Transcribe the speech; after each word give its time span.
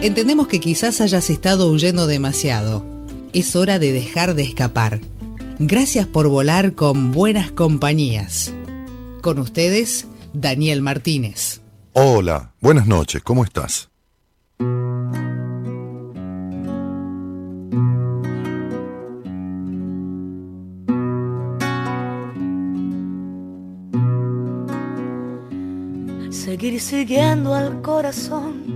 Entendemos 0.00 0.46
que 0.46 0.60
quizás 0.60 1.00
hayas 1.00 1.30
estado 1.30 1.70
huyendo 1.70 2.06
demasiado. 2.06 2.84
Es 3.32 3.56
hora 3.56 3.78
de 3.78 3.92
dejar 3.92 4.34
de 4.34 4.42
escapar. 4.42 5.00
Gracias 5.58 6.06
por 6.06 6.28
volar 6.28 6.74
con 6.74 7.12
buenas 7.12 7.50
compañías. 7.50 8.52
Con 9.22 9.38
ustedes, 9.38 10.06
Daniel 10.34 10.82
Martínez. 10.82 11.62
Hola, 11.94 12.52
buenas 12.60 12.86
noches, 12.86 13.22
¿cómo 13.22 13.42
estás? 13.42 13.88
Seguir 26.30 26.80
siguiendo 26.80 27.54
al 27.54 27.80
corazón 27.80 28.75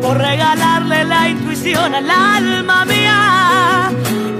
por 0.00 0.18
regalarle 0.18 1.04
la 1.04 1.28
intuición 1.28 1.94
al 1.94 2.10
alma 2.10 2.84
mía. 2.84 3.90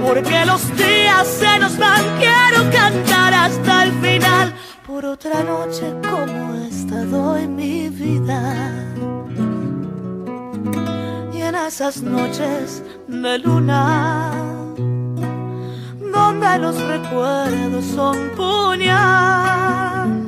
Porque 0.05 0.45
los 0.45 0.61
días 0.75 1.27
se 1.27 1.59
nos 1.59 1.77
van, 1.77 2.03
quiero 2.19 2.69
cantar 2.71 3.21
otra 5.11 5.43
noche 5.43 5.93
como 6.09 6.55
esta 6.69 7.03
doy 7.05 7.47
mi 7.47 7.89
vida. 7.89 8.39
Y 11.33 11.41
en 11.41 11.55
esas 11.55 12.01
noches 12.01 12.81
de 13.07 13.39
luna, 13.39 14.31
donde 16.13 16.59
los 16.59 16.75
recuerdos 16.81 17.85
son 17.95 18.17
puñal, 18.37 20.20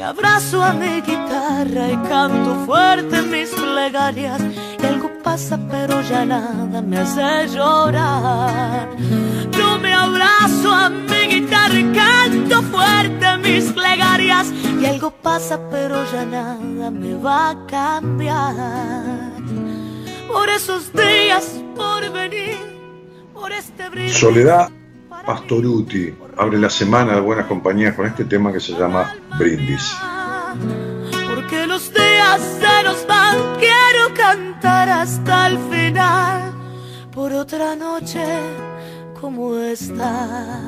me 0.00 0.06
abrazo 0.06 0.62
a 0.62 0.72
mi 0.72 1.02
guitarra 1.02 1.90
y 1.90 1.96
canto 2.08 2.64
fuerte 2.64 3.20
mis 3.20 3.50
plegarias. 3.50 4.40
Y 4.82 4.86
algo 4.86 5.10
pasa, 5.22 5.58
pero 5.70 6.00
ya 6.00 6.24
nada 6.24 6.80
me 6.80 6.96
hace 6.96 7.48
llorar. 7.48 8.88
Yo 9.50 9.78
me 9.78 9.92
abrazo 9.92 10.72
a 10.72 10.88
mi 10.88 11.22
guitarra 11.34 11.78
y 11.78 11.92
canto 11.92 12.62
fuerte 12.62 13.26
mis 13.44 13.64
plegarias. 13.72 14.50
Y 14.80 14.86
algo 14.86 15.10
pasa, 15.10 15.60
pero 15.70 16.02
ya 16.10 16.24
nada 16.24 16.90
me 16.90 17.14
va 17.16 17.50
a 17.50 17.66
cambiar. 17.66 19.32
Por 20.28 20.48
esos 20.48 20.90
días, 20.94 21.60
por 21.76 22.10
venir, 22.10 22.56
por 23.34 23.52
este 23.52 23.90
brillo. 23.90 24.14
Soledad 24.14 24.70
Pastoruti 25.30 26.12
abre 26.38 26.58
la 26.58 26.68
semana 26.68 27.14
de 27.14 27.20
Buenas 27.20 27.46
Compañías 27.46 27.94
con 27.94 28.04
este 28.04 28.24
tema 28.24 28.52
que 28.52 28.58
se 28.58 28.72
llama 28.72 29.14
Brindis. 29.38 29.94
Porque 31.28 31.68
los 31.68 31.94
días 31.94 32.40
se 32.58 32.82
nos 32.82 33.06
van, 33.06 33.36
quiero 33.60 34.12
cantar 34.12 34.88
hasta 34.88 35.46
el 35.46 35.58
final. 35.70 36.52
Por 37.12 37.32
otra 37.32 37.76
noche 37.76 38.24
como 39.20 39.54
esta, 39.54 40.62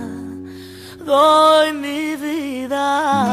doy 1.04 1.72
mi 1.72 2.14
vida. 2.14 3.32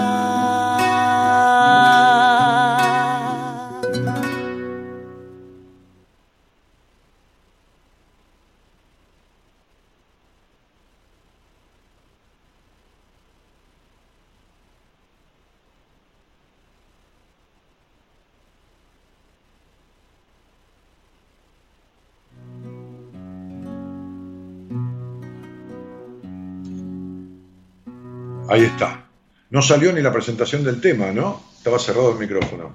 Ahí 28.50 28.64
está. 28.64 29.06
No 29.52 29.62
salió 29.62 29.94
ni 29.94 30.02
la 30.02 30.12
presentación 30.12 30.64
del 30.64 30.82
tema, 30.82 31.12
¿no? 31.12 31.44
Estaba 31.56 31.78
cerrado 31.78 32.14
el 32.14 32.18
micrófono. 32.18 32.74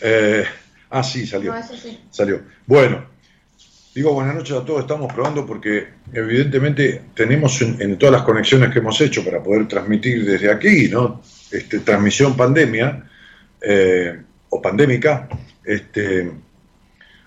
Eh, 0.00 0.44
ah, 0.90 1.02
sí, 1.02 1.26
salió. 1.26 1.54
Salió. 2.10 2.40
Bueno, 2.66 3.04
digo 3.94 4.14
buenas 4.14 4.34
noches 4.34 4.56
a 4.56 4.64
todos. 4.64 4.80
Estamos 4.80 5.12
probando 5.12 5.44
porque 5.44 5.88
evidentemente 6.12 7.02
tenemos 7.14 7.60
en, 7.60 7.98
todas 7.98 8.14
las 8.14 8.22
conexiones 8.22 8.70
que 8.72 8.78
hemos 8.78 8.98
hecho 9.00 9.22
para 9.22 9.42
poder 9.42 9.68
transmitir 9.68 10.24
desde 10.24 10.50
aquí, 10.50 10.88
¿no? 10.88 11.22
Este, 11.50 11.80
transmisión 11.80 12.34
pandemia 12.34 13.04
eh, 13.60 14.18
o 14.48 14.62
pandémica, 14.62 15.28
este, 15.64 16.30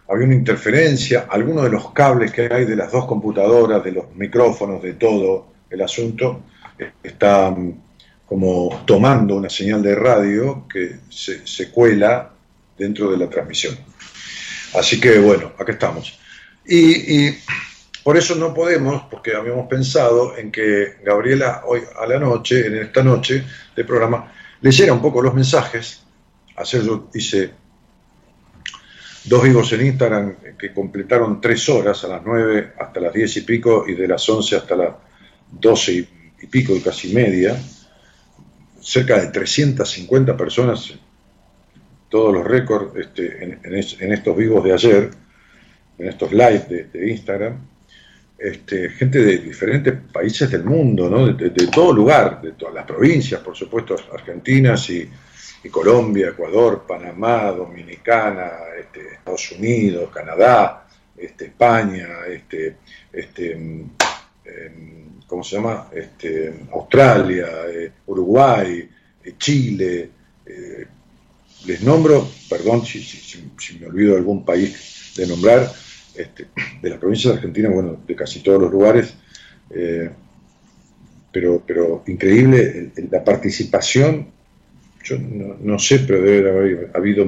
había 0.10 0.25
una 0.25 0.36
interferencia, 0.36 1.27
algunos 1.30 1.66
de 1.66 1.69
los 1.69 1.92
cables 1.92 2.31
que 2.31 2.50
hay 2.51 2.66
de 2.66 2.75
las 2.75 2.92
dos 2.92 3.06
computadoras, 3.06 3.83
de 3.83 3.92
los 3.92 4.16
micrófonos, 4.16 4.81
de 4.81 4.94
todo 4.94 5.54
el 5.69 5.81
asunto, 5.81 6.44
está 7.03 7.51
mm, 7.51 7.73
como 8.25 8.83
tomando 8.85 9.35
una 9.35 9.49
señal 9.49 9.81
de 9.81 9.95
radio 9.95 10.67
que 10.71 10.99
se, 11.09 11.71
cuela 11.71 12.31
dentro 12.77 13.11
de 13.11 13.17
la 13.17 13.29
transmisión. 13.29 13.75
Así 14.75 14.99
que 14.99 15.17
bueno, 15.17 15.51
acá 15.57 15.71
estamos. 15.71 16.19
Y, 16.65 17.31
por 18.03 18.17
eso 18.17 18.35
no 18.35 18.53
podemos, 18.53 19.03
porque 19.09 19.35
habíamos 19.35 19.67
pensado 19.67 20.37
en 20.37 20.51
que 20.51 20.97
Gabriela 21.03 21.63
hoy 21.65 21.81
a 21.99 22.07
la 22.07 22.19
noche, 22.19 22.65
en 22.67 22.77
esta 22.77 23.03
noche 23.03 23.43
de 23.75 23.83
programa, 23.83 24.31
leyera 24.61 24.93
un 24.93 25.01
poco 25.01 25.21
los 25.21 25.33
mensajes. 25.33 26.03
Ayer 26.55 26.83
yo 26.83 27.09
hice 27.13 27.51
dos 29.25 29.43
vivos 29.43 29.73
en 29.73 29.85
Instagram 29.85 30.35
que 30.57 30.73
completaron 30.73 31.41
tres 31.41 31.67
horas, 31.67 32.03
a 32.03 32.07
las 32.07 32.21
nueve 32.23 32.73
hasta 32.79 32.99
las 32.99 33.13
diez 33.13 33.35
y 33.37 33.41
pico 33.41 33.85
y 33.87 33.95
de 33.95 34.07
las 34.07 34.27
once 34.29 34.55
hasta 34.55 34.75
las 34.75 34.89
doce 35.51 35.91
y 35.93 36.19
y 36.41 36.47
pico, 36.47 36.75
y 36.75 36.81
casi 36.81 37.13
media, 37.13 37.57
cerca 38.81 39.19
de 39.19 39.27
350 39.27 40.36
personas, 40.38 40.94
todos 42.09 42.33
los 42.33 42.45
récords 42.45 42.95
este, 42.97 43.44
en, 43.44 44.12
estos 44.13 44.36
vivos 44.36 44.63
de 44.63 44.74
ayer, 44.74 45.12
en 45.97 46.07
estos 46.07 46.31
live 46.31 46.89
de, 46.91 47.09
Instagram, 47.12 47.59
este, 48.38 48.89
gente 48.89 49.19
de 49.19 49.38
diferentes 49.38 49.94
países 50.12 50.50
del 50.50 50.63
mundo, 50.63 51.09
¿no? 51.09 51.27
de, 51.27 51.50
todo 51.68 51.94
lugar, 51.94 52.42
de 52.42 52.53
todas 52.53 52.74
las 52.74 52.85
provincias, 52.85 53.42
por 53.42 53.56
supuesto, 53.56 53.95
argentinas 54.13 54.89
y, 54.89 55.09
Colombia, 55.69 56.30
Ecuador, 56.30 56.85
Panamá, 56.88 57.51
Dominicana, 57.51 58.50
este, 58.80 59.15
Estados 59.15 59.51
Unidos, 59.51 60.09
Canadá, 60.09 60.88
este, 61.18 61.47
España, 61.47 62.07
este, 62.30 62.77
este, 63.12 63.51
em, 63.51 63.89
¿cómo 65.29 65.43
se 65.43 65.55
llama? 65.55 65.87
Este, 65.93 66.53
Australia, 66.71 67.47
eh, 67.71 67.91
Uruguay, 68.07 68.89
eh, 69.23 69.33
Chile. 69.37 70.09
Eh, 70.45 70.85
les 71.65 71.83
nombro, 71.83 72.27
perdón 72.49 72.83
si, 72.85 73.05
me 73.79 73.87
olvido 73.87 74.13
de 74.13 74.17
algún 74.17 74.43
país 74.43 75.13
de 75.15 75.27
nombrar, 75.27 75.71
este, 76.15 76.47
de 76.81 76.89
la 76.89 76.99
provincia 76.99 77.29
de 77.29 77.37
Argentina, 77.37 77.69
bueno, 77.69 77.97
de 78.07 78.15
casi 78.15 78.39
todos 78.41 78.61
los 78.61 78.71
lugares, 78.71 79.13
pero, 81.31 81.61
pero 81.67 82.03
increíble 82.07 82.91
la 83.11 83.23
participación, 83.23 84.29
yo 85.04 85.18
no, 85.19 85.77
sé, 85.77 85.99
pero 85.99 86.21
debe 86.21 86.49
haber 86.49 86.92
habido 86.95 87.25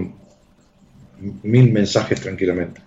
mil 1.44 1.72
mensajes 1.74 2.22
tranquilamente, 2.22 2.82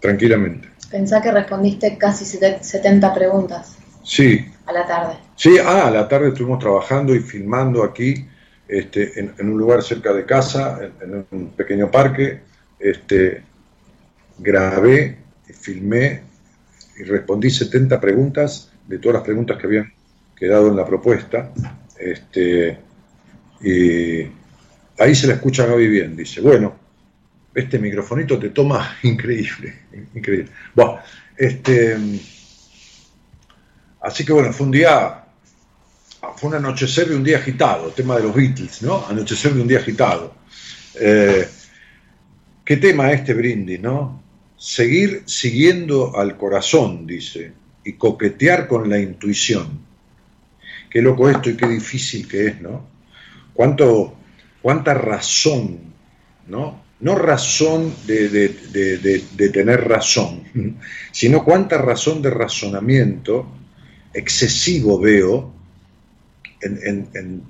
tranquilamente. 0.00 0.68
Pensá 0.88 1.20
que 1.20 1.32
respondiste 1.32 1.98
casi 1.98 2.24
70 2.24 3.12
preguntas. 3.12 3.81
Sí. 4.02 4.44
A 4.66 4.72
la 4.72 4.86
tarde. 4.86 5.16
Sí, 5.36 5.56
ah, 5.58 5.88
a 5.88 5.90
la 5.90 6.08
tarde 6.08 6.28
estuvimos 6.28 6.58
trabajando 6.58 7.14
y 7.14 7.20
filmando 7.20 7.82
aquí, 7.82 8.26
este, 8.68 9.18
en, 9.18 9.34
un 9.40 9.58
lugar 9.58 9.82
cerca 9.82 10.12
de 10.12 10.24
casa, 10.24 10.80
en, 11.00 11.26
un 11.30 11.50
pequeño 11.50 11.90
parque. 11.90 12.40
Este, 12.78 13.42
grabé, 14.38 15.18
filmé 15.60 16.22
y 16.98 17.04
respondí 17.04 17.50
70 17.50 18.00
preguntas 18.00 18.72
de 18.86 18.98
todas 18.98 19.14
las 19.14 19.24
preguntas 19.24 19.58
que 19.58 19.66
habían 19.66 19.92
quedado 20.36 20.68
en 20.68 20.76
la 20.76 20.86
propuesta. 20.86 21.52
Este, 21.98 22.78
y 23.62 24.22
ahí 24.98 25.14
se 25.14 25.26
la 25.26 25.34
escucha 25.34 25.66
Gaby 25.66 25.86
bien, 25.88 26.16
dice, 26.16 26.40
bueno, 26.40 26.74
este 27.54 27.78
microfonito 27.78 28.38
te 28.38 28.50
toma 28.50 28.96
increíble, 29.02 29.74
increíble. 30.14 30.50
Bueno, 30.74 30.98
este, 31.36 31.96
Así 34.02 34.24
que 34.24 34.32
bueno, 34.32 34.52
fue 34.52 34.66
un 34.66 34.72
día, 34.72 35.24
fue 36.36 36.50
un 36.50 36.56
anochecer 36.56 37.08
de 37.08 37.14
un 37.14 37.22
día 37.22 37.38
agitado, 37.38 37.90
tema 37.90 38.16
de 38.16 38.24
los 38.24 38.34
Beatles, 38.34 38.82
¿no? 38.82 39.06
Anochecer 39.06 39.54
de 39.54 39.62
un 39.62 39.68
día 39.68 39.78
agitado. 39.78 40.34
Eh, 40.98 41.46
¿Qué 42.64 42.76
tema 42.78 43.12
este 43.12 43.32
brindis, 43.32 43.80
no? 43.80 44.20
Seguir 44.56 45.22
siguiendo 45.26 46.16
al 46.16 46.36
corazón, 46.36 47.06
dice, 47.06 47.52
y 47.84 47.92
coquetear 47.92 48.66
con 48.66 48.90
la 48.90 48.98
intuición. 48.98 49.80
Qué 50.90 51.00
loco 51.00 51.28
esto 51.30 51.50
y 51.50 51.56
qué 51.56 51.68
difícil 51.68 52.26
que 52.26 52.48
es, 52.48 52.60
¿no? 52.60 52.84
Cuánto, 53.54 54.16
cuánta 54.60 54.94
razón, 54.94 55.78
¿no? 56.48 56.82
No 57.00 57.16
razón 57.16 57.94
de, 58.06 58.28
de 58.28 59.48
tener 59.50 59.88
razón, 59.88 60.42
sino 61.12 61.44
cuánta 61.44 61.78
razón 61.78 62.20
de 62.20 62.30
razonamiento 62.30 63.61
excesivo 64.14 64.98
veo 64.98 65.52
en, 66.60 67.42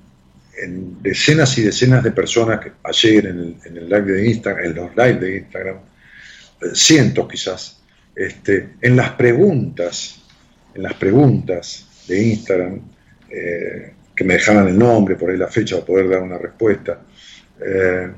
decenas 1.02 1.58
y 1.58 1.62
decenas 1.62 2.04
de 2.04 2.12
personas 2.12 2.60
que 2.60 2.72
ayer 2.84 3.26
en 3.26 3.76
el, 3.76 3.88
live 3.88 4.12
de 4.12 4.30
Instagram, 4.30 4.64
en 4.64 4.74
los 4.74 4.96
live 4.96 5.14
de 5.14 5.36
Instagram, 5.38 5.76
eh, 5.76 6.66
cientos 6.74 7.28
quizás, 7.28 7.82
este, 8.14 8.74
en 8.80 8.96
las 8.96 9.10
preguntas, 9.10 10.22
en 10.74 10.82
las 10.82 10.94
preguntas 10.94 11.86
de 12.06 12.22
Instagram, 12.22 12.80
eh, 13.30 13.92
que 14.14 14.24
me 14.24 14.34
dejaban 14.34 14.68
el 14.68 14.78
nombre, 14.78 15.16
por 15.16 15.30
ahí 15.30 15.38
la 15.38 15.48
fecha 15.48 15.76
para 15.76 15.86
poder 15.86 16.08
dar 16.10 16.22
una 16.22 16.38
respuesta. 16.38 17.00
Eh, 17.64 18.10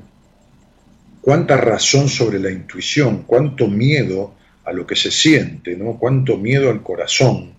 cuánta 1.21 1.57
razón 1.57 2.09
sobre 2.09 2.39
la 2.39 2.51
intuición, 2.51 3.23
cuánto 3.23 3.67
miedo 3.67 4.35
a 4.65 4.73
lo 4.73 4.85
que 4.85 4.95
se 4.95 5.11
siente, 5.11 5.75
¿no? 5.75 5.97
cuánto 5.97 6.37
miedo 6.37 6.69
al 6.69 6.83
corazón, 6.83 7.54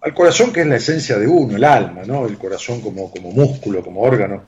al 0.00 0.14
corazón 0.14 0.52
que 0.52 0.60
es 0.62 0.66
la 0.66 0.76
esencia 0.76 1.18
de 1.18 1.26
uno, 1.26 1.56
el 1.56 1.64
alma, 1.64 2.02
¿no? 2.06 2.26
El 2.26 2.38
corazón 2.38 2.80
como, 2.80 3.10
como 3.10 3.32
músculo, 3.32 3.82
como 3.82 4.00
órgano. 4.00 4.44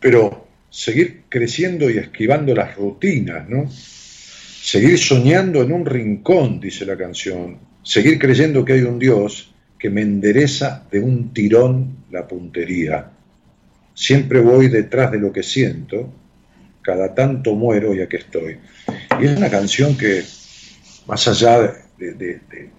Pero 0.00 0.46
seguir 0.70 1.24
creciendo 1.28 1.90
y 1.90 1.98
esquivando 1.98 2.54
las 2.54 2.74
rutinas, 2.76 3.48
¿no? 3.48 3.70
Seguir 3.70 4.98
soñando 4.98 5.62
en 5.62 5.72
un 5.72 5.84
rincón, 5.84 6.58
dice 6.58 6.86
la 6.86 6.96
canción. 6.96 7.58
Seguir 7.82 8.18
creyendo 8.18 8.64
que 8.64 8.74
hay 8.74 8.82
un 8.82 8.98
Dios 8.98 9.54
que 9.78 9.90
me 9.90 10.00
endereza 10.00 10.86
de 10.90 11.00
un 11.00 11.34
tirón 11.34 12.04
la 12.10 12.26
puntería. 12.26 13.10
Siempre 13.92 14.40
voy 14.40 14.68
detrás 14.68 15.12
de 15.12 15.18
lo 15.18 15.32
que 15.32 15.42
siento, 15.42 16.10
cada 16.80 17.14
tanto 17.14 17.54
muero 17.54 17.94
y 17.94 18.00
aquí 18.00 18.16
estoy. 18.16 18.56
Y 19.20 19.26
es 19.26 19.36
una 19.36 19.50
canción 19.50 19.96
que, 19.96 20.22
más 21.06 21.28
allá 21.28 21.60
de, 21.98 22.14
de, 22.14 22.70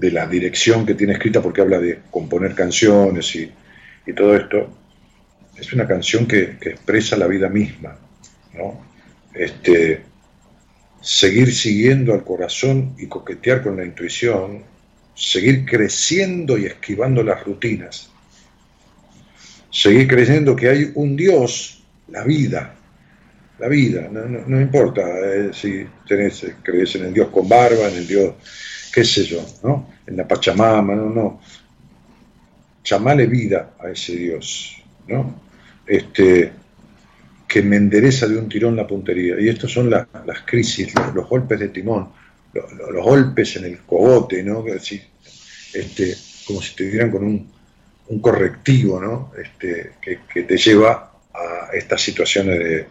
la 0.00 0.26
dirección 0.26 0.84
que 0.86 0.94
tiene 0.94 1.14
escrita, 1.14 1.42
porque 1.42 1.60
habla 1.60 1.78
de 1.78 2.00
componer 2.10 2.54
canciones 2.54 3.34
y, 3.34 3.52
todo 4.14 4.36
esto, 4.36 4.72
es 5.56 5.72
una 5.72 5.86
canción 5.86 6.26
que, 6.26 6.58
que, 6.60 6.70
expresa 6.70 7.16
la 7.16 7.26
vida 7.26 7.48
misma, 7.48 7.98
¿no? 8.54 8.84
Este, 9.34 10.02
seguir 11.00 11.54
siguiendo 11.54 12.14
al 12.14 12.24
corazón 12.24 12.94
y 12.98 13.06
coquetear 13.06 13.62
con 13.62 13.76
la 13.76 13.84
intuición, 13.84 14.62
seguir 15.14 15.64
creciendo 15.64 16.58
y 16.58 16.66
esquivando 16.66 17.22
las 17.22 17.44
rutinas, 17.44 18.10
seguir 19.70 20.08
creyendo 20.08 20.56
que 20.56 20.68
hay 20.68 20.92
un 20.94 21.16
Dios, 21.16 21.82
la 22.08 22.24
vida, 22.24 22.74
la 23.58 23.68
vida, 23.68 24.08
no, 24.10 24.60
importa 24.60 25.02
eh, 25.02 25.50
si 25.52 25.86
tenés, 26.06 26.46
crees 26.62 26.94
en 26.96 27.06
el 27.06 27.14
Dios 27.14 27.28
con 27.28 27.48
barba, 27.48 27.88
en 27.88 27.96
el 27.96 28.06
Dios, 28.06 28.34
qué 28.96 29.04
sé 29.04 29.24
yo, 29.24 29.44
¿no? 29.62 29.90
en 30.06 30.16
la 30.16 30.26
Pachamama, 30.26 30.94
no, 30.94 31.10
no. 31.10 31.40
Chamale 32.82 33.26
vida 33.26 33.74
a 33.78 33.90
ese 33.90 34.16
Dios, 34.16 34.74
¿no? 35.06 35.38
Este, 35.86 36.50
que 37.46 37.60
me 37.60 37.76
endereza 37.76 38.26
de 38.26 38.38
un 38.38 38.48
tirón 38.48 38.74
la 38.74 38.86
puntería. 38.86 39.38
Y 39.38 39.50
estas 39.50 39.70
son 39.70 39.90
las 39.90 40.06
crisis, 40.46 40.94
los, 41.14 41.28
golpes 41.28 41.60
de 41.60 41.68
timón, 41.68 42.08
los, 42.54 43.04
golpes 43.04 43.56
en 43.56 43.66
el 43.66 43.80
cogote, 43.80 44.42
¿no? 44.42 44.64
Este, 44.66 46.16
como 46.46 46.62
si 46.62 46.74
te 46.74 46.88
dieran 46.88 47.10
con 47.10 47.24
un, 47.24 48.20
correctivo, 48.22 48.98
¿no? 48.98 49.30
Este, 49.36 49.92
que, 50.00 50.42
te 50.42 50.56
lleva 50.56 51.12
a 51.34 51.68
estas 51.74 52.00
situaciones 52.00 52.86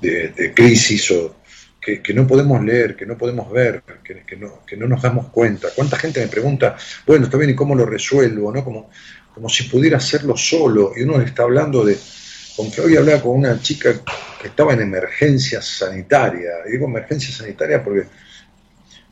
de, 0.00 0.52
crisis 0.54 1.10
o 1.10 1.34
que, 1.82 2.14
no 2.14 2.26
podemos 2.28 2.62
leer, 2.64 2.94
que 2.94 3.04
no 3.04 3.18
podemos 3.18 3.50
ver, 3.50 3.82
que, 4.04 4.36
no, 4.36 4.86
nos 4.86 5.02
damos 5.02 5.26
cuenta. 5.28 5.68
¿Cuánta 5.74 5.96
gente 5.96 6.20
me 6.20 6.28
pregunta, 6.28 6.76
bueno, 7.04 7.24
está 7.24 7.36
bien, 7.36 7.50
¿y 7.50 7.54
cómo 7.56 7.74
lo 7.74 7.84
resuelvo? 7.84 8.52
¿no? 8.52 8.62
Como, 8.62 8.88
como 9.34 9.48
si 9.48 9.64
pudiera 9.64 9.96
hacerlo 9.96 10.36
solo. 10.36 10.92
Y 10.96 11.02
uno 11.02 11.18
le 11.18 11.24
está 11.24 11.42
hablando 11.42 11.84
de, 11.84 11.98
con 12.56 12.70
que 12.70 12.82
hoy 12.82 12.96
hablaba 12.96 13.20
con 13.20 13.36
una 13.36 13.60
chica 13.60 13.94
que 14.40 14.46
estaba 14.46 14.74
en 14.74 14.82
emergencia 14.82 15.60
sanitaria. 15.60 16.50
Y 16.68 16.72
digo 16.72 16.86
emergencia 16.86 17.34
sanitaria 17.34 17.82
porque 17.82 18.06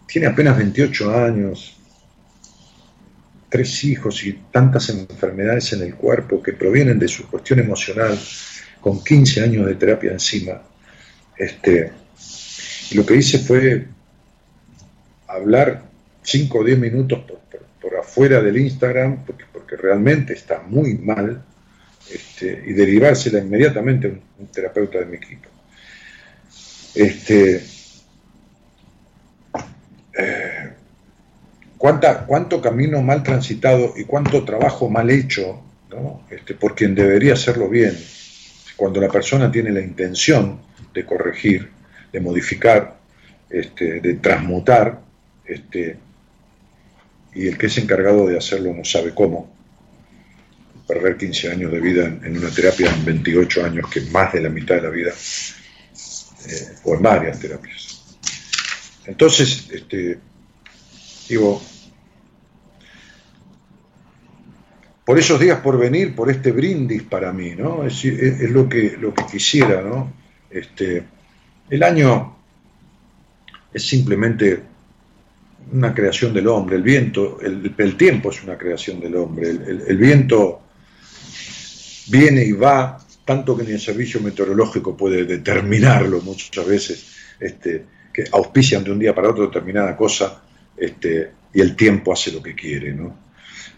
tiene 0.06 0.28
apenas 0.28 0.56
28 0.56 1.24
años, 1.24 1.76
tres 3.48 3.82
hijos 3.82 4.22
y 4.24 4.44
tantas 4.52 4.90
enfermedades 4.90 5.72
en 5.72 5.82
el 5.82 5.96
cuerpo 5.96 6.40
que 6.40 6.52
provienen 6.52 7.00
de 7.00 7.08
su 7.08 7.26
cuestión 7.28 7.58
emocional, 7.58 8.16
con 8.80 9.02
15 9.02 9.42
años 9.42 9.66
de 9.66 9.74
terapia 9.74 10.12
encima. 10.12 10.62
Este, 11.36 11.90
y 12.90 12.94
lo 12.97 13.06
que 13.06 13.16
hice 13.16 13.38
fue 13.38 13.87
hablar 15.28 15.85
5 16.23 16.59
o 16.59 16.64
10 16.64 16.78
minutos 16.78 17.20
por, 17.80 17.97
afuera 17.97 18.40
del 18.40 18.56
Instagram, 18.56 19.25
porque, 19.25 19.44
porque 19.52 19.76
realmente 19.76 20.32
está 20.32 20.62
muy 20.62 20.94
mal, 20.94 21.44
este, 22.11 22.64
y 22.66 22.73
derivársela 22.73 23.38
inmediatamente 23.38 24.09
a 24.09 24.11
un, 24.11 24.47
terapeuta 24.49 24.99
de 24.99 25.06
mi 25.06 25.16
equipo. 25.16 25.49
Este, 26.94 27.64
eh, 30.18 30.70
¿Cuánto 31.78 32.61
camino 32.61 33.00
mal 33.00 33.23
transitado 33.23 33.94
y 33.97 34.04
cuánto 34.04 34.44
trabajo 34.44 34.90
mal 34.90 35.09
hecho 35.11 35.62
este, 36.30 36.54
por 36.54 36.75
quien 36.75 36.94
debería 36.94 37.35
hacerlo 37.35 37.68
bien? 37.68 37.97
Cuando 38.76 39.00
la 39.00 39.09
persona 39.09 39.50
tiene 39.50 39.70
la 39.70 39.80
intención 39.80 40.61
de 40.92 41.06
corregir, 41.06 41.79
de 42.12 42.21
modificar, 42.21 42.99
este, 43.49 44.00
de 44.00 44.14
transmutar, 44.14 45.00
este, 45.45 45.97
y 47.35 47.49
el 47.49 47.59
que 47.59 47.67
es 47.67 47.79
encargado 47.79 48.26
de 48.26 48.37
hacerlo 48.37 48.73
no 48.75 48.85
sabe 48.85 49.14
cómo, 49.14 49.52
perder 50.87 51.17
15 51.17 51.52
años 51.52 51.71
de 51.73 51.81
vida 51.81 52.07
en, 52.07 52.37
una 52.37 52.50
terapia 52.50 52.93
en 52.93 53.05
28 53.05 53.64
años, 53.64 53.90
que 53.90 54.00
es 54.00 54.11
más 54.11 54.33
de 54.33 54.40
la 54.40 54.49
mitad 54.49 54.76
de 54.76 54.83
la 54.83 54.90
vida, 54.90 55.11
eh, 55.11 56.69
o 56.85 56.95
en 56.95 57.02
varias 57.02 57.38
terapias. 57.38 58.19
Entonces, 59.07 59.69
este, 59.73 60.19
digo, 61.29 61.62
por 65.05 65.19
esos 65.19 65.40
días 65.40 65.61
por 65.61 65.79
venir, 65.79 66.14
por 66.14 66.31
este 66.31 66.52
brindis 66.52 67.02
para 67.02 67.33
mí, 67.33 67.57
¿no? 67.57 67.85
Es, 67.85 68.05
lo, 68.50 68.69
que, 68.69 68.97
lo 68.97 69.12
que 69.14 69.25
quisiera, 69.26 69.83
¿no? 69.83 70.12
El 71.70 71.82
año 71.82 72.36
es 73.72 73.86
simplemente 73.86 74.62
una 75.72 75.94
creación 75.94 76.34
del 76.34 76.48
hombre, 76.48 76.76
el 76.76 76.82
viento, 76.82 77.38
el, 77.40 77.96
tiempo 77.96 78.30
es 78.30 78.42
una 78.42 78.58
creación 78.58 79.00
del 79.00 79.14
hombre, 79.14 79.50
el 79.50 79.96
viento 79.96 80.62
viene 82.10 82.44
y 82.44 82.52
va, 82.52 82.98
tanto 83.24 83.56
que 83.56 83.62
ni 83.62 83.72
el 83.72 83.80
servicio 83.80 84.20
meteorológico 84.20 84.96
puede 84.96 85.24
determinarlo 85.24 86.20
muchas 86.20 86.66
veces, 86.66 87.16
este, 87.38 87.86
que 88.12 88.24
auspician 88.32 88.84
de 88.84 88.90
un 88.90 88.98
día 88.98 89.14
para 89.14 89.30
otro 89.30 89.46
determinada 89.46 89.96
cosa 89.96 90.42
este, 90.76 91.30
y 91.54 91.60
el 91.60 91.76
tiempo 91.76 92.12
hace 92.12 92.32
lo 92.32 92.42
que 92.42 92.54
quiere. 92.54 92.92
¿no? 92.92 93.16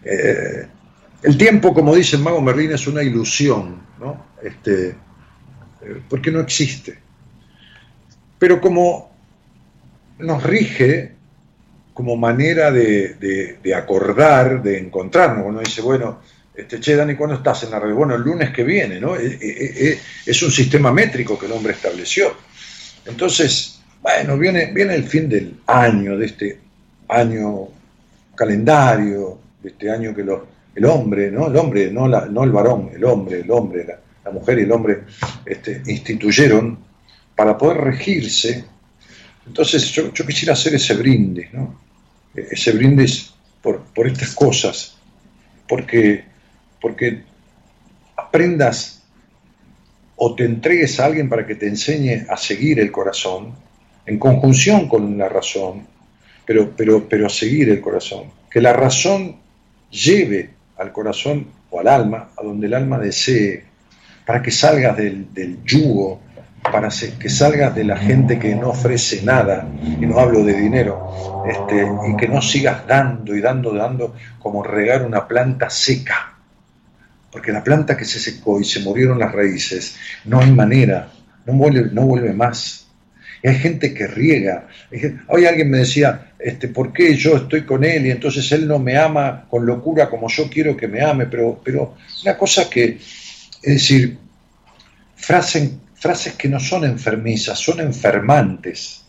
Eh, 0.03 0.67
el 1.21 1.37
tiempo, 1.37 1.73
como 1.73 1.95
dice 1.95 2.15
el 2.15 2.23
mago 2.23 2.41
Merlín, 2.41 2.71
es 2.71 2.87
una 2.87 3.03
ilusión, 3.03 3.81
¿no? 3.99 4.25
este, 4.41 4.89
eh, 4.89 6.01
porque 6.09 6.31
no 6.31 6.39
existe. 6.39 7.02
Pero 8.43 8.59
como 8.59 9.09
nos 10.19 10.43
rige 10.43 11.13
como 11.93 12.17
manera 12.17 12.73
de, 12.73 13.57
acordar, 13.73 14.61
de 14.61 14.79
encontrarnos, 14.79 15.45
uno 15.45 15.61
dice, 15.61 15.81
bueno, 15.81 16.19
este, 16.53 16.81
che, 16.81 16.97
Dani, 16.97 17.15
¿cuándo 17.15 17.37
estás 17.37 17.63
en 17.63 17.71
la 17.71 17.79
red? 17.79 17.93
Bueno, 17.93 18.15
el 18.15 18.21
lunes 18.21 18.49
que 18.49 18.65
viene, 18.65 18.99
¿no? 18.99 19.15
Eh, 19.15 19.39
eh, 19.41 19.73
eh, 19.79 19.99
es 20.25 20.43
un 20.43 20.51
sistema 20.51 20.91
métrico 20.91 21.39
que 21.39 21.45
el 21.45 21.53
hombre 21.53 21.71
estableció. 21.71 22.35
Entonces, 23.05 23.79
bueno, 24.01 24.37
viene, 24.37 24.73
viene 24.73 24.95
el 24.95 25.05
fin 25.05 25.29
del 25.29 25.61
año, 25.65 26.17
de 26.17 26.25
este 26.25 26.59
año 27.07 27.69
calendario, 28.35 29.39
de 29.61 29.69
este 29.69 29.89
año 29.89 30.13
que 30.13 30.25
el 30.75 30.85
hombre, 30.85 31.31
¿no? 31.31 31.47
El 31.47 31.55
hombre, 31.55 31.91
no, 31.93 32.09
la, 32.09 32.25
no 32.25 32.43
el 32.43 32.51
varón, 32.51 32.91
el 32.93 33.05
hombre, 33.05 33.39
el 33.39 33.51
hombre, 33.51 33.87
la, 34.25 34.31
mujer 34.31 34.59
y 34.59 34.63
el 34.63 34.71
hombre 34.73 35.03
este, 35.45 35.81
instituyeron 35.85 36.91
para 37.35 37.57
poder 37.57 37.77
regirse. 37.77 38.65
Entonces, 39.45 39.91
yo, 39.91 40.11
quisiera 40.11 40.53
hacer 40.53 40.75
ese 40.75 40.93
brindis, 40.93 41.53
¿no? 41.53 41.79
Ese 42.33 42.71
brindis 42.71 43.33
por, 43.61 43.83
por 43.93 44.07
estas 44.07 44.33
cosas, 44.33 44.97
porque 45.67 46.33
porque 46.83 47.23
aprendas 48.17 49.01
o 50.17 50.35
te 50.35 50.43
entregues 50.43 50.99
a 50.99 51.05
alguien 51.05 51.29
para 51.29 51.47
que 51.47 51.55
te 51.55 51.65
enseñe 51.65 52.25
a 52.29 52.35
seguir 52.35 52.77
el 52.81 52.91
corazón, 52.91 53.53
en 54.05 54.19
conjunción 54.19 54.89
con 54.89 55.17
la 55.17 55.29
razón, 55.29 55.87
pero, 56.45 56.75
pero, 56.75 57.07
pero 57.07 57.25
a 57.25 57.29
seguir 57.29 57.69
el 57.69 57.79
corazón. 57.79 58.25
Que 58.51 58.59
la 58.59 58.73
razón 58.73 59.37
lleve 59.89 60.49
al 60.77 60.91
corazón 60.91 61.47
o 61.69 61.79
al 61.79 61.87
alma 61.87 62.31
a 62.37 62.43
donde 62.43 62.67
el 62.67 62.73
alma 62.73 62.99
desee, 62.99 63.63
para 64.25 64.41
que 64.41 64.51
salgas 64.51 64.97
del, 64.97 65.33
del 65.33 65.63
yugo, 65.63 66.19
para 66.71 66.89
que 67.19 67.29
salgas 67.29 67.75
de 67.75 67.83
la 67.83 67.97
gente 67.97 68.39
que 68.39 68.55
no 68.55 68.69
ofrece 68.69 69.21
nada, 69.23 69.67
y 69.81 70.05
no 70.05 70.19
hablo 70.19 70.43
de 70.43 70.53
dinero, 70.53 71.43
este, 71.47 71.85
y 72.09 72.15
que 72.15 72.27
no 72.27 72.41
sigas 72.41 72.87
dando 72.87 73.35
y 73.35 73.41
dando, 73.41 73.73
dando 73.73 74.15
como 74.39 74.63
regar 74.63 75.05
una 75.05 75.27
planta 75.27 75.69
seca 75.69 76.33
porque 77.33 77.51
la 77.51 77.63
planta 77.63 77.97
que 77.97 78.05
se 78.05 78.19
secó 78.19 78.61
y 78.61 78.63
se 78.63 78.81
murieron 78.81 79.17
las 79.17 79.31
raíces, 79.31 79.95
no 80.25 80.39
hay 80.39 80.51
manera, 80.51 81.11
no 81.47 81.53
vuelve, 81.53 81.89
no 81.91 82.03
vuelve 82.03 82.31
más. 82.31 82.85
Y 83.41 83.47
hay 83.47 83.55
gente 83.55 83.91
que 83.91 84.05
riega. 84.05 84.67
Hoy 85.27 85.47
alguien 85.47 85.71
me 85.71 85.79
decía, 85.79 86.33
este, 86.37 86.67
¿por 86.67 86.93
qué 86.93 87.15
yo 87.15 87.35
estoy 87.35 87.65
con 87.65 87.83
él 87.83 88.05
y 88.05 88.11
entonces 88.11 88.51
él 88.51 88.67
no 88.67 88.77
me 88.77 88.99
ama 88.99 89.47
con 89.49 89.65
locura 89.65 90.11
como 90.11 90.29
yo 90.29 90.47
quiero 90.47 90.77
que 90.77 90.87
me 90.87 91.01
ame? 91.01 91.25
Pero, 91.25 91.59
pero 91.65 91.95
una 92.23 92.37
cosa 92.37 92.69
que, 92.69 92.99
es 92.99 93.73
decir, 93.73 94.19
frases, 95.15 95.71
frases 96.03 96.33
que 96.33 96.49
no 96.49 96.59
son 96.59 96.83
enfermizas, 96.83 97.57
son 97.57 97.79
enfermantes. 97.79 99.05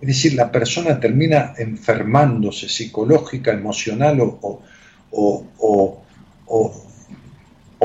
Es 0.00 0.08
decir, 0.08 0.34
la 0.34 0.50
persona 0.50 0.98
termina 0.98 1.54
enfermándose 1.56 2.68
psicológica, 2.68 3.52
emocional 3.52 4.18
o, 4.20 6.02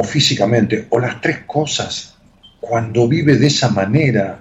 físicamente, 0.04 0.88
o 0.90 1.00
las 1.00 1.22
tres 1.22 1.42
cosas, 1.46 2.16
cuando 2.60 3.08
vive 3.08 3.38
de 3.38 3.46
esa 3.46 3.70
manera, 3.70 4.40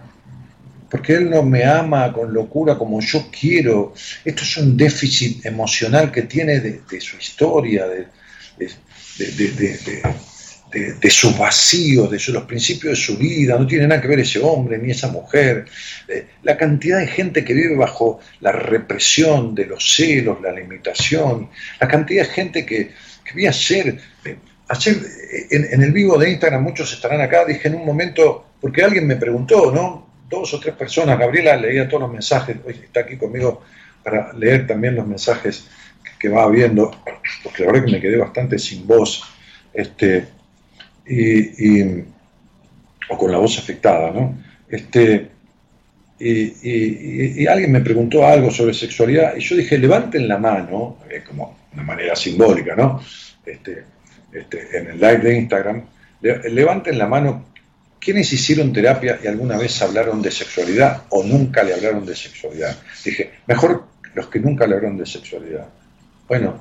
porque 0.90 1.16
él 1.16 1.28
no 1.28 1.42
me 1.42 1.66
ama 1.66 2.11
con 2.11 2.33
locura 2.33 2.78
como 2.78 3.02
yo 3.02 3.26
quiero. 3.30 3.92
Esto 4.25 4.45
es 4.45 4.57
un 4.57 4.78
déficit 4.78 5.45
emocional 5.45 6.11
que 6.11 6.23
tiene 6.23 6.61
de, 6.61 7.00
su 7.02 7.19
historia, 7.19 7.87
de, 7.87 8.07
vacío, 11.39 12.07
de 12.07 12.21
los 12.29 12.45
principios 12.45 12.93
de 12.93 13.05
su 13.05 13.17
vida, 13.17 13.59
no 13.59 13.67
tiene 13.67 13.87
nada 13.87 14.00
que 14.00 14.09
ver 14.09 14.21
ese 14.21 14.39
hombre 14.41 14.79
ni 14.79 14.91
esa 14.91 15.09
mujer. 15.09 15.67
Eh, 16.09 16.27
la 16.43 16.57
cantidad 16.57 16.99
de 16.99 17.07
gente 17.07 17.45
que 17.45 17.55
vive 17.55 17.75
bajo 17.77 18.21
la 18.41 18.53
represión 18.53 19.55
de 19.55 19.67
los 19.67 19.95
celos, 19.95 20.41
la 20.41 20.53
limitación, 20.53 21.50
la 21.81 21.89
cantidad 21.89 22.27
de 22.27 22.33
gente 22.33 22.67
que, 22.67 22.93
que 23.25 23.35
vi 23.35 23.47
ayer, 23.47 23.99
eh, 24.25 24.37
ayer 24.69 24.97
eh, 25.33 25.69
en, 25.73 25.83
el 25.83 25.93
vivo 25.93 26.19
de 26.19 26.31
Instagram, 26.31 26.62
muchos 26.62 26.93
estarán 26.93 27.21
acá, 27.21 27.45
dije 27.45 27.69
en 27.69 27.75
un 27.75 27.85
momento, 27.85 28.47
porque 28.61 28.85
alguien 28.85 29.07
me 29.07 29.17
preguntó, 29.17 29.73
¿no? 29.73 30.09
Dos 30.29 30.55
o 30.55 30.61
tres 30.61 30.77
personas, 30.77 31.19
Gabriela 31.19 31.57
leía 31.57 31.89
todos 31.89 32.03
los 32.03 32.12
mensajes, 32.12 32.57
está 32.67 33.00
aquí 33.00 33.17
conmigo 33.17 33.62
para 34.05 34.33
leer 34.33 34.67
también 34.67 34.95
los 34.95 35.07
mensajes 35.07 35.67
que, 36.19 36.29
va 36.29 36.49
viendo, 36.49 36.91
porque 37.43 37.65
la 37.65 37.73
verdad 37.73 37.87
que 37.87 37.93
me 37.93 38.00
quedé 38.00 38.17
bastante 38.17 38.59
sin 38.59 38.87
voz. 38.87 39.23
Este, 39.73 40.27
y, 41.07 42.02
o 43.09 43.19
con 43.19 43.33
la 43.33 43.38
voz 43.38 43.59
afectada, 43.59 44.11
¿no? 44.11 44.38
Este, 44.69 45.30
y, 46.19 47.47
alguien 47.47 47.73
me 47.73 47.80
preguntó 47.80 48.26
algo 48.26 48.50
sobre 48.50 48.75
sexualidad 48.75 49.35
y 49.37 49.40
yo 49.40 49.57
dije, 49.57 49.78
levanten 49.78 50.28
la 50.28 50.38
mano, 50.38 50.99
es 51.09 51.25
como 51.25 51.59
una 51.73 51.83
manera 51.83 52.14
simbólica, 52.14 52.76
¿no? 52.76 53.00
Este, 53.45 53.85
este, 54.33 54.78
en 54.78 54.88
el 54.88 55.00
live 55.00 55.19
de 55.19 55.38
Instagram, 55.38 55.85
levanten 56.21 56.99
la 56.99 57.07
mano 57.07 57.47
quienes 57.99 58.33
hicieron 58.33 58.73
terapia 58.73 59.19
y 59.23 59.26
alguna 59.26 59.59
vez 59.59 59.80
hablaron 59.83 60.23
de 60.23 60.30
sexualidad 60.30 61.04
o 61.11 61.23
nunca 61.23 61.62
le 61.62 61.75
hablaron 61.75 62.07
de 62.07 62.16
sexualidad. 62.16 62.76
Dije, 63.04 63.33
mejor 63.47 63.85
los 64.14 64.28
que 64.28 64.40
nunca 64.40 64.66
le 64.66 64.76
hablaron 64.76 64.97
de 64.97 65.07
sexualidad. 65.07 65.69
Bueno, 66.26 66.61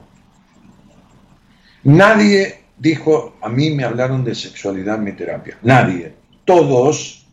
nadie 1.84 2.59
dijo, 2.80 3.36
a 3.42 3.50
mí 3.50 3.72
me 3.72 3.84
hablaron 3.84 4.24
de 4.24 4.34
sexualidad 4.34 4.96
en 4.96 5.04
mi 5.04 5.12
terapia. 5.12 5.58
Nadie. 5.62 6.14
Todos 6.46 7.28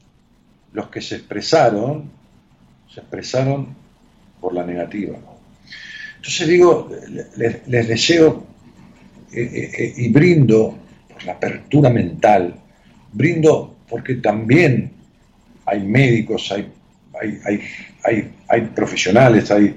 los 0.72 0.88
que 0.88 1.00
se 1.00 1.16
expresaron, 1.16 2.10
se 2.92 3.00
expresaron 3.00 3.74
por 4.40 4.52
la 4.52 4.64
negativa. 4.64 5.16
Entonces 6.16 6.48
digo, 6.48 6.90
les, 7.36 7.88
deseo 7.88 8.44
eh, 9.32 9.40
eh, 9.40 9.70
eh, 9.78 9.94
y 9.96 10.08
brindo 10.08 10.76
por 11.12 11.24
la 11.24 11.32
apertura 11.32 11.88
mental, 11.88 12.54
brindo 13.12 13.76
porque 13.88 14.16
también 14.16 14.90
hay 15.64 15.82
médicos, 15.84 16.52
hay, 16.52 16.72
hay, 18.02 18.32
hay, 18.48 18.60
profesionales, 18.74 19.50
hay 19.50 19.76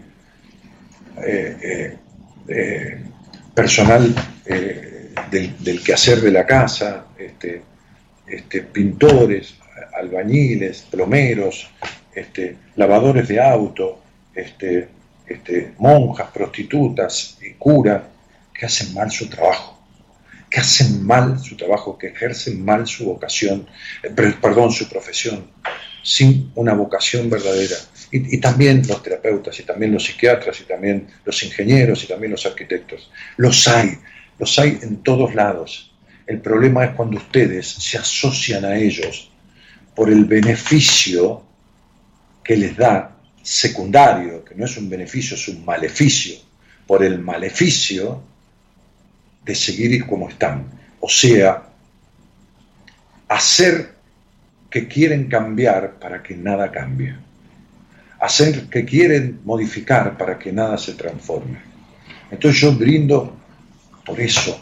personal 3.54 4.16
del, 5.30 5.84
quehacer 5.84 6.22
de 6.22 6.32
la 6.32 6.46
casa, 6.46 7.06
este, 7.18 7.62
este, 8.28 8.62
pintores, 8.64 9.56
albañiles, 10.00 10.86
plomeros, 10.90 11.70
este, 12.14 12.56
lavadores 12.76 13.28
de 13.28 13.42
auto, 13.42 14.02
este, 14.34 14.88
este, 15.28 15.74
monjas, 15.78 16.30
prostitutas 16.32 17.38
y 17.42 17.54
curas 17.54 18.04
que 18.54 18.66
hacen 18.66 18.94
mal 18.94 19.12
su 19.12 19.30
trabajo, 19.30 19.80
que 20.50 20.60
hacen 20.60 21.06
mal 21.06 21.40
su 21.40 21.56
trabajo, 21.56 21.98
que 21.98 22.08
ejercen 22.08 22.64
mal 22.64 22.88
su 22.88 23.06
vocación, 23.06 23.68
eh, 24.04 24.10
perdón, 24.42 24.72
su 24.72 24.90
profesión, 24.90 25.52
sin 26.04 26.52
una 26.56 26.74
vocación 26.74 27.30
verdadera. 27.30 27.76
Y, 28.12 28.36
y, 28.36 28.40
también 28.40 28.82
los 28.88 29.04
terapeutas, 29.04 29.60
y 29.60 29.64
también 29.64 29.94
los 29.94 30.04
psiquiatras, 30.04 30.60
y 30.62 30.64
también 30.64 31.08
los 31.24 31.44
ingenieros, 31.44 32.04
y 32.04 32.08
también 32.08 32.32
los 32.32 32.46
arquitectos. 32.46 33.12
Los 33.38 33.68
hay, 33.68 34.00
los 34.40 34.58
hay 34.58 34.80
en 34.82 35.04
todos 35.04 35.36
lados. 35.36 35.94
El 36.26 36.42
problema 36.42 36.86
es 36.86 36.92
cuando 36.92 37.18
ustedes 37.18 37.68
se 37.68 37.98
asocian 37.98 38.66
a 38.66 38.78
ellos 38.78 39.30
por 39.96 40.10
el 40.10 40.26
beneficio 40.26 41.44
que 42.44 42.56
les 42.56 42.76
da 42.76 43.18
secundario, 43.42 44.44
que 44.46 44.56
no 44.56 44.66
es 44.66 44.78
un 44.78 44.90
beneficio, 44.90 45.36
es 45.36 45.48
un 45.50 45.66
maleficio, 45.66 46.36
por 46.88 47.04
el 47.04 47.20
maleficio 47.20 48.24
de 49.44 49.56
seguir 49.56 50.06
como 50.08 50.30
están. 50.30 50.66
O 51.00 51.10
sea, 51.10 51.64
hacer 53.28 53.96
que 54.70 54.88
quieren 54.88 55.28
cambiar 55.28 56.00
para 56.00 56.22
que 56.22 56.36
nada 56.36 56.72
cambie. 56.72 57.16
Hacer 58.20 58.70
que 58.70 58.86
quieren 58.86 59.40
modificar 59.44 60.18
para 60.18 60.38
que 60.38 60.52
nada 60.52 60.78
se 60.78 60.94
transforme. 60.94 61.60
Entonces 62.32 62.62
yo 62.62 62.74
brindo 62.74 63.39
por 64.10 64.20
eso, 64.20 64.60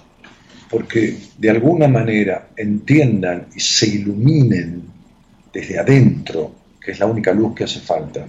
porque 0.70 1.18
de 1.38 1.50
alguna 1.50 1.88
manera 1.88 2.50
entiendan 2.58 3.48
y 3.56 3.62
se 3.62 3.88
iluminen 3.88 4.84
desde 5.54 5.80
adentro, 5.80 6.54
que 6.82 6.92
es 6.92 7.00
la 7.00 7.06
única 7.06 7.32
luz 7.32 7.56
que 7.56 7.64
hace 7.64 7.80
falta, 7.80 8.28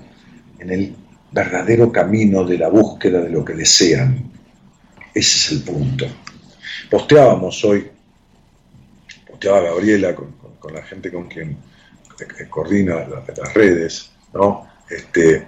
en 0.61 0.71
el 0.71 0.95
verdadero 1.33 1.91
camino 1.91 2.45
de 2.45 2.57
la 2.57 2.69
búsqueda 2.69 3.21
de 3.21 3.31
lo 3.31 3.45
que 3.45 3.55
desean. 3.55 4.31
Ese 5.13 5.39
es 5.39 5.53
el 5.53 5.63
punto. 5.63 6.07
Posteábamos 6.89 7.65
hoy, 7.65 7.89
posteaba 9.27 9.61
Gabriela 9.63 10.15
con, 10.15 10.33
la 10.73 10.83
gente 10.83 11.11
con 11.11 11.27
quien 11.27 11.57
coordina 12.49 13.07
las 13.09 13.55
redes, 13.55 14.11
¿no? 14.35 14.69
Este, 14.89 15.47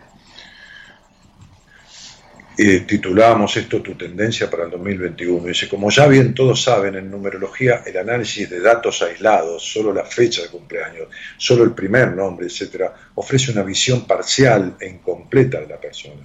y 2.63 2.81
titulamos 2.81 3.57
esto 3.57 3.81
Tu 3.81 3.95
tendencia 3.95 4.51
para 4.51 4.65
el 4.65 4.71
2021. 4.71 5.47
Dice, 5.47 5.67
como 5.67 5.89
ya 5.89 6.07
bien 6.07 6.35
todos 6.35 6.63
saben, 6.63 6.95
en 6.95 7.11
numerología 7.11 7.83
el 7.87 7.97
análisis 7.97 8.51
de 8.51 8.61
datos 8.61 9.01
aislados, 9.01 9.63
solo 9.65 9.95
la 9.95 10.05
fecha 10.05 10.43
de 10.43 10.49
cumpleaños, 10.49 11.09
solo 11.39 11.65
el 11.65 11.73
primer 11.73 12.15
nombre, 12.15 12.49
etcétera, 12.49 12.95
ofrece 13.15 13.51
una 13.53 13.63
visión 13.63 14.07
parcial 14.07 14.77
e 14.79 14.89
incompleta 14.91 15.59
de 15.59 15.69
la 15.69 15.81
persona. 15.81 16.21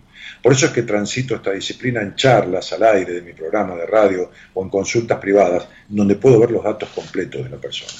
Por 0.45 0.53
eso 0.53 0.67
es 0.67 0.73
que 0.73 0.83
transito 0.83 1.33
esta 1.33 1.53
disciplina 1.53 2.03
en 2.03 2.13
charlas 2.13 2.71
al 2.71 2.83
aire 2.83 3.13
de 3.13 3.23
mi 3.23 3.33
programa 3.33 3.73
de 3.73 3.87
radio 3.87 4.29
o 4.53 4.61
en 4.61 4.69
consultas 4.69 5.17
privadas, 5.17 5.67
donde 5.89 6.17
puedo 6.17 6.39
ver 6.39 6.51
los 6.51 6.63
datos 6.63 6.87
completos 6.89 7.43
de 7.43 7.49
la 7.49 7.57
persona. 7.57 7.91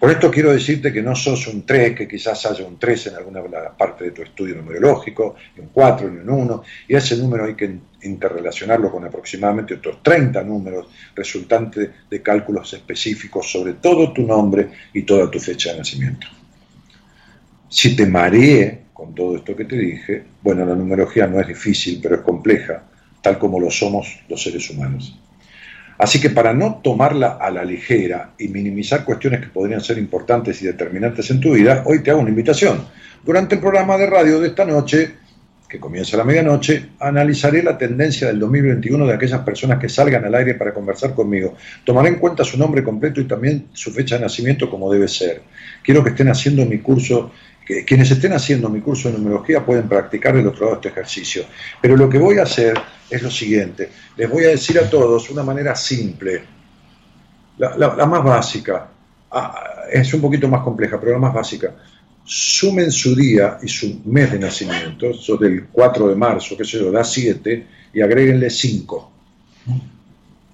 Con 0.00 0.10
esto 0.10 0.28
quiero 0.28 0.52
decirte 0.52 0.92
que 0.92 1.00
no 1.00 1.14
sos 1.14 1.46
un 1.46 1.64
3, 1.64 1.94
que 1.94 2.08
quizás 2.08 2.46
haya 2.46 2.66
un 2.66 2.80
3 2.80 3.06
en 3.06 3.14
alguna 3.14 3.42
parte 3.78 4.06
de 4.06 4.10
tu 4.10 4.22
estudio 4.22 4.56
numerológico, 4.56 5.36
un 5.56 5.68
4, 5.68 6.10
ni 6.10 6.18
un 6.18 6.30
1, 6.30 6.64
y 6.88 6.96
ese 6.96 7.16
número 7.16 7.44
hay 7.44 7.54
que 7.54 7.78
interrelacionarlo 8.02 8.90
con 8.90 9.04
aproximadamente 9.04 9.74
otros 9.74 10.02
30 10.02 10.42
números 10.42 10.88
resultantes 11.14 11.90
de 12.10 12.20
cálculos 12.20 12.72
específicos 12.72 13.48
sobre 13.48 13.74
todo 13.74 14.12
tu 14.12 14.22
nombre 14.22 14.68
y 14.92 15.02
toda 15.02 15.30
tu 15.30 15.38
fecha 15.38 15.70
de 15.70 15.78
nacimiento. 15.78 16.26
Si 17.68 17.94
te 17.94 18.04
mareé 18.04 18.83
con 18.94 19.12
todo 19.14 19.36
esto 19.36 19.54
que 19.56 19.64
te 19.64 19.76
dije, 19.76 20.22
bueno, 20.40 20.64
la 20.64 20.76
numerología 20.76 21.26
no 21.26 21.40
es 21.40 21.48
difícil, 21.48 21.98
pero 22.00 22.14
es 22.14 22.20
compleja, 22.22 22.84
tal 23.20 23.38
como 23.38 23.58
lo 23.58 23.70
somos 23.70 24.20
los 24.28 24.40
seres 24.40 24.70
humanos. 24.70 25.18
Así 25.98 26.20
que 26.20 26.30
para 26.30 26.54
no 26.54 26.80
tomarla 26.82 27.38
a 27.40 27.50
la 27.50 27.64
ligera 27.64 28.30
y 28.38 28.48
minimizar 28.48 29.04
cuestiones 29.04 29.40
que 29.40 29.48
podrían 29.48 29.80
ser 29.80 29.98
importantes 29.98 30.62
y 30.62 30.66
determinantes 30.66 31.30
en 31.30 31.40
tu 31.40 31.54
vida, 31.54 31.82
hoy 31.86 32.02
te 32.02 32.10
hago 32.10 32.20
una 32.20 32.30
invitación. 32.30 32.84
Durante 33.24 33.56
el 33.56 33.60
programa 33.60 33.96
de 33.96 34.06
radio 34.06 34.40
de 34.40 34.48
esta 34.48 34.64
noche, 34.64 35.14
que 35.68 35.80
comienza 35.80 36.16
a 36.16 36.18
la 36.18 36.24
medianoche, 36.24 36.90
analizaré 37.00 37.62
la 37.62 37.76
tendencia 37.76 38.28
del 38.28 38.38
2021 38.38 39.06
de 39.08 39.14
aquellas 39.14 39.40
personas 39.40 39.80
que 39.80 39.88
salgan 39.88 40.24
al 40.24 40.34
aire 40.36 40.54
para 40.54 40.72
conversar 40.72 41.14
conmigo. 41.14 41.56
Tomaré 41.84 42.10
en 42.10 42.20
cuenta 42.20 42.44
su 42.44 42.56
nombre 42.56 42.84
completo 42.84 43.20
y 43.20 43.24
también 43.24 43.66
su 43.72 43.90
fecha 43.90 44.16
de 44.16 44.20
nacimiento 44.20 44.70
como 44.70 44.92
debe 44.92 45.08
ser. 45.08 45.42
Quiero 45.82 46.04
que 46.04 46.10
estén 46.10 46.28
haciendo 46.28 46.64
mi 46.64 46.78
curso 46.78 47.32
quienes 47.64 48.10
estén 48.10 48.32
haciendo 48.32 48.68
mi 48.68 48.80
curso 48.80 49.08
de 49.08 49.18
numerología 49.18 49.64
pueden 49.64 49.88
practicar 49.88 50.36
el 50.36 50.46
otro 50.46 50.66
lado 50.66 50.76
este 50.76 50.88
ejercicio. 50.88 51.44
Pero 51.80 51.96
lo 51.96 52.08
que 52.08 52.18
voy 52.18 52.38
a 52.38 52.42
hacer 52.42 52.78
es 53.08 53.22
lo 53.22 53.30
siguiente. 53.30 53.88
Les 54.16 54.28
voy 54.28 54.44
a 54.44 54.48
decir 54.48 54.78
a 54.78 54.88
todos 54.88 55.30
una 55.30 55.42
manera 55.42 55.74
simple, 55.74 56.42
la, 57.58 58.06
más 58.06 58.22
básica. 58.22 58.88
Ah, 59.30 59.84
es 59.90 60.12
un 60.12 60.20
poquito 60.20 60.48
más 60.48 60.62
compleja, 60.62 61.00
pero 61.00 61.12
la 61.12 61.18
más 61.18 61.34
básica. 61.34 61.74
Sumen 62.22 62.90
su 62.90 63.14
día 63.14 63.58
y 63.62 63.68
su 63.68 64.00
mes 64.04 64.32
de 64.32 64.38
nacimiento, 64.38 65.10
eso 65.10 65.36
del 65.36 65.66
4 65.66 66.08
de 66.08 66.16
marzo, 66.16 66.56
que 66.56 66.64
se 66.64 66.78
lo 66.78 66.90
da 66.90 67.04
7, 67.04 67.66
y 67.92 68.00
agréguenle 68.00 68.50
5. 68.50 69.12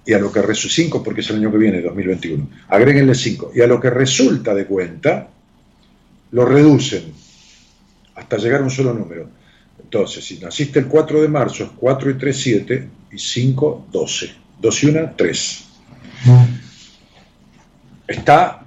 Y 0.05 0.13
a 0.13 0.19
lo 0.19 0.31
que 0.31 0.41
resulta, 0.41 0.75
5 0.75 1.03
porque 1.03 1.21
es 1.21 1.29
el 1.29 1.37
año 1.37 1.51
que 1.51 1.57
viene, 1.57 1.81
2021, 1.81 2.49
agréguenle 2.69 3.15
5. 3.15 3.51
Y 3.55 3.61
a 3.61 3.67
lo 3.67 3.79
que 3.79 3.89
resulta 3.89 4.53
de 4.53 4.65
cuenta, 4.65 5.29
lo 6.31 6.45
reducen 6.45 7.13
hasta 8.15 8.37
llegar 8.37 8.61
a 8.61 8.63
un 8.63 8.71
solo 8.71 8.93
número. 8.93 9.29
Entonces, 9.81 10.23
si 10.23 10.39
naciste 10.39 10.79
el 10.79 10.87
4 10.87 11.21
de 11.21 11.27
marzo, 11.27 11.63
es 11.63 11.69
4 11.75 12.11
y 12.11 12.13
3, 12.15 12.37
7 12.41 12.89
y 13.11 13.17
5, 13.17 13.87
12. 13.91 14.31
2 14.59 14.83
y 14.83 14.87
1, 14.87 15.13
3. 15.17 15.67
Está, 18.07 18.65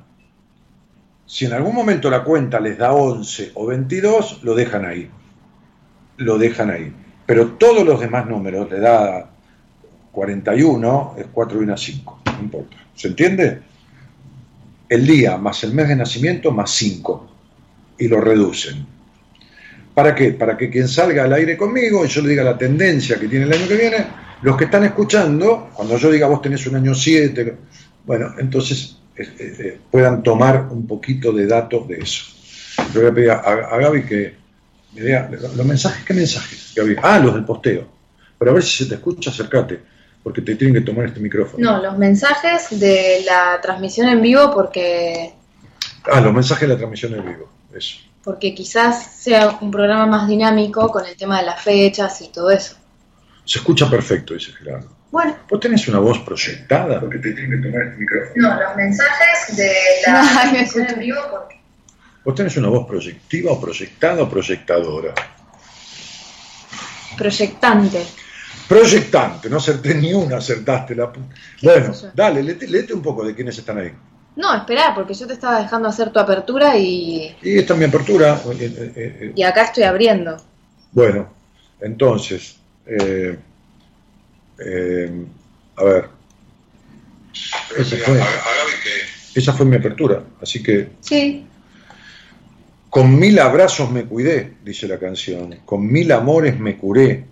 si 1.26 1.44
en 1.46 1.52
algún 1.52 1.74
momento 1.74 2.10
la 2.10 2.24
cuenta 2.24 2.60
les 2.60 2.76
da 2.76 2.92
11 2.92 3.52
o 3.54 3.66
22, 3.66 4.42
lo 4.42 4.54
dejan 4.54 4.84
ahí. 4.84 5.10
Lo 6.16 6.38
dejan 6.38 6.70
ahí. 6.70 6.92
Pero 7.26 7.52
todos 7.52 7.84
los 7.84 8.00
demás 8.00 8.26
números 8.26 8.70
le 8.70 8.80
da 8.80 9.30
41, 10.12 11.14
es 11.18 11.26
4 11.32 11.58
y 11.58 11.64
1, 11.64 11.76
5. 11.76 12.20
No 12.26 12.40
importa. 12.40 12.76
¿Se 12.94 13.08
entiende? 13.08 13.62
El 14.88 15.06
día 15.06 15.38
más 15.38 15.64
el 15.64 15.72
mes 15.72 15.88
de 15.88 15.96
nacimiento 15.96 16.50
más 16.50 16.70
5. 16.70 17.33
Y 17.98 18.08
lo 18.08 18.20
reducen. 18.20 18.86
¿Para 19.94 20.14
qué? 20.14 20.32
Para 20.32 20.56
que 20.56 20.68
quien 20.70 20.88
salga 20.88 21.24
al 21.24 21.32
aire 21.32 21.56
conmigo 21.56 22.04
y 22.04 22.08
yo 22.08 22.20
le 22.22 22.30
diga 22.30 22.42
la 22.42 22.58
tendencia 22.58 23.18
que 23.18 23.28
tiene 23.28 23.44
el 23.44 23.52
año 23.52 23.68
que 23.68 23.76
viene, 23.76 24.06
los 24.42 24.56
que 24.56 24.64
están 24.64 24.84
escuchando, 24.84 25.70
cuando 25.72 25.96
yo 25.96 26.10
diga 26.10 26.26
vos 26.26 26.42
tenés 26.42 26.66
un 26.66 26.76
año 26.76 26.94
7, 26.94 27.56
bueno, 28.04 28.34
entonces 28.38 28.98
eh, 29.16 29.22
eh, 29.38 29.56
eh, 29.58 29.80
puedan 29.90 30.22
tomar 30.22 30.66
un 30.70 30.86
poquito 30.86 31.32
de 31.32 31.46
datos 31.46 31.86
de 31.86 31.98
eso. 31.98 32.24
Yo 32.92 33.00
voy 33.00 33.10
a 33.10 33.14
pedir 33.14 33.30
a, 33.30 33.78
Gaby 33.78 34.02
que 34.04 34.34
me 34.94 35.00
diga 35.02 35.30
los 35.30 35.64
mensajes, 35.64 36.04
¿qué 36.04 36.12
mensajes, 36.12 36.72
Gaby? 36.74 36.96
Ah, 37.02 37.18
los 37.20 37.34
del 37.34 37.44
posteo. 37.44 37.86
Pero 38.36 38.50
a 38.50 38.54
ver 38.54 38.62
si 38.64 38.84
se 38.84 38.90
te 38.90 38.96
escucha, 38.96 39.30
acércate, 39.30 39.80
porque 40.22 40.42
te 40.42 40.56
tienen 40.56 40.74
que 40.74 40.80
tomar 40.80 41.06
este 41.06 41.20
micrófono. 41.20 41.64
No, 41.64 41.80
los 41.80 41.96
mensajes 41.96 42.78
de 42.78 43.22
la 43.24 43.60
transmisión 43.62 44.08
en 44.08 44.20
vivo 44.20 44.50
porque... 44.52 45.32
Ah, 46.10 46.20
los 46.20 46.34
mensajes 46.34 46.68
de 46.68 46.74
la 46.74 46.76
transmisión 46.76 47.14
en 47.14 47.24
vivo, 47.24 47.48
eso 47.76 47.98
porque 48.24 48.54
quizás 48.54 49.04
sea 49.18 49.58
un 49.60 49.70
programa 49.70 50.06
más 50.06 50.28
dinámico 50.28 50.88
con 50.88 51.06
el 51.06 51.14
tema 51.14 51.40
de 51.40 51.46
las 51.46 51.62
fechas 51.62 52.20
y 52.22 52.28
todo 52.28 52.50
eso. 52.50 52.76
Se 53.44 53.58
escucha 53.58 53.88
perfecto, 53.88 54.32
dice 54.32 54.52
Gerardo. 54.52 54.88
Bueno. 55.10 55.36
¿Vos 55.48 55.60
tenés 55.60 55.86
una 55.86 55.98
voz 55.98 56.18
proyectada? 56.20 56.98
Porque 56.98 57.18
te 57.18 57.32
tiene 57.34 57.56
que 57.56 57.68
tomar 57.68 57.82
este 57.86 57.98
micrófono. 57.98 58.48
No, 58.48 58.60
los 58.60 58.76
mensajes 58.76 59.56
de 59.56 59.72
la 60.06 60.28
transmisión 60.32 60.86
en 60.88 60.98
vivo 60.98 61.20
porque... 61.30 61.60
¿Vos 62.24 62.34
tenés 62.34 62.56
una 62.56 62.68
voz 62.68 62.86
proyectiva 62.86 63.52
o 63.52 63.60
proyectada 63.60 64.22
o 64.22 64.30
proyectadora? 64.30 65.14
Proyectante. 67.18 68.02
Proyectante, 68.66 69.50
no 69.50 69.58
acerté 69.58 69.94
ni 69.94 70.14
una, 70.14 70.38
acertaste 70.38 70.94
la... 70.94 71.12
Bueno, 71.62 71.92
dale, 72.14 72.42
léete 72.42 72.94
un 72.94 73.02
poco 73.02 73.22
de 73.22 73.34
quiénes 73.34 73.58
están 73.58 73.78
ahí. 73.78 73.92
No, 74.36 74.54
espera, 74.54 74.94
porque 74.94 75.14
yo 75.14 75.26
te 75.26 75.34
estaba 75.34 75.60
dejando 75.60 75.88
hacer 75.88 76.10
tu 76.10 76.18
apertura 76.18 76.76
y... 76.76 77.36
Y 77.40 77.58
esta 77.58 77.74
es 77.74 77.78
mi 77.78 77.84
apertura. 77.84 78.40
Eh, 78.52 78.56
eh, 78.60 78.92
eh, 78.96 79.32
y 79.34 79.42
acá 79.42 79.64
estoy 79.64 79.84
abriendo. 79.84 80.36
Bueno, 80.90 81.28
entonces, 81.80 82.56
a 85.76 85.84
ver. 85.84 86.08
esa 89.34 89.52
fue 89.52 89.66
mi 89.66 89.76
apertura, 89.76 90.24
así 90.40 90.62
que... 90.62 90.90
Sí. 91.00 91.46
Con 92.94 93.18
mil 93.18 93.38
abrazos 93.40 93.90
me 93.90 94.04
cuidé, 94.04 94.54
dice 94.64 94.86
la 94.86 95.00
canción. 95.00 95.56
Con 95.64 95.84
mil 95.84 96.12
amores 96.12 96.60
me 96.60 96.76
curé. 96.76 97.24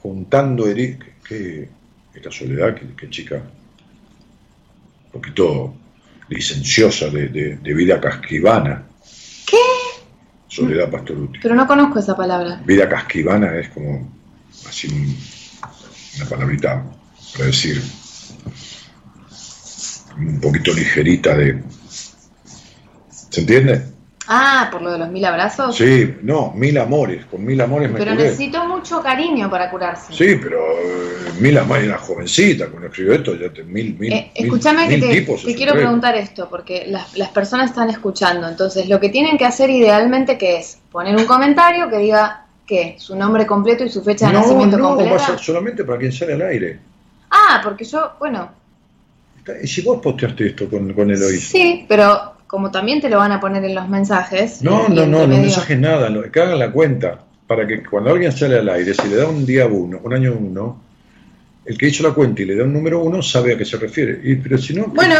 Juntando 0.00 0.66
heridas. 0.66 1.08
Qué, 1.28 1.68
qué, 2.14 2.30
soledad, 2.30 2.74
qué, 2.96 3.10
chica. 3.10 3.36
Un 3.36 5.12
poquito 5.12 5.74
licenciosa 6.32 7.08
de, 7.10 7.58
vida 7.62 8.00
casquivana. 8.00 8.84
¿Qué? 9.46 9.56
Soledad 10.48 10.90
Pastoruti. 10.90 11.38
Pero 11.42 11.54
no 11.54 11.66
conozco 11.66 11.98
esa 11.98 12.16
palabra. 12.16 12.60
Vida 12.64 12.88
casquivana 12.88 13.56
es 13.58 13.68
como 13.68 14.10
así 14.68 14.88
una 16.16 16.28
palabrita 16.28 16.84
para 17.32 17.46
decir 17.46 17.82
un 20.18 20.40
poquito 20.40 20.72
ligerita 20.72 21.36
de... 21.36 21.62
¿Se 23.30 23.40
entiende? 23.40 23.91
Ah, 24.34 24.68
por 24.72 24.80
lo 24.80 24.92
de 24.92 24.98
los 24.98 25.10
mil 25.10 25.22
abrazos. 25.26 25.76
Sí, 25.76 26.14
no, 26.22 26.52
mil 26.56 26.78
amores, 26.78 27.26
con 27.26 27.44
mil 27.44 27.60
amores 27.60 27.90
me 27.90 27.98
Pero 27.98 28.14
necesito 28.14 28.66
mucho 28.66 29.02
cariño 29.02 29.50
para 29.50 29.70
curarse. 29.70 30.10
Sí, 30.10 30.38
pero 30.42 30.58
eh, 30.58 31.32
mil 31.38 31.58
amores, 31.58 31.84
una 31.84 31.98
jovencita 31.98 32.68
cuando 32.68 32.88
escribió 32.88 33.12
esto, 33.12 33.36
ya 33.36 33.52
te, 33.52 33.62
mil, 33.62 33.94
mil. 33.98 34.10
Eh, 34.10 34.30
escúchame 34.34 34.88
que 34.88 34.96
te, 34.96 35.54
quiero 35.54 35.74
preguntar 35.74 36.16
esto, 36.16 36.48
porque 36.48 36.86
las, 36.86 37.14
las, 37.18 37.28
personas 37.28 37.68
están 37.68 37.90
escuchando. 37.90 38.48
Entonces, 38.48 38.88
lo 38.88 38.98
que 38.98 39.10
tienen 39.10 39.36
que 39.36 39.44
hacer 39.44 39.68
idealmente, 39.68 40.38
que 40.38 40.56
es 40.56 40.78
poner 40.90 41.14
un 41.14 41.26
comentario 41.26 41.90
que 41.90 41.98
diga 41.98 42.46
que 42.66 42.96
su 42.98 43.14
nombre 43.14 43.46
completo 43.46 43.84
y 43.84 43.90
su 43.90 44.02
fecha 44.02 44.28
de 44.28 44.32
nacimiento 44.32 44.78
no, 44.78 44.96
completa. 44.96 45.28
No, 45.28 45.38
solamente 45.38 45.84
para 45.84 45.98
quien 45.98 46.12
sale 46.12 46.32
al 46.32 46.42
aire. 46.42 46.78
Ah, 47.28 47.60
porque 47.62 47.84
yo, 47.84 48.12
bueno. 48.18 48.50
¿Y 49.62 49.66
si 49.66 49.82
vos 49.82 50.00
posteaste 50.00 50.46
esto 50.46 50.70
con, 50.70 50.90
con 50.94 51.10
Eloís? 51.10 51.48
Sí, 51.48 51.84
pero 51.86 52.31
como 52.52 52.70
también 52.70 53.00
te 53.00 53.08
lo 53.08 53.16
van 53.16 53.32
a 53.32 53.40
poner 53.40 53.64
en 53.64 53.74
los 53.74 53.88
mensajes. 53.88 54.60
No, 54.60 54.86
no, 54.86 55.06
no, 55.06 55.20
los 55.20 55.28
mensajes 55.28 55.78
nada, 55.78 56.12
que 56.30 56.38
hagan 56.38 56.58
la 56.58 56.70
cuenta, 56.70 57.18
para 57.46 57.66
que 57.66 57.82
cuando 57.82 58.10
alguien 58.10 58.30
sale 58.30 58.58
al 58.58 58.68
aire, 58.68 58.92
si 58.92 59.08
le 59.08 59.16
da 59.16 59.26
un 59.26 59.46
día 59.46 59.66
uno, 59.66 60.00
un 60.04 60.12
año 60.12 60.36
uno, 60.38 60.82
el 61.64 61.78
que 61.78 61.88
hizo 61.88 62.06
la 62.06 62.12
cuenta 62.12 62.42
y 62.42 62.44
le 62.44 62.56
da 62.56 62.64
un 62.64 62.74
número 62.74 63.00
uno 63.00 63.22
sabe 63.22 63.54
a 63.54 63.56
qué 63.56 63.64
se 63.64 63.78
refiere. 63.78 64.20
Y, 64.22 64.34
pero 64.34 64.58
si 64.58 64.74
no, 64.74 64.88
bueno. 64.88 65.14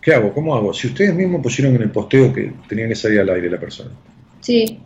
¿qué 0.00 0.14
hago? 0.14 0.34
¿Cómo 0.34 0.56
hago? 0.56 0.74
Si 0.74 0.88
ustedes 0.88 1.14
mismos 1.14 1.40
pusieron 1.44 1.76
en 1.76 1.82
el 1.82 1.90
posteo 1.92 2.32
que 2.32 2.52
tenían 2.68 2.88
que 2.88 2.96
salir 2.96 3.20
al 3.20 3.30
aire 3.30 3.48
la 3.48 3.60
persona. 3.60 3.90
Sí. 4.40 4.80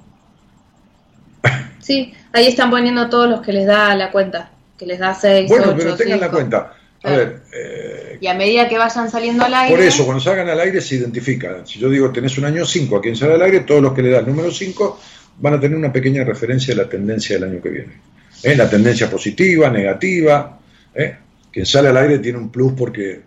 sí, 1.80 2.12
ahí 2.34 2.48
están 2.48 2.68
poniendo 2.68 3.08
todos 3.08 3.30
los 3.30 3.40
que 3.40 3.54
les 3.54 3.66
da 3.66 3.94
la 3.94 4.10
cuenta, 4.10 4.50
que 4.76 4.84
les 4.84 4.98
da 4.98 5.14
seis. 5.14 5.48
Bueno, 5.48 5.74
pero 5.74 5.96
tengan 5.96 6.20
la 6.20 6.30
cuenta. 6.30 6.74
A 7.06 7.16
ver, 7.16 7.42
eh, 7.52 8.18
y 8.20 8.26
a 8.26 8.34
medida 8.34 8.68
que 8.68 8.76
vayan 8.76 9.10
saliendo 9.10 9.44
al 9.44 9.54
aire. 9.54 9.76
Por 9.76 9.84
eso, 9.84 10.04
cuando 10.04 10.20
salgan 10.22 10.48
al 10.48 10.58
aire 10.58 10.80
se 10.80 10.96
identifica. 10.96 11.64
Si 11.64 11.78
yo 11.78 11.88
digo 11.88 12.10
tenés 12.10 12.36
un 12.38 12.46
año 12.46 12.64
5 12.64 12.96
a 12.96 13.00
quien 13.00 13.14
sale 13.14 13.34
al 13.34 13.42
aire, 13.42 13.60
todos 13.60 13.80
los 13.80 13.92
que 13.92 14.02
le 14.02 14.10
da 14.10 14.18
el 14.18 14.26
número 14.26 14.50
5 14.50 15.00
van 15.38 15.54
a 15.54 15.60
tener 15.60 15.76
una 15.76 15.92
pequeña 15.92 16.24
referencia 16.24 16.74
de 16.74 16.82
la 16.82 16.88
tendencia 16.88 17.36
del 17.36 17.50
año 17.50 17.62
que 17.62 17.68
viene. 17.68 17.92
¿Eh? 18.42 18.56
La 18.56 18.68
tendencia 18.68 19.08
positiva, 19.08 19.70
negativa. 19.70 20.58
¿eh? 20.94 21.16
Quien 21.52 21.66
sale 21.66 21.88
al 21.88 21.96
aire 21.96 22.18
tiene 22.18 22.38
un 22.38 22.50
plus 22.50 22.72
porque 22.72 23.20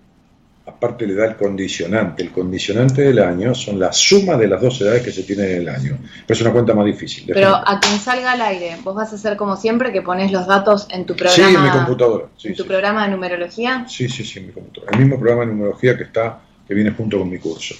aparte 0.69 1.05
le 1.05 1.15
da 1.15 1.25
el 1.25 1.35
condicionante. 1.35 2.23
El 2.23 2.31
condicionante 2.31 3.01
del 3.01 3.19
año 3.19 3.53
son 3.53 3.79
la 3.79 3.91
suma 3.91 4.37
de 4.37 4.47
las 4.47 4.61
dos 4.61 4.79
edades 4.81 5.03
que 5.03 5.11
se 5.11 5.23
tienen 5.23 5.49
en 5.49 5.57
el 5.61 5.69
año. 5.69 5.97
Pero 6.25 6.37
es 6.37 6.41
una 6.41 6.51
cuenta 6.51 6.73
más 6.73 6.85
difícil. 6.85 7.25
Pero 7.27 7.55
a 7.55 7.79
quien 7.79 7.99
salga 7.99 8.33
al 8.33 8.41
aire, 8.41 8.77
vos 8.83 8.95
vas 8.95 9.11
a 9.11 9.15
hacer 9.15 9.35
como 9.35 9.57
siempre 9.57 9.91
que 9.91 10.01
pones 10.01 10.31
los 10.31 10.47
datos 10.47 10.87
en 10.91 11.05
tu 11.05 11.15
programa. 11.15 11.49
Sí, 11.49 11.55
en 11.55 11.63
mi 11.63 11.69
computadora. 11.69 12.25
¿En 12.43 12.55
tu 12.55 12.65
programa 12.65 13.05
de 13.05 13.11
numerología? 13.11 13.85
Sí, 13.87 14.07
sí, 14.07 14.23
sí, 14.23 14.39
en 14.39 14.47
mi 14.47 14.53
computadora. 14.53 14.91
El 14.93 14.99
mismo 14.99 15.19
programa 15.19 15.45
de 15.45 15.51
numerología 15.51 15.97
que 15.97 16.03
está, 16.03 16.39
que 16.67 16.73
viene 16.73 16.91
junto 16.91 17.19
con 17.19 17.29
mi 17.29 17.39
curso. 17.39 17.75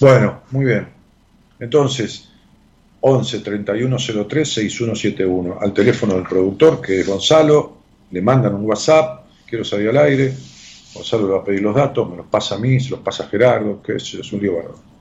Bueno, 0.00 0.42
muy 0.50 0.66
bien. 0.66 0.88
Entonces, 1.60 2.28
11 3.00 3.40
3103 3.40 4.52
6171 4.52 5.58
al 5.60 5.72
teléfono 5.72 6.14
del 6.14 6.24
productor 6.24 6.80
que 6.80 7.00
es 7.00 7.06
Gonzalo, 7.06 7.78
le 8.10 8.20
mandan 8.20 8.54
un 8.54 8.64
WhatsApp, 8.64 9.26
quiero 9.46 9.64
salir 9.64 9.90
al 9.90 9.98
aire, 9.98 10.34
Gonzalo 10.94 11.26
le 11.26 11.32
va 11.32 11.40
a 11.40 11.44
pedir 11.44 11.62
los 11.62 11.74
datos, 11.74 12.08
me 12.08 12.16
los 12.16 12.26
pasa 12.26 12.54
a 12.54 12.58
mí, 12.58 12.78
se 12.80 12.90
los 12.90 13.00
pasa 13.00 13.24
a 13.24 13.28
Gerardo, 13.28 13.82
que 13.82 13.96
es, 13.96 14.14
es 14.14 14.32
un 14.32 14.40
lío 14.40 14.56
bárbaro. 14.56 14.94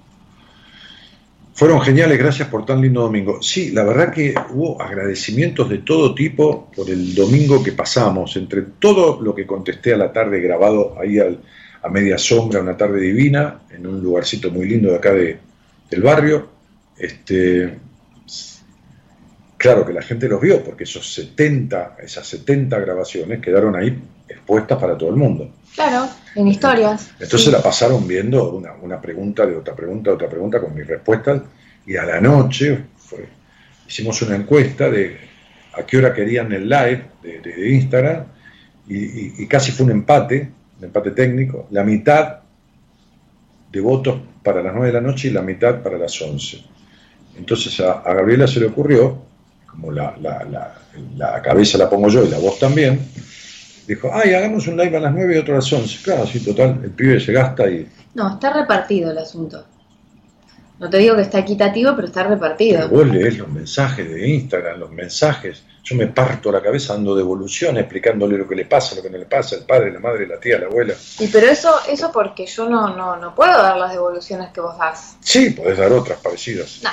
Fueron 1.55 1.81
geniales, 1.81 2.17
gracias 2.17 2.47
por 2.47 2.65
tan 2.65 2.81
lindo 2.81 3.01
domingo. 3.01 3.39
Sí, 3.43 3.69
la 3.71 3.83
verdad 3.83 4.11
que 4.11 4.33
hubo 4.49 4.81
agradecimientos 4.81 5.69
de 5.69 5.77
todo 5.79 6.15
tipo 6.15 6.71
por 6.75 6.89
el 6.89 7.13
domingo 7.13 7.63
que 7.63 7.73
pasamos, 7.73 8.35
entre 8.37 8.63
todo 8.79 9.21
lo 9.21 9.35
que 9.35 9.45
contesté 9.45 9.93
a 9.93 9.97
la 9.97 10.11
tarde 10.11 10.41
grabado 10.41 10.95
ahí 10.99 11.19
a 11.19 11.89
media 11.89 12.17
sombra, 12.17 12.59
una 12.59 12.75
tarde 12.75 12.99
divina, 12.99 13.61
en 13.69 13.85
un 13.85 14.01
lugarcito 14.01 14.49
muy 14.49 14.67
lindo 14.67 14.89
de 14.89 14.95
acá 14.95 15.13
de, 15.13 15.37
del 15.91 16.01
barrio. 16.01 16.47
Este, 16.97 17.77
claro 19.57 19.85
que 19.85 19.93
la 19.93 20.01
gente 20.01 20.27
los 20.27 20.41
vio, 20.41 20.63
porque 20.63 20.85
esos 20.85 21.13
70, 21.13 21.97
esas 22.01 22.27
70 22.27 22.79
grabaciones 22.79 23.39
quedaron 23.41 23.75
ahí 23.75 23.95
expuestas 24.27 24.79
para 24.79 24.97
todo 24.97 25.09
el 25.09 25.17
mundo. 25.17 25.51
Claro, 25.75 26.07
en 26.35 26.47
historias. 26.47 27.11
Entonces 27.19 27.51
la 27.51 27.61
pasaron 27.61 28.07
viendo 28.07 28.51
una, 28.51 28.73
una, 28.73 29.01
pregunta 29.01 29.45
de 29.45 29.55
otra 29.55 29.75
pregunta, 29.75 30.11
de 30.11 30.15
otra 30.15 30.29
pregunta 30.29 30.59
con 30.59 30.73
mis 30.73 30.85
respuestas 30.85 31.41
y 31.85 31.95
a 31.95 32.03
la 32.03 32.21
noche 32.21 32.85
hicimos 33.87 34.21
una 34.21 34.35
encuesta 34.35 34.89
de 34.89 35.17
a 35.73 35.83
qué 35.85 35.97
hora 35.97 36.13
querían 36.13 36.51
el 36.51 36.69
live 36.69 37.05
de, 37.21 37.69
Instagram 37.73 38.25
y, 38.87 39.45
casi 39.47 39.71
fue 39.71 39.85
un 39.85 39.91
empate, 39.91 40.51
un 40.77 40.85
empate 40.85 41.11
técnico, 41.11 41.67
la 41.71 41.83
mitad 41.83 42.39
de 43.71 43.79
votos 43.79 44.19
para 44.43 44.61
las 44.61 44.73
9 44.73 44.87
de 44.87 44.93
la 44.93 45.01
noche 45.01 45.29
y 45.29 45.31
la 45.31 45.41
mitad 45.41 45.81
para 45.81 45.97
las 45.97 46.21
11. 46.21 46.63
Entonces 47.37 47.79
a, 47.79 48.01
Gabriela 48.03 48.45
se 48.45 48.59
le 48.59 48.67
ocurrió, 48.67 49.23
como 49.65 49.91
la, 49.91 50.15
la, 50.21 50.75
la 51.15 51.41
cabeza 51.41 51.77
la 51.77 51.89
pongo 51.89 52.09
yo 52.09 52.23
y 52.23 52.29
la 52.29 52.37
voz 52.37 52.59
también, 52.59 52.99
dijo, 53.87 54.09
ay, 54.13 54.33
hagamos 54.33 54.67
un 54.67 54.77
live 54.77 54.97
a 54.97 54.99
las 54.99 55.13
9 55.13 55.35
y 55.35 55.37
otro 55.37 55.53
a 55.53 55.57
las 55.57 55.71
11. 55.71 56.03
Claro, 56.03 56.25
sí, 56.27 56.39
total, 56.39 56.79
el 56.83 56.91
pibe 56.91 57.19
se 57.19 57.33
gasta 57.33 57.69
y... 57.69 57.87
No, 58.15 58.33
está 58.33 58.53
repartido 58.53 59.11
el 59.11 59.17
asunto. 59.17 59.65
No 60.79 60.89
te 60.89 60.97
digo 60.97 61.15
que 61.15 61.21
está 61.21 61.39
equitativo, 61.39 61.93
pero 61.95 62.07
está 62.07 62.23
repartido. 62.23 62.89
Pero 62.89 63.03
vos 63.03 63.07
lees 63.07 63.37
los 63.37 63.47
mensajes 63.47 64.09
de 64.09 64.27
Instagram, 64.27 64.79
los 64.79 64.91
mensajes. 64.91 65.63
Yo 65.83 65.95
me 65.95 66.07
parto 66.07 66.51
la 66.51 66.61
cabeza 66.61 66.93
dando 66.93 67.15
devoluciones, 67.15 67.81
explicándole 67.81 68.37
lo 68.37 68.47
que 68.47 68.55
le 68.55 68.65
pasa, 68.65 68.95
lo 68.95 69.01
que 69.01 69.09
no 69.09 69.17
le 69.17 69.25
pasa, 69.25 69.55
el 69.55 69.63
padre, 69.63 69.91
la 69.91 69.99
madre, 69.99 70.27
la 70.27 70.39
tía, 70.39 70.59
la 70.59 70.65
abuela. 70.65 70.93
Y 71.19 71.27
pero 71.27 71.47
eso, 71.47 71.73
eso 71.89 72.11
porque 72.11 72.45
yo 72.45 72.69
no, 72.69 72.95
no, 72.95 73.17
no 73.17 73.35
puedo 73.35 73.61
dar 73.61 73.77
las 73.77 73.91
devoluciones 73.91 74.51
que 74.51 74.61
vos 74.61 74.77
das. 74.77 75.17
Sí, 75.21 75.51
podés 75.51 75.77
dar 75.77 75.91
otras 75.91 76.19
parecidas. 76.19 76.81
No. 76.83 76.89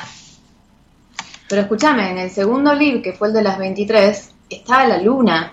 Pero 1.48 1.62
escúchame, 1.62 2.10
en 2.10 2.18
el 2.18 2.30
segundo 2.30 2.74
libro, 2.74 3.02
que 3.02 3.12
fue 3.12 3.28
el 3.28 3.34
de 3.34 3.42
las 3.42 3.58
23, 3.58 4.30
estaba 4.50 4.86
la 4.86 4.98
luna. 4.98 5.52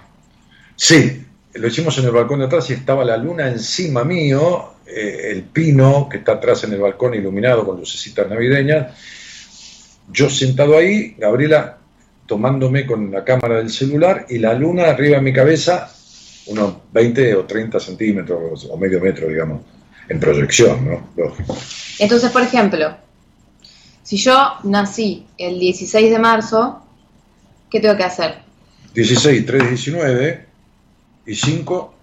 Sí, 0.75 1.25
lo 1.57 1.67
hicimos 1.67 1.97
en 1.97 2.05
el 2.05 2.11
balcón 2.11 2.39
de 2.39 2.45
atrás 2.45 2.69
y 2.69 2.73
estaba 2.73 3.03
la 3.03 3.17
luna 3.17 3.47
encima 3.47 4.03
mío, 4.03 4.73
eh, 4.85 5.31
el 5.31 5.43
pino 5.43 6.07
que 6.09 6.17
está 6.17 6.33
atrás 6.33 6.63
en 6.63 6.73
el 6.73 6.79
balcón 6.79 7.13
iluminado 7.13 7.65
con 7.65 7.77
lucecitas 7.77 8.29
navideñas. 8.29 8.93
Yo 10.11 10.29
sentado 10.29 10.77
ahí, 10.77 11.15
Gabriela 11.17 11.77
tomándome 12.25 12.85
con 12.85 13.09
la 13.11 13.23
cámara 13.23 13.57
del 13.57 13.69
celular 13.69 14.25
y 14.29 14.37
la 14.37 14.53
luna 14.53 14.89
arriba 14.89 15.15
de 15.15 15.21
mi 15.21 15.33
cabeza, 15.33 15.89
unos 16.47 16.75
20 16.91 17.35
o 17.35 17.45
30 17.45 17.79
centímetros 17.79 18.67
o 18.69 18.77
medio 18.77 18.99
metro, 18.99 19.27
digamos, 19.29 19.61
en 20.09 20.19
proyección, 20.19 20.85
¿no? 20.85 21.09
Lógico. 21.15 21.57
Entonces, 21.99 22.29
por 22.31 22.41
ejemplo, 22.41 22.97
si 24.03 24.17
yo 24.17 24.35
nací 24.63 25.25
el 25.37 25.57
16 25.57 26.11
de 26.11 26.19
marzo, 26.19 26.83
¿qué 27.69 27.79
tengo 27.79 27.95
que 27.95 28.03
hacer? 28.03 28.35
16, 28.93 29.45
3, 29.45 29.69
19 29.69 30.46
y 31.27 31.35
5. 31.35 31.93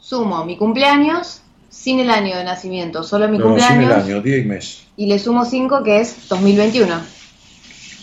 Sumo 0.00 0.44
mi 0.44 0.56
cumpleaños 0.56 1.42
sin 1.68 2.00
el 2.00 2.10
año 2.10 2.36
de 2.36 2.44
nacimiento, 2.44 3.02
solo 3.02 3.28
mi 3.28 3.38
cumpleaños. 3.38 3.84
Sin 3.84 3.92
el 3.92 3.92
año, 3.92 4.22
día 4.22 4.38
y 4.38 4.44
mes. 4.44 4.84
Y 4.96 5.06
le 5.06 5.18
sumo 5.18 5.44
5, 5.44 5.82
que 5.84 6.00
es 6.00 6.28
2021. 6.28 7.00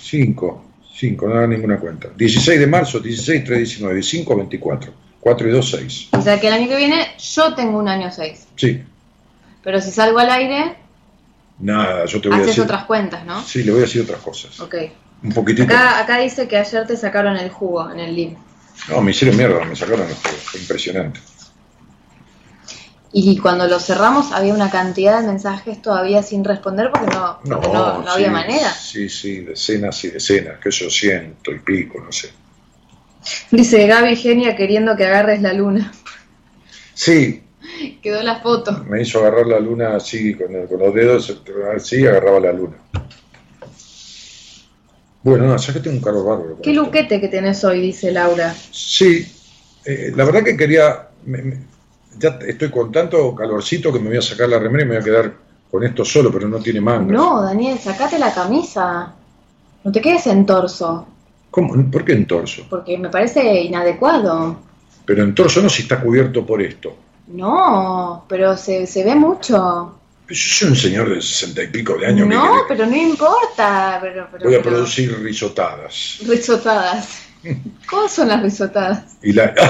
5. 0.01 0.65
5, 0.93 1.27
no 1.27 1.35
da 1.35 1.47
ninguna 1.47 1.79
cuenta. 1.79 2.09
16 2.15 2.59
de 2.59 2.67
marzo, 2.67 2.99
16, 2.99 3.43
3, 3.43 3.57
19, 3.59 4.03
5, 4.03 4.35
24. 4.35 4.93
4 5.19 5.47
y 5.47 5.51
2, 5.51 5.71
6. 5.71 6.09
O 6.13 6.21
sea 6.21 6.39
que 6.39 6.47
el 6.47 6.53
año 6.53 6.67
que 6.67 6.77
viene 6.77 7.07
yo 7.17 7.53
tengo 7.53 7.77
un 7.77 7.87
año 7.87 8.11
6. 8.11 8.47
Sí. 8.55 8.81
Pero 9.63 9.81
si 9.81 9.91
salgo 9.91 10.19
al 10.19 10.29
aire. 10.29 10.75
Nada, 11.59 12.05
yo 12.05 12.21
te 12.21 12.29
voy 12.29 12.37
a 12.37 12.41
decir. 12.41 12.51
Haces 12.53 12.63
otras 12.63 12.85
cuentas, 12.85 13.25
¿no? 13.25 13.41
Sí, 13.43 13.63
le 13.63 13.71
voy 13.71 13.81
a 13.81 13.83
decir 13.83 14.01
otras 14.01 14.21
cosas. 14.21 14.59
Ok. 14.59 14.75
Un 15.23 15.31
poquitito. 15.31 15.63
Acá, 15.65 15.99
acá 15.99 16.17
dice 16.19 16.47
que 16.47 16.57
ayer 16.57 16.87
te 16.87 16.95
sacaron 16.95 17.37
el 17.37 17.49
jugo 17.49 17.91
en 17.91 17.99
el 17.99 18.15
libro. 18.15 18.48
No, 18.87 19.01
me 19.01 19.11
hicieron 19.11 19.37
mierda, 19.37 19.63
me 19.65 19.75
sacaron 19.75 20.07
el 20.07 20.15
jugo. 20.15 20.37
Fue 20.43 20.59
impresionante. 20.59 21.19
Y 23.11 23.37
cuando 23.39 23.67
lo 23.67 23.79
cerramos 23.79 24.31
había 24.31 24.53
una 24.53 24.69
cantidad 24.69 25.19
de 25.19 25.27
mensajes 25.27 25.81
todavía 25.81 26.21
sin 26.21 26.43
responder 26.43 26.91
porque 26.91 27.07
no, 27.07 27.39
no, 27.43 28.03
no, 28.03 28.11
había 28.11 28.29
manera. 28.29 28.71
Sí, 28.71 29.09
sí, 29.09 29.41
decenas 29.41 30.03
y 30.03 30.11
decenas, 30.11 30.59
que 30.59 30.69
yo 30.69 30.89
siento 30.89 31.51
y 31.51 31.59
pico, 31.59 31.99
no 31.99 32.11
sé. 32.11 32.29
Dice 33.49 33.87
Gaby 33.87 34.15
Genia 34.15 34.55
queriendo 34.55 34.95
que 34.95 35.05
agarres 35.05 35.41
la 35.41 35.53
luna. 35.53 35.91
Sí. 36.93 37.43
Quedó 38.03 38.21
la 38.21 38.39
foto. 38.41 38.83
Me 38.85 39.01
hizo 39.01 39.19
agarrar 39.19 39.47
la 39.47 39.59
luna 39.59 39.95
así, 39.95 40.35
con, 40.35 40.53
los 40.53 40.93
dedos, 40.93 41.41
así 41.75 42.05
agarraba 42.05 42.39
la 42.39 42.53
luna. 42.53 42.77
Bueno, 45.23 45.47
no, 45.47 45.57
ya 45.57 45.73
que 45.73 45.79
tengo 45.79 45.97
un 45.97 46.03
calor 46.03 46.25
bárbaro. 46.25 46.61
Qué 46.61 46.73
luquete 46.73 47.19
que 47.19 47.27
tenés 47.27 47.63
hoy, 47.63 47.81
dice 47.81 48.11
Laura. 48.11 48.55
Sí, 48.71 49.25
eh, 49.85 50.13
la 50.15 50.23
verdad 50.23 50.43
que 50.43 50.55
quería 50.55 51.09
ya 52.17 52.39
estoy 52.45 52.69
con 52.69 52.91
tanto 52.91 53.33
calorcito 53.33 53.93
que 53.93 53.99
me 53.99 54.09
voy 54.09 54.17
a 54.17 54.21
sacar 54.21 54.49
la 54.49 54.59
remera 54.59 54.83
y 54.83 54.87
me 54.87 54.95
voy 54.95 55.01
a 55.01 55.05
quedar 55.05 55.33
con 55.71 55.83
esto 55.83 56.03
solo, 56.03 56.31
pero 56.31 56.47
no 56.47 56.59
tiene 56.59 56.81
mangas. 56.81 57.11
No, 57.11 57.41
Daniel, 57.41 57.77
sacate 57.77 58.17
la 58.17 58.33
camisa. 58.33 59.13
No 59.83 59.91
te 59.91 60.01
quedes 60.01 60.27
en 60.27 60.45
torso. 60.45 61.07
¿Cómo? 61.51 61.89
¿Por 61.89 62.03
qué 62.03 62.13
en 62.13 62.25
torso? 62.25 62.65
Porque 62.69 62.97
me 62.97 63.09
parece 63.09 63.61
inadecuado. 63.61 64.57
Pero 65.05 65.23
en 65.23 65.33
torso 65.33 65.61
no 65.61 65.69
si 65.69 65.83
está 65.83 66.01
cubierto 66.01 66.45
por 66.45 66.61
esto. 66.61 66.95
No, 67.27 68.25
pero 68.27 68.57
se, 68.57 68.85
se 68.87 69.03
ve 69.03 69.15
mucho. 69.15 69.98
Yo 70.29 70.35
soy 70.35 70.69
un 70.69 70.75
señor 70.75 71.09
de 71.09 71.21
sesenta 71.21 71.63
y 71.63 71.67
pico 71.67 71.97
de 71.97 72.05
años. 72.05 72.27
No, 72.27 72.63
pero 72.67 72.85
no 72.85 72.95
importa. 72.95 74.01
Voy 74.43 74.55
a 74.55 74.61
producir 74.61 75.19
risotadas. 75.23 76.19
Risotadas. 76.27 77.23
¿Cómo 77.89 78.07
son 78.07 78.27
las 78.27 78.43
risotadas? 78.43 79.17
Y 79.21 79.33
la... 79.33 79.53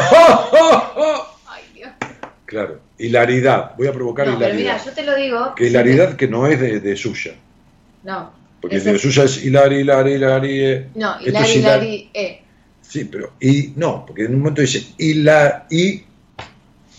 Claro, 2.49 2.79
hilaridad. 2.97 3.75
Voy 3.77 3.85
a 3.85 3.93
provocar 3.93 4.25
no, 4.25 4.35
hilaridad. 4.35 4.49
Pero 4.49 4.57
mira, 4.57 4.83
yo 4.83 4.91
te 4.91 5.03
lo 5.03 5.15
digo. 5.15 5.53
Que 5.53 5.67
hilaridad 5.67 6.15
que 6.15 6.27
no 6.27 6.47
es 6.47 6.59
de, 6.59 6.95
suya. 6.95 7.35
No. 8.03 8.33
Porque 8.59 8.79
de 8.79 8.97
suya 8.97 9.25
es 9.25 9.45
hilari, 9.45 9.81
hilari, 9.81 10.13
hilari. 10.13 10.65
Eh. 10.65 10.87
No, 10.95 11.21
hilari, 11.21 11.51
hilari, 11.51 12.09
eh. 12.11 12.41
Sí, 12.81 13.05
pero 13.05 13.33
y 13.39 13.73
no, 13.75 14.03
porque 14.03 14.23
en 14.23 14.33
un 14.33 14.39
momento 14.39 14.61
dice 14.61 14.83
hila, 14.97 15.67
y. 15.69 16.01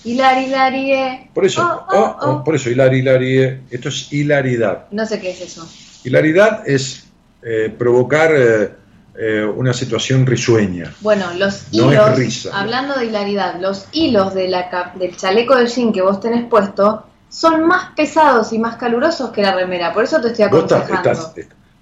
Hilari, 0.05 0.45
hilari, 0.47 0.93
eh. 0.93 1.31
Por 1.35 1.45
eso, 1.45 1.63
oh, 1.63 1.97
oh, 1.97 2.17
oh, 2.23 2.45
por 2.45 2.55
eso 2.55 2.71
hilari, 2.71 2.99
hilari, 2.99 3.39
eh. 3.39 3.61
Esto 3.71 3.89
es 3.89 4.13
hilaridad. 4.13 4.87
No 4.91 5.05
sé 5.07 5.21
qué 5.21 5.31
es 5.31 5.41
eso. 5.41 5.69
Hilaridad 6.05 6.69
es 6.69 7.05
eh, 7.43 7.75
provocar 7.77 8.33
eh, 8.35 8.71
eh, 9.19 9.45
una 9.45 9.73
situación 9.73 10.27
risueña. 10.27 10.95
Bueno, 11.01 11.27
los 11.35 11.65
hilos, 11.73 12.49
hablando 12.53 12.95
de 12.99 13.07
hilaridad, 13.07 13.61
los 13.61 13.87
hilos 13.93 14.35
de 14.35 14.49
la, 14.49 14.93
del 14.95 15.17
chaleco 15.17 15.57
de 15.57 15.67
jean 15.67 15.93
que 15.93 16.01
vos 16.01 16.21
tenés 16.21 16.47
puesto 16.49 17.05
son 17.29 17.67
más 17.67 17.95
pesados 17.95 18.53
y 18.53 18.59
más 18.59 18.77
calurosos 18.77 19.31
que 19.31 19.43
la 19.43 19.55
remera, 19.55 19.93
por 19.93 20.05
eso 20.05 20.21
te 20.21 20.29
estoy 20.29 20.47
aconsejando. 20.47 21.35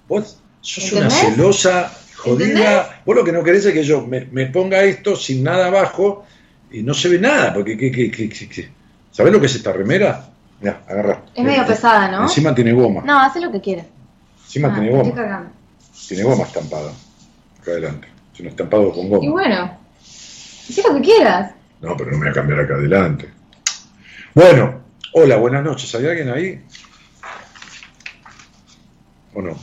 Vos, 0.07 0.37
sos 0.61 0.91
una 0.93 1.09
celosa, 1.09 1.91
jodida. 2.15 3.01
Vos 3.05 3.15
lo 3.15 3.23
que 3.23 3.31
no 3.31 3.43
querés 3.43 3.65
es 3.65 3.73
que 3.73 3.83
yo 3.83 4.05
me, 4.05 4.45
ponga 4.47 4.83
esto 4.83 5.15
sin 5.15 5.43
nada 5.43 5.67
abajo 5.67 6.25
y 6.71 6.83
no 6.83 6.93
se 6.93 7.09
ve 7.09 7.19
nada, 7.19 7.53
porque 7.53 7.77
¿qué, 7.77 8.69
sabés 9.11 9.33
lo 9.33 9.39
que 9.39 9.45
es 9.47 9.55
esta 9.55 9.71
remera? 9.71 10.29
Mira, 10.61 10.81
agarra. 10.87 11.23
Es 11.33 11.43
medio 11.43 11.65
pesada, 11.65 12.11
¿no? 12.11 12.23
Encima 12.23 12.53
tiene 12.53 12.73
goma. 12.73 13.01
No, 13.05 13.19
hace 13.19 13.39
lo 13.39 13.51
que 13.51 13.61
quieras. 13.61 13.85
Encima 14.45 14.69
ah, 14.69 14.73
tiene 14.73 14.91
goma. 14.91 15.51
Tiene 16.07 16.23
goma 16.23 16.43
estampada 16.43 16.91
adelante. 17.71 18.07
Es 18.33 18.39
un 18.39 18.47
estampado 18.47 18.91
con 18.91 19.09
goma. 19.09 19.25
Y 19.25 19.29
bueno, 19.29 19.77
haz 20.01 20.81
lo 20.87 20.95
que 20.95 21.01
quieras. 21.01 21.53
No, 21.81 21.95
pero 21.95 22.11
no 22.11 22.17
me 22.17 22.25
voy 22.25 22.29
a 22.29 22.33
cambiar 22.33 22.59
acá 22.59 22.75
adelante. 22.75 23.29
Bueno, 24.33 24.81
hola, 25.13 25.37
buenas 25.37 25.63
noches. 25.63 25.93
¿Hay 25.95 26.05
alguien 26.05 26.29
ahí? 26.29 26.61
¿O 29.33 29.41
no? 29.41 29.57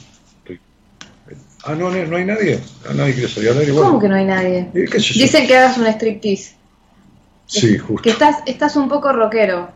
Ah, 1.64 1.74
no, 1.74 1.90
no, 1.90 2.16
hay 2.16 2.24
nadie. 2.24 2.60
Ah, 2.88 2.92
nadie 2.94 3.14
quiere 3.14 3.28
salir 3.28 3.50
al 3.50 3.58
aire. 3.58 3.72
¿Cómo 3.72 3.98
que 3.98 4.08
no 4.08 4.14
hay 4.14 4.24
nadie? 4.24 4.70
Dicen 4.72 5.46
que 5.46 5.56
hagas 5.56 5.76
un 5.78 5.86
striptease. 5.86 6.54
Sí, 7.46 7.78
justo. 7.78 8.02
Que 8.02 8.10
estás, 8.10 8.42
estás 8.46 8.76
un 8.76 8.88
poco 8.88 9.12
rockero. 9.12 9.70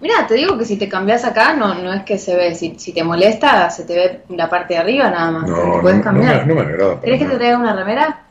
Mira, 0.00 0.26
te 0.26 0.34
digo 0.34 0.58
que 0.58 0.64
si 0.64 0.76
te 0.76 0.88
cambias 0.88 1.24
acá, 1.24 1.54
no, 1.54 1.74
no 1.74 1.92
es 1.92 2.02
que 2.02 2.18
se 2.18 2.36
ve. 2.36 2.54
Si, 2.54 2.74
si, 2.78 2.92
te 2.92 3.04
molesta, 3.04 3.70
se 3.70 3.84
te 3.84 3.94
ve 3.94 4.20
la 4.36 4.50
parte 4.50 4.74
de 4.74 4.80
arriba 4.80 5.08
nada 5.08 5.30
más. 5.30 5.48
No, 5.48 5.80
puedes 5.80 5.98
no, 5.98 6.04
cambiar. 6.04 6.46
No 6.46 6.54
me, 6.54 6.60
agrada. 6.60 7.00
¿Querés 7.00 7.20
que 7.20 7.26
te 7.26 7.36
traiga 7.36 7.58
una 7.58 7.74
remera? 7.74 8.22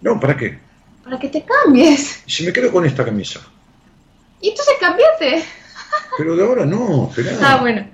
No, 0.00 0.18
¿para 0.18 0.36
qué? 0.36 0.58
Para 1.04 1.18
que 1.18 1.28
te 1.28 1.44
cambies. 1.44 2.22
¿Y 2.26 2.30
si 2.30 2.46
me 2.46 2.52
quedo 2.52 2.70
con 2.72 2.86
esta 2.86 3.04
camisa? 3.04 3.40
Y 4.40 4.50
entonces 4.50 4.74
cambiate. 4.80 5.44
Pero 6.16 6.36
de 6.36 6.44
ahora 6.44 6.64
no, 6.64 7.08
esperá. 7.10 7.36
Ah, 7.42 7.58
bueno. 7.60 7.86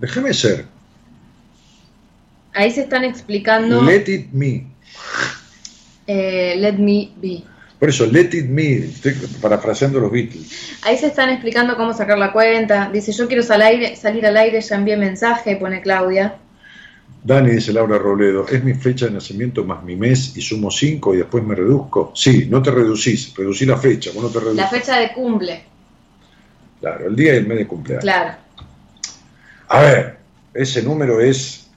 Déjame 0.00 0.34
ser. 0.34 0.66
Ahí 2.54 2.70
se 2.70 2.82
están 2.82 3.04
explicando. 3.04 3.82
Let 3.82 4.04
it 4.08 4.32
me. 4.32 4.66
Eh, 6.06 6.56
let 6.58 6.74
me 6.74 7.12
be. 7.16 7.44
Por 7.78 7.88
eso, 7.88 8.06
let 8.06 8.30
it 8.32 8.46
me, 8.46 8.78
estoy 8.78 9.14
parafraseando 9.40 10.00
los 10.00 10.10
Beatles. 10.10 10.78
Ahí 10.82 10.98
se 10.98 11.06
están 11.06 11.30
explicando 11.30 11.76
cómo 11.76 11.94
sacar 11.94 12.18
la 12.18 12.32
cuenta. 12.32 12.90
Dice, 12.92 13.12
yo 13.12 13.28
quiero 13.28 13.42
salir 13.42 14.26
al 14.26 14.36
aire, 14.36 14.60
ya 14.60 14.76
envié 14.76 14.96
mensaje, 14.96 15.56
pone 15.56 15.80
Claudia. 15.80 16.38
Dani, 17.22 17.50
dice 17.50 17.72
Laura 17.72 17.98
Robledo, 17.98 18.46
es 18.48 18.64
mi 18.64 18.74
fecha 18.74 19.06
de 19.06 19.12
nacimiento 19.12 19.64
más 19.64 19.82
mi 19.82 19.96
mes 19.96 20.36
y 20.36 20.40
sumo 20.40 20.70
5 20.70 21.14
y 21.14 21.18
después 21.18 21.44
me 21.44 21.54
reduzco. 21.54 22.12
Sí, 22.14 22.46
no 22.48 22.62
te 22.62 22.70
reducís, 22.70 23.34
reducí 23.36 23.66
la 23.66 23.76
fecha, 23.76 24.10
vos 24.14 24.24
no 24.24 24.40
te 24.40 24.54
La 24.54 24.68
fecha 24.68 24.98
de 24.98 25.12
cumple. 25.12 25.62
Claro, 26.80 27.08
el 27.08 27.16
día 27.16 27.34
y 27.34 27.38
el 27.38 27.46
mes 27.46 27.58
de 27.58 27.66
cumpleaños. 27.66 28.02
Claro. 28.02 28.34
A 29.68 29.80
ver, 29.80 30.16
ese 30.54 30.82
número 30.82 31.20
es 31.20 31.68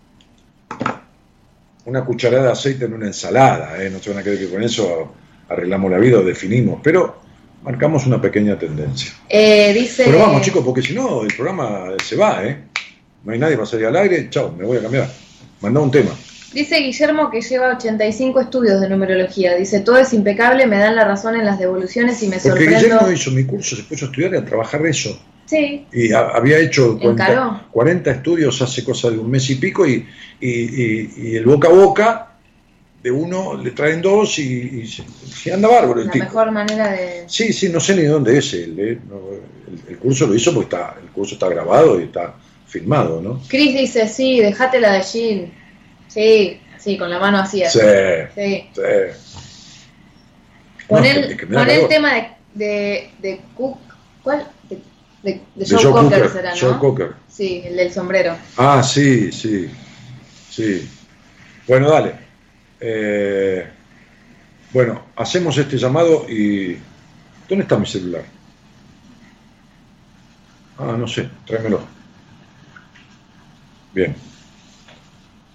una 1.86 2.06
cucharada 2.06 2.46
de 2.46 2.52
aceite 2.52 2.86
en 2.86 2.94
una 2.94 3.08
ensalada, 3.08 3.84
¿eh? 3.84 3.90
no 3.90 4.00
se 4.00 4.12
van 4.12 4.20
a 4.20 4.24
creer 4.24 4.40
que 4.40 4.50
con 4.50 4.64
eso 4.64 5.14
arreglamos 5.52 5.92
la 5.92 5.98
vida 5.98 6.20
o 6.20 6.24
definimos, 6.24 6.80
pero 6.84 7.22
marcamos 7.64 8.06
una 8.06 8.22
pequeña 8.22 8.58
tendencia. 8.58 9.12
Eh, 9.30 9.74
dice... 9.74 10.04
Pero 10.06 10.20
vamos 10.20 10.42
chicos, 10.42 10.64
porque 10.64 10.82
si 10.82 10.94
no 10.94 11.24
el 11.24 11.34
programa 11.34 11.92
se 12.04 12.16
va, 12.16 12.44
¿eh? 12.46 12.58
No 13.24 13.34
hay 13.34 13.40
nadie 13.40 13.56
para 13.56 13.68
salir 13.68 13.86
al 13.86 13.96
aire, 13.98 14.30
chao, 14.30 14.54
me 14.58 14.66
voy 14.66 14.78
a 14.78 14.82
cambiar. 14.82 15.08
Manda 15.62 15.80
un 15.80 15.92
tema. 15.92 16.12
Dice 16.54 16.80
Guillermo 16.80 17.30
que 17.30 17.42
lleva 17.42 17.76
85 17.76 18.42
estudios 18.42 18.82
de 18.82 18.90
numerología. 18.90 19.56
Dice, 19.56 19.80
todo 19.80 19.98
es 19.98 20.12
impecable, 20.14 20.66
me 20.68 20.78
dan 20.78 20.96
la 20.96 21.06
razón 21.06 21.36
en 21.36 21.46
las 21.46 21.60
devoluciones 21.60 22.22
y 22.24 22.28
me 22.28 22.38
Porque 22.38 22.50
sorprendo... 22.50 22.78
Guillermo 22.78 23.12
hizo 23.12 23.32
mi 23.32 23.46
curso, 23.46 23.76
se 23.76 23.84
puso 23.84 24.06
a 24.06 24.08
estudiar 24.10 24.34
y 24.34 24.38
a 24.38 24.46
trabajar 24.46 24.86
eso. 24.86 25.18
Sí. 25.46 25.86
Y 25.94 26.12
había 26.14 26.60
hecho 26.60 26.98
40, 27.72 28.12
estudios 28.12 28.62
hace 28.62 28.84
cosa 28.84 29.10
de 29.10 29.18
un 29.18 29.30
mes 29.30 29.50
y 29.50 29.56
pico 29.56 29.86
y, 29.86 30.06
y, 30.40 31.36
el 31.36 31.46
boca 31.46 31.68
a 31.68 31.72
boca 31.72 32.31
de 33.02 33.12
uno 33.12 33.58
le 33.58 33.72
traen 33.72 34.02
dos 34.02 34.38
y, 34.40 34.88
anda 35.52 35.68
bárbaro. 35.68 36.04
La 36.04 36.14
mejor 36.14 36.52
manera 36.52 36.92
de... 36.92 37.24
Sí, 37.28 37.52
sí, 37.52 37.70
no 37.70 37.80
sé 37.80 37.96
ni 37.96 38.04
dónde 38.04 38.38
es 38.38 38.54
él. 38.54 38.80
¿eh? 38.80 39.00
el, 39.90 39.98
curso 39.98 40.28
lo 40.28 40.36
hizo 40.36 40.54
porque 40.54 40.76
está, 40.76 40.96
el 41.02 41.10
curso 41.10 41.36
está 41.36 41.50
grabado 41.50 42.00
y 42.00 42.06
está 42.06 42.36
filmado, 42.68 43.22
¿no? 43.22 43.42
Chris 43.48 43.74
dice, 43.74 44.08
sí, 44.08 44.40
dejate 44.40 44.80
la 44.80 44.94
de 44.94 45.02
Jill. 45.02 45.54
Sí, 46.08 46.60
sí, 46.78 46.98
con 46.98 47.10
la 47.10 47.20
mano 47.20 47.40
así. 47.40 47.64
Sí, 47.70 47.80
sí. 48.36 48.70
Pon, 50.88 51.06
el, 51.06 51.38
tema 51.88 52.14
de, 52.14 52.28
de, 52.54 53.10
de 53.20 53.42
Cook, 53.56 53.80
¿cuál? 54.24 54.46
De, 55.24 55.40
de, 55.56 55.66
Joe, 55.70 55.92
Cocker, 55.92 56.30
será, 56.30 56.54
¿no? 56.54 56.80
Cocker. 56.80 57.14
Sí, 57.30 57.62
el 57.66 57.78
del 57.78 57.94
sombrero. 57.94 58.36
Ah, 58.58 58.84
sí, 58.84 59.32
sí, 59.32 59.70
sí. 60.50 60.90
Bueno, 61.68 61.90
dale. 61.90 62.21
Eh, 62.82 63.70
bueno, 64.74 65.04
hacemos 65.16 65.58
este 65.58 65.78
llamado 65.78 66.26
y... 66.28 66.78
¿Dónde 67.48 67.64
está 67.64 67.78
mi 67.78 67.86
celular? 67.86 68.24
Ah, 70.80 70.96
no 70.98 71.08
sé, 71.08 71.30
tráemelo. 71.46 71.82
Bien. 73.94 74.16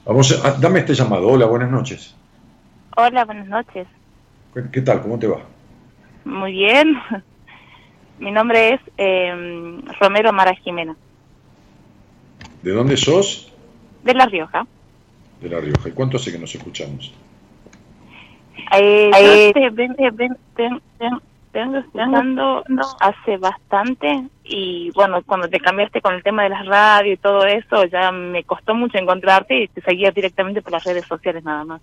Vamos 0.04 0.30
a, 0.44 0.52
dame 0.52 0.80
este 0.80 0.94
llamado. 0.94 1.26
Hola, 1.26 1.46
buenas 1.46 1.70
noches. 1.70 2.14
Hola, 2.96 3.24
buenas 3.24 3.48
noches. 3.48 3.88
¿Qué, 4.72 4.80
tal? 4.82 5.02
¿Cómo 5.02 5.18
te 5.18 5.26
va? 5.26 5.40
Muy 6.24 6.52
bien. 6.52 6.96
Mi 8.18 8.30
nombre 8.30 8.74
es 8.74 8.80
em, 8.98 9.82
Romero 10.00 10.32
Mara 10.32 10.54
Jimena. 10.54 10.94
¿De 12.62 12.72
dónde 12.72 12.96
sos? 12.96 13.52
De 14.04 14.14
La 14.14 14.26
Rioja. 14.26 14.66
De 15.40 15.48
La 15.48 15.60
Rioja. 15.60 15.88
¿Y 15.88 15.92
cuánto 15.92 16.16
hace 16.16 16.32
que 16.32 16.38
nos 16.38 16.54
escuchamos? 16.54 17.12
Eh, 18.72 19.10
eh, 19.14 19.52
vengo 21.56 21.78
escuchando 21.78 22.64
hace 23.00 23.38
bastante 23.38 24.24
y 24.44 24.90
bueno, 24.94 25.22
cuando 25.24 25.48
te 25.48 25.58
cambiaste 25.58 26.00
con 26.00 26.14
el 26.14 26.22
tema 26.22 26.42
de 26.42 26.50
las 26.50 26.66
radios 26.66 27.14
y 27.14 27.20
todo 27.20 27.46
eso, 27.46 27.84
ya 27.84 28.12
me 28.12 28.44
costó 28.44 28.74
mucho 28.74 28.98
encontrarte 28.98 29.62
y 29.62 29.68
te 29.68 29.80
seguía 29.80 30.10
directamente 30.10 30.62
por 30.62 30.72
las 30.72 30.84
redes 30.84 31.06
sociales 31.06 31.44
nada 31.44 31.64
más. 31.64 31.80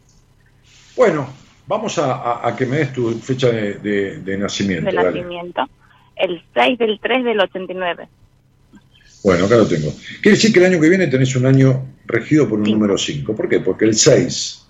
Bueno, 0.96 1.28
vamos 1.66 1.98
a, 1.98 2.54
que 2.56 2.66
me 2.66 2.78
des 2.78 2.94
tu 2.94 3.12
fecha 3.14 3.50
de, 3.50 4.38
nacimiento. 4.38 4.92
De 4.92 4.96
nacimiento, 4.96 5.64
el 6.16 6.44
6 6.54 6.78
del 6.78 7.00
3 7.00 7.24
del 7.24 7.40
89. 7.40 8.08
Bueno, 9.24 9.46
acá 9.46 9.56
lo 9.56 9.68
tengo. 9.68 9.94
Quiere 10.22 10.36
decir 10.36 10.52
que 10.52 10.60
el 10.60 10.66
año 10.66 10.82
que 10.82 10.90
viene 10.90 11.08
tenés 11.08 11.36
un 11.36 11.46
año 11.46 11.96
regido 12.06 12.48
por 12.48 12.60
un 12.60 12.70
número 12.70 12.98
5. 12.98 13.36
¿Por 13.36 13.48
qué? 13.48 13.62
Porque 13.62 13.86
el 13.86 13.96
6 13.96 14.66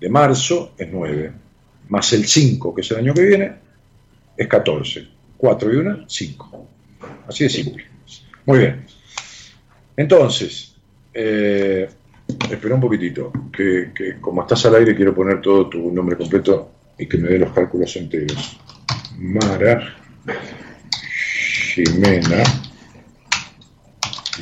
de 0.00 0.08
marzo 0.08 0.74
es 0.76 0.88
9, 0.90 1.32
más 1.88 2.12
el 2.12 2.26
5, 2.26 2.74
que 2.74 2.82
es 2.82 2.90
el 2.90 2.98
año 2.98 3.14
que 3.14 3.22
viene, 3.22 3.52
es 4.36 4.46
14. 4.46 5.08
4 5.38 5.72
y 5.72 5.76
1, 5.76 6.04
5. 6.06 6.68
Así 7.28 7.44
de 7.44 7.50
simple. 7.50 7.86
Muy 8.44 8.58
bien. 8.58 8.84
Entonces, 9.96 10.74
eh, 11.14 11.88
espera 12.50 12.74
un 12.74 12.80
poquitito, 12.80 13.32
que, 13.52 13.92
como 14.20 14.42
estás 14.42 14.66
al 14.66 14.76
aire 14.76 14.94
quiero 14.94 15.14
poner 15.14 15.40
todo 15.40 15.68
tu 15.68 15.90
nombre 15.90 16.16
completo 16.16 16.72
y 16.98 17.06
que 17.06 17.18
me 17.18 17.28
dé 17.28 17.38
los 17.38 17.52
cálculos 17.52 17.96
enteros. 17.96 18.58
Mara 19.18 19.96
Jimena, 21.74 22.42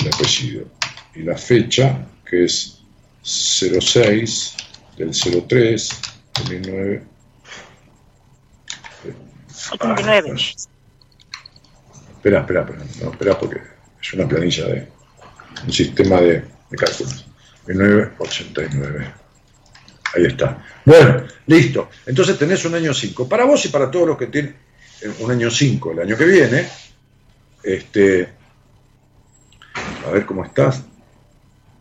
el 0.00 0.09
apellido, 0.09 0.66
y 1.14 1.22
la 1.22 1.37
fecha, 1.37 2.06
que 2.28 2.44
es 2.44 2.80
06 3.22 4.56
del 4.96 5.11
03 5.11 5.90
de 6.48 6.61
19 6.61 7.16
89. 9.72 10.35
espera, 12.16 12.40
espera, 12.40 12.61
espera, 12.61 12.85
no, 13.02 13.11
espera 13.11 13.38
porque 13.38 13.61
es 14.00 14.12
una 14.12 14.28
planilla 14.28 14.66
de 14.66 14.88
un 15.64 15.72
sistema 15.72 16.20
de, 16.20 16.44
de 16.70 16.76
cálculos. 16.76 17.26
1989. 17.66 19.14
Ahí 20.14 20.24
está. 20.24 20.64
Bueno, 20.85 21.24
listo. 21.46 21.90
Entonces 22.06 22.38
tenés 22.38 22.64
un 22.64 22.74
año 22.74 22.94
5. 22.94 23.28
Para 23.28 23.44
vos 23.44 23.64
y 23.64 23.68
para 23.68 23.90
todos 23.90 24.06
los 24.06 24.18
que 24.18 24.26
tienen 24.26 24.56
un 25.20 25.30
año 25.30 25.50
5 25.50 25.92
el 25.92 26.00
año 26.00 26.16
que 26.16 26.24
viene, 26.24 26.68
este, 27.62 28.28
a 30.07 30.11
ver 30.11 30.27
cómo 30.27 30.45
estás. 30.45 30.85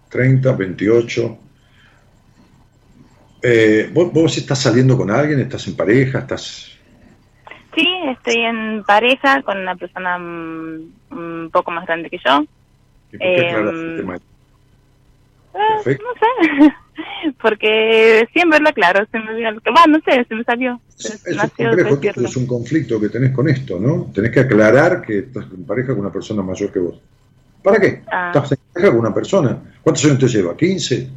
30, 0.10 0.52
28. 0.52 1.38
Eh, 3.44 3.90
¿vos, 3.94 4.12
¿Vos 4.12 4.38
estás 4.38 4.60
saliendo 4.60 4.98
con 4.98 5.12
alguien? 5.12 5.40
¿Estás 5.40 5.68
en 5.68 5.76
pareja? 5.76 6.20
¿Estás 6.20 6.76
Sí, 7.76 7.86
estoy 8.10 8.42
en 8.42 8.84
pareja 8.86 9.42
con 9.42 9.58
una 9.60 9.76
persona 9.76 10.18
mm, 10.18 10.92
un 11.12 11.50
poco 11.52 11.72
más 11.72 11.86
grande 11.86 12.10
que 12.10 12.20
yo. 12.26 12.46
¿Y 13.12 13.18
por 13.18 13.28
qué 13.28 13.50
em, 13.50 14.12
eh, 15.58 15.98
no 16.02 16.14
sé, 16.20 16.74
porque 17.42 18.28
siempre 18.34 18.60
lo 18.60 18.70
aclaro, 18.70 19.06
se 19.12 19.20
me 19.20 19.34
bueno, 19.34 19.88
no 19.88 20.00
sé, 20.02 20.26
se 20.26 20.36
me 20.36 20.44
salió. 20.44 20.80
Es, 20.98 21.26
es 21.26 22.38
un 22.38 22.48
conflicto 22.48 23.00
que 23.00 23.10
tenés 23.10 23.32
con 23.32 23.48
esto, 23.48 23.80
¿no? 23.80 24.12
Tenés 24.14 24.32
que 24.32 24.42
aclarar 24.42 25.02
que 25.02 25.20
estás 25.20 25.46
en 25.54 25.66
pareja 25.66 25.90
con 25.90 26.00
una 26.00 26.12
persona 26.12 26.42
mayor 26.42 26.72
que 26.72 26.80
vos. 26.80 27.00
¿Para 27.66 27.80
qué? 27.80 28.04
Ah. 28.12 28.32
Estás 28.32 28.52
en 28.52 28.60
pareja 28.72 28.92
con 28.92 29.00
una 29.00 29.14
persona. 29.14 29.58
¿Cuántos 29.82 30.06
años 30.06 30.20
te 30.20 30.28
lleva? 30.28 30.56
¿15? 30.56 31.10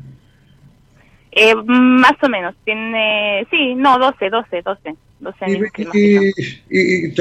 Eh, 1.32 1.54
más 1.54 2.14
o 2.22 2.28
menos, 2.30 2.54
tiene, 2.64 3.46
sí, 3.50 3.74
no, 3.74 3.98
12, 3.98 4.30
12, 4.30 4.62
12. 4.62 4.96
12 5.20 5.44
años. 5.44 5.68
Y, 5.92 7.20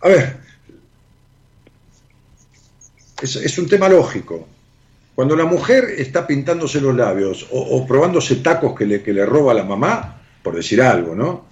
a 0.00 0.08
ver, 0.08 0.36
es, 3.20 3.58
un 3.58 3.68
tema 3.68 3.90
lógico. 3.90 4.48
Cuando 5.14 5.36
la 5.36 5.44
mujer 5.44 5.84
está 5.98 6.26
pintándose 6.26 6.80
los 6.80 6.96
labios 6.96 7.46
o, 7.50 7.86
probándose 7.86 8.36
tacos 8.36 8.74
que 8.74 8.86
le, 8.86 9.02
que 9.02 9.12
le 9.12 9.26
roba 9.26 9.52
la 9.52 9.64
mamá, 9.64 10.22
por 10.42 10.56
decir 10.56 10.80
algo, 10.80 11.14
¿no? 11.14 11.44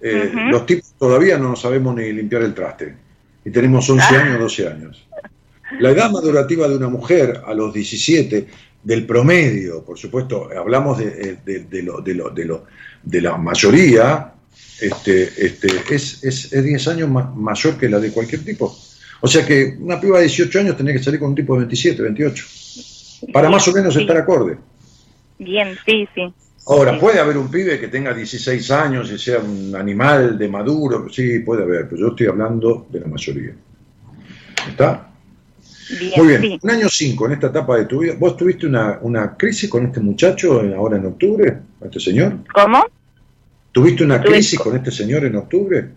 Eh, 0.00 0.32
los 0.50 0.66
tipos 0.66 0.94
todavía 0.98 1.38
no 1.38 1.54
sabemos 1.54 1.94
ni 1.94 2.12
limpiar 2.12 2.42
el 2.42 2.54
traste. 2.54 2.92
Y 3.44 3.50
tenemos 3.50 3.88
11 3.88 4.04
ah. 4.04 4.20
años, 4.20 4.40
12 4.40 4.66
años. 4.66 5.06
La 5.80 5.90
edad 5.90 6.10
madurativa 6.10 6.68
de 6.68 6.76
una 6.76 6.88
mujer 6.88 7.42
a 7.46 7.54
los 7.54 7.72
17, 7.72 8.46
del 8.82 9.06
promedio, 9.06 9.84
por 9.84 9.98
supuesto, 9.98 10.48
hablamos 10.56 10.98
de, 10.98 11.38
de, 11.44 11.82
lo, 11.82 12.00
de, 12.00 12.14
lo, 12.14 12.30
de, 12.30 12.44
lo, 12.44 12.64
de 13.02 13.20
la 13.20 13.36
mayoría, 13.36 14.32
este, 14.80 15.22
este, 15.46 15.68
es, 15.90 16.24
es, 16.24 16.50
10 16.50 16.88
años 16.88 17.08
mayor 17.08 17.78
que 17.78 17.88
la 17.88 18.00
de 18.00 18.10
cualquier 18.10 18.44
tipo. 18.44 18.76
O 19.20 19.28
sea 19.28 19.46
que 19.46 19.76
una 19.78 20.00
piba 20.00 20.18
de 20.18 20.24
18 20.24 20.60
años 20.60 20.76
tenía 20.76 20.92
que 20.92 21.02
salir 21.02 21.20
con 21.20 21.30
un 21.30 21.34
tipo 21.36 21.54
de 21.54 21.60
27, 21.60 22.02
28, 22.02 22.44
para 23.32 23.48
más 23.48 23.66
o 23.68 23.72
menos 23.72 23.94
estar 23.94 24.16
acorde. 24.16 24.58
Bien, 25.38 25.76
sí, 25.86 26.08
sí. 26.14 26.32
Ahora, 26.66 26.98
puede 26.98 27.18
haber 27.18 27.36
un 27.36 27.50
pibe 27.50 27.78
que 27.78 27.88
tenga 27.88 28.14
16 28.14 28.70
años 28.70 29.10
y 29.10 29.18
sea 29.18 29.38
un 29.38 29.74
animal 29.74 30.38
de 30.38 30.48
maduro, 30.48 31.08
sí, 31.08 31.40
puede 31.40 31.64
haber, 31.64 31.88
pero 31.88 32.00
yo 32.00 32.08
estoy 32.08 32.26
hablando 32.26 32.86
de 32.90 33.00
la 33.00 33.06
mayoría. 33.06 33.52
¿Está? 34.68 35.11
Muy 36.16 36.26
bien, 36.26 36.58
un 36.62 36.70
año 36.70 36.88
5 36.88 37.26
en 37.26 37.32
esta 37.32 37.48
etapa 37.48 37.76
de 37.76 37.86
tu 37.86 38.00
vida. 38.00 38.14
¿Vos 38.18 38.36
tuviste 38.36 38.66
una, 38.66 38.98
una 39.02 39.36
crisis 39.36 39.68
con 39.68 39.86
este 39.86 40.00
muchacho 40.00 40.60
ahora 40.76 40.96
en 40.96 41.06
octubre, 41.06 41.58
este 41.84 42.00
señor? 42.00 42.38
¿Cómo? 42.52 42.84
¿Tuviste 43.72 44.04
una 44.04 44.20
crisis 44.20 44.58
con 44.58 44.76
este 44.76 44.90
señor 44.90 45.24
en 45.24 45.36
octubre? 45.36 45.88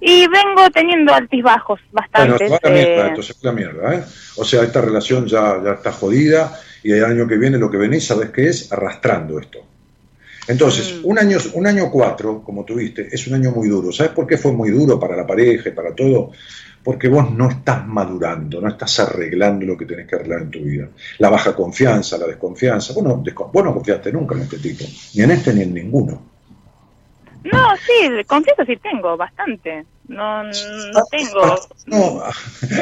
Y 0.00 0.26
vengo 0.28 0.70
teniendo 0.72 1.14
altibajos 1.14 1.80
bastante. 1.90 2.48
Bueno, 2.48 2.58
la 2.62 2.70
mierda, 2.70 3.04
eh. 3.04 3.08
entonces 3.08 3.36
la 3.42 3.52
mierda, 3.52 3.94
¿eh? 3.94 4.04
O 4.36 4.44
sea, 4.44 4.62
esta 4.62 4.80
relación 4.82 5.26
ya, 5.26 5.62
ya 5.64 5.72
está 5.72 5.90
jodida 5.90 6.60
y 6.82 6.92
el 6.92 7.04
año 7.04 7.26
que 7.26 7.38
viene 7.38 7.58
lo 7.58 7.70
que 7.70 7.78
venís, 7.78 8.06
¿sabes 8.06 8.30
qué 8.30 8.48
es? 8.48 8.70
Arrastrando 8.72 9.40
esto. 9.40 9.60
Entonces, 10.48 11.00
mm. 11.00 11.06
un, 11.06 11.18
año, 11.18 11.38
un 11.54 11.66
año 11.66 11.90
cuatro, 11.90 12.42
como 12.42 12.64
tuviste, 12.64 13.08
es 13.10 13.26
un 13.26 13.34
año 13.34 13.50
muy 13.50 13.68
duro. 13.68 13.90
¿Sabes 13.90 14.12
por 14.12 14.26
qué 14.26 14.36
fue 14.36 14.52
muy 14.52 14.70
duro 14.70 15.00
para 15.00 15.16
la 15.16 15.26
pareja 15.26 15.70
y 15.70 15.72
para 15.72 15.94
todo? 15.94 16.32
Porque 16.86 17.08
vos 17.08 17.32
no 17.32 17.50
estás 17.50 17.84
madurando, 17.84 18.60
no 18.60 18.68
estás 18.68 19.00
arreglando 19.00 19.66
lo 19.66 19.76
que 19.76 19.86
tenés 19.86 20.06
que 20.06 20.14
arreglar 20.14 20.42
en 20.42 20.50
tu 20.52 20.60
vida. 20.60 20.88
La 21.18 21.28
baja 21.28 21.52
confianza, 21.52 22.16
la 22.16 22.28
desconfianza. 22.28 22.92
Vos 22.94 23.02
no, 23.02 23.16
vos 23.16 23.64
no 23.64 23.74
confiaste 23.74 24.12
nunca 24.12 24.36
en 24.36 24.42
este 24.42 24.58
tipo, 24.58 24.84
ni 25.14 25.24
en 25.24 25.32
este 25.32 25.52
ni 25.52 25.62
en 25.62 25.74
ninguno. 25.74 26.22
No, 27.42 27.76
sí, 27.78 28.24
confieso 28.24 28.64
sí 28.64 28.76
tengo, 28.76 29.16
bastante. 29.16 29.84
No, 30.06 30.44
no 30.44 31.02
tengo. 31.10 31.56
No. 31.86 32.22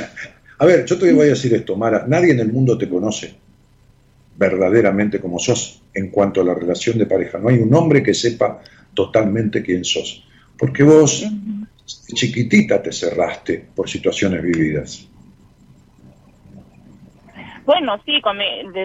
A 0.58 0.66
ver, 0.66 0.84
yo 0.84 0.98
te 0.98 1.10
voy 1.10 1.28
a 1.28 1.30
decir 1.30 1.54
esto, 1.54 1.74
Mara. 1.74 2.04
Nadie 2.06 2.32
en 2.32 2.40
el 2.40 2.52
mundo 2.52 2.76
te 2.76 2.90
conoce 2.90 3.34
verdaderamente 4.36 5.18
como 5.18 5.38
sos 5.38 5.82
en 5.94 6.10
cuanto 6.10 6.42
a 6.42 6.44
la 6.44 6.52
relación 6.52 6.98
de 6.98 7.06
pareja. 7.06 7.38
No 7.38 7.48
hay 7.48 7.56
un 7.56 7.72
hombre 7.72 8.02
que 8.02 8.12
sepa 8.12 8.60
totalmente 8.92 9.62
quién 9.62 9.82
sos. 9.82 10.28
Porque 10.58 10.82
vos 10.82 11.26
chiquitita 11.86 12.82
te 12.82 12.92
cerraste 12.92 13.64
por 13.74 13.88
situaciones 13.88 14.42
vividas. 14.42 15.08
Bueno, 17.64 17.98
sí, 18.04 18.20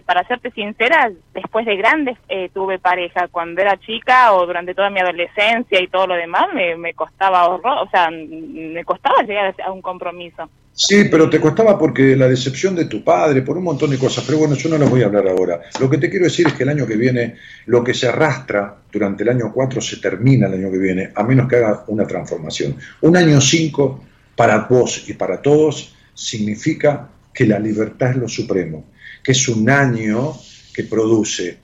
para 0.06 0.26
serte 0.28 0.52
sincera, 0.52 1.12
después 1.34 1.66
de 1.66 1.76
grande 1.76 2.16
eh, 2.30 2.50
tuve 2.54 2.80
pareja. 2.80 3.28
Cuando 3.28 3.62
era 3.62 3.78
chica 3.78 4.34
o 4.34 4.46
durante 4.46 4.74
toda 4.74 4.90
mi 4.90 5.02
adolescencia 5.02 5.82
y 5.82 5.88
todo 5.88 6.08
lo 6.08 6.16
demás, 6.16 6.48
me, 6.54 6.94
costaba 6.94 7.42
ahorrar, 7.42 7.80
o 7.80 7.90
sea, 7.90 8.10
me 8.10 8.84
costaba 8.86 9.22
llegar 9.24 9.54
a 9.66 9.72
un 9.72 9.82
compromiso. 9.82 10.50
Sí, 10.72 11.10
pero 11.12 11.30
te 11.30 11.42
costaba 11.42 11.78
porque 11.78 12.16
la 12.16 12.30
decepción 12.30 12.74
de 12.74 12.86
tu 12.86 13.04
padre, 13.04 13.42
por 13.42 13.58
un 13.58 13.66
montón 13.66 13.90
de 13.90 13.98
cosas. 13.98 14.24
Pero 14.26 14.38
bueno, 14.38 14.56
yo 14.56 14.70
no 14.70 14.78
las 14.78 14.90
voy 14.90 15.02
a 15.02 15.08
hablar 15.08 15.28
ahora. 15.28 15.60
Lo 15.78 15.90
que 15.90 15.98
te 15.98 16.10
quiero 16.10 16.24
decir 16.24 16.48
es 16.48 16.54
que 16.54 16.64
el 16.64 16.70
año 16.70 16.88
que 16.88 16.96
viene, 16.96 17.36
lo 17.66 17.84
que 17.84 17.94
se 17.94 18.08
arrastra 18.08 18.78
durante 18.90 19.24
el 19.24 19.30
año 19.30 19.52
4 19.54 19.82
se 19.82 19.98
termina 19.98 20.48
el 20.48 20.54
año 20.54 20.72
que 20.72 20.78
viene, 20.78 21.12
a 21.14 21.24
menos 21.24 21.50
que 21.50 21.58
haga 21.58 21.84
una 21.88 22.08
transformación. 22.08 22.78
Un 23.02 23.18
año 23.18 23.42
5 23.42 24.06
para 24.38 24.60
vos 24.70 25.10
y 25.10 25.14
para 25.16 25.42
todos 25.42 25.94
significa 26.14 27.10
que 27.34 27.46
la 27.46 27.60
libertad 27.60 28.12
es 28.12 28.18
lo 28.18 28.28
supremo, 28.28 28.86
que 29.24 29.32
es 29.32 29.48
un 29.48 29.70
año 29.70 30.34
que 30.74 30.84
produce 30.84 31.58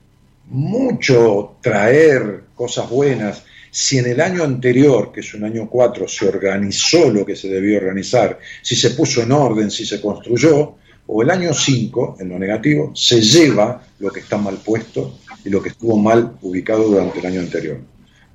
mucho 0.48 1.58
traer 1.62 2.46
cosas 2.54 2.90
buenas. 2.90 3.44
Si 3.72 3.98
en 3.98 4.08
el 4.08 4.22
año 4.22 4.44
anterior, 4.44 5.12
que 5.12 5.20
es 5.20 5.34
un 5.34 5.44
año 5.44 5.70
4, 5.70 6.08
se 6.08 6.28
organizó 6.28 7.10
lo 7.10 7.26
que 7.26 7.36
se 7.36 7.50
debió 7.50 7.78
organizar, 7.78 8.40
si 8.62 8.76
se 8.76 8.92
puso 8.92 9.22
en 9.24 9.32
orden, 9.32 9.70
si 9.70 9.86
se 9.86 10.00
construyó, 10.00 10.76
o 11.08 11.22
el 11.22 11.30
año 11.30 11.54
5, 11.54 12.18
en 12.20 12.30
lo 12.30 12.40
negativo, 12.40 12.92
se 12.96 13.22
lleva 13.22 13.84
lo 14.00 14.12
que 14.12 14.22
está 14.22 14.38
mal 14.38 14.58
puesto 14.58 15.20
y 15.44 15.50
lo 15.50 15.62
que 15.62 15.70
estuvo 15.70 15.98
mal 15.98 16.38
ubicado 16.42 16.84
durante 16.84 17.20
el 17.20 17.26
año 17.26 17.42
anterior. 17.42 17.80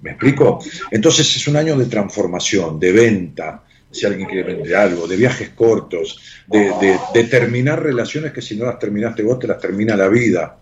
¿Me 0.03 0.11
explico? 0.11 0.63
Entonces 0.91 1.37
es 1.37 1.49
un 1.49 1.57
año 1.57 1.77
de 1.77 1.87
transformación, 1.87 2.79
de 2.79 2.93
venta, 2.93 3.65
si 3.91 4.07
alguien 4.07 4.29
quiere 4.29 4.55
vender 4.55 4.75
algo, 4.77 5.07
de 5.07 5.17
viajes 5.17 5.51
cortos, 5.51 6.21
de, 6.47 7.25
terminar 7.25 7.83
relaciones 7.83 8.33
que 8.33 8.43
si 8.43 8.57
no 8.57 8.67
las 8.67 8.79
terminaste 8.79 9.23
vos, 9.23 9.39
te 9.39 9.47
las 9.47 9.59
termina 9.59 9.97
la 9.97 10.09
vida. 10.09 10.57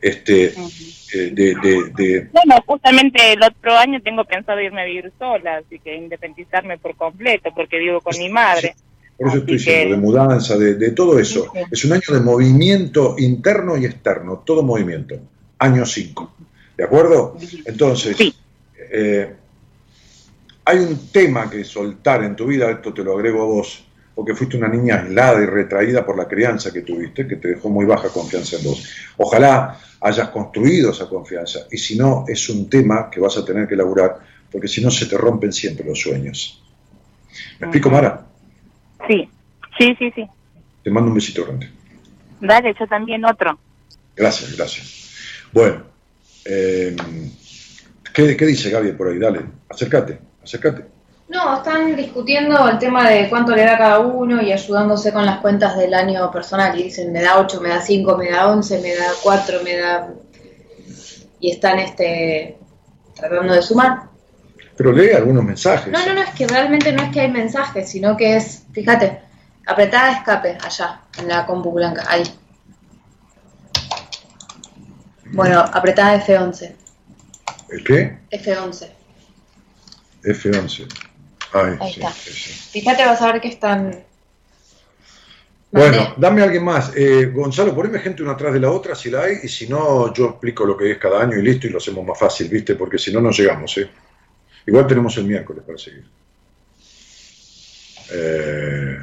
Este, 0.00 0.46
eh, 0.46 1.30
de, 1.30 2.28
Bueno, 2.32 2.56
justamente 2.66 3.34
el 3.34 3.42
otro 3.42 3.76
año 3.76 4.00
tengo 4.02 4.24
pensado 4.24 4.60
irme 4.60 4.82
a 4.82 4.84
vivir 4.84 5.12
sola, 5.16 5.58
así 5.58 5.78
que 5.78 5.94
independizarme 5.94 6.78
por 6.78 6.96
completo, 6.96 7.50
porque 7.54 7.78
vivo 7.78 8.00
con 8.00 8.18
mi 8.18 8.28
madre. 8.28 8.74
Por 9.16 9.28
eso 9.28 9.38
estoy 9.38 9.54
diciendo, 9.54 9.94
de 9.94 10.00
mudanza, 10.00 10.58
de, 10.58 10.90
todo 10.90 11.20
eso. 11.20 11.52
Es 11.70 11.84
un 11.84 11.92
año 11.92 12.02
de 12.10 12.20
movimiento 12.20 13.14
interno 13.18 13.76
y 13.76 13.84
externo, 13.84 14.42
todo 14.44 14.64
movimiento. 14.64 15.16
Año 15.58 15.86
5. 15.86 16.34
¿De 16.76 16.84
acuerdo? 16.84 17.36
Entonces, 17.64 18.16
eh, 18.90 19.32
hay 20.64 20.78
un 20.78 21.08
tema 21.10 21.50
que 21.50 21.64
soltar 21.64 22.22
en 22.22 22.36
tu 22.36 22.46
vida, 22.46 22.70
esto 22.70 22.94
te 22.94 23.02
lo 23.02 23.14
agrego 23.14 23.42
a 23.42 23.46
vos, 23.46 23.84
porque 24.14 24.34
fuiste 24.34 24.56
una 24.56 24.68
niña 24.68 25.02
aislada 25.02 25.42
y 25.42 25.46
retraída 25.46 26.04
por 26.04 26.16
la 26.16 26.28
crianza 26.28 26.72
que 26.72 26.82
tuviste, 26.82 27.26
que 27.26 27.36
te 27.36 27.48
dejó 27.48 27.68
muy 27.68 27.84
baja 27.84 28.08
confianza 28.08 28.56
en 28.56 28.64
vos. 28.64 28.88
Ojalá 29.16 29.78
hayas 30.00 30.28
construido 30.28 30.92
esa 30.92 31.08
confianza, 31.08 31.60
y 31.70 31.78
si 31.78 31.96
no, 31.96 32.24
es 32.28 32.48
un 32.48 32.68
tema 32.68 33.10
que 33.10 33.20
vas 33.20 33.36
a 33.36 33.44
tener 33.44 33.66
que 33.66 33.74
elaborar, 33.74 34.18
porque 34.50 34.68
si 34.68 34.82
no 34.82 34.90
se 34.90 35.06
te 35.06 35.16
rompen 35.16 35.52
siempre 35.52 35.84
los 35.86 36.00
sueños. 36.00 36.62
¿Me 37.58 37.66
explico, 37.66 37.90
Mara? 37.90 38.26
Sí, 39.08 39.28
sí, 39.78 39.96
sí, 39.98 40.12
sí. 40.14 40.26
Te 40.84 40.90
mando 40.90 41.08
un 41.08 41.14
besito 41.14 41.44
grande. 41.44 41.70
Dale, 42.40 42.74
yo 42.78 42.86
también 42.86 43.24
otro. 43.24 43.58
Gracias, 44.14 44.56
gracias. 44.56 45.14
Bueno, 45.52 45.82
eh, 46.44 46.94
¿qué, 48.12 48.36
¿qué 48.36 48.46
dice 48.46 48.68
Gaby 48.70 48.92
por 48.92 49.08
ahí? 49.08 49.18
Dale, 49.18 49.40
acércate. 49.68 50.31
Acércate. 50.42 50.84
No, 51.28 51.56
están 51.56 51.96
discutiendo 51.96 52.68
el 52.68 52.78
tema 52.78 53.08
de 53.08 53.30
cuánto 53.30 53.56
le 53.56 53.64
da 53.64 53.78
cada 53.78 54.00
uno 54.00 54.42
y 54.42 54.52
ayudándose 54.52 55.12
con 55.12 55.24
las 55.24 55.40
cuentas 55.40 55.76
del 55.78 55.94
año 55.94 56.30
personal. 56.30 56.78
Y 56.78 56.84
dicen, 56.84 57.10
me 57.10 57.22
da 57.22 57.38
8, 57.38 57.60
me 57.60 57.70
da 57.70 57.80
5, 57.80 58.18
me 58.18 58.30
da 58.30 58.48
11, 58.48 58.80
me 58.80 58.94
da 58.94 59.06
4, 59.22 59.60
me 59.64 59.76
da... 59.78 60.08
Y 61.40 61.52
están 61.52 61.78
este, 61.78 62.58
tratando 63.14 63.54
de 63.54 63.62
sumar. 63.62 64.02
Pero 64.76 64.92
lee 64.92 65.12
algunos 65.12 65.42
mensajes. 65.42 65.90
No, 65.90 66.04
no, 66.04 66.14
no, 66.14 66.22
es 66.22 66.30
que 66.30 66.46
realmente 66.46 66.92
no 66.92 67.02
es 67.02 67.10
que 67.10 67.20
hay 67.20 67.30
mensajes, 67.30 67.88
sino 67.88 68.16
que 68.16 68.36
es, 68.36 68.64
fíjate, 68.72 69.20
apretada 69.66 70.12
escape 70.12 70.58
allá, 70.62 71.00
en 71.18 71.28
la 71.28 71.46
compu 71.46 71.72
blanca, 71.72 72.04
ahí. 72.08 72.24
Bueno, 75.32 75.60
apretada 75.60 76.22
F11. 76.22 76.74
¿El 77.70 77.84
qué? 77.84 78.18
F11. 78.30 79.01
F11. 80.22 80.86
Ahí, 81.52 81.76
está. 81.90 82.10
Fíjate, 82.10 83.04
vas 83.04 83.20
a 83.20 83.32
ver 83.32 83.40
que 83.40 83.48
están. 83.48 84.04
Bueno, 85.70 86.14
dame 86.16 86.42
a 86.42 86.44
alguien 86.44 86.64
más. 86.64 86.92
Eh, 86.94 87.26
Gonzalo, 87.26 87.74
poneme 87.74 87.98
gente 87.98 88.22
una 88.22 88.32
atrás 88.32 88.52
de 88.52 88.60
la 88.60 88.70
otra 88.70 88.94
si 88.94 89.10
la 89.10 89.22
hay, 89.22 89.36
y 89.42 89.48
si 89.48 89.66
no, 89.68 90.12
yo 90.12 90.30
explico 90.30 90.64
lo 90.64 90.76
que 90.76 90.92
es 90.92 90.98
cada 90.98 91.22
año 91.22 91.38
y 91.38 91.42
listo, 91.42 91.66
y 91.66 91.70
lo 91.70 91.78
hacemos 91.78 92.06
más 92.06 92.18
fácil, 92.18 92.48
¿viste? 92.48 92.74
Porque 92.74 92.98
si 92.98 93.12
no, 93.12 93.20
no 93.20 93.30
llegamos, 93.30 93.76
¿eh? 93.78 93.88
Igual 94.66 94.86
tenemos 94.86 95.16
el 95.16 95.24
miércoles 95.24 95.62
para 95.66 95.78
seguir. 95.78 96.04
Eh, 98.14 98.98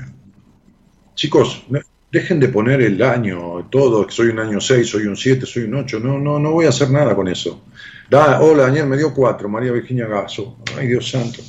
chicos, 1.16 1.66
dejen 2.12 2.40
de 2.40 2.50
poner 2.50 2.82
el 2.82 3.02
año, 3.02 3.68
todo, 3.70 4.06
que 4.06 4.14
soy 4.14 4.28
un 4.28 4.40
año 4.40 4.62
6, 4.62 4.88
soy 4.88 5.08
un 5.08 5.18
7, 5.18 5.46
soy 5.46 5.64
un 5.64 5.76
8. 5.76 6.00
No, 6.00 6.20
no, 6.20 6.40
no 6.40 6.52
voy 6.52 6.66
a 6.66 6.70
hacer 6.70 6.92
nada 6.92 7.16
con 7.16 7.28
eso 7.28 7.64
hola, 8.12 8.64
Daniel, 8.64 8.88
me 8.88 8.98
dio 8.98 9.14
cuatro, 9.14 9.48
María 9.50 9.72
Virginia 9.72 10.08
Gaso. 10.08 10.58
Ay, 10.78 10.88
Dios 10.88 11.10
santo. 11.10 11.42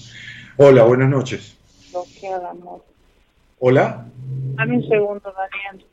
Hola, 0.56 0.84
buenas 0.84 1.08
noches. 1.08 1.56
Lo 1.92 2.04
que 2.20 2.28
hagamos. 2.28 2.82
Hola. 3.58 4.06
Dame 4.56 4.76
un 4.76 4.88
segundo, 4.88 5.32
Daniel. 5.32 5.86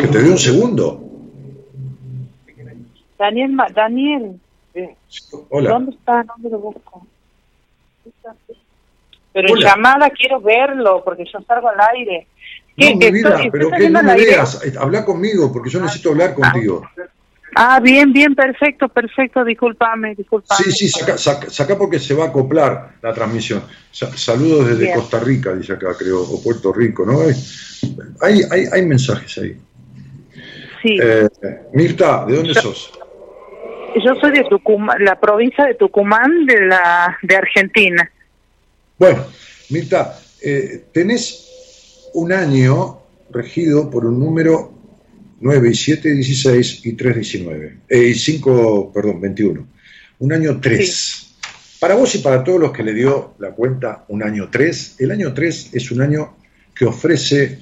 ¿Que 0.00 0.06
te 0.08 0.22
dio 0.22 0.32
un 0.32 0.38
segundo? 0.38 1.00
Daniel, 3.16 3.56
Daniel. 3.72 4.40
Hola. 5.50 5.70
¿Dónde 5.70 5.92
está? 5.92 6.24
¿Dónde 6.24 6.50
lo 6.50 6.58
busco? 6.58 7.06
Pero 9.32 9.48
en 9.48 9.60
llamada 9.60 10.10
quiero 10.10 10.40
verlo, 10.40 11.02
porque 11.04 11.24
yo 11.24 11.40
salgo 11.40 11.68
al 11.68 11.80
aire. 11.94 12.26
No, 12.76 12.96
mi 12.96 13.10
vida, 13.10 13.40
pero 13.52 13.70
que 13.70 13.88
no 13.88 14.02
me 14.02 14.16
veas, 14.16 14.60
habla 14.78 15.04
conmigo, 15.04 15.52
porque 15.52 15.70
yo 15.70 15.80
necesito 15.80 16.10
hablar 16.10 16.34
contigo. 16.34 16.82
Ah, 17.56 17.78
bien, 17.78 18.12
bien, 18.12 18.34
perfecto, 18.34 18.88
perfecto, 18.88 19.44
discúlpame, 19.44 20.16
discúlpame. 20.16 20.64
Sí, 20.64 20.72
sí, 20.72 20.88
saca, 20.88 21.16
saca, 21.16 21.78
porque 21.78 22.00
se 22.00 22.12
va 22.14 22.24
a 22.24 22.28
acoplar 22.28 22.96
la 23.00 23.14
transmisión. 23.14 23.62
saludos 23.92 24.70
desde 24.70 24.92
Costa 24.92 25.20
Rica, 25.20 25.54
dice 25.54 25.74
acá, 25.74 25.94
creo, 25.96 26.20
o 26.20 26.42
Puerto 26.42 26.72
Rico, 26.72 27.06
¿no? 27.06 27.20
Hay, 28.20 28.42
hay, 28.50 28.64
hay 28.72 28.84
mensajes 28.84 29.38
ahí. 29.38 29.56
Sí. 30.82 30.98
Eh, 31.00 31.28
Mirta, 31.72 32.24
¿de 32.26 32.36
dónde 32.36 32.54
sos? 32.54 32.92
Yo 34.04 34.14
soy 34.20 34.32
de 34.32 34.44
Tucumán, 34.44 35.04
la 35.04 35.20
provincia 35.20 35.64
de 35.64 35.74
Tucumán, 35.74 36.46
de, 36.46 36.66
la, 36.66 37.16
de 37.22 37.36
Argentina. 37.36 38.10
Bueno, 38.98 39.26
Mirta, 39.70 40.18
eh, 40.42 40.86
tenés 40.92 41.53
un 42.14 42.32
año 42.32 43.00
regido 43.30 43.90
por 43.90 44.06
un 44.06 44.18
número 44.18 44.72
9 45.40 45.70
y 45.70 45.74
7, 45.74 46.14
16 46.14 46.86
y 46.86 46.92
3, 46.92 47.14
19. 47.16 47.78
Eh, 47.88 47.98
y 48.08 48.14
5, 48.14 48.92
perdón, 48.92 49.20
21. 49.20 49.68
Un 50.20 50.32
año 50.32 50.60
3. 50.60 51.36
Para 51.80 51.96
vos 51.96 52.14
y 52.14 52.18
para 52.18 52.42
todos 52.42 52.60
los 52.60 52.72
que 52.72 52.82
le 52.82 52.94
dio 52.94 53.34
la 53.38 53.50
cuenta 53.50 54.04
un 54.08 54.22
año 54.22 54.48
3, 54.50 54.96
el 55.00 55.10
año 55.10 55.34
3 55.34 55.70
es 55.74 55.90
un 55.90 56.00
año 56.00 56.36
que 56.74 56.86
ofrece, 56.86 57.58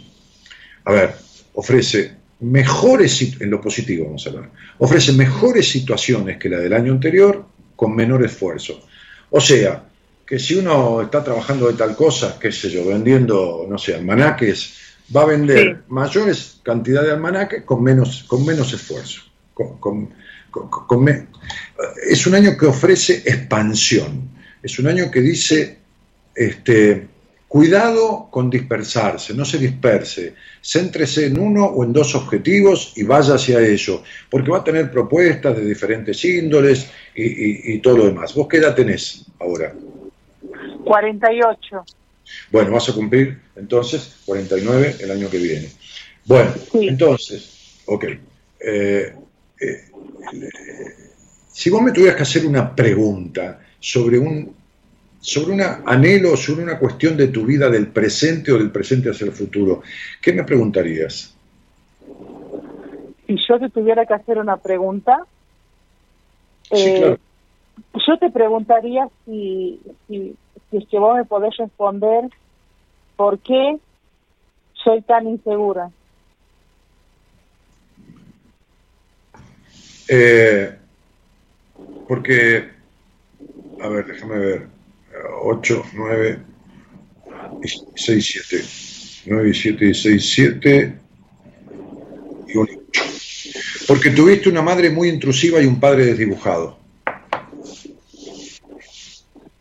a 0.84 0.92
ver, 0.92 1.14
ofrece 1.54 2.12
mejores, 2.40 3.40
en 3.40 3.50
lo 3.50 3.60
positivo 3.60 4.04
vamos 4.04 4.26
a 4.26 4.30
hablar, 4.30 4.50
ofrece 4.78 5.12
mejores 5.12 5.68
situaciones 5.68 6.38
que 6.38 6.48
la 6.48 6.58
del 6.58 6.72
año 6.72 6.92
anterior 6.92 7.46
con 7.74 7.96
menor 7.96 8.24
esfuerzo. 8.24 8.86
O 9.30 9.40
sea, 9.40 9.84
que 10.32 10.38
si 10.38 10.54
uno 10.54 11.02
está 11.02 11.22
trabajando 11.22 11.66
de 11.66 11.74
tal 11.74 11.94
cosa, 11.94 12.38
qué 12.40 12.50
sé 12.50 12.70
yo, 12.70 12.86
vendiendo, 12.86 13.66
no 13.68 13.76
sé, 13.76 13.94
almanaques, 13.94 14.78
va 15.14 15.24
a 15.24 15.26
vender 15.26 15.82
mayores 15.88 16.58
cantidades 16.62 17.08
de 17.08 17.14
almanaques 17.16 17.64
con 17.64 17.82
menos, 17.82 18.24
con 18.26 18.42
menos 18.46 18.72
esfuerzo. 18.72 19.20
es 22.08 22.26
un 22.26 22.34
año 22.34 22.56
que 22.56 22.64
ofrece 22.64 23.16
expansión, 23.26 24.30
es 24.62 24.78
un 24.78 24.86
año 24.86 25.10
que 25.10 25.20
dice, 25.20 25.76
este, 26.34 27.08
cuidado 27.46 28.28
con 28.30 28.48
dispersarse, 28.48 29.34
no 29.34 29.44
se 29.44 29.58
disperse, 29.58 30.34
céntrese 30.62 31.26
en 31.26 31.38
uno 31.38 31.66
o 31.66 31.84
en 31.84 31.92
dos 31.92 32.14
objetivos 32.14 32.94
y 32.96 33.02
vaya 33.02 33.34
hacia 33.34 33.60
ello, 33.60 34.02
porque 34.30 34.50
va 34.50 34.60
a 34.60 34.64
tener 34.64 34.90
propuestas 34.90 35.58
de 35.58 35.66
diferentes 35.66 36.24
índoles 36.24 36.88
y, 37.14 37.74
y 37.74 37.78
todo 37.80 37.98
lo 37.98 38.06
demás. 38.06 38.34
¿Vos 38.34 38.48
qué 38.48 38.56
edad 38.56 38.74
tenés 38.74 39.26
ahora? 39.38 39.74
48. 40.84 41.84
Bueno, 42.50 42.72
vas 42.72 42.88
a 42.88 42.94
cumplir 42.94 43.40
entonces 43.56 44.22
49 44.24 44.96
el 45.00 45.10
año 45.10 45.28
que 45.28 45.38
viene. 45.38 45.68
Bueno, 46.24 46.52
entonces, 46.74 47.82
ok. 47.86 48.04
Eh, 48.60 49.14
eh, 49.60 49.84
si 51.48 51.70
vos 51.70 51.82
me 51.82 51.92
tuvieras 51.92 52.16
que 52.16 52.22
hacer 52.22 52.46
una 52.46 52.74
pregunta 52.74 53.60
sobre 53.80 54.18
un 54.18 54.54
sobre 55.20 55.54
un 55.54 55.60
anhelo, 55.60 56.36
sobre 56.36 56.64
una 56.64 56.80
cuestión 56.80 57.16
de 57.16 57.28
tu 57.28 57.44
vida 57.44 57.70
del 57.70 57.86
presente 57.86 58.50
o 58.50 58.58
del 58.58 58.72
presente 58.72 59.08
hacia 59.08 59.26
el 59.26 59.32
futuro, 59.32 59.82
¿qué 60.20 60.32
me 60.32 60.42
preguntarías? 60.42 61.36
Si 63.28 63.36
yo 63.48 63.60
te 63.60 63.70
tuviera 63.70 64.04
que 64.04 64.14
hacer 64.14 64.38
una 64.38 64.56
pregunta, 64.56 65.24
eh, 66.70 67.16
yo 68.06 68.18
te 68.18 68.30
preguntaría 68.30 69.08
si, 69.24 69.80
si, 70.08 70.34
si 70.72 70.78
es 70.78 70.88
que 70.88 70.98
vos 70.98 71.14
me 71.14 71.26
podés 71.26 71.54
responder 71.58 72.30
por 73.16 73.38
qué 73.40 73.76
soy 74.72 75.02
tan 75.02 75.28
insegura. 75.28 75.90
Eh, 80.08 80.74
porque, 82.08 82.70
a 83.82 83.88
ver, 83.88 84.06
déjame 84.06 84.38
ver, 84.38 84.66
8, 85.42 85.82
9, 85.94 86.38
6, 87.94 88.42
7, 88.50 88.64
9, 89.26 89.54
7, 89.54 89.94
6, 89.94 90.32
7 90.34 90.98
y 92.48 92.56
1, 92.56 92.68
8. 92.88 93.02
Porque 93.88 94.10
tuviste 94.10 94.48
una 94.48 94.62
madre 94.62 94.88
muy 94.88 95.10
intrusiva 95.10 95.60
y 95.60 95.66
un 95.66 95.78
padre 95.78 96.06
desdibujado. 96.06 96.81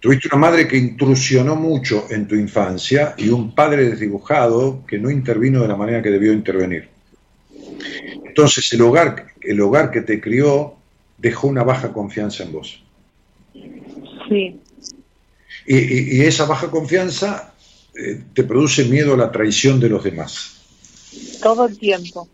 Tuviste 0.02 0.30
una 0.30 0.38
madre 0.38 0.68
que 0.68 0.78
intrusionó 0.78 1.56
mucho 1.56 2.08
en 2.10 2.28
tu 2.28 2.34
infancia 2.34 3.14
y 3.18 3.30
un 3.30 3.54
padre 3.54 3.88
desdibujado 3.88 4.84
que 4.88 4.97
no 4.97 5.12
intervino 5.12 5.62
de 5.62 5.68
la 5.68 5.76
manera 5.76 6.02
que 6.02 6.10
debió 6.10 6.34
intervenir. 6.34 6.89
Entonces 8.26 8.74
el 8.74 8.82
hogar, 8.82 9.28
el 9.41 9.62
hogar 9.62 9.91
que 9.91 10.02
te 10.02 10.20
crió 10.20 10.74
dejó 11.20 11.47
una 11.47 11.64
baja 11.64 11.93
confianza 11.93 12.43
en 12.43 12.52
vos. 12.52 12.84
Sí. 14.28 14.60
Y, 15.68 16.22
esa 16.22 16.45
baja 16.45 16.72
confianza 16.72 17.54
eh, 17.93 18.24
te 18.34 18.43
produce 18.43 18.86
miedo 18.86 19.14
a 19.14 19.18
la 19.18 19.32
traición 19.32 19.80
de 19.80 19.89
los 19.89 20.04
demás. 20.04 20.64
Todo 21.43 21.68
el 21.68 21.78
tiempo. 21.78 22.28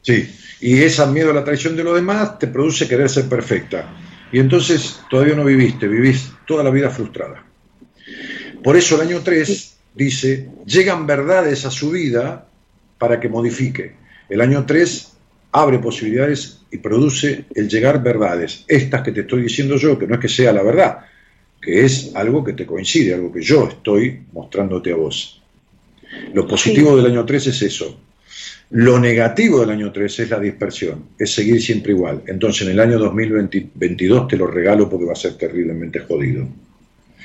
Sí, 0.00 0.34
y 0.62 0.78
ese 0.82 1.06
miedo 1.08 1.30
a 1.30 1.34
la 1.34 1.44
traición 1.44 1.76
de 1.76 1.84
los 1.84 1.94
demás 1.94 2.38
te 2.38 2.46
produce 2.46 2.88
querer 2.88 3.10
ser 3.10 3.28
perfecta. 3.28 3.94
Y 4.32 4.38
entonces 4.38 4.98
todavía 5.10 5.34
no 5.34 5.44
viviste, 5.44 5.86
vivís 5.86 6.30
toda 6.46 6.64
la 6.64 6.70
vida 6.70 6.90
frustrada. 6.90 7.44
Por 8.62 8.76
eso 8.76 8.96
el 8.96 9.08
año 9.08 9.20
3 9.22 9.76
dice, 9.94 10.48
llegan 10.66 11.06
verdades 11.06 11.64
a 11.64 11.70
su 11.70 11.90
vida 11.90 12.48
para 12.98 13.18
que 13.20 13.28
modifique. 13.28 13.94
El 14.28 14.40
año 14.40 14.64
3 14.64 15.12
abre 15.52 15.78
posibilidades 15.78 16.60
y 16.70 16.78
produce 16.78 17.44
el 17.54 17.68
llegar 17.68 18.02
verdades. 18.02 18.64
Estas 18.68 19.02
que 19.02 19.12
te 19.12 19.20
estoy 19.20 19.42
diciendo 19.42 19.76
yo, 19.76 19.98
que 19.98 20.06
no 20.06 20.14
es 20.14 20.20
que 20.20 20.28
sea 20.28 20.52
la 20.52 20.62
verdad, 20.62 20.98
que 21.60 21.84
es 21.84 22.12
algo 22.14 22.42
que 22.42 22.54
te 22.54 22.66
coincide, 22.66 23.14
algo 23.14 23.32
que 23.32 23.42
yo 23.42 23.68
estoy 23.68 24.22
mostrándote 24.32 24.92
a 24.92 24.96
vos. 24.96 25.42
Lo 26.34 26.46
positivo 26.46 26.96
del 26.96 27.06
año 27.06 27.24
3 27.24 27.46
es 27.48 27.62
eso, 27.62 27.98
lo 28.72 28.98
negativo 28.98 29.60
del 29.60 29.70
año 29.70 29.92
3 29.92 30.20
es 30.20 30.30
la 30.30 30.40
dispersión, 30.40 31.10
es 31.18 31.34
seguir 31.34 31.60
siempre 31.60 31.92
igual. 31.92 32.22
Entonces 32.26 32.66
en 32.66 32.72
el 32.72 32.80
año 32.80 32.98
2022 32.98 34.28
te 34.28 34.36
lo 34.38 34.46
regalo 34.46 34.88
porque 34.88 35.04
va 35.04 35.12
a 35.12 35.16
ser 35.16 35.36
terriblemente 35.36 36.00
jodido. 36.00 36.46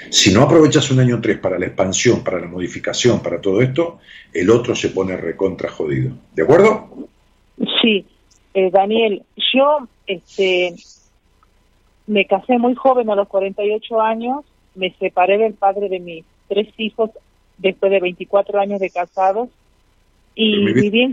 Si 0.10 0.34
no 0.34 0.42
aprovechas 0.42 0.92
un 0.92 1.00
año 1.00 1.22
3 1.22 1.40
para 1.40 1.58
la 1.58 1.68
expansión, 1.68 2.22
para 2.22 2.42
la 2.42 2.48
modificación, 2.48 3.22
para 3.22 3.40
todo 3.40 3.62
esto, 3.62 4.00
el 4.34 4.50
otro 4.50 4.76
se 4.76 4.90
pone 4.90 5.16
recontra 5.16 5.70
jodido. 5.70 6.12
¿De 6.36 6.44
acuerdo? 6.44 7.08
Sí, 7.82 8.06
eh, 8.54 8.70
Daniel, 8.70 9.24
yo 9.54 9.88
este, 10.06 10.76
me 12.08 12.26
casé 12.26 12.58
muy 12.58 12.76
joven 12.76 13.10
a 13.10 13.16
los 13.16 13.30
48 13.30 14.02
años, 14.02 14.44
me 14.76 14.94
separé 15.00 15.38
del 15.38 15.54
padre 15.54 15.88
de 15.88 16.02
mis 16.02 16.26
tres 16.50 16.68
hijos 16.78 17.10
después 17.58 17.90
de 17.90 18.02
24 18.02 18.60
años 18.60 18.82
de 18.82 18.90
casados 18.90 19.48
y 20.40 20.72
viví 20.72 21.02
en 21.02 21.12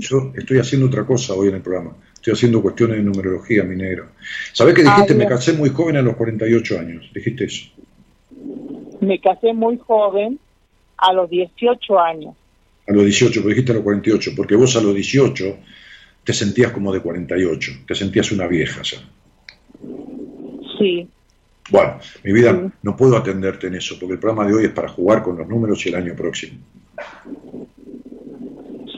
Yo 0.00 0.32
estoy 0.34 0.58
haciendo 0.58 0.86
otra 0.86 1.04
cosa 1.04 1.34
hoy 1.34 1.48
en 1.48 1.56
el 1.56 1.60
programa. 1.60 1.94
Estoy 2.14 2.32
haciendo 2.32 2.62
cuestiones 2.62 2.96
de 2.96 3.02
numerología, 3.02 3.62
mi 3.64 3.76
negro. 3.76 4.08
¿Sabés 4.54 4.74
que 4.74 4.82
dijiste, 4.82 5.14
me 5.14 5.26
casé 5.26 5.52
muy 5.52 5.68
joven 5.68 5.96
a 5.96 6.02
los 6.02 6.16
48 6.16 6.78
años? 6.78 7.10
Dijiste 7.14 7.44
eso. 7.44 7.66
Me 9.00 9.20
casé 9.20 9.52
muy 9.52 9.76
joven 9.76 10.38
a 10.96 11.12
los 11.12 11.28
18 11.28 12.00
años. 12.00 12.34
A 12.88 12.92
los 12.92 13.04
18, 13.04 13.40
pero 13.42 13.48
dijiste 13.50 13.72
a 13.72 13.74
los 13.74 13.84
48, 13.84 14.30
porque 14.34 14.54
vos 14.54 14.74
a 14.76 14.80
los 14.80 14.94
18 14.94 15.56
te 16.24 16.32
sentías 16.32 16.72
como 16.72 16.90
de 16.90 17.00
48, 17.00 17.72
te 17.86 17.94
sentías 17.94 18.32
una 18.32 18.46
vieja 18.46 18.80
ya. 18.82 18.98
Sí. 20.78 21.06
Bueno, 21.70 21.98
mi 22.24 22.32
vida, 22.32 22.72
no 22.82 22.96
puedo 22.96 23.16
atenderte 23.16 23.66
en 23.66 23.74
eso, 23.74 23.98
porque 23.98 24.14
el 24.14 24.18
programa 24.18 24.46
de 24.48 24.54
hoy 24.54 24.64
es 24.64 24.70
para 24.70 24.88
jugar 24.88 25.22
con 25.22 25.36
los 25.36 25.46
números 25.46 25.84
y 25.84 25.90
el 25.90 25.96
año 25.96 26.16
próximo. 26.16 26.58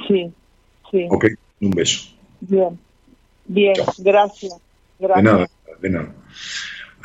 Sí, 0.09 0.33
sí. 0.91 1.07
Ok, 1.11 1.27
un 1.61 1.71
beso. 1.71 2.11
Bien, 2.41 2.79
bien, 3.47 3.75
gracias. 3.99 4.61
gracias. 4.99 5.17
De 5.17 5.23
nada, 5.23 5.49
de 5.81 5.91
nada. 5.91 6.15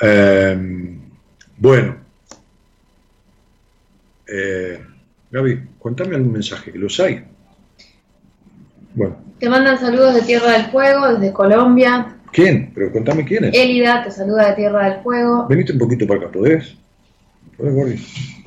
Em, 0.01 0.99
bueno, 1.57 1.95
eh, 4.27 4.79
Gaby, 5.31 5.59
contame 5.79 6.15
algún 6.15 6.33
mensaje, 6.33 6.71
que 6.71 6.77
los 6.77 6.99
hay. 6.99 7.23
Bueno. 8.95 9.17
Te 9.39 9.49
mandan 9.49 9.79
saludos 9.79 10.15
de 10.15 10.21
Tierra 10.23 10.51
del 10.53 10.65
Fuego, 10.65 11.13
desde 11.13 11.31
Colombia. 11.31 12.17
¿Quién? 12.31 12.71
Pero 12.73 12.91
contame 12.91 13.25
quién 13.25 13.45
es. 13.45 13.55
Elida 13.55 14.03
te 14.03 14.11
saluda 14.11 14.49
de 14.49 14.55
Tierra 14.55 14.89
del 14.89 15.03
Fuego. 15.03 15.47
Venite 15.47 15.73
un 15.73 15.79
poquito 15.79 16.05
para 16.07 16.21
acá, 16.21 16.31
¿podés? 16.31 16.75
¿Podés, 17.57 17.73
Boris? 17.73 18.39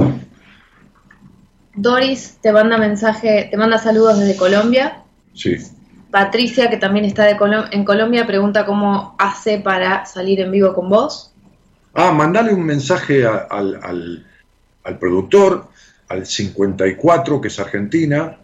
Doris 1.74 2.38
te 2.40 2.52
manda 2.52 2.76
mensaje, 2.78 3.48
te 3.50 3.56
manda 3.56 3.78
saludos 3.78 4.18
desde 4.18 4.36
Colombia. 4.36 5.02
Sí. 5.34 5.56
Patricia, 6.10 6.68
que 6.68 6.76
también 6.76 7.06
está 7.06 7.30
en 7.30 7.84
Colombia, 7.84 8.26
pregunta 8.26 8.66
cómo 8.66 9.16
hace 9.18 9.58
para 9.58 10.04
salir 10.04 10.40
en 10.40 10.50
vivo 10.50 10.74
con 10.74 10.90
vos. 10.90 11.32
Ah, 11.94 12.12
mandale 12.12 12.52
un 12.52 12.64
mensaje 12.64 13.24
al, 13.26 14.24
productor, 15.00 15.68
al 16.08 16.26
54, 16.26 17.40
que 17.40 17.48
es 17.48 17.58
Argentina, 17.58 18.36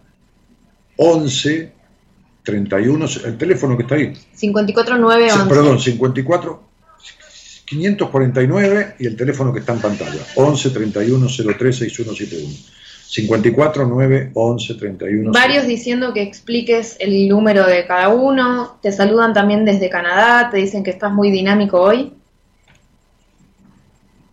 11 0.96 1.72
31, 2.42 3.06
el 3.26 3.36
teléfono 3.36 3.76
que 3.76 3.82
está 3.82 3.96
ahí. 3.96 4.14
54911. 4.34 5.48
Perdón, 5.48 5.78
54 5.78 6.68
549 7.66 8.96
y 8.98 9.06
el 9.06 9.16
teléfono 9.16 9.52
que 9.52 9.60
está 9.60 9.74
en 9.74 9.80
pantalla. 9.80 10.22
11 10.36 10.70
31 10.70 11.26
03 11.58 11.76
6171. 11.76 12.54
54 13.08 13.86
9 13.86 14.32
11 14.34 14.74
31. 14.74 15.32
Varios 15.32 15.66
diciendo 15.66 16.12
que 16.12 16.20
expliques 16.20 16.96
el 17.00 17.26
número 17.26 17.66
de 17.66 17.86
cada 17.86 18.10
uno. 18.10 18.78
Te 18.82 18.92
saludan 18.92 19.32
también 19.32 19.64
desde 19.64 19.88
Canadá. 19.88 20.50
Te 20.50 20.58
dicen 20.58 20.84
que 20.84 20.90
estás 20.90 21.10
muy 21.10 21.30
dinámico 21.30 21.80
hoy. 21.80 22.12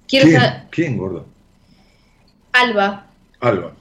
¿Quién? 0.09 0.28
¿Quién, 0.71 0.97
gordo? 0.97 1.26
Alba. 2.51 3.07
Alba. 3.39 3.71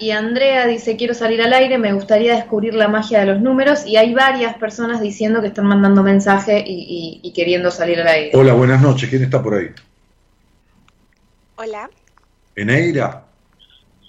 Y, 0.00 0.10
Andrea 0.10 0.66
dice, 0.66 0.96
quiero 0.96 1.14
salir 1.14 1.40
al 1.40 1.52
aire, 1.52 1.78
me 1.78 1.92
gustaría 1.92 2.34
descubrir 2.34 2.74
la 2.74 2.88
magia 2.88 3.20
de 3.20 3.26
los 3.26 3.40
números. 3.40 3.86
Y 3.86 3.96
hay 3.96 4.12
varias 4.12 4.56
personas 4.56 5.00
diciendo 5.00 5.40
que 5.40 5.46
están 5.46 5.66
mandando 5.66 6.02
mensaje 6.02 6.62
y, 6.66 7.20
y 7.22 7.32
queriendo 7.32 7.70
salir 7.70 7.98
al 8.00 8.08
aire. 8.08 8.30
Hola, 8.34 8.52
buenas 8.52 8.82
noches. 8.82 9.08
¿Quién 9.08 9.22
está 9.22 9.42
por 9.42 9.54
ahí? 9.54 9.68
Hola. 11.56 11.88
Eneira. 12.56 13.31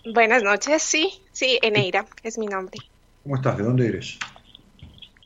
Buenas 0.06 0.43
noches, 0.43 0.84
sí, 0.84 1.22
sí, 1.32 1.60
Eneira 1.62 2.06
es 2.24 2.38
mi 2.38 2.45
nombre. 2.45 2.78
¿Cómo 3.24 3.38
estás? 3.38 3.58
¿De 3.58 3.64
dónde 3.64 3.88
eres? 3.88 4.20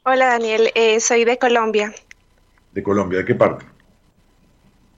Hola 0.04 0.28
Daniel, 0.28 0.72
eh, 0.76 1.00
soy 1.00 1.26
de 1.26 1.40
Colombia. 1.40 1.96
¿De 2.74 2.84
Colombia? 2.84 3.20
¿De 3.20 3.26
qué 3.26 3.34
parte? 3.34 3.66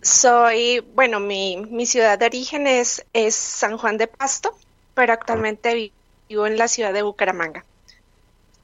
Soy, 0.02 0.84
bueno, 0.96 1.22
mi, 1.22 1.66
mi 1.70 1.86
ciudad 1.86 2.20
de 2.20 2.26
origen 2.26 2.68
es, 2.68 3.06
es 3.14 3.36
San 3.36 3.78
Juan 3.78 3.98
de 3.98 4.08
Pasto, 4.08 4.54
pero 4.96 5.14
actualmente 5.14 5.94
vivo 6.28 6.46
en 6.46 6.58
la 6.58 6.68
ciudad 6.68 6.92
de 6.92 7.02
Bucaramanga. 7.02 7.64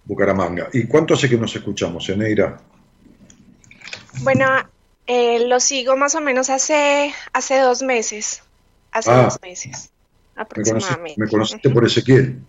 Bucaramanga. 0.04 0.68
¿Y 0.74 0.86
cuánto 0.86 1.14
hace 1.14 1.30
que 1.30 1.38
nos 1.38 1.56
escuchamos, 1.56 2.10
Eneira? 2.10 2.60
Bueno, 4.22 4.46
eh, 5.08 5.48
lo 5.48 5.62
sigo 5.62 5.96
más 5.96 6.14
o 6.16 6.22
menos 6.22 6.50
hace, 6.50 7.14
hace 7.32 7.60
dos 7.60 7.82
meses. 7.84 8.44
Hace 8.92 9.12
ah. 9.12 9.24
dos 9.24 9.40
meses. 9.42 9.92
¿Me 11.18 11.28
conociste, 11.28 11.70
por 11.70 11.86
Ezequiel? 11.86 12.40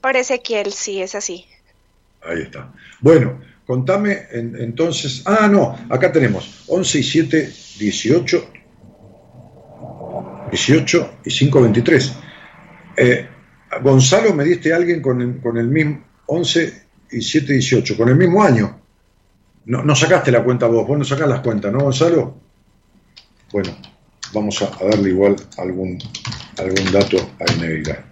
Por 0.00 0.16
Ezequiel, 0.16 0.72
sí, 0.72 1.00
es 1.00 1.14
así. 1.14 1.46
Ahí 2.22 2.42
está. 2.42 2.72
Bueno, 3.00 3.40
contame 3.66 4.26
entonces. 4.30 5.22
Ah, 5.24 5.48
no, 5.48 5.78
acá 5.88 6.12
tenemos 6.12 6.64
11 6.68 6.98
y 6.98 7.02
7, 7.02 7.52
18. 7.78 8.52
18 10.50 11.10
y 11.24 11.30
5, 11.30 11.62
23. 11.62 12.12
Eh, 12.96 13.28
Gonzalo, 13.82 14.34
me 14.34 14.44
diste 14.44 14.72
a 14.72 14.76
alguien 14.76 15.00
con 15.00 15.22
el, 15.22 15.40
con 15.40 15.56
el 15.56 15.68
mismo 15.68 16.04
11 16.26 16.82
y 17.12 17.22
7, 17.22 17.52
18, 17.54 17.96
con 17.96 18.08
el 18.08 18.16
mismo 18.16 18.42
año. 18.42 18.80
No, 19.66 19.82
no 19.82 19.94
sacaste 19.94 20.30
la 20.30 20.42
cuenta 20.42 20.66
vos, 20.66 20.86
vos 20.86 20.98
no 20.98 21.04
sacás 21.04 21.28
las 21.28 21.40
cuentas, 21.40 21.72
¿no, 21.72 21.80
Gonzalo? 21.80 22.36
Bueno, 23.52 23.76
vamos 24.32 24.62
a, 24.62 24.70
darle 24.84 25.10
igual 25.10 25.36
algún, 25.58 25.98
algún 26.58 26.92
dato 26.92 27.16
a 27.38 27.52
Eneira. 27.52 28.04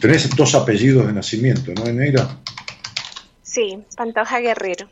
Tenés 0.00 0.28
dos 0.36 0.54
apellidos 0.54 1.06
de 1.06 1.12
nacimiento, 1.12 1.72
¿no, 1.72 1.86
Eneira? 1.86 2.38
Sí, 3.42 3.82
Pantoja 3.96 4.40
Guerrero. 4.40 4.88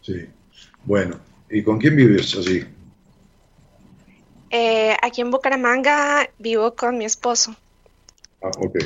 Sí. 0.00 0.26
Bueno, 0.84 1.20
¿y 1.50 1.62
con 1.62 1.78
quién 1.78 1.96
vives 1.96 2.34
allí? 2.36 2.64
Eh, 4.50 4.96
aquí 5.02 5.20
en 5.20 5.30
Bucaramanga 5.30 6.28
vivo 6.38 6.74
con 6.74 6.96
mi 6.96 7.04
esposo. 7.04 7.54
Ah, 8.42 8.50
ok. 8.58 8.78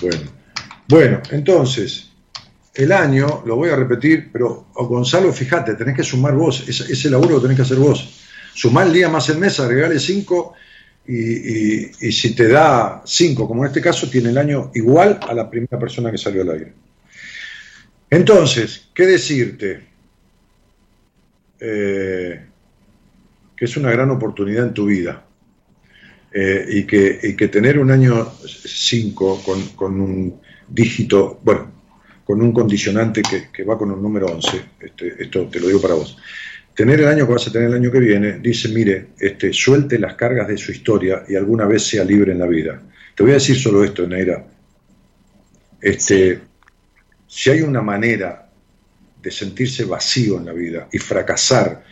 Bueno. 0.00 0.44
Bueno, 0.86 1.20
entonces, 1.30 2.10
el 2.74 2.92
año, 2.92 3.42
lo 3.46 3.56
voy 3.56 3.70
a 3.70 3.76
repetir, 3.76 4.30
pero 4.32 4.66
Gonzalo, 4.74 5.32
fíjate, 5.32 5.74
tenés 5.74 5.96
que 5.96 6.02
sumar 6.02 6.34
vos, 6.34 6.68
ese, 6.68 6.92
ese 6.92 7.10
laburo 7.10 7.36
lo 7.36 7.40
tenés 7.40 7.56
que 7.56 7.62
hacer 7.62 7.78
vos. 7.78 8.23
Sumar 8.54 8.86
el 8.86 8.92
día 8.92 9.08
más 9.08 9.28
el 9.28 9.38
mes, 9.38 9.58
agregale 9.60 9.98
5 9.98 10.54
y, 11.06 12.06
y, 12.06 12.12
si 12.12 12.34
te 12.34 12.48
da 12.48 13.02
5, 13.04 13.46
como 13.46 13.64
en 13.64 13.68
este 13.68 13.80
caso, 13.80 14.08
tiene 14.08 14.30
el 14.30 14.38
año 14.38 14.70
igual 14.74 15.20
a 15.28 15.34
la 15.34 15.50
primera 15.50 15.78
persona 15.78 16.10
que 16.10 16.18
salió 16.18 16.42
al 16.42 16.50
aire. 16.50 16.72
Entonces, 18.08 18.88
¿qué 18.94 19.06
decirte? 19.06 19.94
Eh, 21.60 22.40
que 23.56 23.64
es 23.64 23.76
una 23.76 23.90
gran 23.90 24.10
oportunidad 24.10 24.66
en 24.66 24.74
tu 24.74 24.86
vida 24.86 25.24
eh, 26.32 26.66
y, 26.68 26.84
que, 26.84 27.48
tener 27.48 27.78
un 27.78 27.90
año 27.90 28.32
5 28.44 29.42
con, 29.76 30.00
un 30.00 30.40
dígito, 30.68 31.40
bueno, 31.42 31.70
con 32.24 32.42
un 32.42 32.52
condicionante 32.52 33.22
que, 33.22 33.50
que 33.52 33.64
va 33.64 33.78
con 33.78 33.90
un 33.92 34.02
número 34.02 34.26
11, 34.26 34.64
este, 34.80 35.22
esto 35.22 35.46
te 35.46 35.60
lo 35.60 35.68
digo 35.68 35.80
para 35.80 35.94
vos, 35.94 36.18
tener 36.74 37.00
el 37.00 37.08
año 37.08 37.26
que 37.26 37.32
vas 37.32 37.46
a 37.46 37.52
tener 37.52 37.68
el 37.68 37.74
año 37.74 37.90
que 37.90 38.00
viene, 38.00 38.38
dice, 38.40 38.68
mire, 38.68 39.08
este, 39.18 39.52
suelte 39.52 39.98
las 39.98 40.14
cargas 40.14 40.48
de 40.48 40.56
su 40.56 40.72
historia 40.72 41.24
y 41.28 41.36
alguna 41.36 41.66
vez 41.66 41.86
sea 41.86 42.04
libre 42.04 42.32
en 42.32 42.38
la 42.38 42.46
vida. 42.46 42.82
Te 43.14 43.22
voy 43.22 43.32
a 43.32 43.34
decir 43.34 43.56
solo 43.56 43.84
esto, 43.84 44.06
Neira. 44.06 44.44
Este, 45.80 46.40
si 47.26 47.50
hay 47.50 47.60
una 47.60 47.80
manera 47.80 48.50
de 49.22 49.30
sentirse 49.30 49.84
vacío 49.84 50.38
en 50.38 50.46
la 50.46 50.52
vida 50.52 50.88
y 50.92 50.98
fracasar 50.98 51.84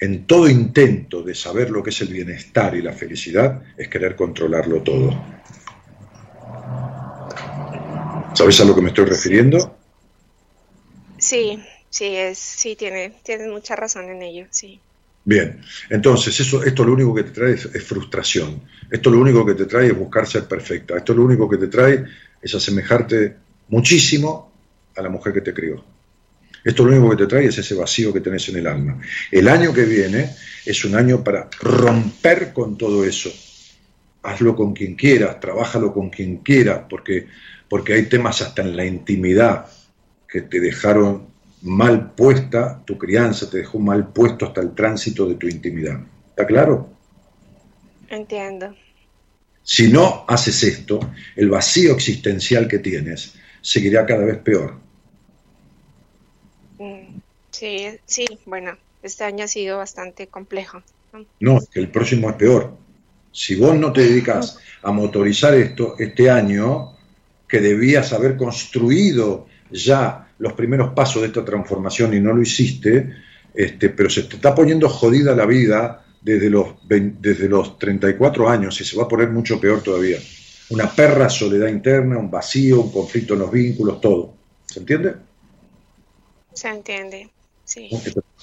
en 0.00 0.26
todo 0.26 0.48
intento 0.48 1.22
de 1.22 1.34
saber 1.34 1.70
lo 1.70 1.82
que 1.82 1.90
es 1.90 2.00
el 2.00 2.08
bienestar 2.08 2.74
y 2.74 2.82
la 2.82 2.92
felicidad, 2.92 3.62
es 3.76 3.88
querer 3.88 4.16
controlarlo 4.16 4.82
todo. 4.82 5.10
¿Sabes 8.34 8.60
a 8.60 8.64
lo 8.64 8.74
que 8.74 8.80
me 8.80 8.88
estoy 8.88 9.04
refiriendo? 9.04 9.76
Sí, 11.18 11.62
sí, 11.90 12.16
es, 12.16 12.38
sí, 12.38 12.76
tiene, 12.76 13.12
mucha 13.48 13.76
razón 13.76 14.08
en 14.08 14.22
ello, 14.22 14.46
sí. 14.50 14.80
Bien, 15.24 15.60
entonces 15.90 16.40
eso, 16.40 16.64
esto 16.64 16.82
lo 16.82 16.94
único 16.94 17.14
que 17.14 17.24
te 17.24 17.30
trae 17.30 17.52
es, 17.52 17.84
frustración. 17.84 18.62
Esto 18.90 19.10
lo 19.10 19.20
único 19.20 19.44
que 19.44 19.54
te 19.54 19.66
trae 19.66 19.88
es 19.88 19.98
buscar 19.98 20.26
ser 20.26 20.44
perfecta. 20.44 20.96
Esto 20.96 21.12
lo 21.12 21.24
único 21.24 21.48
que 21.48 21.58
te 21.58 21.66
trae 21.68 22.04
es 22.40 22.54
asemejarte 22.54 23.36
muchísimo 23.68 24.50
a 24.96 25.02
la 25.02 25.10
mujer 25.10 25.34
que 25.34 25.42
te 25.42 25.52
crió. 25.52 25.84
Esto 26.64 26.84
lo 26.84 26.92
único 26.92 27.10
que 27.10 27.24
te 27.24 27.26
trae 27.26 27.46
es 27.46 27.58
ese 27.58 27.74
vacío 27.74 28.12
que 28.12 28.20
tenés 28.20 28.48
en 28.48 28.56
el 28.56 28.66
alma. 28.66 29.00
El 29.30 29.48
año 29.48 29.72
que 29.72 29.84
viene 29.84 30.30
es 30.64 30.84
un 30.84 30.94
año 30.94 31.22
para 31.22 31.48
romper 31.60 32.52
con 32.52 32.76
todo 32.76 33.04
eso. 33.04 33.30
Hazlo 34.22 34.54
con 34.54 34.74
quien 34.74 34.94
quieras, 34.94 35.40
trabájalo 35.40 35.92
con 35.92 36.10
quien 36.10 36.38
quieras, 36.38 36.82
porque, 36.88 37.26
porque 37.68 37.94
hay 37.94 38.06
temas 38.06 38.42
hasta 38.42 38.62
en 38.62 38.76
la 38.76 38.84
intimidad 38.84 39.66
que 40.28 40.42
te 40.42 40.60
dejaron 40.60 41.29
mal 41.62 42.12
puesta, 42.12 42.82
tu 42.84 42.96
crianza 42.96 43.48
te 43.50 43.58
dejó 43.58 43.78
mal 43.78 44.12
puesto 44.12 44.46
hasta 44.46 44.60
el 44.60 44.74
tránsito 44.74 45.26
de 45.26 45.34
tu 45.34 45.46
intimidad. 45.46 46.00
¿Está 46.30 46.46
claro? 46.46 46.88
Entiendo. 48.08 48.74
Si 49.62 49.88
no 49.88 50.24
haces 50.26 50.62
esto, 50.62 51.00
el 51.36 51.50
vacío 51.50 51.92
existencial 51.92 52.66
que 52.66 52.78
tienes 52.78 53.34
seguirá 53.60 54.06
cada 54.06 54.24
vez 54.24 54.38
peor 54.38 54.80
Sí, 57.50 57.88
sí, 58.06 58.24
bueno, 58.46 58.76
este 59.02 59.24
año 59.24 59.44
ha 59.44 59.48
sido 59.48 59.78
bastante 59.78 60.28
complejo. 60.28 60.82
No, 61.40 61.58
el 61.74 61.90
próximo 61.90 62.30
es 62.30 62.36
peor. 62.36 62.76
Si 63.32 63.56
vos 63.56 63.76
no 63.76 63.92
te 63.92 64.02
dedicas 64.02 64.58
a 64.82 64.90
motorizar 64.90 65.54
esto 65.54 65.96
este 65.98 66.30
año, 66.30 66.96
que 67.46 67.60
debías 67.60 68.12
haber 68.12 68.36
construido 68.36 69.46
ya 69.70 70.29
los 70.40 70.54
primeros 70.54 70.92
pasos 70.94 71.22
de 71.22 71.28
esta 71.28 71.44
transformación 71.44 72.14
y 72.14 72.20
no 72.20 72.32
lo 72.32 72.42
hiciste, 72.42 73.14
este, 73.54 73.90
pero 73.90 74.10
se 74.10 74.22
te 74.24 74.36
está 74.36 74.54
poniendo 74.54 74.88
jodida 74.88 75.34
la 75.36 75.46
vida 75.46 76.04
desde 76.20 76.50
los, 76.50 76.74
desde 76.88 77.48
los 77.48 77.78
34 77.78 78.48
años 78.48 78.80
y 78.80 78.84
se 78.84 78.96
va 78.96 79.04
a 79.04 79.08
poner 79.08 79.28
mucho 79.30 79.60
peor 79.60 79.82
todavía. 79.82 80.18
Una 80.70 80.90
perra 80.90 81.28
soledad 81.28 81.68
interna, 81.68 82.18
un 82.18 82.30
vacío, 82.30 82.80
un 82.80 82.92
conflicto 82.92 83.34
en 83.34 83.40
los 83.40 83.50
vínculos, 83.50 84.00
todo. 84.00 84.34
¿Se 84.66 84.80
entiende? 84.80 85.14
Se 86.52 86.68
entiende. 86.68 87.30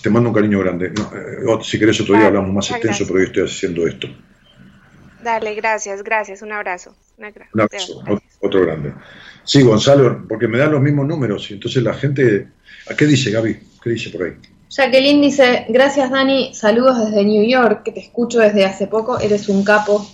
Te, 0.02 0.10
mando 0.10 0.30
un 0.30 0.36
cariño 0.36 0.60
grande. 0.60 0.88
Eh, 0.88 1.64
si 1.64 1.80
querés 1.80 2.00
otro 2.00 2.16
día 2.16 2.28
hablamos 2.28 2.54
más 2.54 2.72
extenso, 2.72 3.06
pero 3.08 3.20
yo 3.20 3.26
estoy 3.26 3.44
haciendo 3.44 3.88
esto. 3.88 4.08
Dale, 5.24 5.56
gracias, 5.56 6.04
gracias. 6.04 6.42
Un 6.42 6.52
abrazo. 6.52 6.96
Un 7.18 7.62
abrazo, 7.62 8.04
otro 8.40 8.62
grande. 8.62 8.94
Sí, 9.48 9.62
Gonzalo, 9.64 10.28
porque 10.28 10.48
me 10.48 10.58
dan 10.58 10.74
los 10.74 10.82
mismos 10.82 11.08
números 11.08 11.50
y 11.50 11.54
entonces 11.54 11.82
la 11.82 11.94
gente... 11.94 12.50
¿A 12.90 12.96
qué 12.96 13.06
dice 13.06 13.32
Gaby? 13.32 13.58
¿Qué 13.82 13.90
dice 13.90 14.10
por 14.10 14.24
ahí? 14.24 14.34
Jacqueline 14.70 15.22
dice, 15.22 15.66
gracias 15.70 16.12
Dani, 16.12 16.54
saludos 16.54 17.00
desde 17.06 17.24
New 17.24 17.50
York, 17.50 17.84
que 17.84 17.94
te 17.94 18.02
escucho 18.02 18.40
desde 18.40 18.66
hace 18.66 18.88
poco, 18.88 19.20
eres 19.20 19.48
un 19.48 19.64
capo. 19.64 20.06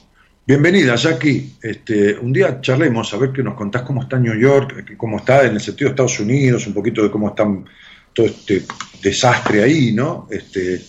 Bienvenida, 0.46 0.96
Jackie. 0.96 1.56
Este, 1.62 2.16
un 2.20 2.32
día 2.32 2.62
charlemos 2.62 3.12
a 3.14 3.18
ver 3.18 3.32
que 3.32 3.42
nos 3.42 3.56
contás 3.56 3.82
cómo 3.82 4.04
está 4.04 4.20
New 4.20 4.40
York, 4.40 4.96
cómo 4.98 5.18
está 5.18 5.46
en 5.46 5.54
el 5.54 5.62
sentido 5.62 5.88
de 5.88 5.94
Estados 5.94 6.20
Unidos, 6.20 6.68
un 6.68 6.74
poquito 6.74 7.02
de 7.02 7.10
cómo 7.10 7.30
están 7.30 7.66
todo 8.14 8.28
este 8.28 8.64
desastre 9.02 9.64
ahí, 9.64 9.94
¿no? 9.94 10.28
Este, 10.30 10.80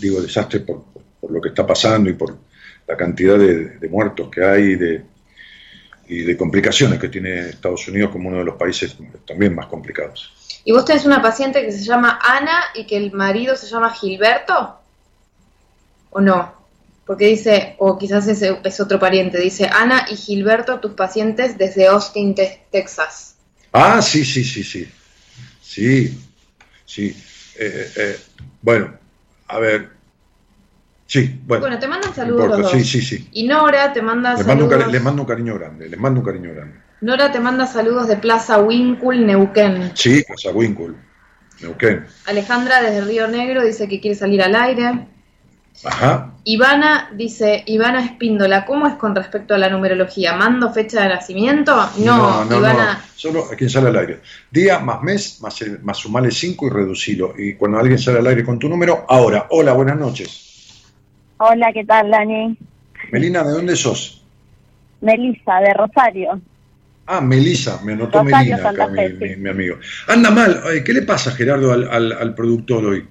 digo, 0.00 0.20
desastre 0.20 0.60
por, 0.60 0.86
lo 1.30 1.40
que 1.40 1.50
está 1.50 1.64
pasando 1.64 2.10
y 2.10 2.14
por 2.14 2.36
la 2.88 2.96
cantidad 2.96 3.38
de, 3.38 3.88
muertos 3.88 4.28
que 4.28 4.44
hay 4.44 4.74
de, 4.74 5.02
y 6.08 6.22
de 6.22 6.36
complicaciones 6.36 6.98
que 6.98 7.08
tiene 7.08 7.50
Estados 7.50 7.86
Unidos 7.88 8.10
como 8.10 8.28
uno 8.28 8.38
de 8.38 8.44
los 8.44 8.56
países 8.56 8.96
también 9.26 9.54
más 9.54 9.66
complicados. 9.66 10.32
¿Y 10.64 10.72
vos 10.72 10.84
tenés 10.84 11.04
una 11.04 11.20
paciente 11.20 11.64
que 11.64 11.72
se 11.72 11.84
llama 11.84 12.18
Ana 12.22 12.64
y 12.74 12.86
que 12.86 12.96
el 12.96 13.12
marido 13.12 13.56
se 13.56 13.66
llama 13.66 13.92
Gilberto? 13.92 14.78
¿O 16.10 16.20
no? 16.20 16.54
Porque 17.06 17.26
dice, 17.26 17.74
o 17.78 17.98
quizás 17.98 18.28
es, 18.28 18.42
es 18.42 18.80
otro 18.80 18.98
pariente, 18.98 19.40
dice 19.40 19.68
Ana 19.72 20.06
y 20.10 20.16
Gilberto, 20.16 20.78
tus 20.78 20.92
pacientes 20.92 21.58
desde 21.58 21.86
Austin, 21.86 22.34
Texas. 22.70 23.34
Ah, 23.72 24.00
sí, 24.00 24.24
sí, 24.24 24.44
sí, 24.44 24.62
sí. 24.62 24.88
Sí, 25.60 26.22
Sí, 26.92 27.16
eh, 27.58 27.90
eh, 27.96 28.18
bueno, 28.60 28.92
a 29.48 29.58
ver. 29.58 30.01
Sí, 31.12 31.42
bueno. 31.46 31.60
Bueno, 31.60 31.78
te 31.78 31.86
mandan 31.86 32.14
saludos 32.14 32.48
los 32.48 32.58
dos. 32.62 32.70
Sí, 32.70 32.84
sí, 32.84 33.02
sí. 33.02 33.28
Y 33.32 33.46
Nora 33.46 33.92
te 33.92 34.00
manda 34.00 34.30
les 34.30 34.46
saludos. 34.46 34.70
Mando 34.70 34.90
les 34.90 35.02
mando 35.02 35.20
un 35.20 35.28
cariño 35.28 35.58
grande, 35.58 35.86
les 35.86 36.00
mando 36.00 36.20
un 36.20 36.24
cariño 36.24 36.54
grande. 36.54 36.78
Nora 37.02 37.30
te 37.30 37.38
manda 37.38 37.66
saludos 37.66 38.08
de 38.08 38.16
Plaza 38.16 38.62
Winkul, 38.62 39.26
Neuquén. 39.26 39.92
Sí, 39.92 40.24
Plaza 40.26 40.52
Winkul, 40.52 40.96
Neuquén. 41.60 42.06
Alejandra 42.24 42.80
desde 42.80 43.02
Río 43.02 43.28
Negro 43.28 43.62
dice 43.62 43.88
que 43.88 44.00
quiere 44.00 44.16
salir 44.16 44.40
al 44.40 44.54
aire. 44.54 45.06
Ajá. 45.84 46.32
Ivana 46.44 47.10
dice, 47.14 47.62
Ivana 47.66 48.02
Espíndola, 48.02 48.64
¿cómo 48.64 48.86
es 48.86 48.94
con 48.94 49.14
respecto 49.14 49.52
a 49.52 49.58
la 49.58 49.68
numerología? 49.68 50.34
¿Mando 50.34 50.72
fecha 50.72 51.02
de 51.02 51.10
nacimiento? 51.10 51.76
No, 51.98 52.46
no, 52.46 52.56
Ivana. 52.56 52.94
No, 52.94 53.00
solo 53.14 53.52
a 53.52 53.54
quien 53.54 53.68
sale 53.68 53.88
al 53.88 53.98
aire. 53.98 54.20
Día 54.50 54.78
más 54.78 55.02
mes, 55.02 55.42
más, 55.42 55.60
el, 55.60 55.78
más 55.82 55.98
sumale 55.98 56.30
5 56.30 56.68
y 56.68 56.70
reducilo. 56.70 57.34
Y 57.36 57.52
cuando 57.56 57.78
alguien 57.78 57.98
sale 57.98 58.20
al 58.20 58.26
aire 58.28 58.42
con 58.42 58.58
tu 58.58 58.66
número, 58.66 59.04
ahora. 59.06 59.48
Hola, 59.50 59.74
buenas 59.74 59.98
noches. 59.98 60.51
Hola, 61.44 61.72
¿qué 61.72 61.84
tal, 61.84 62.08
Dani? 62.08 62.56
Melina, 63.10 63.42
¿de 63.42 63.50
dónde 63.50 63.74
sos? 63.74 64.22
Melisa, 65.00 65.58
de 65.58 65.74
Rosario. 65.74 66.40
Ah, 67.04 67.20
Melisa, 67.20 67.80
me 67.82 67.94
anotó 67.94 68.22
Melina 68.22 68.56
acá, 68.58 68.86
mi, 68.86 69.48
amigo. 69.48 69.76
Anda 70.06 70.30
mal, 70.30 70.62
¿qué 70.84 70.92
le 70.92 71.02
pasa, 71.02 71.32
Gerardo, 71.32 71.72
al, 71.72 71.90
al, 71.90 72.12
al 72.12 72.34
productor 72.36 72.84
hoy? 72.84 73.08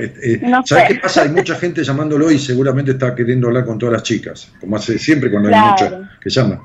Eh, 0.00 0.40
¿Sabes 0.64 0.84
qué 0.88 0.94
pasa? 0.94 1.20
Hay 1.20 1.28
mucha 1.28 1.56
gente 1.56 1.84
llamándolo 1.84 2.30
y 2.30 2.38
seguramente 2.38 2.92
está 2.92 3.14
queriendo 3.14 3.48
hablar 3.48 3.66
con 3.66 3.78
todas 3.78 3.92
las 3.92 4.02
chicas, 4.04 4.50
como 4.58 4.76
hace 4.76 4.98
siempre 4.98 5.30
cuando 5.30 5.50
hay 5.50 5.70
muchas 5.70 5.92
que 6.22 6.30
llaman. 6.30 6.60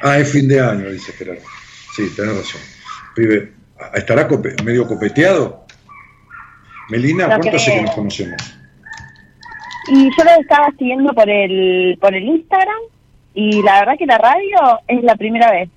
Ah, 0.00 0.18
es 0.18 0.32
fin 0.32 0.48
de 0.48 0.58
año, 0.58 0.88
dice 0.90 1.12
Gerardo. 1.12 1.42
Sí, 1.94 2.10
tenés 2.16 2.34
razón. 2.34 2.62
Pibe, 3.14 3.52
¿estará 3.92 4.26
medio 4.64 4.86
copeteado? 4.86 5.66
Melina, 6.88 7.26
¿cuánto 7.26 7.56
hace 7.56 7.74
que 7.74 7.82
nos 7.82 7.94
conocemos? 7.94 8.63
Y 9.88 10.04
yo 10.16 10.24
lo 10.24 10.40
estaba 10.40 10.70
siguiendo 10.78 11.12
por 11.12 11.28
el, 11.28 11.98
por 12.00 12.14
el 12.14 12.24
Instagram 12.24 12.82
y 13.34 13.62
la 13.62 13.80
verdad 13.80 13.98
que 13.98 14.06
la 14.06 14.18
radio 14.18 14.80
es 14.88 15.02
la 15.02 15.16
primera 15.16 15.50
vez. 15.50 15.68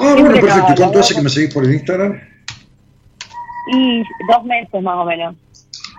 Ah, 0.00 0.14
bueno, 0.14 0.32
perfecto. 0.32 0.74
¿Cuánto 0.76 0.98
hace 0.98 1.14
que 1.14 1.22
me 1.22 1.30
seguís 1.30 1.54
por 1.54 1.64
el 1.64 1.74
Instagram? 1.74 2.20
Y 3.72 4.02
dos 4.28 4.44
meses 4.44 4.82
más 4.82 4.96
o 4.96 5.04
menos. 5.04 5.36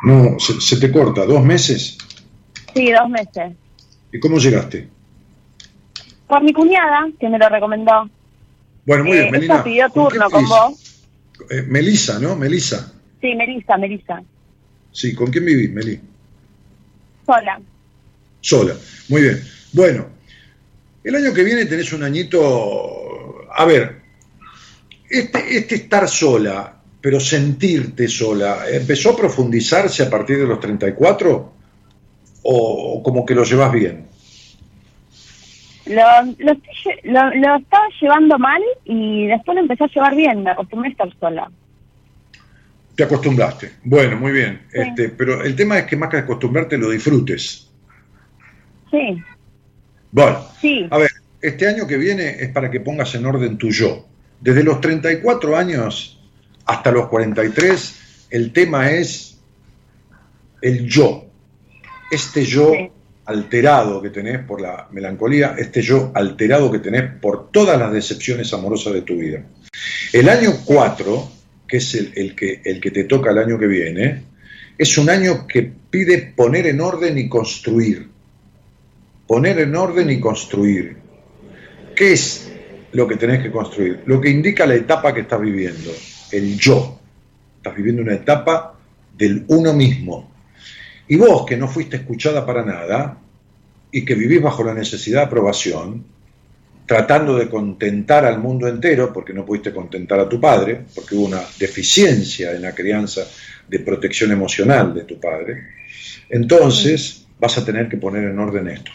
No, 0.03 0.37
se, 0.39 0.77
te 0.79 0.91
corta, 0.91 1.25
¿dos 1.25 1.43
meses? 1.43 1.97
Sí, 2.73 2.91
dos 2.91 3.09
meses. 3.09 3.53
¿Y 4.11 4.19
cómo 4.19 4.37
llegaste? 4.37 4.89
Por 6.27 6.43
mi 6.43 6.51
cuñada, 6.51 7.07
que 7.19 7.29
me 7.29 7.39
lo 7.39 7.47
recomendó. 7.47 8.09
Bueno, 8.85 9.05
muy 9.05 9.13
bien, 9.13 9.27
eh, 9.27 9.31
Melina. 9.31 9.63
pidió 9.63 9.89
turno 9.89 10.29
con, 10.29 10.45
vos. 10.45 11.03
Eh, 11.49 11.63
Melisa, 11.67 12.19
¿no? 12.19 12.35
Melisa. 12.35 12.91
Sí, 13.21 13.33
Melisa, 13.33 13.77
Melisa. 13.77 14.23
Sí, 14.91 15.15
¿con 15.15 15.27
quién 15.27 15.45
vivís, 15.45 15.71
Meli? 15.71 15.99
Sola. 17.25 17.59
Sola, 18.41 18.75
muy 19.09 19.21
bien. 19.21 19.43
Bueno, 19.73 20.07
el 21.03 21.15
año 21.15 21.33
que 21.33 21.43
viene 21.43 21.65
tenés 21.65 21.91
un 21.93 22.03
añito... 22.03 23.47
A 23.57 23.65
ver, 23.65 24.01
este, 25.09 25.57
este 25.57 25.75
estar 25.75 26.07
sola, 26.07 26.75
pero 26.99 27.19
sentirte 27.19 28.07
sola, 28.07 28.65
¿empezó 28.69 29.11
a 29.11 29.15
profundizarse 29.15 30.03
a 30.03 30.09
partir 30.09 30.39
de 30.39 30.47
los 30.47 30.59
34 30.59 31.53
o, 32.43 33.03
como 33.03 33.25
que 33.25 33.35
lo 33.35 33.43
llevas 33.43 33.71
bien? 33.71 34.07
Lo, 35.85 36.01
lo, 36.33 37.55
estaba 37.57 37.85
llevando 38.01 38.39
mal 38.39 38.61
y 38.85 39.27
después 39.27 39.55
lo 39.55 39.61
empecé 39.61 39.83
a 39.83 39.87
llevar 39.87 40.15
bien, 40.15 40.43
me 40.43 40.51
acostumbré 40.51 40.89
a 40.89 40.91
estar 40.91 41.19
sola. 41.19 41.51
Te 42.95 43.03
acostumbraste. 43.03 43.73
Bueno, 43.83 44.17
muy 44.17 44.31
bien. 44.31 44.61
Este, 44.71 45.09
pero 45.09 45.43
el 45.43 45.55
tema 45.55 45.77
es 45.79 45.85
que 45.85 45.95
más 45.95 46.09
que 46.09 46.17
acostumbrarte 46.17 46.77
lo 46.77 46.89
disfrutes. 46.89 47.69
Sí. 48.89 49.23
Bueno, 50.11 50.47
sí. 50.61 50.87
a 50.89 50.97
ver, 50.97 51.09
este 51.41 51.67
año 51.67 51.85
que 51.85 51.97
viene 51.97 52.37
es 52.39 52.49
para 52.49 52.71
que 52.71 52.79
pongas 52.79 53.13
en 53.15 53.25
orden 53.25 53.57
tu 53.57 53.69
yo. 53.69 54.07
Desde 54.39 54.63
los 54.63 54.79
34 54.79 55.57
años 55.57 56.21
hasta 56.65 56.91
los 56.91 57.07
43, 57.07 58.27
el 58.29 58.53
tema 58.53 58.91
es 58.91 59.37
el 60.61 60.87
yo. 60.87 61.25
Este 62.09 62.45
yo 62.45 62.71
alterado 63.25 64.01
que 64.01 64.09
tenés 64.09 64.39
por 64.39 64.61
la 64.61 64.87
melancolía, 64.91 65.55
este 65.57 65.81
yo 65.81 66.11
alterado 66.13 66.71
que 66.71 66.79
tenés 66.79 67.11
por 67.19 67.51
todas 67.51 67.77
las 67.77 67.91
decepciones 67.91 68.53
amorosas 68.53 68.93
de 68.93 69.01
tu 69.01 69.17
vida. 69.17 69.43
El 70.13 70.29
año 70.29 70.51
4, 70.65 71.31
que 71.67 71.77
es 71.77 71.93
el, 71.95 72.35
que, 72.35 72.61
el 72.63 72.79
que 72.79 72.91
te 72.91 73.05
toca 73.05 73.31
el 73.31 73.39
año 73.39 73.57
que 73.57 73.67
viene, 73.67 74.23
es 74.77 74.97
un 74.97 75.09
año 75.09 75.47
que 75.47 75.71
pide 75.89 76.33
poner 76.35 76.67
en 76.67 76.81
orden 76.81 77.17
y 77.17 77.29
construir. 77.29 78.09
Poner 79.27 79.59
en 79.59 79.75
orden 79.75 80.09
y 80.09 80.19
construir. 80.19 80.97
¿Qué 81.95 82.13
es 82.13 82.51
lo 82.91 83.07
que 83.07 83.15
tenés 83.15 83.41
que 83.41 83.51
construir? 83.51 84.01
Lo 84.05 84.21
que 84.21 84.29
indica 84.29 84.65
la 84.65 84.75
etapa 84.75 85.13
que 85.13 85.21
estás 85.21 85.41
viviendo, 85.41 85.91
el 86.31 86.57
yo. 86.57 86.99
Estás 87.57 87.75
viviendo 87.75 88.01
una 88.01 88.13
etapa 88.13 88.77
del 89.17 89.45
uno 89.47 89.73
mismo, 89.73 90.35
y 91.07 91.15
vos, 91.17 91.45
que 91.45 91.57
no 91.57 91.67
fuiste 91.67 91.97
escuchada 91.97 92.45
para 92.45 92.65
nada 92.65 93.17
y 93.91 94.03
que 94.03 94.15
vivís 94.15 94.41
bajo 94.41 94.63
la 94.63 94.73
necesidad 94.73 95.21
de 95.21 95.25
aprobación, 95.27 96.03
tratando 96.85 97.37
de 97.37 97.49
contentar 97.49 98.25
al 98.25 98.39
mundo 98.39 98.67
entero, 98.67 99.11
porque 99.11 99.33
no 99.33 99.45
pudiste 99.45 99.73
contentar 99.73 100.19
a 100.19 100.29
tu 100.29 100.39
padre, 100.39 100.81
porque 100.93 101.15
hubo 101.15 101.25
una 101.25 101.41
deficiencia 101.59 102.51
en 102.51 102.61
la 102.61 102.75
crianza 102.75 103.21
de 103.67 103.79
protección 103.79 104.31
emocional 104.31 104.93
de 104.93 105.03
tu 105.03 105.19
padre, 105.19 105.63
entonces 106.29 107.25
vas 107.39 107.57
a 107.57 107.65
tener 107.65 107.89
que 107.89 107.97
poner 107.97 108.25
en 108.25 108.37
orden 108.37 108.67
esto. 108.67 108.91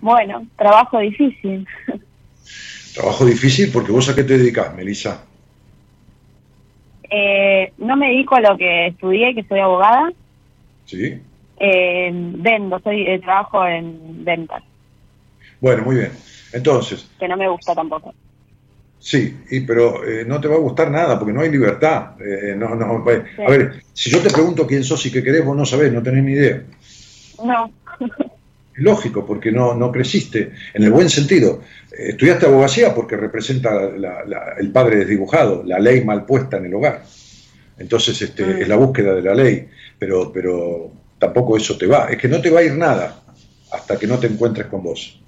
Bueno, 0.00 0.46
trabajo 0.56 0.98
difícil. 0.98 1.66
Trabajo 2.94 3.24
difícil 3.24 3.70
porque 3.72 3.92
vos 3.92 4.08
a 4.08 4.14
qué 4.14 4.24
te 4.24 4.36
dedicas, 4.36 4.74
Melissa. 4.74 5.24
Eh, 7.08 7.72
no 7.78 7.96
me 7.96 8.08
dedico 8.08 8.36
a 8.36 8.40
lo 8.40 8.56
que 8.56 8.88
estudié, 8.88 9.34
que 9.34 9.44
soy 9.44 9.60
abogada. 9.60 10.12
Sí. 10.86 11.20
Eh, 11.58 12.10
vendo, 12.12 12.80
soy 12.80 13.06
eh, 13.06 13.18
trabajo 13.18 13.64
en 13.66 14.24
ventas. 14.24 14.62
Bueno, 15.60 15.84
muy 15.84 15.96
bien. 15.96 16.12
Entonces. 16.52 17.06
Que 17.18 17.28
no 17.28 17.36
me 17.36 17.48
gusta 17.48 17.74
tampoco. 17.74 18.14
Sí, 18.98 19.34
y, 19.50 19.60
pero 19.60 20.02
no 20.26 20.40
te 20.40 20.48
va 20.48 20.56
a 20.56 20.58
gustar 20.58 20.90
nada 20.90 21.18
porque 21.18 21.32
no 21.32 21.40
hay 21.40 21.50
libertad. 21.50 22.16
no, 22.56 22.74
no, 22.74 23.04
A 23.06 23.50
ver, 23.50 23.82
si 23.94 24.10
yo 24.10 24.20
te 24.20 24.28
pregunto 24.28 24.66
quién 24.66 24.84
sos 24.84 25.04
y 25.06 25.12
qué 25.12 25.22
querés, 25.22 25.44
vos 25.44 25.56
no 25.56 25.64
sabés, 25.64 25.90
no 25.90 26.02
tenés 26.02 26.22
ni 26.22 26.32
idea. 26.32 26.62
No. 27.42 27.72
lógico, 28.80 29.26
porque 29.26 29.52
no, 29.52 29.74
no 29.74 29.92
creciste, 29.92 30.52
en 30.74 30.82
el 30.82 30.90
buen 30.90 31.08
sentido. 31.08 31.62
Eh, 31.92 32.10
estudiaste 32.10 32.46
abogacía 32.46 32.94
porque 32.94 33.16
representa 33.16 33.70
el 34.58 34.72
padre 34.72 34.96
desdibujado, 34.96 35.62
la 35.64 35.78
ley 35.78 36.04
mal 36.04 36.24
puesta 36.24 36.56
en 36.56 36.66
el 36.66 36.74
hogar. 36.74 37.02
Entonces 37.78 38.20
este, 38.20 38.44
mm. 38.44 38.62
es 38.62 38.68
la 38.68 38.76
búsqueda 38.76 39.14
de 39.14 39.22
la 39.22 39.34
ley, 39.34 39.68
pero, 39.98 40.32
pero 40.32 40.90
tampoco 41.18 41.56
eso 41.56 41.76
te 41.76 41.86
va. 41.86 42.06
Es 42.06 42.18
que 42.18 42.28
no 42.28 42.40
te 42.40 42.50
va 42.50 42.60
a 42.60 42.64
ir 42.64 42.74
nada 42.74 43.22
hasta 43.72 43.98
que 43.98 44.06
no 44.06 44.18
te 44.18 44.26
encuentres 44.26 44.66
con 44.66 44.82
vos. 44.82 45.20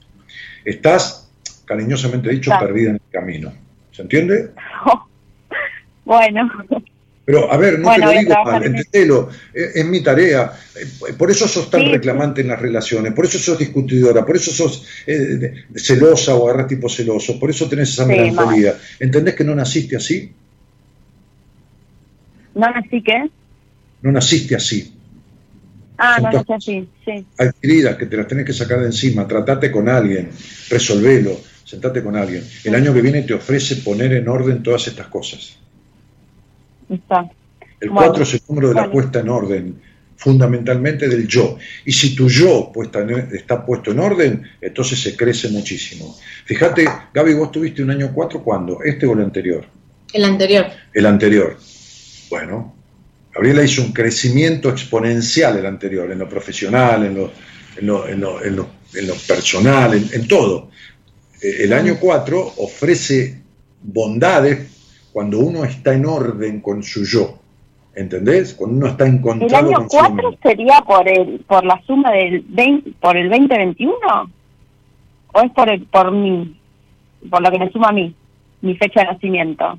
Estás, 0.65 1.31
cariñosamente 1.65 2.31
dicho, 2.31 2.51
perdida 2.59 2.91
en 2.91 2.95
el 2.97 3.11
camino. 3.11 3.53
¿Se 3.91 4.03
entiende? 4.03 4.51
bueno. 6.05 6.51
Pero, 7.25 7.53
a 7.53 7.57
ver, 7.57 7.79
no 7.79 7.93
te 7.95 8.01
lo 8.01 8.11
digo 8.11 8.35
mal, 8.45 8.65
entendelo, 8.65 9.29
es, 9.55 9.87
mi 9.87 10.03
tarea. 10.03 10.53
Eh, 10.75 11.13
por 11.13 11.31
eso 11.31 11.47
sos 11.47 11.71
tan 11.71 11.89
reclamante 11.91 12.41
en 12.41 12.49
las 12.49 12.61
relaciones, 12.61 13.13
por 13.13 13.27
eso 13.27 13.39
sos 13.39 13.59
discutidora, 13.59 14.27
por 14.27 14.35
eso 14.37 14.51
sos 14.51 14.85
eh, 15.07 15.67
celosa 15.77 16.35
o 16.35 16.49
agarras 16.49 16.67
tipo 16.67 16.89
celoso, 16.89 17.39
por 17.39 17.51
eso 17.51 17.69
tenés 17.69 17.91
esa 17.91 18.07
melancolía. 18.07 18.75
¿Entendés 18.99 19.37
que 19.37 19.45
no 19.45 19.55
naciste 19.55 19.97
así? 19.97 20.33
¿No 22.55 22.71
nací 22.71 23.03
qué? 23.03 23.31
No 24.03 24.11
naciste 24.11 24.57
así. 24.57 24.93
Ah, 26.05 26.19
no 26.21 26.33
nací 26.33 26.53
así, 26.53 26.89
sí. 27.05 27.25
Adquiridas 27.39 27.95
que 27.97 28.07
te 28.07 28.17
las 28.17 28.27
tenés 28.27 28.45
que 28.45 28.53
sacar 28.53 28.81
de 28.81 28.87
encima, 28.87 29.29
tratate 29.29 29.71
con 29.71 29.89
alguien, 29.89 30.31
resolvelo, 30.69 31.41
sentate 31.65 32.03
con 32.03 32.17
alguien. 32.17 32.43
El 32.65 32.75
año 32.75 32.93
que 32.93 33.01
viene 33.01 33.23
te 33.23 33.35
ofrece 33.35 33.77
poner 33.77 34.13
en 34.15 34.27
orden 34.27 34.65
todas 34.65 34.89
estas 34.89 35.07
cosas. 35.07 35.57
El 36.89 37.91
4 37.91 38.23
es 38.25 38.35
el 38.35 38.41
número 38.49 38.71
de 38.71 38.75
la 38.75 38.91
puesta 38.91 39.21
en 39.21 39.29
orden, 39.29 39.81
fundamentalmente 40.17 41.09
del 41.09 41.29
yo. 41.29 41.57
Y 41.85 41.93
si 41.93 42.17
tu 42.17 42.29
yo 42.29 42.73
puesta 42.75 43.07
está 43.31 43.65
puesto 43.65 43.93
en 43.93 44.01
orden, 44.01 44.43
entonces 44.61 45.01
se 45.01 45.17
crece 45.17 45.51
muchísimo. 45.51 46.19
Fíjate, 46.47 46.85
Gaby, 47.15 47.35
vos 47.35 47.53
tuviste 47.53 47.81
un 47.81 47.91
año 47.91 48.11
4 48.13 48.43
¿cuándo? 48.43 48.83
¿Este 48.83 49.07
o 49.07 49.13
el 49.13 49.21
anterior? 49.21 49.65
El 50.13 50.25
anterior. 50.25 50.67
El 50.93 51.07
anterior. 51.07 51.57
Bueno, 52.29 52.75
Gabriela 53.33 53.63
hizo 53.63 53.83
un 53.83 53.93
crecimiento 53.93 54.69
exponencial 54.69 55.57
el 55.57 55.67
anterior, 55.67 56.11
en 56.11 56.19
lo 56.19 56.29
profesional, 56.29 57.07
en 57.07 57.15
lo, 57.17 57.33
en 57.79 57.87
lo, 58.21 58.43
en 58.45 59.07
lo, 59.07 59.15
personal, 59.27 59.95
en, 59.95 60.29
todo. 60.29 60.69
Eh, 61.41 61.65
el 61.65 61.73
año 61.73 61.97
4 61.99 62.55
ofrece 62.59 63.41
bondades 63.83 65.09
cuando 65.13 65.39
uno 65.39 65.65
está 65.65 65.95
en 65.95 66.07
orden 66.07 66.61
con 66.61 66.83
su 66.83 67.05
yo. 67.05 67.39
¿Entendés? 67.95 68.55
Cuando 68.55 68.77
uno 68.79 68.87
está 68.87 69.07
encontrado 69.07 69.69
¿El 69.69 69.75
año 69.75 69.87
4 69.87 70.39
sería 70.43 70.81
por 70.81 71.07
el 71.07 71.41
por 71.47 71.63
la 71.63 71.79
suma 71.87 72.11
del 72.13 72.41
20, 72.49 72.93
por 72.99 73.19
el 73.19 73.29
2021? 73.29 73.97
¿O 75.35 75.41
es 75.41 75.51
por 75.53 75.71
el, 75.71 75.83
por 75.85 76.11
mí? 76.11 76.59
Por 77.29 77.43
lo 77.43 77.51
que 77.51 77.59
me 77.59 77.71
suma 77.71 77.89
a 77.89 77.93
mí, 77.93 78.15
mi 78.63 78.77
fecha 78.77 79.01
de 79.01 79.07
nacimiento. 79.07 79.79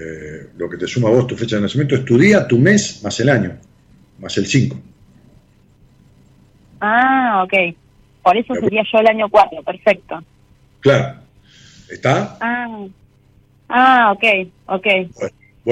Eh, 0.00 0.50
lo 0.56 0.68
que 0.68 0.76
te 0.76 0.86
suma 0.86 1.08
a 1.08 1.12
vos 1.12 1.26
tu 1.26 1.36
fecha 1.36 1.56
de 1.56 1.62
nacimiento 1.62 1.96
es 1.96 2.04
tu 2.04 2.16
día, 2.16 2.46
tu 2.46 2.58
mes, 2.58 3.02
más 3.02 3.18
el 3.20 3.28
año, 3.28 3.56
más 4.18 4.36
el 4.38 4.46
5. 4.46 4.76
Ah, 6.80 7.42
ok. 7.44 7.74
Por 8.22 8.36
eso 8.36 8.54
sería 8.54 8.82
yo 8.92 8.98
el 8.98 9.08
año 9.08 9.28
4, 9.28 9.62
perfecto. 9.62 10.22
Claro. 10.80 11.20
¿Está? 11.90 12.36
Ah, 12.40 12.86
ah 13.68 14.12
ok, 14.12 14.24
ok. 14.66 14.86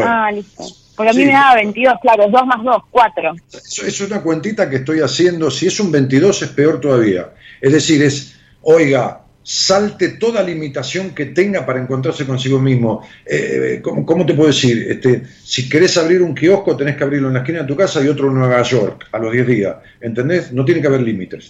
Ah, 0.02 0.30
listo. 0.32 0.64
Porque 0.96 1.10
a 1.10 1.12
mí 1.12 1.26
me 1.26 1.32
da 1.32 1.54
22, 1.54 1.94
claro, 2.00 2.28
2 2.28 2.46
más 2.46 2.64
2, 2.64 2.82
4. 2.90 3.34
Eso 3.52 3.86
es 3.86 4.00
una 4.00 4.22
cuentita 4.22 4.68
que 4.68 4.76
estoy 4.76 5.00
haciendo. 5.00 5.50
Si 5.50 5.66
es 5.66 5.78
un 5.78 5.92
22 5.92 6.42
es 6.42 6.48
peor 6.48 6.80
todavía. 6.80 7.34
Es 7.60 7.72
decir, 7.72 8.02
es, 8.02 8.34
oiga, 8.62 9.20
salte 9.46 10.08
toda 10.08 10.42
limitación 10.42 11.10
que 11.10 11.26
tenga 11.26 11.64
para 11.64 11.80
encontrarse 11.80 12.26
consigo 12.26 12.58
mismo. 12.58 13.06
Eh, 13.24 13.80
¿cómo, 13.80 14.26
te 14.26 14.34
puedo 14.34 14.48
decir? 14.48 14.88
Este, 14.90 15.22
si 15.44 15.68
querés 15.68 15.96
abrir 15.98 16.20
un 16.20 16.34
kiosco, 16.34 16.76
tenés 16.76 16.96
que 16.96 17.04
abrirlo 17.04 17.28
en 17.28 17.34
la 17.34 17.40
esquina 17.40 17.60
de 17.60 17.66
tu 17.66 17.76
casa 17.76 18.04
y 18.04 18.08
otro 18.08 18.26
en 18.26 18.34
Nueva 18.34 18.60
York 18.62 19.06
a 19.12 19.18
los 19.20 19.30
10 19.30 19.46
días. 19.46 19.76
¿Entendés? 20.00 20.52
No 20.52 20.64
tiene 20.64 20.80
que 20.80 20.88
haber 20.88 21.02
límites. 21.02 21.46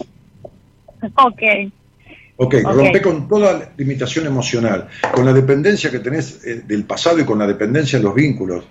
Ok. 1.15 1.41
Ok, 2.35 2.55
rompe 2.65 3.01
con 3.01 3.27
toda 3.27 3.71
limitación 3.77 4.27
emocional, 4.27 4.87
con 5.11 5.25
la 5.25 5.33
dependencia 5.33 5.89
que 5.89 5.97
tenés 5.97 6.45
eh, 6.45 6.61
del 6.67 6.83
pasado 6.83 7.19
y 7.19 7.25
con 7.25 7.39
la 7.39 7.47
dependencia 7.47 7.97
en 7.97 8.03
los 8.03 8.13
vínculos, 8.13 8.63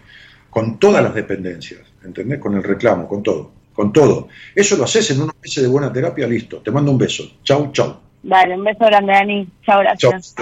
con 0.48 0.78
todas 0.78 1.02
las 1.02 1.12
dependencias, 1.12 1.80
¿entendés? 2.04 2.38
Con 2.38 2.54
el 2.54 2.62
reclamo, 2.62 3.08
con 3.08 3.24
todo, 3.24 3.50
con 3.72 3.92
todo. 3.92 4.28
Eso 4.54 4.76
lo 4.76 4.84
haces 4.84 5.10
en 5.10 5.22
unos 5.22 5.34
meses 5.42 5.64
de 5.64 5.68
buena 5.68 5.92
terapia, 5.92 6.28
listo. 6.28 6.58
Te 6.58 6.70
mando 6.70 6.92
un 6.92 6.98
beso. 6.98 7.24
Chau, 7.42 7.72
chau. 7.72 8.05
Dale, 8.26 8.56
un 8.56 8.64
beso 8.64 8.84
grande, 8.84 9.12
Dani. 9.12 9.48
Chao, 9.64 9.80
gracias. 9.80 10.34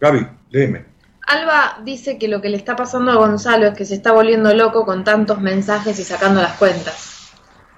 Gaby, 0.00 0.26
léeme. 0.50 0.84
Alba 1.26 1.80
dice 1.84 2.16
que 2.16 2.28
lo 2.28 2.40
que 2.40 2.48
le 2.48 2.56
está 2.56 2.76
pasando 2.76 3.10
a 3.10 3.16
Gonzalo 3.16 3.66
es 3.66 3.74
que 3.74 3.84
se 3.84 3.96
está 3.96 4.12
volviendo 4.12 4.54
loco 4.54 4.86
con 4.86 5.02
tantos 5.02 5.40
mensajes 5.40 5.98
y 5.98 6.04
sacando 6.04 6.40
las 6.40 6.56
cuentas. 6.56 7.32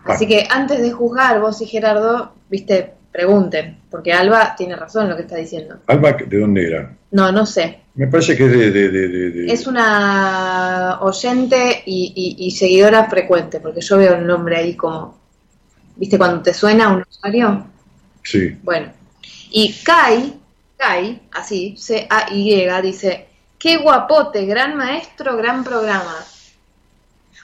Así 0.05 0.27
que 0.27 0.47
antes 0.49 0.83
de 0.83 0.93
juzgar, 0.93 1.41
vos 1.41 1.61
y 1.63 1.67
Gerardo, 1.67 2.35
viste, 2.51 2.93
pregunten, 3.11 3.79
porque 3.91 4.13
Alba 4.13 4.55
tiene 4.57 4.77
razón 4.77 5.05
en 5.05 5.11
lo 5.11 5.17
que 5.17 5.23
está 5.23 5.37
diciendo. 5.37 5.79
¿Alba 5.87 6.13
de 6.13 6.39
dónde 6.39 6.67
era? 6.67 6.95
No, 7.11 7.33
no 7.33 7.47
sé. 7.47 7.81
Me 7.95 8.07
parece 8.09 8.37
que 8.37 8.45
es 8.45 8.53
de... 8.53 8.71
de, 8.71 8.89
de, 8.91 9.09
de 9.09 9.53
es 9.53 9.67
una 9.67 10.99
oyente 11.01 11.83
y, 11.87 12.13
y, 12.15 12.47
y, 12.47 12.51
seguidora 12.51 13.09
frecuente, 13.09 13.59
porque 13.59 13.81
yo 13.81 13.97
veo 13.97 14.15
el 14.15 14.27
nombre 14.27 14.57
ahí 14.57 14.77
como... 14.77 15.19
¿Viste 15.97 16.19
cuando 16.19 16.43
te 16.43 16.55
suena 16.55 16.91
un 16.91 17.05
usuario? 17.09 17.67
Sí. 18.23 18.57
Bueno. 18.63 19.00
Y 19.51 19.75
Kai, 19.83 20.41
Kai, 20.77 21.29
así, 21.33 21.77
C-A-Y, 21.77 22.83
dice, 22.83 23.29
qué 23.59 23.77
guapote, 23.79 24.47
gran 24.47 24.77
maestro, 24.77 25.37
gran 25.37 25.65
programa. 25.65 26.17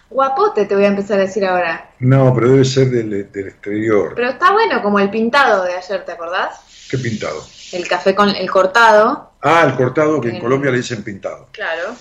Guapote 0.09 0.67
te 0.67 0.75
voy 0.75 0.85
a 0.85 0.89
empezar 0.89 1.19
a 1.19 1.23
decir 1.23 1.45
ahora. 1.45 1.91
No, 1.99 2.33
pero 2.33 2.51
debe 2.51 2.65
ser 2.65 2.91
del, 2.91 3.31
del 3.33 3.49
exterior. 3.49 4.13
Pero 4.15 4.31
está 4.31 4.53
bueno 4.53 4.81
como 4.83 5.01
el 5.01 5.11
pintado 5.11 5.65
de 5.65 5.75
ayer, 5.75 6.05
¿te 6.05 6.13
acordás? 6.13 6.61
¿Qué 6.89 6.99
pintado? 6.99 7.45
El 7.73 7.89
café 7.89 8.15
con 8.15 8.29
el 8.29 8.49
cortado. 8.49 9.33
Ah, 9.43 9.65
el 9.67 9.75
cortado 9.75 10.21
que 10.21 10.29
en, 10.29 10.37
en 10.37 10.41
Colombia 10.41 10.71
le 10.71 10.79
dicen 10.79 11.03
pintado. 11.03 11.49
Claro. 11.51 11.97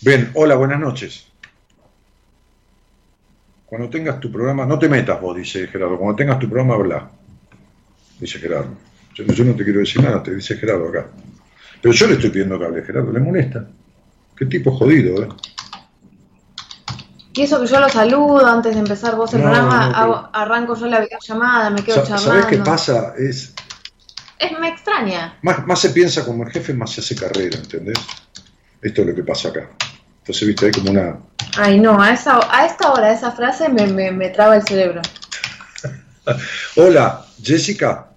Ven, 0.00 0.32
hola, 0.34 0.56
buenas 0.56 0.80
noches. 0.80 1.26
Cuando 3.66 3.88
tengas 3.88 4.18
tu 4.18 4.32
programa, 4.32 4.64
no 4.64 4.78
te 4.78 4.88
metas 4.88 5.20
vos, 5.20 5.36
dice 5.36 5.66
Gerardo. 5.68 5.98
Cuando 5.98 6.16
tengas 6.16 6.38
tu 6.38 6.48
programa, 6.48 6.74
habla. 6.74 7.10
Dice 8.18 8.38
Gerardo. 8.38 8.87
Yo, 9.18 9.24
yo 9.34 9.44
no 9.44 9.54
te 9.54 9.64
quiero 9.64 9.80
decir 9.80 10.02
nada, 10.02 10.22
te 10.22 10.34
dice 10.34 10.56
Gerardo 10.56 10.88
acá. 10.88 11.08
Pero 11.82 11.92
yo 11.92 12.06
le 12.06 12.14
estoy 12.14 12.30
pidiendo 12.30 12.58
que 12.58 12.64
hable, 12.64 12.82
Gerardo. 12.84 13.12
¿Le 13.12 13.20
molesta? 13.20 13.66
Qué 14.36 14.46
tipo 14.46 14.70
jodido, 14.76 15.22
¿eh? 15.24 15.28
Y 17.32 17.42
eso 17.42 17.60
que 17.60 17.66
yo 17.66 17.80
lo 17.80 17.88
saludo 17.88 18.46
antes 18.46 18.74
de 18.74 18.80
empezar 18.80 19.16
vos 19.16 19.32
el 19.34 19.40
no, 19.42 19.46
programa, 19.46 19.88
no, 19.88 19.96
hago, 19.96 20.30
arranco 20.32 20.76
yo 20.76 20.86
la 20.86 21.00
videollamada, 21.00 21.70
me 21.70 21.84
quedo 21.84 22.02
charlando. 22.02 22.30
¿Sabés 22.30 22.46
qué 22.46 22.58
pasa? 22.58 23.14
Es, 23.16 23.54
es 24.38 24.58
me 24.58 24.68
extraña. 24.68 25.38
Más, 25.42 25.64
más 25.66 25.80
se 25.80 25.90
piensa 25.90 26.24
como 26.24 26.44
el 26.44 26.50
jefe, 26.50 26.74
más 26.74 26.92
se 26.92 27.00
hace 27.00 27.14
carrera, 27.14 27.58
¿entendés? 27.58 27.98
Esto 28.82 29.02
es 29.02 29.06
lo 29.06 29.14
que 29.14 29.22
pasa 29.22 29.48
acá. 29.48 29.70
Entonces, 30.20 30.48
viste, 30.48 30.66
hay 30.66 30.72
como 30.72 30.90
una... 30.90 31.16
Ay, 31.56 31.78
no, 31.78 32.00
a, 32.00 32.12
esa, 32.12 32.40
a 32.52 32.66
esta 32.66 32.92
hora 32.92 33.12
esa 33.12 33.30
frase 33.30 33.68
me, 33.68 33.86
me, 33.86 34.10
me 34.10 34.30
traba 34.30 34.56
el 34.56 34.62
cerebro. 34.62 35.00
Hola, 36.76 37.24
Jessica. 37.40 38.07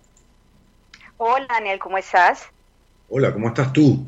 Hola, 1.24 1.45
Daniel, 1.47 1.78
¿cómo 1.78 1.99
estás? 1.99 2.51
Hola, 3.09 3.32
¿cómo 3.32 3.49
estás 3.49 3.72
tú? 3.74 4.07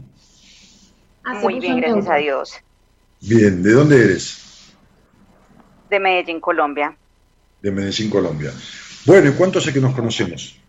Ah, 1.23 1.33
Muy 1.35 1.59
bien, 1.59 1.77
gracias 1.77 2.07
a 2.09 2.15
Dios. 2.15 2.59
Bien, 3.21 3.63
¿de 3.63 3.71
dónde 3.71 4.03
eres? 4.03 4.73
De 5.89 5.97
Medellín, 5.99 6.41
Colombia. 6.41 6.97
De 7.61 7.71
Medellín, 7.71 8.09
Colombia. 8.11 8.51
Bueno, 9.05 9.29
¿y 9.29 9.33
cuánto 9.33 9.59
hace 9.59 9.73
que 9.73 9.79
nos 9.81 9.95
conocemos? 9.95 10.59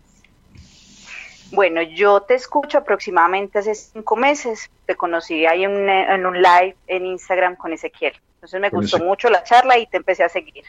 Bueno, 1.49 1.81
yo 1.81 2.21
te 2.21 2.35
escucho 2.35 2.77
aproximadamente 2.79 3.59
hace 3.59 3.73
cinco 3.75 4.15
meses. 4.15 4.67
Te 4.85 4.95
conocí 4.95 5.45
ahí 5.47 5.63
en, 5.63 5.89
en 5.89 6.25
un 6.25 6.41
live 6.41 6.77
en 6.87 7.05
Instagram 7.07 7.55
con 7.55 7.73
Ezequiel. 7.73 8.13
Entonces 8.37 8.61
me 8.61 8.69
Con 8.69 8.79
gustó 8.79 8.97
Ezequiel. 8.97 9.09
mucho 9.09 9.29
la 9.29 9.43
charla 9.43 9.77
y 9.79 9.87
te 9.87 9.97
empecé 9.97 10.23
a 10.23 10.29
seguir. 10.29 10.63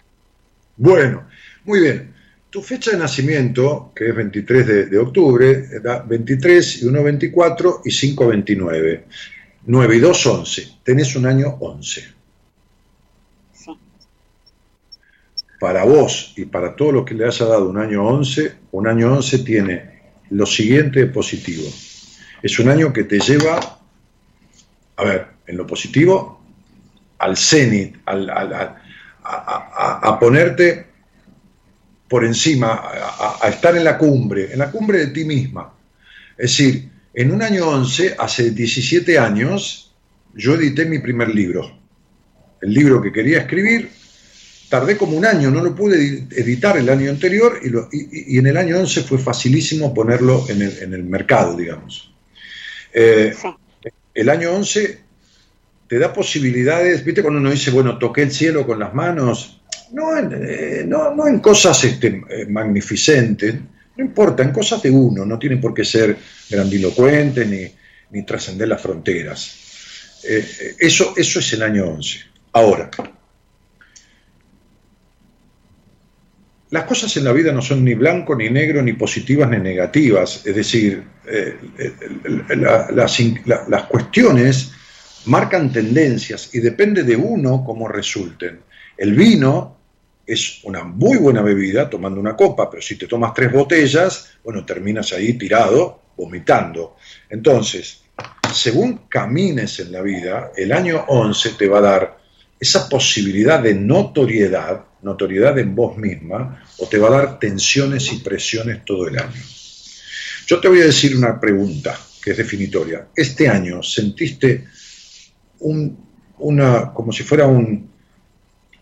Bueno, 0.77 1.29
muy 1.64 1.81
bien. 1.81 2.16
Tu 2.57 2.62
fecha 2.62 2.92
de 2.92 2.96
nacimiento, 2.96 3.92
que 3.94 4.09
es 4.09 4.16
23 4.16 4.66
de, 4.66 4.86
de 4.86 4.98
octubre, 4.98 5.68
da 5.82 5.98
23 5.98 6.84
y 6.84 6.86
1, 6.86 7.02
24 7.02 7.82
y 7.84 7.90
5, 7.90 8.28
29. 8.28 9.04
9 9.66 9.96
y 9.96 9.98
2, 9.98 10.26
11. 10.26 10.68
Tenés 10.82 11.14
un 11.16 11.26
año 11.26 11.48
11. 11.61 12.04
Sí. 13.52 13.70
Para 15.61 15.84
vos 15.84 16.32
y 16.38 16.46
para 16.46 16.74
todo 16.74 16.92
lo 16.92 17.04
que 17.04 17.12
le 17.12 17.26
haya 17.26 17.44
dado 17.44 17.68
un 17.68 17.76
año 17.76 18.07
11, 18.07 18.54
un 18.70 18.88
año 18.88 19.12
11 19.12 19.38
tiene 19.40 20.00
lo 20.30 20.46
siguiente 20.46 21.00
de 21.00 21.07
positivo. 21.09 21.68
Es 22.42 22.59
un 22.59 22.70
año 22.70 22.90
que 22.90 23.04
te 23.04 23.18
lleva, 23.20 23.80
a 24.96 25.04
ver, 25.04 25.26
en 25.46 25.59
lo 25.59 25.66
positivo, 25.66 26.40
al 27.18 27.36
cenit, 27.36 27.96
al- 28.07 28.30
al- 28.30 28.54
a, 28.54 28.80
a- 29.22 30.00
a 30.09 30.18
ponerte 30.18 30.86
por 32.09 32.24
encima, 32.24 32.68
a, 32.72 33.38
a 33.42 33.48
estar 33.48 33.76
en 33.76 33.84
la 33.84 33.98
cumbre, 33.98 34.52
en 34.52 34.59
la 34.59 34.70
cumbre 34.70 34.98
de 34.98 35.07
ti 35.09 35.24
misma. 35.24 35.72
Es 36.38 36.50
decir, 36.57 36.88
en 37.14 37.32
un 37.32 37.42
año 37.42 37.68
11, 37.68 38.14
hace 38.18 38.50
17 38.50 39.18
años, 39.18 39.94
yo 40.34 40.54
edité 40.54 40.84
mi 40.84 40.98
primer 40.98 41.34
libro. 41.34 41.78
El 42.61 42.72
libro 42.74 43.02
que 43.02 43.11
quería 43.12 43.38
escribir, 43.38 43.90
tardé 44.68 44.96
como 44.96 45.16
un 45.16 45.24
año, 45.24 45.50
no 45.50 45.62
lo 45.62 45.74
pude 45.74 45.96
edi- 45.98 46.28
editar 46.36 46.76
el 46.76 46.88
año 46.88 47.11
anterior 47.11 47.61
y, 47.62 47.70
lo- 47.70 47.88
y- 47.92 48.34
y 48.34 48.38
en 48.38 48.46
el 48.46 48.57
año 48.57 48.78
11 48.78 49.02
fue 49.02 49.18
facilísimo 49.18 49.94
ponerlo 49.94 50.44
en 50.48 50.62
el, 50.62 50.78
en 50.82 50.94
el 50.94 51.04
mercado, 51.04 51.57
digamos. 51.57 52.12
Eh, 52.92 53.32
el 54.14 54.28
año 54.28 54.52
11 54.52 55.00
te 55.88 55.98
da 55.98 56.12
posibilidades, 56.12 57.04
viste 57.04 57.22
cuando 57.22 57.40
uno 57.40 57.50
dice, 57.50 57.70
bueno, 57.70 57.98
toqué 57.98 58.22
el 58.22 58.32
cielo 58.32 58.66
con 58.66 58.78
las 58.78 58.92
manos, 58.94 59.61
no 59.93 60.16
en, 60.18 60.30
eh, 60.32 60.84
no, 60.87 61.14
no 61.14 61.26
en 61.26 61.39
cosas 61.41 61.82
este, 61.84 62.22
eh, 62.28 62.47
magnificentes, 62.49 63.55
no 63.97 64.05
importa, 64.05 64.43
en 64.43 64.51
cosas 64.53 64.82
de 64.82 64.91
uno, 64.91 65.24
no 65.24 65.39
tiene 65.39 65.57
por 65.57 65.72
qué 65.72 65.84
ser 65.84 66.16
grandilocuente 66.51 67.47
ni, 67.47 67.66
ni 68.11 68.24
trascender 68.24 68.68
las 68.68 68.82
fronteras. 68.82 70.20
Eh, 70.28 70.74
eso, 70.78 71.14
eso 71.16 71.39
es 71.39 71.53
el 71.53 71.62
año 71.62 71.87
11. 71.89 72.18
Ahora, 72.53 72.91
las 76.70 76.84
cosas 76.84 77.16
en 77.16 77.24
la 77.24 77.32
vida 77.32 77.53
no 77.53 77.62
son 77.62 77.84
ni 77.84 77.95
blanco, 77.95 78.34
ni 78.34 78.51
negro, 78.51 78.82
ni 78.82 78.93
positivas, 78.95 79.49
ni 79.49 79.59
negativas. 79.59 80.45
Es 80.45 80.55
decir, 80.57 81.03
la- 82.57 82.89
las, 82.91 83.20
la- 83.47 83.64
las 83.68 83.82
cuestiones 83.84 84.72
marcan 85.26 85.72
tendencias 85.72 86.51
y 86.55 86.61
depende 86.61 87.03
de 87.05 87.16
uno 87.16 87.62
cómo 87.64 87.89
resulten. 87.89 88.61
El 88.97 89.14
vino 89.14 89.76
es 90.27 90.64
una 90.64 90.83
muy 90.83 91.18
buena 91.18 91.41
bebida 91.43 91.89
tomando 91.89 92.20
una 92.20 92.35
copa, 92.35 92.68
pero 92.68 92.83
si 92.83 92.97
te 92.97 93.07
tomas 93.07 93.33
tres 93.33 93.53
botellas, 93.53 94.39
bueno, 94.43 94.64
terminas 94.64 95.12
ahí 95.12 95.35
tirado, 95.35 96.03
vomitando. 96.16 96.97
Entonces, 97.31 98.03
según 98.53 99.07
camines 99.09 99.79
en 99.81 99.93
la 99.93 100.03
vida, 100.03 100.53
el 100.57 100.72
año 100.72 101.05
11 101.07 101.51
te 101.51 101.68
va 101.68 101.79
a 101.79 101.83
dar 101.83 102.18
esa 102.59 102.89
posibilidad 102.89 103.62
de 103.62 103.74
notoriedad, 103.74 104.85
notoriedad 105.03 105.59
en 105.59 105.74
vos 105.74 105.97
misma, 105.97 106.64
o 106.79 106.89
te 106.89 106.99
va 106.99 107.09
a 107.09 107.22
dar 107.22 107.39
tensiones 107.39 108.12
y 108.12 108.16
presiones 108.18 108.85
todo 108.85 109.07
el 109.09 109.18
año. 109.18 109.43
Yo 110.47 110.61
te 110.61 110.68
voy 110.68 110.81
a 110.81 110.87
decir 110.87 111.16
una 111.16 111.39
pregunta 111.39 111.99
que 112.22 112.33
es 112.33 112.37
definitoria. 112.37 113.09
Este 113.14 113.49
año 113.49 113.83
sentiste 113.83 114.64
un, 115.61 116.07
una, 116.39 116.93
como 116.93 117.12
si 117.12 117.22
fuera 117.22 117.47
un, 117.47 117.91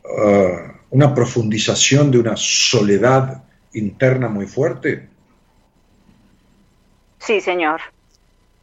ah, 0.05 0.74
una 0.95 1.13
profundización 1.13 2.13
de 2.13 2.19
una 2.19 2.37
soledad 2.37 3.43
interna 3.73 4.29
muy 4.29 4.47
fuerte. 4.47 5.09
Sí, 7.19 7.41
señor. 7.41 7.81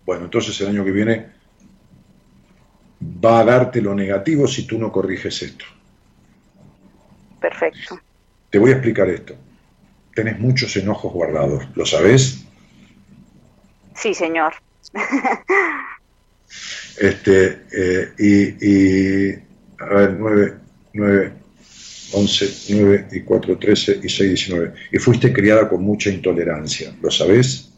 Bueno, 0.06 0.24
entonces 0.26 0.60
el 0.62 0.70
año 0.70 0.86
que 0.86 0.92
viene 0.92 1.26
va 3.04 3.42
a 3.42 3.44
darte 3.44 3.82
lo 3.82 3.94
negativo 3.94 4.48
si 4.48 4.66
tú 4.66 4.80
no 4.80 4.94
corriges 4.94 5.42
esto. 5.42 5.66
Perfecto. 7.42 8.00
Te 8.50 8.60
voy 8.60 8.70
a 8.72 8.76
explicar 8.76 9.10
esto. 9.10 9.36
Tenés 10.16 10.40
muchos 10.40 10.74
enojos 10.78 11.12
guardados, 11.12 11.66
¿lo 11.76 11.86
sabés? 11.86 12.46
Sí, 13.94 14.14
señor. 14.14 14.54
Este, 16.98 17.64
eh, 17.72 18.14
y, 18.20 18.68
y, 18.68 19.44
a 19.80 19.86
ver, 19.86 20.16
9, 20.20 20.58
9, 20.94 21.34
11, 22.14 22.46
9 22.70 23.08
y 23.12 23.22
4, 23.22 23.58
13 23.58 24.00
y 24.04 24.10
6, 24.10 24.30
19. 24.30 24.74
Y 24.92 24.98
fuiste 25.00 25.32
criada 25.34 25.68
con 25.70 25.84
mucha 25.84 26.10
intolerancia, 26.10 26.96
¿lo 27.02 27.10
sabés? 27.12 27.70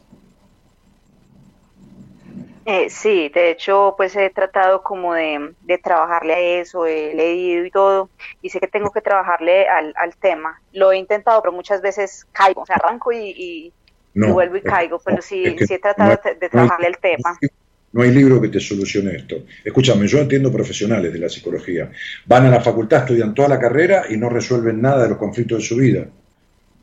Eh, 2.66 2.88
sí, 2.88 3.28
de 3.28 3.50
hecho, 3.50 3.94
pues 3.96 4.16
he 4.16 4.30
tratado 4.30 4.82
como 4.82 5.12
de, 5.14 5.54
de 5.60 5.78
trabajarle 5.78 6.32
a 6.34 6.38
eso, 6.62 6.86
he 6.86 7.14
leído 7.14 7.64
y 7.66 7.70
todo, 7.70 8.10
y 8.40 8.48
sé 8.48 8.58
que 8.58 8.68
tengo 8.68 8.90
que 8.90 9.02
trabajarle 9.02 9.68
al, 9.68 9.92
al 9.96 10.16
tema. 10.16 10.58
Lo 10.72 10.90
he 10.90 10.96
intentado, 10.96 11.42
pero 11.42 11.52
muchas 11.52 11.82
veces 11.82 12.24
caigo, 12.32 12.62
o 12.62 12.66
sea, 12.66 12.76
arranco 12.76 13.12
y, 13.12 13.18
y- 13.36 13.74
y 14.22 14.28
No, 14.28 14.28
vuelvo 14.30 14.56
y 14.56 14.62
no, 14.62 14.70
caigo, 14.70 14.98
pero 15.04 15.16
no, 15.16 15.22
sí, 15.22 15.46
es 15.46 15.54
que 15.56 15.66
sí 15.66 15.74
he 15.74 15.78
tratado 15.78 16.18
no 16.24 16.32
de, 16.34 16.34
no 16.40 16.48
trabajarle 16.48 16.86
el 16.88 16.98
tema. 16.98 17.38
No 17.94 18.02
hay 18.02 18.10
libro 18.10 18.40
que 18.40 18.48
te 18.48 18.58
solucione 18.58 19.14
esto. 19.14 19.44
Escúchame, 19.64 20.08
yo 20.08 20.18
entiendo 20.18 20.50
profesionales 20.50 21.12
de 21.12 21.18
la 21.20 21.28
psicología. 21.28 21.92
Van 22.26 22.44
a 22.44 22.50
la 22.50 22.60
facultad, 22.60 23.02
estudian 23.02 23.32
toda 23.32 23.48
la 23.48 23.60
carrera 23.60 24.06
y 24.10 24.16
no 24.16 24.28
resuelven 24.28 24.82
nada 24.82 25.04
de 25.04 25.10
los 25.10 25.18
conflictos 25.18 25.58
de 25.58 25.64
su 25.64 25.76
vida. 25.76 26.08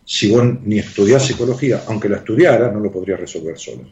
si 0.05 0.31
vos 0.31 0.43
ni 0.63 0.79
estudiás 0.79 1.25
psicología, 1.25 1.83
aunque 1.87 2.07
la 2.07 2.17
estudiara, 2.17 2.71
no 2.71 2.79
lo 2.79 2.89
podrías 2.91 3.19
resolver 3.19 3.59
solo. 3.59 3.83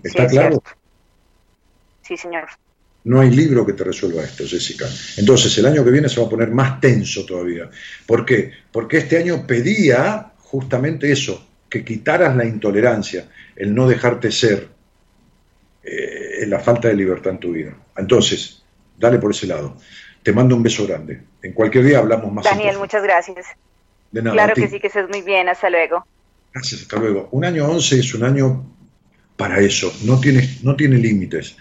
¿Está 0.00 0.28
claro? 0.28 0.62
Sí, 2.02 2.16
señor. 2.16 2.44
No 3.04 3.20
hay 3.20 3.30
libro 3.30 3.66
que 3.66 3.72
te 3.72 3.82
resuelva 3.82 4.22
esto, 4.22 4.44
Jessica. 4.46 4.86
Entonces, 5.16 5.58
el 5.58 5.66
año 5.66 5.84
que 5.84 5.90
viene 5.90 6.08
se 6.08 6.20
va 6.20 6.26
a 6.26 6.30
poner 6.30 6.52
más 6.52 6.80
tenso 6.80 7.26
todavía. 7.26 7.68
¿Por 8.06 8.24
qué? 8.24 8.52
Porque 8.70 8.98
este 8.98 9.18
año 9.18 9.44
pedía 9.44 10.32
justamente 10.38 11.10
eso, 11.10 11.48
que 11.68 11.84
quitaras 11.84 12.36
la 12.36 12.44
intolerancia, 12.44 13.28
el 13.56 13.74
no 13.74 13.88
dejarte 13.88 14.30
ser, 14.30 14.68
eh, 15.82 16.44
la 16.46 16.60
falta 16.60 16.88
de 16.88 16.94
libertad 16.94 17.32
en 17.32 17.38
tu 17.38 17.52
vida. 17.52 17.76
Entonces, 17.96 18.62
dale 18.98 19.18
por 19.18 19.30
ese 19.30 19.46
lado. 19.46 19.76
Te 20.22 20.32
mando 20.32 20.54
un 20.54 20.62
beso 20.62 20.86
grande. 20.86 21.22
En 21.42 21.52
cualquier 21.52 21.84
día 21.84 21.98
hablamos 21.98 22.32
más. 22.32 22.44
Daniel, 22.44 22.78
muchas 22.78 23.02
gracias. 23.02 23.46
De 24.10 24.22
nada, 24.22 24.34
claro 24.34 24.54
que 24.54 24.68
sí, 24.68 24.78
que 24.78 24.86
estés 24.86 25.08
muy 25.08 25.22
bien. 25.22 25.48
Hasta 25.48 25.68
luego. 25.70 26.06
Gracias, 26.52 26.82
hasta 26.82 26.98
luego. 26.98 27.28
Un 27.32 27.44
año 27.44 27.66
11 27.66 27.98
es 27.98 28.14
un 28.14 28.24
año 28.24 28.72
para 29.36 29.58
eso, 29.60 29.92
no 30.04 30.20
tiene, 30.20 30.58
no 30.62 30.76
tiene 30.76 30.98
límites. 30.98 31.56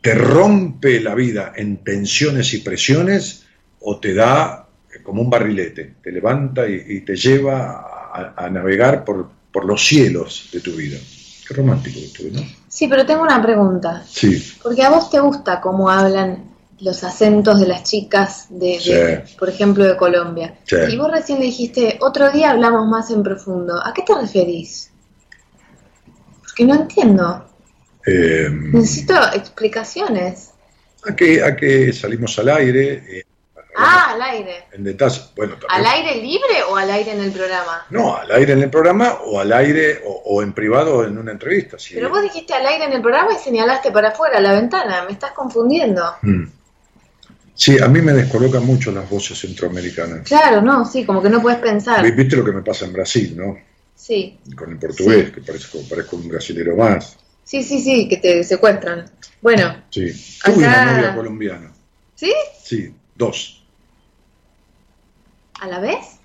Te 0.00 0.14
rompe 0.14 1.00
la 1.00 1.14
vida 1.14 1.52
en 1.56 1.78
tensiones 1.78 2.52
y 2.54 2.58
presiones 2.58 3.46
o 3.80 3.98
te 3.98 4.14
da 4.14 4.68
como 5.02 5.22
un 5.22 5.30
barrilete, 5.30 5.94
te 6.02 6.12
levanta 6.12 6.68
y, 6.68 7.00
te 7.00 7.16
lleva 7.16 8.34
a, 8.36 8.50
navegar 8.50 9.04
por, 9.04 9.30
por, 9.58 9.64
los 9.64 9.86
cielos 9.86 10.48
de 10.52 10.60
tu 10.60 10.72
vida. 10.72 10.98
Qué 11.46 11.54
romántico 11.54 11.98
esto, 11.98 12.22
¿no? 12.32 12.42
Sí, 12.68 12.88
pero 12.88 13.06
tengo 13.06 13.22
una 13.22 13.42
pregunta. 13.42 14.04
Sí. 14.06 14.42
Porque 14.62 14.82
a 14.82 14.90
vos 14.90 15.10
te 15.10 15.20
gusta 15.20 15.60
cómo 15.60 15.90
hablan 15.90 16.48
los 16.80 17.02
acentos 17.02 17.60
de 17.60 17.66
las 17.66 17.82
chicas 17.82 18.46
de, 18.50 19.24
por 19.38 19.48
ejemplo, 19.48 19.84
de 19.84 19.96
Colombia. 19.96 20.58
Y 20.88 20.96
vos 20.96 21.10
recién 21.10 21.40
dijiste, 21.40 21.98
otro 22.00 22.30
día 22.30 22.50
hablamos 22.50 22.86
más 22.88 23.10
en 23.10 23.22
profundo. 23.22 23.80
¿A 23.84 23.92
qué 23.92 24.02
te 24.02 24.14
referís? 24.14 24.90
Porque 26.42 26.64
no 26.64 26.74
entiendo. 26.74 27.46
Eh, 28.06 28.48
Necesito 28.50 29.14
explicaciones. 29.34 30.50
A 31.04 31.16
que, 31.16 31.42
a 31.42 31.56
que 31.56 31.92
salimos 31.92 32.38
al 32.38 32.48
aire. 32.50 33.02
Eh, 33.08 33.24
ah, 33.78 34.12
al 34.12 34.22
aire. 34.22 34.64
En 34.72 34.84
detalle. 34.84 35.20
Bueno, 35.36 35.56
¿Al 35.68 35.86
aire 35.86 36.16
libre 36.16 36.62
o 36.68 36.76
al 36.76 36.90
aire 36.90 37.12
en 37.12 37.20
el 37.20 37.32
programa? 37.32 37.86
No, 37.90 38.16
al 38.16 38.30
aire 38.32 38.52
en 38.52 38.62
el 38.62 38.70
programa 38.70 39.18
o 39.24 39.40
al 39.40 39.52
aire 39.52 40.02
o, 40.04 40.42
en 40.42 40.52
privado 40.52 41.04
en 41.04 41.18
una 41.18 41.32
entrevista. 41.32 41.76
Pero 41.92 42.10
vos 42.10 42.22
dijiste 42.22 42.54
al 42.54 42.66
aire 42.66 42.84
en 42.84 42.92
el 42.92 43.02
programa 43.02 43.32
y 43.32 43.42
señalaste 43.42 43.90
para 43.90 44.08
afuera, 44.08 44.40
la 44.40 44.52
ventana. 44.52 45.04
Me 45.04 45.12
estás 45.12 45.32
confundiendo. 45.32 46.02
Mm. 46.22 46.44
Sí, 47.54 47.76
a 47.82 47.88
mí 47.88 48.00
me 48.00 48.12
descolocan 48.12 48.64
mucho 48.64 48.92
las 48.92 49.10
voces 49.10 49.36
centroamericanas. 49.38 50.20
Claro, 50.20 50.62
no, 50.62 50.84
sí, 50.84 51.04
como 51.04 51.20
que 51.20 51.28
no 51.28 51.42
puedes 51.42 51.58
pensar. 51.58 52.08
Viste 52.14 52.36
lo 52.36 52.44
que 52.44 52.52
me 52.52 52.62
pasa 52.62 52.84
en 52.84 52.92
Brasil, 52.92 53.34
¿no? 53.36 53.58
Sí. 53.96 54.38
Con 54.56 54.70
el 54.70 54.78
portugués, 54.78 55.32
que 55.32 55.40
parezco, 55.40 55.80
parezco 55.90 56.16
un 56.16 56.28
brasilero 56.28 56.76
más. 56.76 57.16
Sí, 57.42 57.64
sí, 57.64 57.80
sí, 57.80 58.08
que 58.08 58.18
te 58.18 58.44
secuestran. 58.44 59.10
Bueno. 59.40 59.84
Sí. 59.90 60.12
Tuve 60.44 60.58
una 60.58 60.92
novia 60.92 61.14
colombiana. 61.16 61.72
¿Sí? 62.14 62.32
Sí, 62.62 62.94
dos. 63.16 63.57
¿A 65.60 65.66
la 65.66 65.80
vez? 65.80 66.18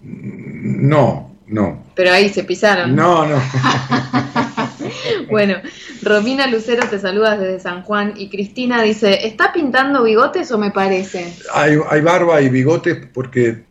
No, 0.00 1.34
no. 1.46 1.84
Pero 1.94 2.12
ahí 2.12 2.28
se 2.28 2.44
pisaron. 2.44 2.94
No, 2.94 3.26
no. 3.26 3.36
bueno, 5.30 5.56
Romina 6.02 6.46
Lucero 6.46 6.88
te 6.88 6.98
saluda 6.98 7.36
desde 7.36 7.60
San 7.60 7.82
Juan 7.82 8.14
y 8.16 8.28
Cristina 8.28 8.82
dice, 8.82 9.26
¿está 9.26 9.52
pintando 9.52 10.02
bigotes 10.02 10.50
o 10.52 10.58
me 10.58 10.70
parece? 10.70 11.32
Hay, 11.52 11.78
hay 11.88 12.00
barba 12.00 12.40
y 12.40 12.48
bigotes 12.48 12.98
porque 13.12 13.64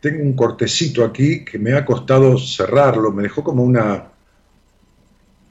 tengo 0.00 0.22
un 0.22 0.34
cortecito 0.34 1.04
aquí 1.04 1.44
que 1.44 1.58
me 1.58 1.74
ha 1.74 1.84
costado 1.84 2.36
cerrarlo, 2.36 3.12
me 3.12 3.22
dejó 3.22 3.44
como 3.44 3.62
una, 3.62 4.12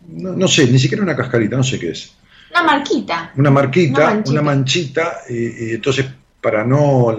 no, 0.10 0.48
sé, 0.48 0.68
ni 0.68 0.80
siquiera 0.80 1.04
una 1.04 1.16
cascarita, 1.16 1.56
no 1.56 1.64
sé 1.64 1.80
qué 1.80 1.92
es. 1.92 2.14
Una 2.52 2.64
marquita. 2.64 3.32
Una 3.38 3.50
marquita, 3.50 4.22
una 4.26 4.42
manchita, 4.42 5.22
y, 5.30 5.72
entonces 5.74 6.06
para 6.42 6.66
no 6.66 7.12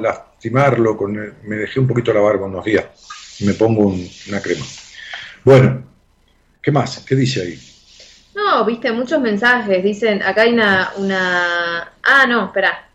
lastimarlo, 0.42 0.96
con 0.96 1.12
me 1.12 1.56
dejé 1.56 1.78
un 1.78 1.86
poquito 1.86 2.12
la 2.12 2.20
barba 2.20 2.46
unos 2.46 2.64
días 2.64 2.84
me 3.44 3.54
pongo 3.54 3.94
una 4.28 4.40
crema. 4.40 4.64
Bueno, 5.44 5.82
¿qué 6.60 6.70
más? 6.70 7.04
¿Qué 7.04 7.14
dice 7.14 7.42
ahí? 7.42 7.58
No, 8.34 8.64
viste, 8.64 8.92
muchos 8.92 9.20
mensajes. 9.20 9.82
Dicen, 9.82 10.22
acá 10.22 10.42
hay 10.42 10.52
una, 10.52 10.90
una... 10.96 11.92
Ah, 12.02 12.26
no, 12.28 12.46
espera. 12.46 12.88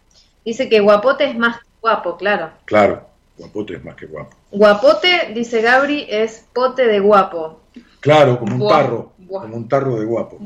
Dice 0.45 0.70
que 0.70 0.80
guapote 0.80 1.26
es 1.26 1.38
más 1.38 1.58
guapo, 1.82 2.18
claro. 2.18 2.52
Claro, 2.66 3.08
guapote 3.38 3.76
es 3.76 3.84
más 3.84 3.95
que 3.95 4.06
guapo. 4.06 4.36
Guapote, 4.52 5.32
dice 5.34 5.62
Gabri, 5.62 6.06
es 6.10 6.45
pote 6.54 6.86
de 6.86 7.00
guapo. 7.00 7.62
Claro, 8.00 8.39
como 8.39 8.56
un 8.56 8.70
tarro, 8.70 9.14
como 9.28 9.56
un 9.56 9.68
tarro 9.68 10.00
de 10.00 10.06
guapo. 10.06 10.38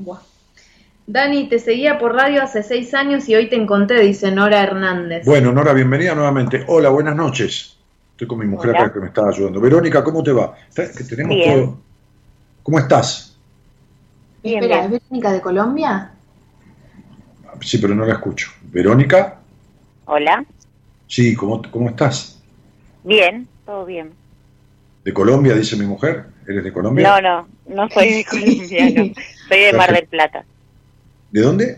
Dani, 1.12 1.50
te 1.50 1.60
seguía 1.60 2.00
por 2.00 2.16
radio 2.16 2.42
hace 2.42 2.64
seis 2.64 2.94
años 2.94 3.28
y 3.28 3.36
hoy 3.36 3.50
te 3.50 3.58
encontré, 3.58 4.00
dice 4.00 4.32
Nora 4.32 4.64
Hernández. 4.64 5.26
Bueno, 5.26 5.52
Nora, 5.52 5.74
bienvenida 5.74 6.16
nuevamente. 6.16 6.64
Hola, 6.68 6.88
buenas 6.88 7.18
noches. 7.18 7.78
Estoy 8.12 8.28
con 8.28 8.40
mi 8.40 8.46
mujer 8.46 8.78
acá 8.78 8.94
que 8.94 9.02
me 9.02 9.08
está 9.08 9.28
ayudando. 9.28 9.60
Verónica, 9.60 10.06
¿cómo 10.06 10.24
te 10.24 10.32
va? 10.32 10.56
tenemos 10.74 11.38
todo... 11.44 11.78
¿Cómo 12.64 12.80
estás? 12.80 13.38
Espera, 14.42 14.86
¿es 14.86 14.92
Verónica 14.92 15.34
de 15.34 15.42
Colombia? 15.42 16.12
Sí, 17.60 17.78
pero 17.80 17.94
no 17.94 18.06
la 18.06 18.14
escucho. 18.14 18.50
¿Verónica? 18.72 19.38
Hola. 20.06 20.46
Sí, 21.08 21.36
¿cómo, 21.36 21.62
cómo 21.72 21.90
estás? 21.90 22.42
Bien, 23.04 23.50
todo 23.66 23.84
bien. 23.84 24.12
¿De 25.04 25.12
Colombia, 25.12 25.56
dice 25.56 25.76
mi 25.76 25.86
mujer? 25.86 26.28
¿Eres 26.48 26.64
de 26.64 26.72
Colombia? 26.72 27.06
No, 27.06 27.22
no, 27.22 27.48
no 27.68 27.90
soy 27.90 28.14
de 28.14 28.24
Colombia, 28.30 29.14
Soy 29.50 29.60
de 29.60 29.74
Mar 29.74 29.92
del 29.94 30.08
Plata. 30.08 30.46
¿De 31.32 31.42
dónde? 31.42 31.78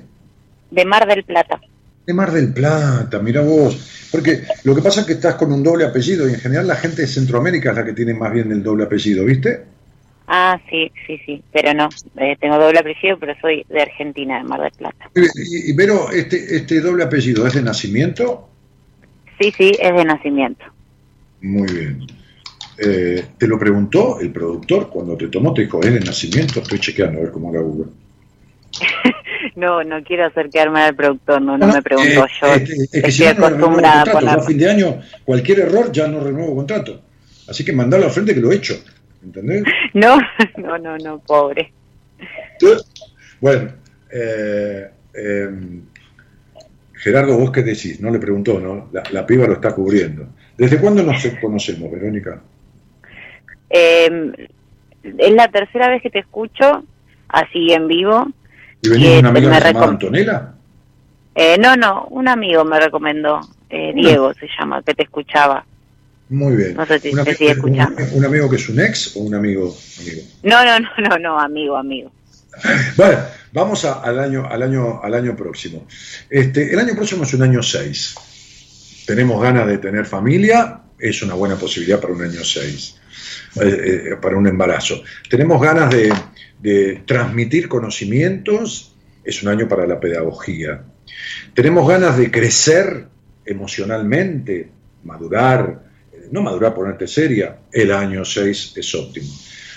De 0.72 0.86
Mar 0.86 1.08
del 1.08 1.24
Plata. 1.24 1.62
De 2.06 2.14
Mar 2.14 2.32
del 2.32 2.54
Plata, 2.54 3.20
mira 3.20 3.42
vos. 3.42 4.10
Porque 4.12 4.44
lo 4.64 4.76
que 4.76 4.82
pasa 4.82 5.02
es 5.02 5.08
que 5.08 5.14
estás 5.14 5.36
con 5.36 5.52
un 5.52 5.64
doble 5.64 5.86
apellido 5.86 6.28
y 6.28 6.34
en 6.34 6.40
general 6.40 6.68
la 6.68 6.76
gente 6.76 7.04
de 7.04 7.08
Centroamérica 7.08 7.72
es 7.72 7.78
la 7.78 7.86
que 7.86 7.94
tiene 7.94 8.14
más 8.14 8.34
bien 8.34 8.52
el 8.52 8.64
doble 8.64 8.84
apellido, 8.84 9.26
¿viste? 9.26 9.64
Ah, 10.28 10.60
sí, 10.70 10.92
sí, 11.06 11.20
sí, 11.26 11.44
pero 11.52 11.74
no, 11.74 11.90
eh, 12.18 12.38
tengo 12.40 12.58
doble 12.58 12.80
apellido, 12.80 13.18
pero 13.20 13.34
soy 13.42 13.66
de 13.70 13.82
Argentina, 13.82 14.38
de 14.38 14.44
Mar 14.44 14.62
del 14.62 14.72
Plata. 14.72 15.10
Y, 15.14 15.74
pero 15.74 16.10
este, 16.12 16.56
este 16.56 16.80
doble 16.80 17.04
apellido 17.04 17.46
es 17.46 17.54
de 17.54 17.62
nacimiento? 17.62 18.50
Sí, 19.40 19.54
sí, 19.58 19.72
es 19.80 19.94
de 19.94 20.06
nacimiento. 20.06 20.64
Muy 21.42 21.72
bien. 21.72 22.08
Eh, 22.78 23.26
¿Te 23.38 23.48
lo 23.48 23.60
preguntó 23.60 24.20
el 24.20 24.32
productor 24.32 24.90
cuando 24.90 25.16
te 25.18 25.28
tomó? 25.28 25.54
Te 25.54 25.64
dijo, 25.64 25.82
¿es 25.84 25.94
de 25.94 26.00
nacimiento? 26.00 26.62
Estoy 26.62 26.80
chequeando 26.80 27.20
a 27.20 27.24
ver 27.24 27.32
cómo 27.32 27.54
la 27.54 27.60
Google. 27.60 27.92
no, 29.56 29.84
no 29.84 30.04
quiero 30.04 30.26
acercarme 30.26 30.82
al 30.82 30.96
productor, 30.96 31.42
no, 31.42 31.58
no, 31.58 31.68
me 31.68 31.82
preguntó 31.82 32.26
eh, 32.26 32.30
yo. 32.42 32.48
Es, 32.48 32.90
que, 32.92 33.12
si 33.12 33.24
no, 33.24 33.30
acostumbrada 33.30 34.22
no 34.22 34.32
a 34.32 34.42
fin 34.42 34.58
de 34.58 34.70
año, 34.70 35.00
cualquier 35.24 35.60
error 35.62 35.92
ya 35.92 36.08
no 36.08 36.20
renuevo 36.20 36.56
contrato. 36.56 37.02
Así 37.48 37.64
que 37.64 37.74
mandalo 37.74 38.06
al 38.06 38.12
frente 38.12 38.34
que 38.34 38.40
lo 38.40 38.52
he 38.52 38.56
hecho. 38.56 38.76
¿entendés? 39.24 39.64
No, 39.94 40.18
no, 40.58 40.78
no, 40.78 40.98
no, 40.98 41.20
pobre. 41.20 41.72
Bueno, 43.40 43.72
eh, 44.12 44.90
em, 45.14 45.82
Gerardo, 46.94 47.38
vos 47.38 47.52
qué 47.52 47.62
decís, 47.62 48.00
no 48.00 48.10
le 48.10 48.20
preguntó, 48.20 48.60
¿no? 48.60 48.90
La, 49.12 49.26
piba 49.26 49.46
lo 49.46 49.54
está 49.54 49.74
cubriendo. 49.74 50.28
¿Desde 50.58 50.80
cuándo 50.80 51.04
nos 51.04 51.26
conocemos, 51.42 51.92
Verónica? 51.92 52.42
Em, 53.70 54.34
es 55.04 55.32
la 55.34 55.48
tercera 55.50 55.90
vez 55.90 56.02
que 56.02 56.10
te 56.10 56.20
escucho, 56.20 56.86
así 57.28 57.74
en 57.74 57.88
vivo. 57.88 58.28
¿Y 58.84 58.90
venía 58.90 59.20
una 59.20 59.30
amiga 59.30 59.60
llamada 59.60 59.88
Antonella? 59.88 60.54
Eh, 61.36 61.58
no, 61.58 61.76
no, 61.78 62.06
un 62.12 62.28
amigo 62.28 62.66
me 62.66 62.80
recomendó, 62.80 63.40
eh, 63.70 63.94
Diego 63.96 64.34
se 64.34 64.48
llama, 64.60 64.84
que 64.84 64.94
te 64.94 65.04
escuchaba. 65.04 65.66
Muy 66.28 66.58
bien. 66.58 66.76
No 66.76 66.86
sé 66.86 67.00
si 67.00 67.10
un, 67.10 67.24
sigue 67.26 67.52
escuchando. 67.52 68.02
Un, 68.12 68.26
amigo 68.26 68.50
que 68.50 68.58
es 68.58 68.68
un 68.68 68.82
ex 68.82 69.16
o 69.16 69.22
un 69.22 69.36
amigo 69.36 69.74
amigo? 70.00 70.22
No, 70.44 70.66
no, 70.66 70.80
no, 70.80 71.10
no, 71.10 71.18
no, 71.18 71.40
amigo, 71.40 71.78
amigo. 71.78 72.12
Bueno, 72.98 73.20
vamos 73.52 73.84
al 73.86 74.20
año 74.20 74.46
al 74.48 74.62
año 74.62 75.02
al 75.02 75.14
año 75.14 75.36
próximo. 75.36 75.88
Este, 76.30 76.72
el 76.72 76.78
año 76.78 76.94
próximo 76.94 77.24
es 77.24 77.34
un 77.34 77.44
año 77.44 77.64
6. 77.64 78.16
Tenemos 79.08 79.42
ganas 79.42 79.66
de 79.66 79.78
tener 79.78 80.06
familia, 80.06 80.82
es 81.00 81.22
una 81.24 81.34
buena 81.36 81.56
posibilidad 81.56 82.00
para 82.00 82.14
un 82.14 82.22
año 82.22 82.44
6, 82.44 82.98
eh, 83.56 84.12
eh, 84.14 84.16
para 84.22 84.36
un 84.36 84.48
embarazo. 84.48 85.04
Tenemos 85.30 85.62
ganas 85.62 85.94
de, 85.94 86.12
transmitir 87.06 87.68
conocimientos, 87.68 88.96
es 89.24 89.44
un 89.44 89.50
año 89.50 89.68
para 89.68 89.86
la 89.86 90.00
pedagogía. 90.00 90.82
Tenemos 91.54 91.88
ganas 91.88 92.18
de 92.18 92.32
crecer 92.32 93.06
emocionalmente, 93.46 94.70
madurar, 95.04 95.84
no 96.32 96.42
madurar, 96.42 96.74
ponerte 96.74 97.06
seria, 97.06 97.58
el 97.72 97.92
año 97.92 98.24
6 98.24 98.74
es 98.78 98.96
óptimo. 98.96 99.28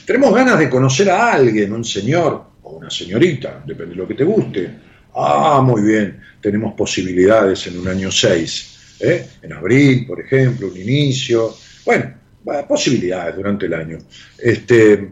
Tenemos 0.06 0.32
ganas 0.32 0.58
de 0.58 0.70
conocer 0.70 1.10
a 1.10 1.32
alguien, 1.32 1.72
un 1.72 1.84
señor 1.84 2.44
o 2.62 2.76
una 2.76 2.88
señorita, 2.88 3.64
depende 3.66 3.90
de 3.90 3.96
lo 3.96 4.06
que 4.06 4.14
te 4.14 4.24
guste. 4.24 4.70
Ah, 5.16 5.60
muy 5.62 5.82
bien, 5.82 6.20
tenemos 6.40 6.74
posibilidades 6.74 7.66
en 7.66 7.78
un 7.78 7.88
año 7.88 8.10
6. 8.10 8.96
¿eh? 9.00 9.26
En 9.42 9.52
abril, 9.52 10.06
por 10.06 10.20
ejemplo, 10.20 10.68
un 10.68 10.76
inicio, 10.76 11.54
Bueno, 11.84 12.25
posibilidades 12.68 13.36
durante 13.36 13.66
el 13.66 13.74
año. 13.74 13.98
Este, 14.38 15.10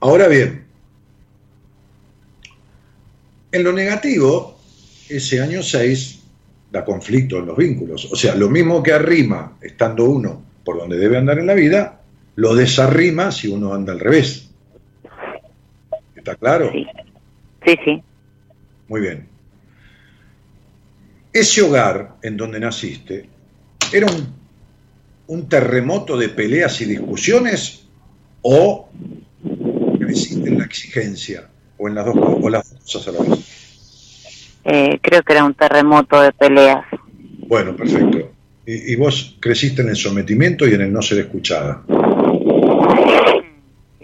ahora 0.00 0.28
bien, 0.28 0.64
en 3.52 3.64
lo 3.64 3.72
negativo, 3.72 4.58
ese 5.08 5.40
año 5.40 5.62
6 5.62 6.20
da 6.70 6.84
conflicto 6.84 7.38
en 7.38 7.46
los 7.46 7.56
vínculos. 7.56 8.08
O 8.12 8.16
sea, 8.16 8.34
lo 8.34 8.48
mismo 8.48 8.82
que 8.82 8.92
arrima 8.92 9.56
estando 9.60 10.04
uno 10.04 10.42
por 10.64 10.78
donde 10.78 10.96
debe 10.96 11.18
andar 11.18 11.38
en 11.38 11.46
la 11.46 11.54
vida, 11.54 12.00
lo 12.36 12.54
desarrima 12.54 13.32
si 13.32 13.48
uno 13.48 13.74
anda 13.74 13.92
al 13.92 14.00
revés. 14.00 14.50
¿Está 16.14 16.36
claro? 16.36 16.70
Sí, 16.70 16.86
sí. 17.64 17.78
sí. 17.84 18.02
Muy 18.88 19.00
bien. 19.00 19.26
Ese 21.32 21.62
hogar 21.62 22.16
en 22.22 22.36
donde 22.36 22.60
naciste 22.60 23.28
era 23.92 24.06
un, 24.06 24.39
un 25.30 25.48
terremoto 25.48 26.16
de 26.16 26.28
peleas 26.28 26.80
y 26.80 26.86
discusiones 26.86 27.86
o 28.42 28.88
creciste 30.00 30.48
en 30.48 30.58
la 30.58 30.64
exigencia 30.64 31.46
o 31.78 31.86
en 31.86 31.94
las 31.94 32.04
dos, 32.04 32.16
o 32.18 32.50
las 32.50 32.68
dos 32.68 32.80
cosas 32.82 33.08
a 33.08 33.12
la 33.12 33.30
vez. 33.30 34.60
Eh, 34.64 34.98
creo 35.00 35.22
que 35.22 35.32
era 35.32 35.44
un 35.44 35.54
terremoto 35.54 36.20
de 36.20 36.32
peleas. 36.32 36.84
Bueno, 37.46 37.76
perfecto. 37.76 38.32
Y, 38.66 38.96
vos 38.96 39.36
creciste 39.38 39.82
en 39.82 39.90
el 39.90 39.96
sometimiento 39.96 40.66
y 40.66 40.74
en 40.74 40.80
el 40.80 40.92
no 40.92 41.00
ser 41.00 41.20
escuchada. 41.20 41.82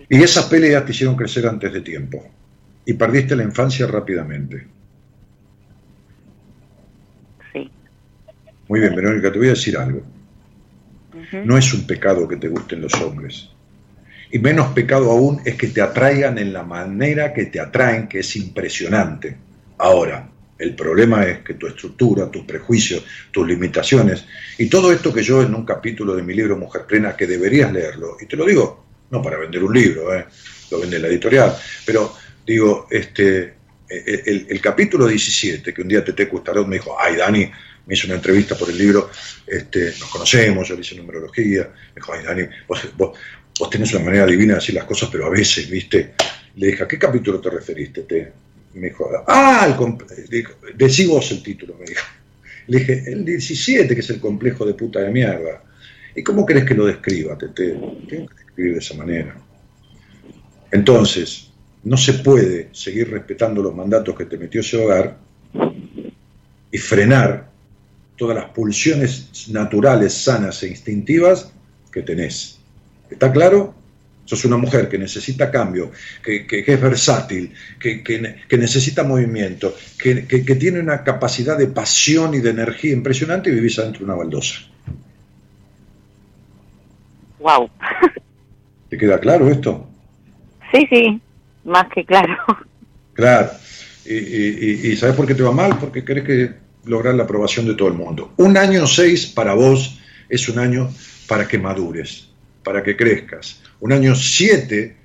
Y 0.09 0.23
esas 0.23 0.45
peleas 0.45 0.85
te 0.85 0.93
hicieron 0.93 1.17
crecer 1.17 1.47
antes 1.49 1.73
de 1.73 1.81
tiempo. 1.81 2.25
Y 2.85 2.93
perdiste 2.95 3.35
la 3.35 3.43
infancia 3.43 3.89
rápidamente. 3.89 4.65
Sí. 7.53 7.69
Muy 8.69 8.79
bien, 8.79 8.95
Verónica, 8.95 9.33
te 9.33 9.39
voy 9.39 9.49
a 9.49 9.51
decir 9.51 9.77
algo. 9.77 10.03
No 11.33 11.59
es 11.59 11.73
un 11.75 11.87
pecado 11.87 12.27
que 12.29 12.37
te 12.37 12.49
gusten 12.49 12.81
los 12.81 12.95
hombres. 12.95 13.51
Y 14.31 14.39
menos 14.39 14.73
pecado 14.73 15.11
aún 15.11 15.41
es 15.45 15.55
que 15.55 15.69
te 15.69 15.81
atraigan 15.81 16.39
en 16.39 16.53
la 16.53 16.63
manera 16.63 17.33
que 17.33 17.47
te 17.47 17.61
atraen, 17.61 18.09
que 18.09 18.21
es 18.21 18.37
impresionante. 18.37 19.37
Ahora, 19.79 20.29
el 20.59 20.75
problema 20.75 21.25
es 21.25 21.41
que 21.41 21.55
tu 21.55 21.67
estructura, 21.67 22.31
tus 22.31 22.45
prejuicios, 22.45 23.05
tus 23.31 23.47
limitaciones, 23.47 24.25
y 24.59 24.69
todo 24.69 24.93
esto 24.93 25.13
que 25.13 25.23
yo 25.23 25.43
en 25.43 25.55
un 25.55 25.65
capítulo 25.65 26.17
de 26.17 26.23
mi 26.23 26.35
libro 26.35 26.57
Mujer 26.57 26.87
Plena, 26.87 27.15
que 27.15 27.27
deberías 27.27 27.73
leerlo, 27.73 28.17
y 28.21 28.27
te 28.27 28.37
lo 28.37 28.47
digo, 28.47 28.85
no 29.11 29.23
para 29.23 29.39
vender 29.39 29.63
un 29.63 29.75
libro, 29.75 30.15
¿eh? 30.15 30.25
lo 30.71 30.81
vende 30.81 30.99
la 30.99 31.09
editorial, 31.09 31.55
pero 31.85 32.15
digo, 32.47 32.87
este, 32.91 33.55
e, 33.89 34.23
e, 34.27 34.47
el, 34.49 34.61
capítulo 34.61 35.07
17, 35.07 35.73
que 35.73 35.83
un 35.83 35.89
día 35.89 36.05
Tete 36.05 36.29
Custarot 36.29 36.67
me 36.67 36.77
dijo, 36.77 36.97
ay 36.99 37.17
Dani, 37.17 37.51
me 37.87 37.95
hizo 37.95 38.07
una 38.07 38.17
entrevista 38.17 38.57
por 38.57 38.69
el 38.69 38.77
libro, 38.77 39.11
este, 39.47 39.93
nos 39.99 40.11
conocemos, 40.11 40.69
yo 40.69 40.75
le 40.75 40.81
hice 40.81 40.97
numerología, 40.97 41.63
me 41.63 41.95
dijo, 41.95 42.13
ay 42.13 42.25
Dani, 42.25 42.43
vos, 42.67 42.81
vos, 42.97 43.71
tenés 43.71 43.93
una 43.95 44.05
manera 44.05 44.27
divina 44.27 44.55
de 44.55 44.61
decir 44.61 44.75
las 44.75 44.85
cosas, 44.85 45.09
pero 45.11 45.27
a 45.27 45.31
veces, 45.31 45.71
viste, 45.71 46.15
le 46.57 46.67
dije, 46.69 46.83
¿a 46.83 46.89
qué 46.89 46.99
capítulo 46.99 47.41
te 47.41 47.51
referiste? 47.51 48.03
Te, 48.03 48.33
me 48.75 48.89
dijo, 48.89 49.09
ah, 49.27 49.67
el 49.67 50.47
decí 50.77 51.07
vos 51.07 51.31
el 51.31 51.43
título, 51.43 51.77
me 51.79 51.87
dijo. 51.87 52.05
Le 52.67 52.79
dije, 52.81 53.05
el 53.07 53.25
17, 53.25 53.95
que 53.95 54.01
es 54.01 54.11
el 54.11 54.21
complejo 54.21 54.67
de 54.67 54.75
puta 54.75 55.01
de 55.01 55.11
mierda. 55.11 55.63
¿Y 56.15 56.23
cómo 56.23 56.45
crees 56.45 56.65
que 56.65 56.75
lo 56.75 56.87
describa, 56.87 57.39
Tete? 57.39 57.79
Tengo 58.09 58.29
que 58.29 58.35
describir 58.35 58.73
de 58.73 58.79
esa 58.79 58.95
manera. 58.95 59.37
Entonces, 60.73 61.51
no 61.85 61.97
se 61.97 62.15
puede 62.15 62.69
seguir 62.73 63.11
respetando 63.11 63.63
los 63.63 63.75
mandatos 63.75 64.17
que 64.17 64.25
te 64.25 64.37
metió 64.37 64.61
ese 64.61 64.77
hogar 64.77 65.19
y 66.71 66.79
frenar 66.79 67.51
todas 68.17 68.37
las 68.37 68.51
pulsiones 68.51 69.49
naturales, 69.49 70.15
sanas 70.15 70.63
e 70.63 70.69
instintivas 70.69 71.53
que 71.93 72.03
tenés. 72.03 72.59
¿Está 73.11 73.31
claro? 73.33 73.75
Sos 74.25 74.45
una 74.45 74.57
mujer 74.57 74.89
que 74.89 74.99
necesita 74.99 75.53
cambio, 75.53 75.93
que, 76.23 76.47
es 76.49 76.81
versátil, 76.81 77.55
que, 77.79 78.59
necesita 78.59 79.05
movimiento, 79.05 79.75
que, 79.99 80.15
tiene 80.59 80.81
una 80.81 81.05
capacidad 81.05 81.57
de 81.57 81.69
pasión 81.69 82.35
y 82.35 82.41
de 82.41 82.51
energía 82.51 82.93
impresionante 82.93 83.51
y 83.51 83.55
vivís 83.55 83.79
adentro 83.79 84.01
de 84.01 84.05
una 84.07 84.15
baldosa. 84.17 84.57
Wow. 87.39 87.71
¿Te 88.91 88.99
queda 88.99 89.21
claro 89.21 89.49
esto? 89.49 89.89
Sí, 90.73 90.87
sí, 90.91 91.21
más 91.65 91.87
que 91.95 92.05
claro. 92.05 92.37
Claro. 93.13 93.51
Y, 94.05 94.91
y, 94.91 94.97
¿sabes 94.97 95.15
por 95.15 95.27
qué 95.27 95.35
te 95.35 95.43
va 95.43 95.53
mal? 95.53 95.79
Porque 95.79 96.05
querés 96.05 96.25
que 96.25 96.66
lograr 96.87 97.15
la 97.15 97.25
aprobación 97.25 97.67
de 97.67 97.75
todo 97.75 97.89
el 97.89 97.95
mundo. 97.95 98.33
Un 98.37 98.57
año 98.57 98.87
seis 98.87 99.27
para 99.27 99.55
vos 99.55 99.99
es 100.29 100.49
un 100.49 100.59
año 100.59 100.91
para 101.27 101.47
que 101.47 101.59
madures, 101.59 102.29
para 102.63 102.83
que 102.83 102.97
crezcas, 102.97 103.61
un 103.81 103.93
año 103.93 104.15
7, 104.15 104.97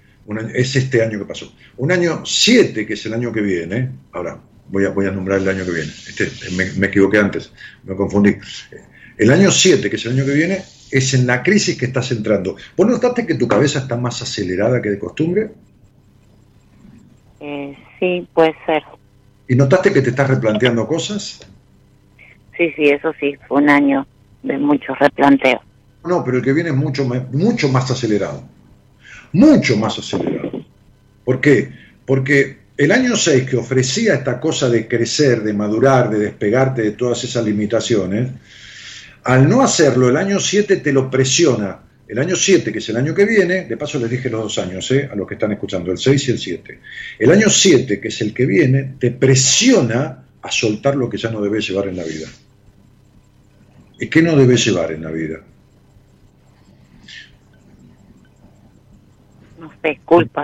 es 0.54 0.76
este 0.76 1.04
año 1.04 1.20
que 1.20 1.26
pasó, 1.26 1.54
un 1.78 1.92
año 1.92 2.26
7, 2.26 2.86
que 2.86 2.94
es 2.94 3.06
el 3.06 3.14
año 3.14 3.32
que 3.32 3.42
viene, 3.42 3.90
ahora 4.14 4.40
voy 4.70 4.86
a, 4.86 4.90
voy 4.90 5.08
a 5.08 5.12
nombrar 5.12 5.40
el 5.40 5.50
año 5.50 5.66
que 5.66 5.72
viene, 5.72 5.92
este, 5.92 6.30
me, 6.78 6.88
equivoqué 6.88 7.18
antes, 7.18 7.52
me 7.84 7.96
confundí. 7.96 8.38
El 9.18 9.32
año 9.32 9.52
7, 9.52 9.90
que 9.90 9.96
es 9.96 10.06
el 10.06 10.14
año 10.14 10.26
que 10.26 10.34
viene, 10.34 10.64
es 10.90 11.14
en 11.14 11.28
la 11.28 11.44
crisis 11.44 11.78
que 11.78 11.86
estás 11.86 12.12
entrando. 12.12 12.56
¿Vos 12.76 12.88
notaste 12.88 13.26
que 13.26 13.36
tu 13.36 13.48
cabeza 13.48 13.80
está 13.80 13.98
más 13.98 14.22
acelerada 14.22 14.82
que 14.82 14.90
de 14.90 15.00
costumbre? 15.00 15.50
Eh, 17.40 17.78
sí, 18.00 18.28
puede 18.34 18.56
ser. 18.66 18.84
¿Y 19.48 19.56
notaste 19.56 19.92
que 19.92 20.02
te 20.02 20.10
estás 20.12 20.30
replanteando 20.30 20.88
cosas? 20.88 21.40
Sí, 22.62 22.72
sí, 22.76 22.90
eso 22.90 23.12
sí, 23.20 23.36
fue 23.48 23.58
un 23.64 23.70
año 23.70 24.06
de 24.44 24.56
muchos 24.60 24.98
replanteos. 25.00 25.62
No, 26.06 26.24
pero 26.24 26.38
el 26.38 26.44
que 26.44 26.54
viene 26.54 26.70
es 26.70 26.76
mucho, 26.76 27.06
mucho 27.32 27.70
más 27.70 27.90
acelerado 27.90 28.44
mucho 29.34 29.78
más 29.78 29.98
acelerado. 29.98 30.66
¿Por 31.24 31.40
qué? 31.40 31.70
Porque 32.06 32.58
el 32.78 32.92
año 32.92 33.16
6 33.16 33.50
que 33.50 33.58
ofrecía 33.58 34.16
esta 34.16 34.40
cosa 34.40 34.70
de 34.70 34.88
crecer, 34.88 35.44
de 35.44 35.54
madurar, 35.54 36.10
de 36.10 36.20
despegarte 36.20 36.82
de 36.82 36.92
todas 36.92 37.24
esas 37.24 37.46
limitaciones, 37.46 38.30
al 39.24 39.48
no 39.48 39.62
hacerlo, 39.62 40.10
el 40.10 40.18
año 40.18 40.40
7 40.40 40.78
te 40.78 40.92
lo 40.92 41.10
presiona. 41.10 41.80
El 42.08 42.20
año 42.20 42.36
7, 42.36 42.74
que 42.74 42.80
es 42.80 42.90
el 42.90 42.98
año 42.98 43.14
que 43.14 43.24
viene, 43.24 43.64
de 43.66 43.78
paso 43.78 43.98
les 43.98 44.10
dije 44.10 44.30
los 44.30 44.42
dos 44.42 44.58
años, 44.58 44.90
¿eh? 44.92 45.08
a 45.10 45.16
los 45.16 45.26
que 45.26 45.36
están 45.36 45.54
escuchando, 45.54 45.92
el 45.94 45.98
6 45.98 46.28
y 46.28 46.32
el 46.32 46.40
7. 46.40 46.80
El 47.20 47.32
año 47.32 47.50
7, 47.50 48.02
que 48.02 48.10
es 48.10 48.22
el 48.22 48.34
que 48.34 48.46
viene, 48.46 48.96
te 49.00 49.12
presiona 49.12 50.26
a 50.42 50.52
soltar 50.52 50.98
lo 50.98 51.10
que 51.10 51.18
ya 51.18 51.30
no 51.32 51.42
debes 51.42 51.70
llevar 51.70 51.88
en 51.88 51.96
la 51.96 52.04
vida. 52.04 52.28
¿Y 54.02 54.08
qué 54.08 54.24
no 54.24 54.36
debes 54.36 54.66
llevar 54.66 54.92
en 54.92 55.04
la 55.04 55.12
vida? 55.12 55.38
Disculpa. 59.84 60.42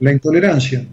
La 0.00 0.12
intolerancia. 0.12 0.84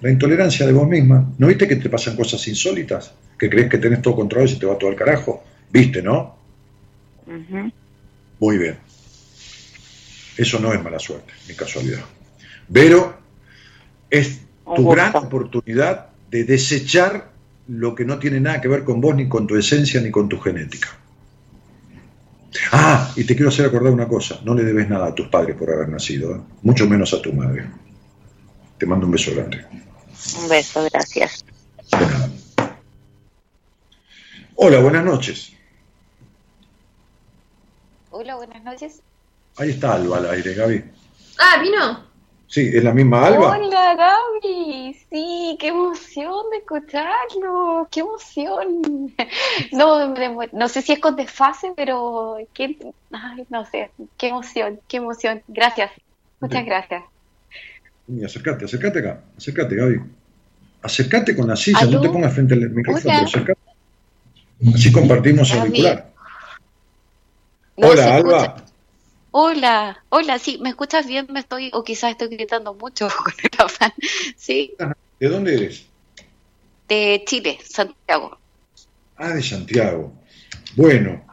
La 0.00 0.10
intolerancia 0.10 0.66
de 0.66 0.72
vos 0.72 0.88
misma. 0.88 1.30
¿No 1.36 1.48
viste 1.48 1.68
que 1.68 1.76
te 1.76 1.90
pasan 1.90 2.16
cosas 2.16 2.48
insólitas? 2.48 3.12
Que 3.38 3.50
crees 3.50 3.68
que 3.68 3.76
tenés 3.76 4.00
todo 4.00 4.16
controlado 4.16 4.50
y 4.50 4.54
se 4.54 4.58
te 4.58 4.64
va 4.64 4.78
todo 4.78 4.88
al 4.88 4.96
carajo. 4.96 5.44
¿Viste, 5.70 6.00
no? 6.00 6.38
Muy 8.40 8.56
bien. 8.56 8.78
Eso 10.38 10.58
no 10.60 10.72
es 10.72 10.82
mala 10.82 10.98
suerte, 10.98 11.34
ni 11.46 11.54
casualidad. 11.54 12.04
Pero 12.72 13.18
es 14.08 14.40
tu 14.74 14.88
gran 14.88 15.14
oportunidad 15.14 16.06
de 16.30 16.44
desechar 16.44 17.30
lo 17.66 17.94
que 17.94 18.06
no 18.06 18.18
tiene 18.18 18.40
nada 18.40 18.62
que 18.62 18.68
ver 18.68 18.82
con 18.82 19.02
vos, 19.02 19.14
ni 19.14 19.28
con 19.28 19.46
tu 19.46 19.56
esencia, 19.56 20.00
ni 20.00 20.10
con 20.10 20.30
tu 20.30 20.40
genética. 20.40 20.88
Ah, 22.72 23.12
y 23.16 23.24
te 23.24 23.34
quiero 23.34 23.48
hacer 23.48 23.66
acordar 23.66 23.92
una 23.92 24.08
cosa, 24.08 24.40
no 24.44 24.54
le 24.54 24.64
debes 24.64 24.88
nada 24.88 25.06
a 25.06 25.14
tus 25.14 25.28
padres 25.28 25.56
por 25.56 25.70
haber 25.70 25.88
nacido, 25.88 26.34
¿eh? 26.34 26.40
mucho 26.62 26.86
menos 26.88 27.12
a 27.14 27.22
tu 27.22 27.32
madre. 27.32 27.66
Te 28.78 28.86
mando 28.86 29.06
un 29.06 29.12
beso 29.12 29.34
grande. 29.34 29.64
Un 30.42 30.48
beso, 30.48 30.86
gracias. 30.90 31.44
Hola, 34.56 34.80
buenas 34.80 35.04
noches. 35.04 35.52
Hola, 38.10 38.34
buenas 38.36 38.62
noches. 38.64 39.02
Ahí 39.56 39.70
está 39.70 39.94
Alba 39.94 40.18
al 40.18 40.30
aire, 40.30 40.54
Gaby. 40.54 40.84
Ah, 41.38 41.60
¿vino? 41.62 42.07
Sí, 42.48 42.70
es 42.72 42.82
la 42.82 42.94
misma 42.94 43.26
Alba. 43.26 43.58
Hola 43.58 43.94
Gaby, 43.94 44.96
sí, 45.10 45.56
qué 45.60 45.68
emoción 45.68 46.50
de 46.50 46.56
escucharlo, 46.58 47.86
qué 47.90 48.00
emoción. 48.00 49.14
No, 49.72 50.14
no 50.52 50.68
sé 50.68 50.82
si 50.82 50.92
es 50.92 50.98
con 50.98 51.16
desfase, 51.16 51.72
pero 51.76 52.38
qué, 52.54 52.76
ay, 53.10 53.44
no 53.50 53.66
sé, 53.66 53.90
qué 54.16 54.28
emoción, 54.28 54.80
qué 54.88 54.96
emoción. 54.96 55.42
Gracias, 55.48 55.90
muchas 56.40 56.64
gracias. 56.64 57.04
Y 58.06 58.24
acércate, 58.24 58.64
acércate 58.64 59.00
acá, 59.00 59.20
acércate 59.36 59.76
Gaby. 59.76 60.00
Acércate 60.80 61.36
con 61.36 61.48
la 61.48 61.56
silla, 61.56 61.84
no 61.84 62.00
te 62.00 62.08
pongas 62.08 62.32
frente 62.32 62.54
al 62.54 62.70
micrófono, 62.70 63.04
pero 63.04 63.26
acércate. 63.26 63.60
Así 64.74 64.90
compartimos 64.90 65.50
el 65.52 65.58
auricular. 65.58 66.10
Hola 67.76 68.14
Alba. 68.14 68.67
Hola, 69.30 70.04
hola, 70.08 70.38
sí, 70.38 70.58
¿me 70.62 70.70
escuchas 70.70 71.06
bien? 71.06 71.26
Me 71.30 71.40
estoy, 71.40 71.70
o 71.74 71.84
quizás 71.84 72.12
estoy 72.12 72.28
gritando 72.28 72.74
mucho 72.74 73.08
con 73.24 73.34
el 73.42 73.64
afán. 73.64 73.92
Sí. 74.36 74.74
¿De 75.20 75.28
dónde 75.28 75.54
eres? 75.54 75.86
De 76.88 77.22
Chile, 77.26 77.58
Santiago. 77.62 78.38
Ah, 79.16 79.30
de 79.30 79.42
Santiago. 79.42 80.12
Bueno, 80.76 81.24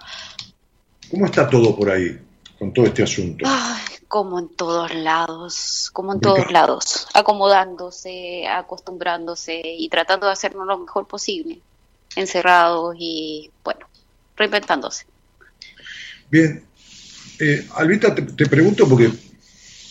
¿cómo 1.10 1.26
está 1.26 1.50
todo 1.50 1.76
por 1.76 1.90
ahí? 1.90 2.20
con 2.58 2.74
todo 2.74 2.86
este 2.86 3.04
asunto? 3.04 3.46
como 4.08 4.40
en 4.40 4.48
todos 4.50 4.94
lados, 4.94 5.90
como 5.92 6.14
en 6.14 6.22
todos 6.22 6.50
lados, 6.52 7.08
acomodándose, 7.14 8.48
acostumbrándose 8.48 9.62
y 9.66 9.90
tratando 9.90 10.28
de 10.28 10.34
hacernos 10.34 10.66
lo 10.68 10.78
mejor 10.78 11.06
posible, 11.06 11.60
encerrados 12.16 12.96
y, 12.98 13.52
bueno, 13.64 13.88
reinventándose. 14.38 15.06
Bien, 16.30 16.66
eh, 17.40 17.68
Albita, 17.76 18.14
te, 18.14 18.46
pregunto 18.46 18.88
porque 18.88 19.10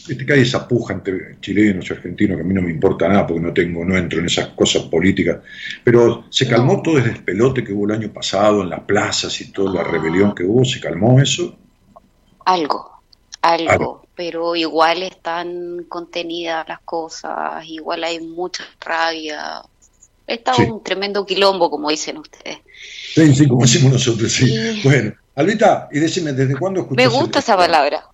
este, 0.09 0.27
que 0.27 0.33
hay 0.33 0.43
esa 0.43 0.69
puja 0.69 0.93
entre 0.95 1.41
chilenos 1.41 1.89
y 1.89 1.93
argentinos 1.95 2.37
que 2.37 2.43
a 2.43 2.45
mí 2.45 2.53
no 2.53 2.61
me 2.61 2.71
importa 2.71 3.09
nada 3.09 3.27
porque 3.27 3.41
no 3.41 3.53
tengo, 3.55 3.85
no 3.85 3.97
entro 3.97 4.19
en 4.21 4.27
esas 4.27 4.49
cosas 4.49 4.83
políticas, 4.83 5.39
pero 5.83 6.25
se 6.29 6.47
calmó 6.47 6.83
todo 6.83 6.99
el 6.99 7.05
despelote 7.05 7.65
que 7.65 7.73
hubo 7.73 7.87
el 7.87 7.93
año 7.93 8.13
pasado 8.13 8.63
en 8.63 8.71
las 8.71 8.81
plazas 8.81 9.41
y 9.41 9.51
toda 9.51 9.73
la 9.73 9.81
ah. 9.81 9.91
rebelión 9.91 10.35
que 10.35 10.45
hubo, 10.45 10.65
¿se 10.65 10.79
calmó 10.79 11.21
eso? 11.21 11.57
Algo, 12.45 13.01
algo, 13.41 14.07
pero 14.15 14.55
igual 14.55 15.03
están 15.03 15.87
contenidas 15.89 16.69
las 16.69 16.81
cosas, 16.81 17.65
igual 17.67 18.05
hay 18.05 18.21
mucha 18.21 18.65
rabia. 18.81 19.63
Está 20.27 20.57
un 20.57 20.83
tremendo 20.83 21.25
quilombo, 21.25 21.71
como 21.71 21.91
dicen 21.91 22.19
ustedes. 22.19 22.59
Sí, 23.15 23.35
sí, 23.35 23.49
como 23.49 23.63
decimos 23.63 23.93
nosotros, 23.93 24.33
sí. 24.33 24.81
Bueno, 24.83 25.15
Albita, 25.35 25.89
y 25.91 25.99
decime, 25.99 26.33
¿desde 26.33 26.57
cuándo 26.57 26.81
escuchas? 26.81 27.05
Me 27.05 27.09
gusta 27.09 27.41
esa 27.41 27.57
palabra. 27.57 28.07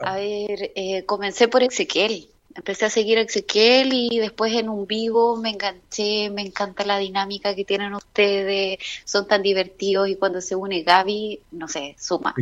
A 0.00 0.16
ver, 0.16 0.72
eh, 0.74 1.04
comencé 1.06 1.48
por 1.48 1.62
Ezequiel. 1.62 2.28
Empecé 2.54 2.86
a 2.86 2.90
seguir 2.90 3.18
a 3.18 3.22
Ezequiel 3.22 3.92
y 3.92 4.18
después 4.18 4.52
en 4.54 4.68
un 4.68 4.86
vivo 4.86 5.36
me 5.36 5.50
enganché, 5.50 6.28
me 6.30 6.42
encanta 6.42 6.84
la 6.84 6.98
dinámica 6.98 7.54
que 7.54 7.64
tienen 7.64 7.94
ustedes, 7.94 8.78
son 9.04 9.28
tan 9.28 9.42
divertidos 9.42 10.08
y 10.08 10.16
cuando 10.16 10.40
se 10.40 10.56
une 10.56 10.82
Gaby, 10.82 11.40
no 11.52 11.68
sé, 11.68 11.94
suma, 11.98 12.34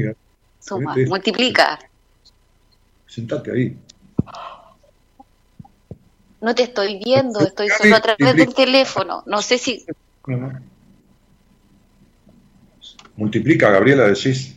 suma, 0.59 0.95
multiplica. 1.07 1.79
Sentate 3.07 3.53
ahí. 3.53 3.77
No 6.41 6.55
te 6.55 6.63
estoy 6.63 6.99
viendo, 7.03 7.41
estoy 7.41 7.69
solo 7.69 7.97
a 7.97 8.01
través 8.01 8.37
del 8.37 8.55
teléfono. 8.55 9.23
No 9.27 9.43
sé 9.43 9.59
si... 9.59 9.85
Multiplica, 13.17 13.71
Gabriela, 13.71 14.07
decís. 14.07 14.55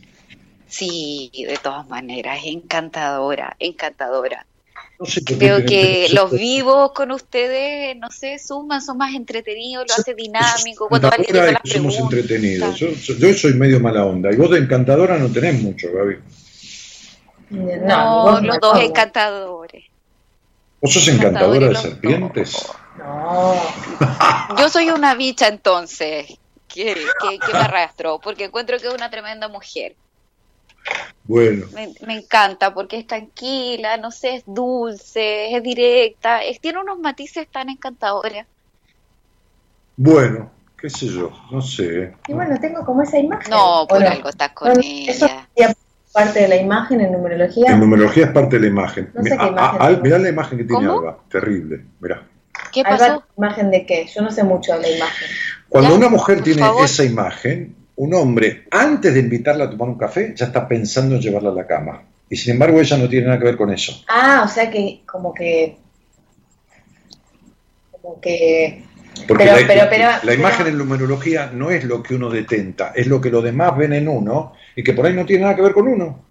Sí, 0.68 1.30
de 1.34 1.58
todas 1.62 1.88
maneras, 1.88 2.40
encantadora, 2.44 3.56
encantadora. 3.58 4.46
No 5.00 5.06
Creo 5.38 5.64
que 5.64 6.08
los 6.12 6.30
vivos 6.30 6.92
con 6.92 7.10
ustedes, 7.10 7.96
no 7.96 8.10
sé, 8.10 8.38
suman, 8.38 8.82
son 8.82 8.98
más 8.98 9.14
entretenidos, 9.14 9.86
lo 9.88 9.94
hace 9.94 10.14
dinámico. 10.14 10.88
Cuando 10.88 11.08
las 11.08 11.58
somos 11.64 11.98
entretenidos. 11.98 12.76
Yo, 12.76 12.88
yo, 12.92 13.32
soy 13.32 13.54
medio 13.54 13.80
mala 13.80 14.04
onda. 14.04 14.30
Y 14.30 14.36
vos 14.36 14.50
de 14.50 14.58
encantadora 14.58 15.18
no 15.18 15.32
tenés 15.32 15.60
mucho, 15.62 15.88
Gaby. 15.90 16.16
No, 17.50 18.40
los 18.42 18.60
dos 18.60 18.78
encantadores. 18.78 19.84
¿Vos 20.82 20.92
sos 20.92 21.08
encantadora 21.08 21.68
de 21.68 21.76
serpientes? 21.76 22.66
No. 22.98 23.54
Yo 24.58 24.68
soy 24.68 24.90
una 24.90 25.14
bicha 25.14 25.48
entonces. 25.48 26.26
¿Qué, 26.72 26.94
me 27.52 27.58
arrastro? 27.58 28.20
Porque 28.20 28.44
encuentro 28.44 28.78
que 28.78 28.88
es 28.88 28.94
una 28.94 29.10
tremenda 29.10 29.48
mujer. 29.48 29.96
Bueno. 31.24 31.66
Me, 31.72 32.14
encanta 32.14 32.72
porque 32.72 32.98
es 32.98 33.06
tranquila, 33.06 33.96
no 33.96 34.10
sé, 34.10 34.36
es 34.36 34.44
dulce, 34.46 35.54
es 35.54 35.62
directa, 35.62 36.40
tiene 36.60 36.80
unos 36.80 36.98
matices 36.98 37.46
tan 37.48 37.68
encantadores. 37.68 38.46
Bueno, 39.96 40.50
qué 40.80 40.88
sé 40.88 41.06
yo, 41.06 41.30
no 41.50 41.60
sé. 41.60 42.14
Y 42.26 42.32
bueno, 42.32 42.58
tengo 42.58 42.84
como 42.84 43.02
esa 43.02 43.18
imagen. 43.18 43.50
No, 43.50 43.86
por 43.88 44.02
algo 44.02 44.28
estás 44.30 44.52
con 44.52 44.72
ella. 44.82 45.12
Eso 45.12 45.26
es 45.54 45.76
parte 46.12 46.40
de 46.40 46.48
la 46.48 46.56
imagen 46.56 47.00
en 47.00 47.12
numerología. 47.12 47.72
En 47.72 47.80
numerología 47.80 48.26
es 48.26 48.32
parte 48.32 48.56
de 48.56 48.62
la 48.62 48.68
imagen. 48.68 49.12
No 49.14 49.22
mirá, 49.22 50.18
la 50.18 50.28
imagen 50.28 50.58
que 50.58 50.64
tiene 50.64 50.86
Alba, 50.86 51.18
terrible, 51.28 51.84
mirá. 52.00 52.26
¿Qué 52.72 52.82
pasó? 52.82 53.22
¿Imagen 53.36 53.70
de 53.70 53.86
qué? 53.86 54.06
Yo 54.06 54.22
no 54.22 54.30
sé 54.30 54.42
mucho 54.42 54.72
de 54.74 54.80
la 54.80 54.90
imagen. 54.96 55.28
Cuando 55.70 55.94
una 55.94 56.08
mujer 56.08 56.42
tiene 56.42 56.62
esa 56.82 57.04
imagen, 57.04 57.76
un 57.94 58.12
hombre, 58.14 58.64
antes 58.72 59.14
de 59.14 59.20
invitarla 59.20 59.64
a 59.64 59.70
tomar 59.70 59.88
un 59.88 59.96
café, 59.96 60.34
ya 60.36 60.46
está 60.46 60.66
pensando 60.66 61.14
en 61.14 61.20
llevarla 61.22 61.50
a 61.50 61.54
la 61.54 61.66
cama. 61.66 62.02
Y 62.28 62.36
sin 62.36 62.54
embargo, 62.54 62.80
ella 62.80 62.96
no 62.96 63.08
tiene 63.08 63.26
nada 63.26 63.38
que 63.38 63.44
ver 63.44 63.56
con 63.56 63.72
eso. 63.72 64.04
Ah, 64.08 64.42
o 64.44 64.48
sea 64.48 64.68
que, 64.68 65.02
como 65.06 65.32
que. 65.32 65.76
Como 67.92 68.20
que. 68.20 68.82
Porque 69.28 69.44
la, 69.44 70.20
la, 70.22 70.34
imagen 70.34 70.66
en 70.66 70.78
numerología 70.78 71.50
no 71.52 71.70
es 71.70 71.84
lo 71.84 72.02
que 72.02 72.14
uno 72.14 72.30
detenta, 72.30 72.92
es 72.94 73.06
lo 73.06 73.20
que 73.20 73.30
los 73.30 73.44
demás 73.44 73.76
ven 73.76 73.92
en 73.92 74.08
uno 74.08 74.54
y 74.74 74.82
que 74.82 74.92
por 74.92 75.06
ahí 75.06 75.12
no 75.12 75.26
tiene 75.26 75.42
nada 75.42 75.56
que 75.56 75.62
ver 75.62 75.72
con 75.72 75.88
uno. 75.88 76.29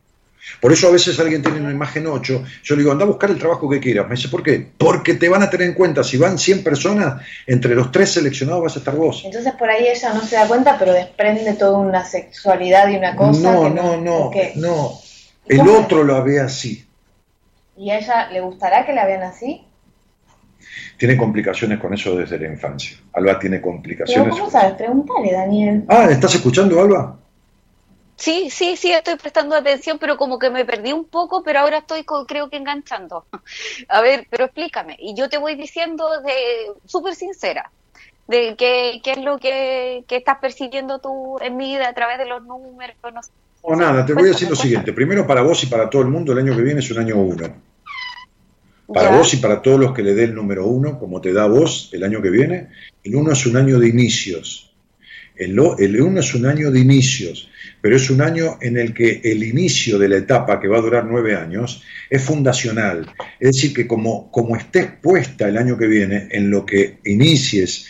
Por 0.60 0.72
eso 0.72 0.88
a 0.88 0.92
veces 0.92 1.20
alguien 1.20 1.42
tiene 1.42 1.60
una 1.60 1.72
imagen 1.72 2.08
8, 2.08 2.44
yo 2.64 2.76
le 2.76 2.82
digo, 2.82 2.92
anda 2.92 3.06
a 3.06 3.08
buscar 3.08 3.30
el 3.30 3.38
trabajo 3.38 3.70
que 3.70 3.80
quieras. 3.80 4.08
Me 4.08 4.16
dice, 4.16 4.30
¿por 4.30 4.44
qué? 4.44 4.68
Porque 4.78 5.14
te 5.14 5.30
van 5.30 5.44
a 5.44 5.50
tener 5.50 5.68
en 5.68 5.74
cuenta, 5.74 6.04
si 6.04 6.18
van 6.18 6.38
100 6.38 6.64
personas, 6.64 7.22
entre 7.46 7.76
los 7.76 7.92
tres 7.92 8.12
seleccionados 8.14 8.64
vas 8.64 8.76
a 8.76 8.80
estar 8.80 8.96
vos. 8.96 9.22
Entonces 9.26 9.54
por 9.54 9.70
ahí 9.70 9.88
ella 9.88 10.14
no 10.14 10.22
se 10.22 10.36
da 10.36 10.48
cuenta, 10.48 10.78
pero 10.78 10.94
desprende 10.94 11.54
toda 11.54 11.78
una 11.78 12.06
sexualidad 12.06 12.90
y 12.90 12.96
una 12.96 13.16
cosa. 13.16 13.40
No, 13.40 13.70
no, 13.70 13.98
no, 13.98 14.32
no. 14.56 15.00
El 15.46 15.68
otro 15.68 16.04
lo 16.04 16.24
ve 16.24 16.40
así. 16.40 16.86
¿Y 17.78 17.92
a 17.92 17.98
ella 17.98 18.30
le 18.30 18.42
gustará 18.42 18.86
que 18.86 18.94
la 18.94 19.06
vean 19.06 19.24
así? 19.24 19.66
Tiene 20.98 21.16
complicaciones 21.16 21.80
con 21.80 21.94
eso 21.94 22.16
desde 22.18 22.38
la 22.38 22.48
infancia. 22.48 22.98
Alba 23.14 23.40
tiene 23.40 23.62
complicaciones. 23.62 24.36
¿Cómo 24.36 24.52
sabes? 24.52 24.74
Pregúntale, 24.74 25.32
Daniel. 25.32 25.86
Ah, 25.88 26.08
¿estás 26.12 26.36
escuchando, 26.36 26.82
Alba? 26.82 27.18
Sí, 28.20 28.50
sí, 28.50 28.76
sí, 28.76 28.92
estoy 28.92 29.16
prestando 29.16 29.56
atención, 29.56 29.98
pero 29.98 30.18
como 30.18 30.38
que 30.40 30.50
me 30.50 30.66
perdí 30.66 30.92
un 30.92 31.06
poco, 31.06 31.42
pero 31.42 31.60
ahora 31.60 31.78
estoy 31.78 32.04
creo 32.28 32.50
que 32.50 32.58
enganchando. 32.58 33.26
A 33.88 34.02
ver, 34.02 34.28
pero 34.30 34.46
explícame. 34.46 34.98
Y 35.00 35.16
yo 35.16 35.30
te 35.30 35.38
voy 35.38 35.56
diciendo 35.56 36.06
de 36.22 36.34
súper 36.86 37.16
sincera, 37.16 37.72
de 38.28 38.56
qué, 38.58 39.00
qué 39.02 39.12
es 39.12 39.20
lo 39.20 39.38
que, 39.38 40.04
estás 40.10 40.38
percibiendo 40.40 41.00
tú 41.00 41.38
en 41.40 41.56
mi 41.56 41.72
vida 41.72 41.88
a 41.88 41.94
través 41.94 42.18
de 42.18 42.26
los 42.26 42.44
números. 42.44 42.98
No 43.02 43.22
O 43.62 43.76
nada, 43.78 44.06
te 44.06 44.14
voy 44.14 44.24
a 44.24 44.34
decir 44.34 44.50
lo 44.50 44.56
siguiente. 44.58 44.92
Primero, 44.92 45.26
para 45.26 45.42
vos 45.42 45.64
y 45.64 45.68
para 45.68 45.90
todo 45.90 46.02
el 46.02 46.10
mundo, 46.10 46.34
el 46.34 46.40
año 46.40 46.54
que 46.58 46.62
viene 46.62 46.82
es 46.82 46.92
un 46.92 47.00
año 47.00 47.16
uno. 47.16 47.48
Para 48.94 49.16
vos 49.16 49.34
y 49.34 49.38
para 49.38 49.62
todos 49.62 49.80
los 49.80 49.94
que 49.94 50.04
le 50.04 50.14
dé 50.14 50.26
el 50.26 50.36
número 50.36 50.66
uno, 50.66 51.00
como 51.00 51.22
te 51.22 51.32
da 51.32 51.48
vos 51.48 51.90
el 51.94 52.04
año 52.04 52.22
que 52.22 52.32
viene, 52.32 52.68
el 53.02 53.16
uno 53.16 53.32
es 53.32 53.46
un 53.46 53.56
año 53.56 53.80
de 53.80 53.88
inicios. 53.88 54.69
El, 55.40 55.60
el 55.80 56.02
uno 56.02 56.20
es 56.20 56.36
un 56.36 56.46
año 56.46 56.70
de 56.70 56.80
inicios 56.80 57.50
pero 57.82 57.96
es 57.96 58.10
un 58.10 58.22
año 58.22 58.58
en 58.62 58.78
el 58.78 58.94
que 58.94 59.22
el 59.24 59.44
inicio 59.44 59.98
de 59.98 60.10
la 60.10 60.18
etapa, 60.18 60.60
que 60.60 60.68
va 60.68 60.78
a 60.78 60.82
durar 60.82 61.06
nueve 61.06 61.36
años, 61.36 61.84
es 62.10 62.22
fundacional. 62.22 63.08
Es 63.40 63.56
decir, 63.56 63.74
que 63.74 63.88
como, 63.88 64.30
como 64.32 64.56
estés 64.56 64.88
puesta 65.02 65.48
el 65.48 65.58
año 65.58 65.78
que 65.78 65.88
viene 65.88 66.28
en 66.32 66.50
lo 66.50 66.66
que 66.66 67.00
inicies 67.06 67.88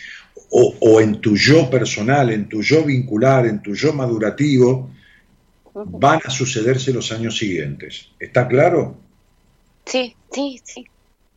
o, 0.52 1.00
en 1.00 1.20
tu 1.20 1.36
yo 1.36 1.70
personal, 1.70 2.30
en 2.30 2.48
tu 2.48 2.62
yo 2.62 2.84
vincular, 2.84 3.46
en 3.46 3.62
tu 3.62 3.74
yo 3.74 3.92
madurativo, 3.92 4.90
van 5.74 6.20
a 6.24 6.30
sucederse 6.30 6.92
los 6.92 7.12
años 7.12 7.38
siguientes. 7.38 8.08
¿Está 8.18 8.48
claro? 8.48 8.96
Sí, 9.86 10.14
sí, 10.32 10.60
sí. 10.64 10.84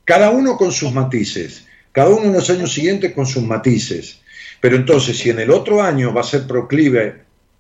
Cada 0.03 0.31
uno 0.31 0.57
con 0.57 0.71
sus 0.71 0.91
matices, 0.91 1.65
cada 1.91 2.09
uno 2.09 2.25
en 2.25 2.33
los 2.33 2.49
años 2.49 2.73
siguientes 2.73 3.13
con 3.13 3.25
sus 3.25 3.43
matices. 3.43 4.19
Pero 4.63 4.77
entonces, 4.77 5.17
si 5.17 5.29
en 5.29 5.41
el 5.41 5.51
otro 5.51 5.81
año 5.81 6.13
va 6.13 6.21
a 6.21 6.23
ser 6.23 6.47
proclive 6.47 7.15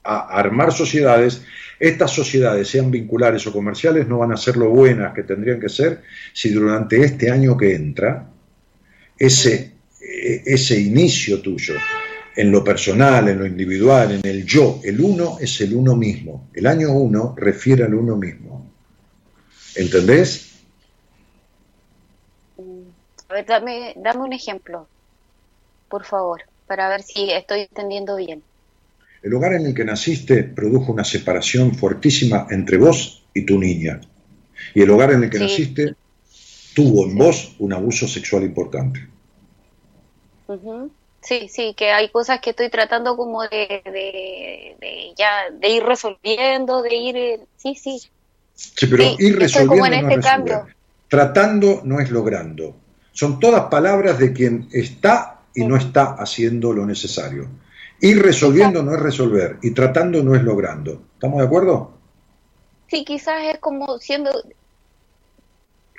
a 0.05 0.39
armar 0.39 0.71
sociedades, 0.71 1.43
estas 1.77 2.11
sociedades, 2.11 2.69
sean 2.69 2.91
vinculares 2.91 3.45
o 3.45 3.51
comerciales, 3.51 4.07
no 4.07 4.19
van 4.19 4.31
a 4.31 4.37
ser 4.37 4.55
lo 4.55 4.69
buenas 4.69 5.13
que 5.13 5.23
tendrían 5.23 5.59
que 5.59 5.67
ser 5.67 6.01
si 6.31 6.51
durante 6.51 7.03
este 7.03 7.29
año 7.29 7.57
que 7.57 7.75
entra, 7.75 8.29
ese, 9.19 9.73
ese 9.99 10.79
inicio 10.79 11.41
tuyo, 11.41 11.73
en 12.37 12.49
lo 12.49 12.63
personal, 12.63 13.27
en 13.27 13.39
lo 13.39 13.47
individual, 13.47 14.13
en 14.13 14.21
el 14.25 14.45
yo, 14.45 14.79
el 14.81 15.01
uno 15.01 15.39
es 15.41 15.59
el 15.59 15.75
uno 15.75 15.97
mismo. 15.97 16.47
El 16.53 16.67
año 16.67 16.93
uno 16.93 17.35
refiere 17.37 17.83
al 17.83 17.95
uno 17.95 18.15
mismo. 18.15 18.71
¿Entendés? 19.75 20.53
A 23.27 23.33
ver, 23.33 23.45
dame, 23.45 23.93
dame 23.97 24.21
un 24.21 24.31
ejemplo, 24.31 24.87
por 25.89 26.05
favor, 26.05 26.43
para 26.67 26.89
ver 26.89 27.03
si 27.03 27.31
estoy 27.31 27.61
entendiendo 27.61 28.15
bien. 28.15 28.43
El 29.21 29.33
hogar 29.33 29.53
en 29.53 29.65
el 29.65 29.73
que 29.73 29.85
naciste 29.85 30.43
produjo 30.43 30.91
una 30.91 31.03
separación 31.03 31.75
fuertísima 31.75 32.47
entre 32.49 32.77
vos 32.77 33.23
y 33.33 33.45
tu 33.45 33.57
niña. 33.57 34.01
Y 34.73 34.81
el 34.81 34.89
hogar 34.89 35.11
en 35.11 35.23
el 35.23 35.29
que 35.29 35.39
naciste 35.39 35.95
tuvo 36.75 37.05
en 37.05 37.15
vos 37.15 37.55
un 37.59 37.73
abuso 37.73 38.07
sexual 38.07 38.43
importante. 38.43 39.07
Sí, 41.21 41.47
sí, 41.49 41.73
que 41.73 41.91
hay 41.91 42.09
cosas 42.09 42.41
que 42.41 42.49
estoy 42.49 42.69
tratando 42.69 43.15
como 43.15 43.43
de, 43.43 45.13
ya 45.17 45.49
de 45.51 45.69
ir 45.69 45.83
resolviendo, 45.83 46.81
de 46.81 46.95
ir, 46.95 47.17
eh, 47.17 47.39
sí, 47.55 47.75
sí. 47.75 48.01
Sí, 48.55 48.87
pero 48.87 49.03
ir 49.17 49.39
resolviendo 49.39 50.01
no 50.01 50.09
es 50.09 50.17
este 50.17 50.53
Tratando 51.07 51.81
no 51.85 51.99
es 51.99 52.11
logrando. 52.11 52.75
Son 53.13 53.39
todas 53.39 53.65
palabras 53.65 54.19
de 54.19 54.33
quien 54.33 54.67
está 54.71 55.32
y 55.55 55.65
no 55.65 55.77
está 55.77 56.13
haciendo 56.13 56.73
lo 56.73 56.85
necesario. 56.85 57.47
Ir 57.99 58.21
resolviendo 58.21 58.83
no 58.83 58.93
es 58.93 58.99
resolver 58.99 59.59
y 59.61 59.71
tratando 59.71 60.23
no 60.23 60.35
es 60.35 60.43
logrando. 60.43 61.01
¿Estamos 61.15 61.39
de 61.39 61.45
acuerdo? 61.45 61.93
sí, 62.93 63.05
quizás 63.05 63.43
es 63.45 63.57
como 63.57 63.97
siendo 63.97 64.31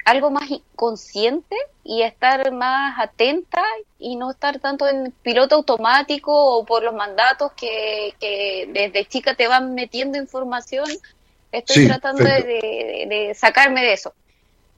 algo 0.05 0.31
más 0.31 0.49
consciente 0.77 1.57
y 1.83 2.03
estar 2.03 2.53
más 2.53 2.95
atenta 2.99 3.63
y 3.99 4.17
no 4.17 4.31
estar 4.31 4.61
tanto 4.61 4.87
en 4.87 5.13
piloto 5.23 5.57
automático 5.57 6.31
o 6.33 6.65
por 6.65 6.85
los 6.85 6.95
mandatos 6.95 7.53
que, 7.57 8.15
desde 8.73 9.07
chica 9.07 9.35
te 9.35 9.49
van 9.49 9.75
metiendo 9.75 10.19
información. 10.19 10.87
Estoy 11.51 11.87
tratando 11.87 12.23
de, 12.23 13.35
sacarme 13.37 13.83
de 13.83 13.95
eso. 13.95 14.15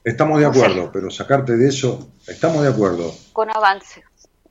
Estamos 0.04 0.38
de 0.38 0.46
acuerdo, 0.46 0.90
pero 0.92 1.10
sacarte 1.10 1.56
de 1.56 1.68
eso, 1.68 2.08
estamos 2.28 2.62
de 2.62 2.68
acuerdo. 2.68 3.12
Con 3.32 3.50
avances, 3.50 4.04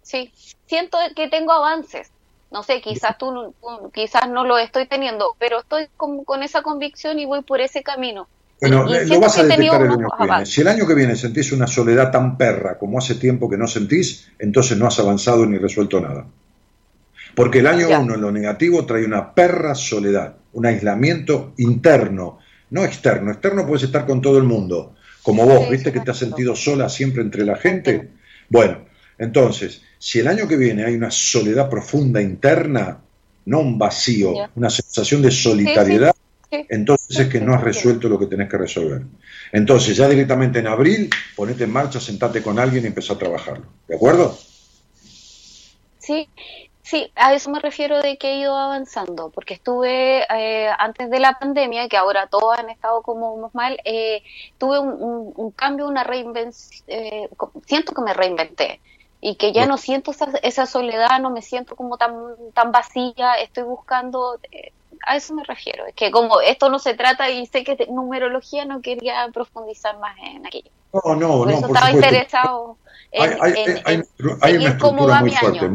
sí. 0.06 0.32
Siento 0.68 0.98
que 1.16 1.28
tengo 1.28 1.52
avances. 1.52 2.12
No 2.52 2.64
sé, 2.64 2.80
quizás 2.80 3.18
tú, 3.18 3.54
quizás 3.94 4.30
no 4.30 4.46
lo 4.46 4.58
estoy 4.58 4.86
teniendo, 4.88 5.36
pero 5.40 5.60
estoy 5.60 5.88
con, 5.98 6.24
con 6.24 6.44
esa 6.44 6.62
convicción 6.62 7.20
y 7.20 7.26
voy 7.26 7.42
por 7.42 7.60
ese 7.60 7.84
camino. 7.84 8.30
Bueno, 8.62 8.86
lo 8.86 9.20
vas 9.20 9.38
a 9.38 9.44
detectar 9.44 9.82
el 9.82 9.92
año 9.92 10.08
que 10.18 10.24
viene. 10.24 10.46
Si 10.46 10.62
el 10.62 10.68
año 10.70 10.88
que 10.88 10.96
viene 10.96 11.16
sentís 11.16 11.52
una 11.52 11.68
soledad 11.68 12.12
tan 12.12 12.38
perra 12.38 12.78
como 12.78 12.98
hace 12.98 13.16
tiempo 13.16 13.50
que 13.50 13.58
no 13.58 13.68
sentís, 13.68 14.30
entonces 14.40 14.78
no 14.78 14.88
has 14.88 14.98
avanzado 15.00 15.46
ni 15.46 15.58
resuelto 15.58 16.00
nada. 16.00 16.26
Porque 17.36 17.60
el 17.60 17.68
año 17.68 17.88
uno 18.00 18.16
en 18.16 18.22
lo 18.22 18.32
negativo 18.32 18.86
trae 18.86 19.04
una 19.04 19.34
perra 19.34 19.76
soledad, 19.76 20.36
un 20.54 20.66
aislamiento 20.66 21.54
interno, 21.58 22.40
no 22.70 22.86
externo. 22.86 23.32
Externo 23.32 23.68
puedes 23.68 23.84
estar 23.84 24.06
con 24.06 24.22
todo 24.22 24.38
el 24.38 24.46
mundo, 24.46 24.96
como 25.22 25.46
vos, 25.46 25.70
¿viste 25.70 25.92
que 25.92 26.00
te 26.00 26.12
has 26.12 26.18
sentido 26.18 26.56
sola 26.56 26.88
siempre 26.88 27.22
entre 27.22 27.44
la 27.44 27.58
gente? 27.58 28.12
Bueno, 28.48 28.86
entonces, 29.18 29.82
si 29.98 30.20
el 30.20 30.28
año 30.28 30.48
que 30.48 30.58
viene 30.58 30.86
hay 30.86 30.96
una 30.96 31.12
soledad 31.12 31.70
profunda 31.70 32.22
interna, 32.22 33.00
no 33.46 33.60
un 33.60 33.78
vacío, 33.78 34.34
una 34.56 34.70
sensación 34.70 35.22
de 35.22 35.32
solitariedad, 35.32 36.16
entonces 36.52 37.20
es 37.20 37.28
que 37.28 37.42
no 37.42 37.54
has 37.54 37.62
resuelto 37.62 38.10
lo 38.10 38.20
que 38.20 38.28
tenés 38.28 38.50
que 38.50 38.58
resolver. 38.58 39.02
Entonces, 39.52 39.96
ya 39.98 40.08
directamente 40.08 40.60
en 40.60 40.68
abril, 40.68 41.10
ponete 41.36 41.64
en 41.64 41.72
marcha, 41.72 42.00
sentate 42.00 42.42
con 42.42 42.60
alguien 42.60 42.84
y 42.84 42.88
empezá 42.88 43.14
a 43.14 43.18
trabajarlo. 43.18 43.66
¿De 43.88 43.96
acuerdo? 43.96 44.38
Sí, 46.00 46.30
sí, 46.82 47.12
a 47.16 47.34
eso 47.34 47.50
me 47.50 47.60
refiero 47.60 48.02
de 48.02 48.18
que 48.18 48.34
he 48.34 48.40
ido 48.40 48.56
avanzando, 48.56 49.30
porque 49.30 49.56
estuve 49.56 50.24
eh, 50.24 50.70
antes 50.78 51.10
de 51.10 51.20
la 51.20 51.40
pandemia, 51.40 51.88
que 51.88 51.98
ahora 51.98 52.28
todos 52.28 52.58
han 52.58 52.70
estado 52.70 53.02
como 53.02 53.50
mal, 53.54 53.80
eh, 53.86 54.22
tuve 54.58 54.80
un, 54.80 55.52
cambio, 55.52 55.88
una 55.88 56.04
reinvención, 56.04 56.84
eh, 56.88 57.30
siento 57.66 57.94
que 57.94 58.02
me 58.02 58.14
reinventé 58.14 58.80
y 59.28 59.38
que 59.38 59.52
ya 59.54 59.66
no 59.66 59.80
siento 59.80 60.12
esa, 60.12 60.28
esa, 60.44 60.68
soledad, 60.68 61.20
no 61.20 61.32
me 61.32 61.42
siento 61.42 61.76
como 61.76 61.98
tan, 61.98 62.14
tan 62.54 62.72
vacía, 62.72 63.34
estoy 63.42 63.64
buscando 63.64 64.40
a 65.04 65.16
eso 65.16 65.34
me 65.34 65.44
refiero. 65.44 65.88
Es 65.88 65.96
que 65.96 66.12
como 66.12 66.42
esto 66.42 66.70
no 66.70 66.78
se 66.78 66.94
trata 66.94 67.28
y 67.32 67.48
sé 67.48 67.64
que 67.64 67.76
de 67.76 67.88
numerología 67.88 68.66
no 68.66 68.82
quería 68.84 69.28
profundizar 69.34 69.98
más 70.00 70.16
en 70.24 70.46
aquello. 70.46 70.70
No, 70.94 71.16
no, 71.16 71.28
por 71.40 71.48
no. 71.48 71.58
Eso 71.58 71.66
estaba 71.66 71.92
interesado 71.92 72.78
en, 73.12 73.38
hay, 73.42 73.54
hay, 73.84 74.04
hay, 74.42 74.58
una 74.58 74.70
estructura 74.70 75.22
muy 75.22 75.32
fuerte. 75.32 75.72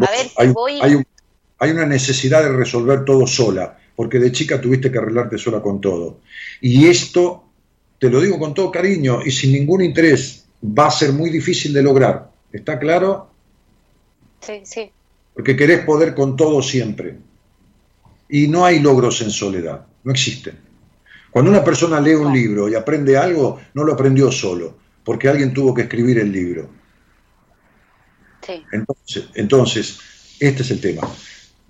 hay, 1.58 1.70
una 1.72 1.86
necesidad 1.86 2.44
de 2.44 2.50
resolver 2.50 3.04
todo 3.04 3.26
sola, 3.26 3.76
porque 3.96 4.20
de 4.20 4.30
chica 4.30 4.60
tuviste 4.60 4.92
que 4.92 4.98
arreglarte 4.98 5.38
sola 5.38 5.60
con 5.60 5.80
todo. 5.80 6.18
Y 6.60 6.86
esto, 6.86 7.46
te 7.98 8.08
lo 8.10 8.20
digo 8.20 8.38
con 8.38 8.54
todo 8.54 8.70
cariño 8.70 9.22
y 9.24 9.32
sin 9.32 9.50
ningún 9.50 9.82
interés, 9.82 10.44
va 10.62 10.86
a 10.86 10.90
ser 10.92 11.12
muy 11.12 11.30
difícil 11.30 11.72
de 11.72 11.82
lograr. 11.82 12.30
¿Está 12.52 12.78
claro? 12.78 13.29
Sí, 14.40 14.60
sí. 14.64 14.90
Porque 15.34 15.56
querés 15.56 15.84
poder 15.84 16.14
con 16.14 16.36
todo 16.36 16.62
siempre. 16.62 17.16
Y 18.28 18.48
no 18.48 18.64
hay 18.64 18.80
logros 18.80 19.20
en 19.22 19.30
soledad, 19.30 19.86
no 20.04 20.12
existen. 20.12 20.58
Cuando 21.30 21.50
una 21.50 21.64
persona 21.64 22.00
lee 22.00 22.14
un 22.14 22.32
libro 22.32 22.68
y 22.68 22.74
aprende 22.74 23.16
algo, 23.16 23.60
no 23.74 23.84
lo 23.84 23.92
aprendió 23.92 24.32
solo, 24.32 24.76
porque 25.04 25.28
alguien 25.28 25.52
tuvo 25.54 25.72
que 25.74 25.82
escribir 25.82 26.18
el 26.18 26.32
libro. 26.32 26.68
Entonces, 28.72 29.28
entonces, 29.34 29.98
este 30.40 30.62
es 30.62 30.70
el 30.70 30.80
tema. 30.80 31.02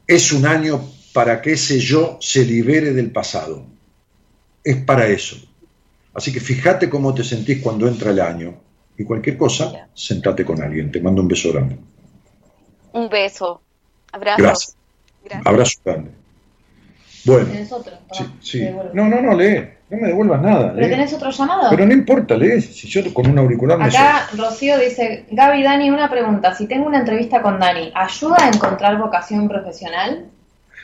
Es 0.07 0.33
un 0.33 0.47
año 0.47 0.81
para 1.13 1.43
que 1.43 1.53
ese 1.53 1.79
yo 1.79 2.19
se 2.21 2.45
libere 2.45 2.93
del 2.93 3.11
pasado. 3.11 3.67
Es 4.65 4.77
para 4.77 5.07
eso. 5.09 5.37
Así 6.15 6.33
que 6.33 6.41
fíjate 6.41 6.89
cómo 6.89 7.15
te 7.15 7.25
sentís 7.25 7.61
cuando 7.63 7.87
entra 7.87 8.11
el 8.11 8.21
año. 8.21 8.61
Y 8.97 9.05
cualquier 9.05 9.37
cosa, 9.37 9.89
sentate 9.95 10.45
con 10.45 10.63
alguien. 10.63 10.91
Te 10.91 11.01
mando 11.01 11.23
un 11.23 11.29
beso 11.29 11.53
grande. 11.53 11.77
Un 12.93 13.09
beso. 13.09 13.61
Abrazo. 14.12 14.43
Gracias. 14.43 14.77
Abrazo 15.45 15.81
grande. 15.85 16.11
Bueno. 17.25 17.47
¿Tenés 17.47 17.73
otro? 17.73 17.93
Sí, 18.12 18.25
sí. 18.41 18.69
No, 18.93 19.09
no, 19.09 19.21
no, 19.21 19.35
lee. 19.37 19.69
No 19.91 19.99
me 19.99 20.09
devuelvas 20.09 20.41
nada. 20.41 20.73
¿Pero 20.75 20.89
tenés 20.89 21.12
otro 21.12 21.31
llamado? 21.31 21.71
Pero 21.71 21.87
no 21.87 21.93
importa, 21.93 22.37
lee. 22.37 22.61
Si 22.61 22.89
yo 22.89 23.12
con 23.12 23.29
un 23.29 23.39
auricular 23.39 23.79
me 23.79 23.87
Acá 23.87 24.29
Rocío 24.37 24.79
dice, 24.79 25.27
Gaby, 25.31 25.62
Dani, 25.62 25.91
una 25.91 26.09
pregunta. 26.09 26.55
Si 26.55 26.67
tengo 26.67 26.87
una 26.87 27.01
entrevista 27.01 27.43
con 27.43 27.59
Dani, 27.59 27.93
¿ayuda 27.95 28.37
a 28.41 28.49
encontrar 28.49 28.99
vocación 28.99 29.49
profesional? 29.49 30.27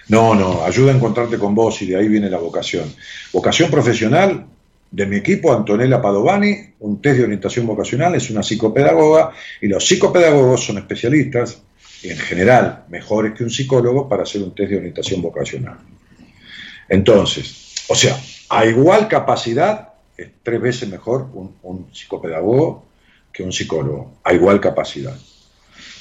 No, 0.08 0.34
no, 0.34 0.64
ayuda 0.64 0.92
a 0.92 0.96
encontrarte 0.96 1.38
con 1.38 1.54
vos 1.54 1.82
y 1.82 1.86
de 1.86 1.96
ahí 1.96 2.08
viene 2.08 2.30
la 2.30 2.38
vocación. 2.38 2.92
Vocación 3.32 3.70
profesional 3.70 4.46
de 4.90 5.06
mi 5.06 5.16
equipo, 5.16 5.52
Antonella 5.52 6.00
Padovani, 6.00 6.74
un 6.80 7.02
test 7.02 7.18
de 7.18 7.24
orientación 7.24 7.66
vocacional, 7.66 8.14
es 8.14 8.30
una 8.30 8.42
psicopedagoga 8.42 9.32
y 9.60 9.66
los 9.66 9.86
psicopedagogos 9.86 10.64
son 10.64 10.78
especialistas, 10.78 11.60
en 12.02 12.16
general 12.18 12.84
mejores 12.88 13.32
que 13.32 13.44
un 13.44 13.50
psicólogo, 13.50 14.08
para 14.08 14.22
hacer 14.22 14.42
un 14.42 14.54
test 14.54 14.70
de 14.70 14.78
orientación 14.78 15.22
vocacional. 15.22 15.78
Entonces, 16.88 17.74
o 17.88 17.94
sea, 17.94 18.18
a 18.48 18.66
igual 18.66 19.08
capacidad, 19.08 19.88
es 20.16 20.28
tres 20.42 20.60
veces 20.60 20.88
mejor 20.88 21.28
un, 21.32 21.88
psicopedagogo 21.92 22.86
que 23.32 23.42
un 23.42 23.52
psicólogo, 23.52 24.18
a 24.24 24.32
igual 24.32 24.60
capacidad. 24.60 25.16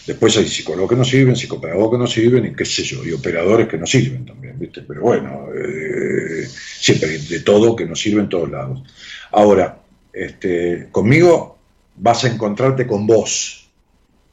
Después 0.08 0.38
hay 0.38 0.48
psicólogos 0.48 0.92
que 0.92 0.96
no 0.96 1.04
sirven, 1.04 1.36
psicopedagogos 1.36 1.92
que 1.92 1.98
no 1.98 2.08
sirven, 2.08 2.46
y 2.46 2.56
qué 2.56 2.64
sé 2.64 2.84
yo, 2.84 3.04
y 3.04 3.12
operadores 3.12 3.68
que 3.68 3.78
no 3.78 3.88
sirven 3.88 4.26
también, 4.26 4.58
¿viste? 4.60 4.84
Pero 4.84 5.02
bueno, 5.02 5.48
eh, 5.54 6.48
siempre 6.48 7.18
de 7.18 7.40
todo 7.40 7.76
que 7.76 7.86
no 7.86 7.96
sirve 7.96 8.22
en 8.22 8.30
todos 8.30 8.50
lados. 8.50 8.84
Ahora, 9.32 9.80
este, 10.14 10.90
conmigo 10.92 11.58
vas 11.96 12.24
a 12.24 12.28
encontrarte 12.28 12.86
con 12.86 13.08
vos, 13.08 13.65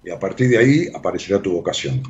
y 0.05 0.11
a 0.11 0.19
partir 0.19 0.49
de 0.49 0.59
ahí 0.59 0.89
aparecerá 0.95 1.41
tu 1.41 1.53
vocación. 1.53 2.03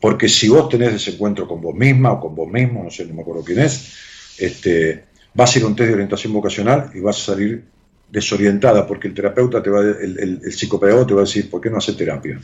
Porque 0.00 0.28
si 0.28 0.48
vos 0.48 0.68
tenés 0.68 0.94
ese 0.94 1.12
encuentro 1.12 1.48
con 1.48 1.60
vos 1.60 1.74
misma 1.74 2.12
o 2.12 2.20
con 2.20 2.34
vos 2.34 2.50
mismo, 2.50 2.84
no 2.84 2.90
sé, 2.90 3.06
no 3.06 3.14
me 3.14 3.22
acuerdo 3.22 3.44
quién 3.44 3.60
es, 3.60 4.36
este, 4.38 5.04
vas 5.32 5.54
a 5.54 5.58
ir 5.58 5.64
a 5.64 5.68
un 5.68 5.76
test 5.76 5.88
de 5.88 5.94
orientación 5.94 6.32
vocacional 6.32 6.90
y 6.94 7.00
vas 7.00 7.16
a 7.22 7.32
salir 7.32 7.64
desorientada 8.10 8.86
porque 8.86 9.08
el 9.08 9.14
terapeuta 9.14 9.62
te 9.62 9.70
va, 9.70 9.80
el, 9.80 10.18
el, 10.18 10.40
el 10.44 10.52
psicopedagogo 10.52 11.06
te 11.06 11.14
va 11.14 11.20
a 11.20 11.24
decir, 11.24 11.48
¿por 11.48 11.60
qué 11.60 11.70
no 11.70 11.78
hace 11.78 11.94
terapia? 11.94 12.38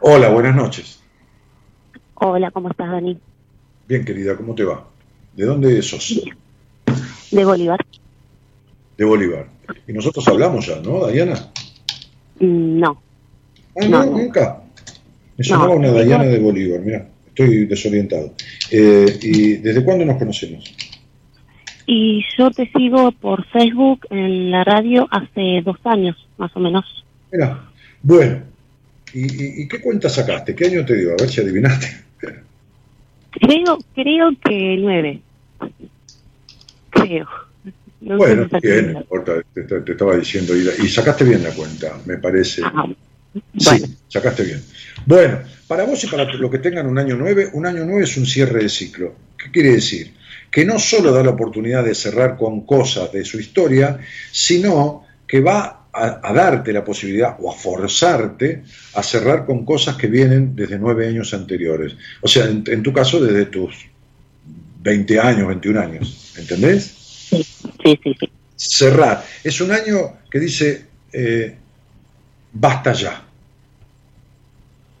Hola, 0.00 0.28
buenas 0.28 0.54
noches. 0.54 1.00
Hola, 2.14 2.50
¿cómo 2.50 2.70
estás, 2.70 2.90
Dani? 2.90 3.18
Bien, 3.88 4.04
querida, 4.04 4.36
¿cómo 4.36 4.54
te 4.54 4.64
va? 4.64 4.88
¿De 5.34 5.44
dónde 5.44 5.82
sos? 5.82 6.20
De 7.30 7.44
Bolívar. 7.44 7.84
De 8.96 9.04
Bolívar. 9.04 9.46
Y 9.86 9.92
nosotros 9.92 10.26
hablamos 10.28 10.66
ya, 10.66 10.80
¿no, 10.80 11.06
Diana? 11.08 11.34
Mm, 12.40 12.80
no. 12.80 13.02
Ah, 13.80 13.86
no, 13.88 14.06
nunca. 14.06 14.62
Me 15.36 15.44
sonaba 15.44 15.74
una 15.74 15.90
Dayana 15.90 16.24
de 16.24 16.38
Bolívar, 16.38 16.80
mira, 16.80 17.08
estoy 17.26 17.66
desorientado. 17.66 18.32
Eh, 18.70 19.18
¿Y 19.22 19.56
desde 19.56 19.84
cuándo 19.84 20.04
nos 20.04 20.16
conocemos? 20.16 20.74
Y 21.86 22.24
yo 22.36 22.50
te 22.50 22.68
sigo 22.72 23.12
por 23.12 23.46
Facebook 23.48 24.06
en 24.10 24.50
la 24.50 24.64
radio 24.64 25.06
hace 25.10 25.62
dos 25.62 25.76
años, 25.84 26.16
más 26.38 26.50
o 26.56 26.60
menos. 26.60 27.04
Mira, 27.30 27.64
bueno. 28.02 28.42
¿Y, 29.12 29.68
qué 29.68 29.80
cuenta 29.80 30.08
sacaste? 30.08 30.54
¿Qué 30.54 30.66
año 30.66 30.84
te 30.84 30.94
dio? 30.94 31.12
A 31.12 31.16
ver 31.18 31.28
si 31.28 31.40
adivinaste. 31.40 31.86
Creo, 33.30 33.78
creo 33.94 34.30
que 34.44 34.76
nueve. 34.78 35.20
Creo. 36.90 37.26
Bueno, 38.00 38.48
bien, 38.60 38.92
no 38.92 39.00
importa, 39.00 39.42
te, 39.52 39.92
estaba 39.92 40.16
diciendo. 40.16 40.54
Y, 40.56 40.88
sacaste 40.88 41.24
bien 41.24 41.42
la 41.42 41.50
cuenta, 41.50 41.98
me 42.04 42.18
parece. 42.18 42.62
Sí, 43.58 43.96
sacaste 44.08 44.44
bien. 44.44 44.62
Bueno, 45.04 45.40
para 45.66 45.84
vos 45.84 46.02
y 46.04 46.06
para 46.06 46.24
los 46.24 46.50
que 46.50 46.58
tengan 46.58 46.86
un 46.86 46.98
año 46.98 47.16
9, 47.16 47.50
un 47.52 47.66
año 47.66 47.84
9 47.84 48.04
es 48.04 48.16
un 48.16 48.26
cierre 48.26 48.62
de 48.62 48.68
ciclo. 48.68 49.14
¿Qué 49.36 49.50
quiere 49.50 49.72
decir? 49.72 50.14
Que 50.50 50.64
no 50.64 50.78
solo 50.78 51.12
da 51.12 51.22
la 51.22 51.30
oportunidad 51.30 51.84
de 51.84 51.94
cerrar 51.94 52.36
con 52.36 52.64
cosas 52.64 53.12
de 53.12 53.24
su 53.24 53.38
historia, 53.38 53.98
sino 54.30 55.04
que 55.26 55.40
va 55.40 55.86
a, 55.92 56.32
darte 56.32 56.72
la 56.72 56.84
posibilidad 56.84 57.36
o 57.40 57.50
a 57.50 57.54
forzarte 57.54 58.62
a 58.94 59.02
cerrar 59.02 59.46
con 59.46 59.64
cosas 59.64 59.96
que 59.96 60.06
vienen 60.06 60.54
desde 60.54 60.78
nueve 60.78 61.08
años 61.08 61.32
anteriores. 61.34 61.96
O 62.20 62.28
sea, 62.28 62.46
en, 62.46 62.82
tu 62.82 62.92
caso, 62.92 63.20
desde 63.20 63.46
tus 63.46 63.86
20 64.82 65.20
años, 65.20 65.48
21 65.48 65.80
años. 65.80 66.34
¿Entendés? 66.38 66.95
Cerrar. 68.56 69.24
Es 69.44 69.60
un 69.60 69.72
año 69.72 70.18
que 70.30 70.38
dice, 70.38 70.86
eh, 71.12 71.56
basta 72.52 72.92
ya. 72.92 73.22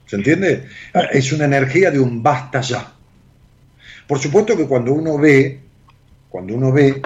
¿Se 0.06 0.16
entiende? 0.16 0.68
Es 1.12 1.32
una 1.32 1.46
energía 1.46 1.90
de 1.90 1.98
un 1.98 2.22
basta 2.22 2.60
ya. 2.60 2.92
Por 4.06 4.18
supuesto 4.18 4.56
que 4.56 4.66
cuando 4.66 4.92
uno 4.92 5.18
ve, 5.18 5.60
cuando 6.28 6.54
uno 6.54 6.70
ve 6.70 7.02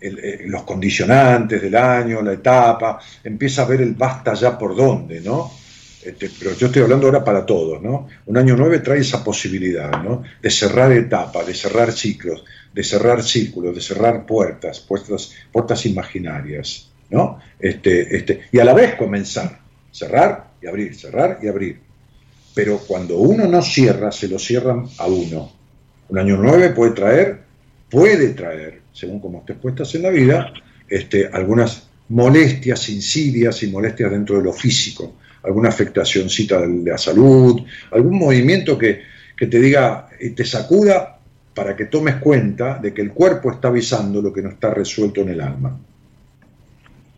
eh, 0.00 0.44
los 0.46 0.64
condicionantes 0.64 1.62
del 1.62 1.76
año, 1.76 2.20
la 2.20 2.32
etapa, 2.32 3.00
empieza 3.24 3.62
a 3.62 3.66
ver 3.66 3.80
el 3.80 3.94
basta 3.94 4.34
ya 4.34 4.58
por 4.58 4.76
dónde, 4.76 5.20
¿no? 5.20 5.61
Este, 6.04 6.30
pero 6.36 6.56
yo 6.56 6.66
estoy 6.66 6.82
hablando 6.82 7.06
ahora 7.06 7.24
para 7.24 7.46
todos, 7.46 7.80
¿no? 7.80 8.08
Un 8.26 8.36
año 8.36 8.56
9 8.56 8.80
trae 8.80 9.00
esa 9.00 9.22
posibilidad, 9.22 10.02
¿no? 10.02 10.24
De 10.40 10.50
cerrar 10.50 10.90
etapas, 10.90 11.46
de 11.46 11.54
cerrar 11.54 11.92
ciclos, 11.92 12.44
de 12.74 12.82
cerrar 12.82 13.22
círculos, 13.22 13.74
de 13.74 13.80
cerrar 13.80 14.26
puertas, 14.26 14.80
puertas, 14.80 15.32
puertas 15.52 15.86
imaginarias, 15.86 16.90
¿no? 17.10 17.38
Este, 17.58 18.16
este, 18.16 18.42
y 18.50 18.58
a 18.58 18.64
la 18.64 18.74
vez 18.74 18.96
comenzar, 18.96 19.60
cerrar 19.92 20.50
y 20.60 20.66
abrir, 20.66 20.94
cerrar 20.96 21.38
y 21.40 21.46
abrir. 21.46 21.78
Pero 22.52 22.78
cuando 22.78 23.18
uno 23.18 23.46
no 23.46 23.62
cierra, 23.62 24.10
se 24.10 24.26
lo 24.26 24.40
cierran 24.40 24.86
a 24.98 25.06
uno. 25.06 25.52
Un 26.08 26.18
año 26.18 26.36
9 26.36 26.70
puede 26.70 26.92
traer, 26.92 27.42
puede 27.88 28.30
traer, 28.30 28.80
según 28.92 29.20
como 29.20 29.38
estés 29.38 29.56
puestas 29.56 29.94
en 29.94 30.02
la 30.02 30.10
vida, 30.10 30.52
este, 30.88 31.28
algunas 31.28 31.86
molestias, 32.08 32.88
insidias 32.88 33.62
y 33.62 33.68
molestias 33.68 34.10
dentro 34.10 34.38
de 34.38 34.42
lo 34.42 34.52
físico 34.52 35.14
alguna 35.42 35.68
afectacióncita 35.68 36.60
de 36.60 36.90
la 36.90 36.98
salud, 36.98 37.62
algún 37.90 38.18
movimiento 38.18 38.78
que, 38.78 39.10
te 39.36 39.58
diga 39.58 40.08
y 40.20 40.30
te 40.30 40.44
sacuda 40.44 41.18
para 41.52 41.74
que 41.74 41.86
tomes 41.86 42.16
cuenta 42.16 42.78
de 42.78 42.94
que 42.94 43.02
el 43.02 43.10
cuerpo 43.10 43.50
está 43.50 43.68
avisando 43.68 44.22
lo 44.22 44.32
que 44.32 44.40
no 44.40 44.50
está 44.50 44.72
resuelto 44.72 45.22
en 45.22 45.30
el 45.30 45.40
alma. 45.40 45.76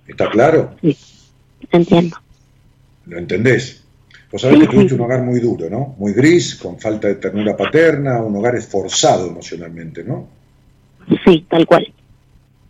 ¿Está 0.08 0.30
claro? 0.30 0.74
Sí, 0.80 0.96
entiendo. 1.70 2.16
¿Lo 3.04 3.18
entendés? 3.18 3.84
Vos 4.32 4.40
sabés 4.40 4.60
que 4.60 4.66
tuviste 4.68 4.94
un 4.94 5.02
hogar 5.02 5.22
muy 5.22 5.38
duro, 5.38 5.68
¿no? 5.68 5.94
Muy 5.98 6.14
gris, 6.14 6.54
con 6.54 6.80
falta 6.80 7.08
de 7.08 7.16
ternura 7.16 7.54
paterna, 7.54 8.22
un 8.22 8.34
hogar 8.36 8.56
esforzado 8.56 9.28
emocionalmente, 9.28 10.02
¿no? 10.02 10.26
Sí, 11.26 11.46
tal 11.48 11.66
cual. 11.66 11.92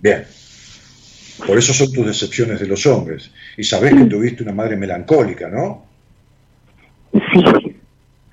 Bien. 0.01 0.24
Por 1.47 1.59
eso 1.59 1.73
son 1.73 1.93
tus 1.93 2.06
decepciones 2.06 2.61
de 2.61 2.66
los 2.66 2.86
hombres. 2.86 3.31
Y 3.56 3.65
sabés 3.65 3.94
que 3.94 4.05
tuviste 4.05 4.43
una 4.43 4.52
madre 4.52 4.77
melancólica, 4.77 5.48
¿no? 5.48 5.85
Sí. 7.12 7.77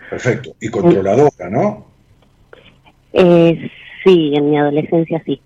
Perfecto. 0.09 0.55
Y 0.59 0.69
controladora, 0.69 1.49
¿no? 1.49 1.87
Eh, 3.13 3.69
sí, 4.03 4.33
en 4.35 4.49
mi 4.49 4.57
adolescencia 4.57 5.21
sí. 5.25 5.41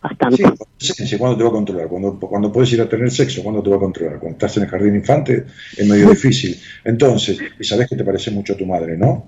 Bastante. 0.00 0.44
Sí, 0.76 1.18
¿cuándo 1.18 1.36
te 1.36 1.42
va 1.42 1.48
a 1.48 1.52
controlar? 1.52 1.88
Cuando, 1.88 2.18
cuando 2.20 2.52
puedes 2.52 2.72
ir 2.72 2.80
a 2.80 2.88
tener 2.88 3.10
sexo, 3.10 3.42
¿cuándo 3.42 3.62
te 3.62 3.70
va 3.70 3.76
a 3.76 3.80
controlar? 3.80 4.18
Cuando 4.18 4.36
estás 4.36 4.56
en 4.56 4.62
el 4.64 4.68
jardín 4.68 4.94
infante 4.94 5.44
es 5.76 5.88
medio 5.88 6.08
difícil. 6.10 6.56
Entonces, 6.84 7.38
y 7.58 7.64
sabés 7.64 7.88
que 7.88 7.96
te 7.96 8.04
parece 8.04 8.30
mucho 8.30 8.52
a 8.52 8.56
tu 8.56 8.64
madre, 8.64 8.96
¿no? 8.96 9.26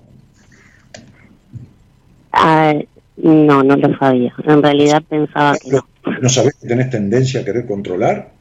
Ah, 2.31 2.73
no, 3.17 3.63
no 3.63 3.75
lo 3.75 3.97
sabía. 3.97 4.33
En 4.45 4.63
realidad 4.63 5.03
pensaba 5.07 5.57
que 5.57 5.71
no. 5.71 5.85
¿No 6.21 6.29
sabés 6.29 6.55
que 6.55 6.67
tenés 6.67 6.89
tendencia 6.89 7.41
a 7.41 7.45
querer 7.45 7.65
controlar 7.65 8.31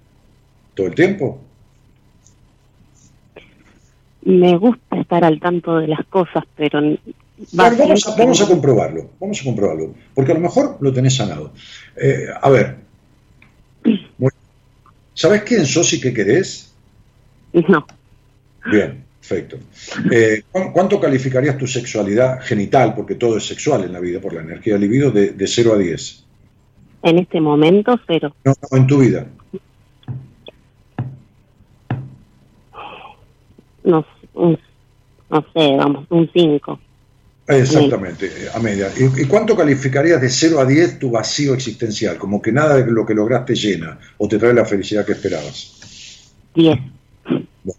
todo 0.74 0.86
el 0.86 0.94
tiempo? 0.94 1.40
Me 4.22 4.56
gusta 4.56 5.00
estar 5.00 5.24
al 5.24 5.40
tanto 5.40 5.78
de 5.78 5.88
las 5.88 6.04
cosas, 6.06 6.44
pero... 6.56 6.80
vamos, 7.52 8.42
a, 8.42 8.46
comprobarlo, 8.46 9.10
vamos 9.18 9.40
a 9.40 9.44
comprobarlo, 9.44 9.94
porque 10.14 10.32
a 10.32 10.34
lo 10.34 10.40
mejor 10.40 10.76
lo 10.80 10.92
tenés 10.92 11.16
sanado. 11.16 11.52
Eh, 11.96 12.26
a 12.40 12.50
ver, 12.50 12.76
¿sabés 15.14 15.42
quién 15.42 15.66
sos 15.66 15.92
y 15.94 16.00
qué 16.00 16.12
querés? 16.12 16.72
No. 17.52 17.86
Bien, 18.70 19.02
perfecto. 19.20 19.58
Eh, 20.10 20.42
¿Cuánto 20.50 21.00
calificarías 21.00 21.56
tu 21.56 21.66
sexualidad 21.66 22.40
genital, 22.42 22.94
porque 22.94 23.14
todo 23.14 23.38
es 23.38 23.46
sexual 23.46 23.84
en 23.84 23.92
la 23.92 24.00
vida, 24.00 24.20
por 24.20 24.34
la 24.34 24.42
energía 24.42 24.74
del 24.74 24.82
libido, 24.82 25.10
de, 25.10 25.30
de 25.30 25.46
0 25.46 25.74
a 25.74 25.78
10? 25.78 26.24
En 27.02 27.18
este 27.18 27.40
momento, 27.40 27.98
cero. 28.06 28.34
No, 28.44 28.54
en 28.72 28.86
tu 28.86 28.98
vida. 28.98 29.26
No, 33.82 34.04
no 35.30 35.46
sé, 35.54 35.76
vamos, 35.76 36.06
un 36.10 36.30
5. 36.32 36.80
Exactamente, 37.48 38.30
a 38.54 38.60
media. 38.60 38.92
¿Y, 38.96 39.24
cuánto 39.24 39.56
calificarías 39.56 40.20
de 40.20 40.28
0 40.28 40.60
a 40.60 40.64
10 40.64 40.98
tu 40.98 41.10
vacío 41.10 41.54
existencial? 41.54 42.16
Como 42.16 42.40
que 42.40 42.52
nada 42.52 42.76
de 42.76 42.90
lo 42.90 43.04
que 43.04 43.14
lograste 43.14 43.54
llena 43.54 43.98
o 44.18 44.28
te 44.28 44.38
trae 44.38 44.54
la 44.54 44.64
felicidad 44.64 45.04
que 45.04 45.12
esperabas. 45.12 45.76
10. 46.54 46.78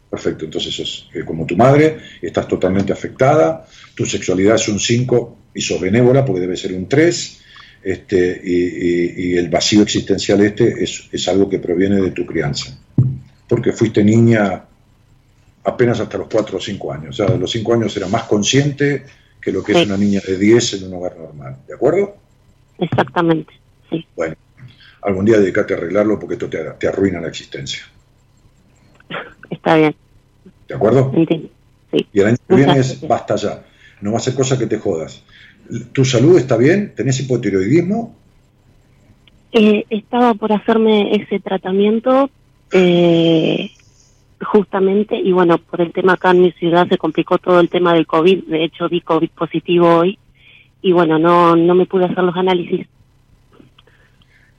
perfecto, 0.10 0.46
entonces 0.46 0.74
sos 0.74 1.10
eh, 1.14 1.24
como 1.26 1.46
tu 1.46 1.56
madre, 1.56 1.98
estás 2.22 2.48
totalmente 2.48 2.94
afectada, 2.94 3.66
tu 3.96 4.06
sexualidad 4.06 4.56
es 4.56 4.68
un 4.68 4.80
5 4.80 5.38
y 5.54 5.62
sos 5.62 5.80
benévola 5.80 6.26
porque 6.26 6.42
debe 6.42 6.58
ser 6.58 6.74
un 6.74 6.88
3, 6.88 7.41
este, 7.84 8.42
y, 8.44 9.36
el 9.38 9.50
vacío 9.50 9.82
existencial 9.82 10.42
este 10.42 10.84
es, 10.84 11.28
algo 11.28 11.50
que 11.50 11.60
proviene 11.60 12.02
de 12.02 12.12
tu 12.12 12.26
crianza, 12.26 12.78
porque 13.48 13.72
fuiste 13.72 14.04
niña 14.04 14.64
apenas 15.64 16.00
hasta 16.00 16.18
los 16.18 16.28
4 16.28 16.58
o 16.58 16.62
5 16.62 16.94
años, 16.94 17.20
o 17.20 17.26
sea, 17.26 17.36
a 17.36 17.38
los 17.38 17.52
5 17.52 17.74
años 17.74 17.96
era 17.98 18.08
más 18.08 18.24
consciente 18.24 19.06
que 19.40 19.52
lo 19.52 19.64
que 19.64 19.74
es 19.74 19.86
una 19.86 19.98
niña 19.98 20.22
de 20.26 20.38
10 20.38 20.74
en 20.74 20.88
un 20.88 20.94
hogar 20.96 21.18
normal, 21.18 21.58
¿de 21.68 21.74
acuerdo? 21.74 22.16
Exactamente, 22.78 23.54
sí. 23.90 24.06
Bueno, 24.16 24.36
algún 25.02 25.26
día 25.26 25.40
dedicate 25.40 25.74
a 25.74 25.78
arreglarlo 25.78 26.20
porque 26.20 26.36
esto 26.36 26.50
te, 26.50 26.60
te 26.80 26.88
arruina 26.88 27.20
la 27.20 27.28
existencia. 27.28 27.84
Está 29.50 29.76
bien. 29.76 29.96
¿De 30.68 30.76
acuerdo? 30.76 31.12
Sí. 31.14 31.52
Y 32.14 32.20
el 32.22 32.28
año 32.28 32.38
que 32.48 32.56
viene 32.56 32.80
es 32.80 33.06
basta 33.06 33.36
ya. 33.36 33.64
No 34.00 34.14
va 34.14 34.18
a 34.18 34.22
ser 34.22 34.34
cosa 34.34 34.58
que 34.58 34.68
te 34.68 34.80
jodas. 34.80 35.24
¿Tu 35.94 36.06
salud 36.06 36.38
está 36.38 36.58
bien? 36.58 36.94
¿Tenés 36.96 37.20
hipotiroidismo? 37.20 38.16
Eh, 39.54 39.86
estaba 39.90 40.34
por 40.34 40.54
hacerme 40.54 41.16
ese 41.16 41.40
tratamiento 41.40 42.30
eh, 42.72 43.70
justamente 44.42 45.18
y 45.18 45.32
bueno, 45.32 45.58
por 45.58 45.82
el 45.82 45.92
tema 45.92 46.14
acá 46.14 46.32
en 46.32 46.42
mi 46.42 46.52
ciudad 46.54 46.88
se 46.88 46.98
complicó 46.98 47.38
todo 47.38 47.60
el 47.60 47.70
tema 47.70 47.94
del 47.94 48.08
COVID, 48.08 48.46
de 48.46 48.64
hecho 48.64 48.88
vi 48.88 49.02
COVID 49.02 49.30
positivo 49.32 49.88
hoy 49.88 50.18
y 50.82 50.92
bueno, 50.94 51.20
no, 51.20 51.56
no 51.56 51.76
me 51.76 51.86
pude 51.86 52.06
hacer 52.06 52.24
los 52.24 52.36
análisis. 52.36 52.88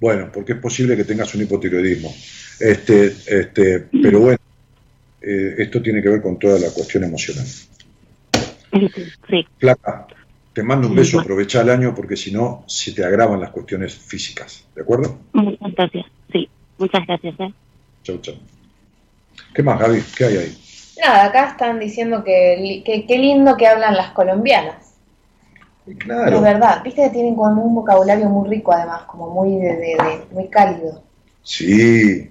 Bueno, 0.00 0.30
porque 0.32 0.52
es 0.52 0.58
posible 0.58 0.96
que 0.96 1.04
tengas 1.04 1.34
un 1.34 1.42
hipotiroidismo. 1.42 2.12
Este, 2.60 3.06
este, 3.26 3.86
pero 4.02 4.20
bueno, 4.20 4.38
eh, 5.20 5.54
esto 5.58 5.80
tiene 5.80 6.02
que 6.02 6.08
ver 6.08 6.20
con 6.20 6.38
toda 6.38 6.58
la 6.58 6.70
cuestión 6.70 7.04
emocional. 7.04 7.46
Sí. 9.28 9.46
Placa, 9.58 10.06
te 10.52 10.62
mando 10.62 10.88
un 10.88 10.94
beso, 10.94 11.20
aprovecha 11.20 11.62
el 11.62 11.70
año 11.70 11.94
porque 11.94 12.16
si 12.16 12.32
no, 12.32 12.64
se 12.66 12.92
te 12.92 13.04
agravan 13.04 13.40
las 13.40 13.50
cuestiones 13.50 13.94
físicas. 13.94 14.64
¿De 14.74 14.82
acuerdo? 14.82 15.18
Muchas 15.32 15.72
gracias. 15.74 16.06
Sí, 16.30 16.48
muchas 16.78 17.06
gracias. 17.06 17.34
¿eh? 17.40 17.54
Chau, 18.02 18.18
chau. 18.20 18.34
¿Qué 19.54 19.62
más, 19.62 19.80
Gaby? 19.80 20.02
¿Qué 20.16 20.24
hay 20.24 20.36
ahí? 20.36 20.58
Nada, 21.00 21.24
acá 21.24 21.50
están 21.50 21.80
diciendo 21.80 22.22
que 22.22 22.82
qué 22.84 23.18
lindo 23.18 23.56
que 23.56 23.66
hablan 23.66 23.96
las 23.96 24.12
colombianas. 24.12 24.92
Claro. 25.98 26.36
Es 26.36 26.42
verdad, 26.42 26.82
viste 26.84 27.02
que 27.02 27.10
tienen 27.10 27.34
como 27.34 27.62
un 27.62 27.74
vocabulario 27.74 28.28
muy 28.28 28.48
rico 28.48 28.72
además, 28.72 29.02
como 29.02 29.30
muy, 29.30 29.56
de, 29.56 29.96
muy 30.30 30.48
cálido. 30.48 31.02
Sí, 31.42 32.30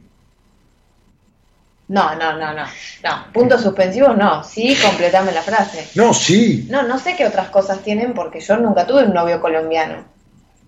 no, 1.92 2.16
no, 2.16 2.38
no, 2.38 2.54
no. 2.54 2.64
No, 3.04 3.34
puntos 3.34 3.62
suspensivos 3.62 4.18
no. 4.18 4.46
Sí, 4.46 4.78
completame 4.82 5.34
la 5.34 5.42
frase. 5.42 5.90
No, 5.96 6.14
sí. 6.14 6.66
No, 6.70 6.84
no 6.84 6.98
sé 6.98 7.18
qué 7.18 7.26
otras 7.26 7.50
cosas 7.50 7.80
tienen 7.80 8.14
porque 8.14 8.40
yo 8.40 8.56
nunca 8.56 8.88
tuve 8.88 9.04
un 9.04 9.14
novio 9.14 9.42
colombiano. 9.42 10.06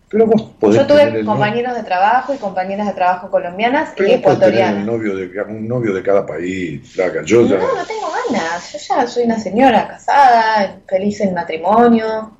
Pero 0.09 0.27
vos 0.27 0.41
podés 0.59 0.81
Yo 0.81 0.85
tuve 0.85 1.23
compañeros 1.23 1.75
de 1.75 1.83
trabajo 1.83 2.33
y 2.33 2.37
compañeras 2.37 2.87
de 2.87 2.93
trabajo 2.93 3.31
colombianas 3.31 3.93
y 3.97 4.11
ecuatorianas. 4.11 4.85
Novio, 4.85 5.15
de, 5.15 5.41
un 5.43 5.65
novio 5.65 5.93
de 5.93 6.03
cada 6.03 6.25
país, 6.25 6.91
flaca. 6.91 7.21
Yo 7.23 7.43
no, 7.43 7.55
no 7.55 7.85
tengo 7.85 8.11
ganas. 8.29 8.73
Yo 8.73 8.79
ya 8.79 9.07
soy 9.07 9.23
una 9.23 9.39
señora 9.39 9.87
casada, 9.87 10.77
feliz 10.89 11.21
en 11.21 11.33
matrimonio. 11.33 12.35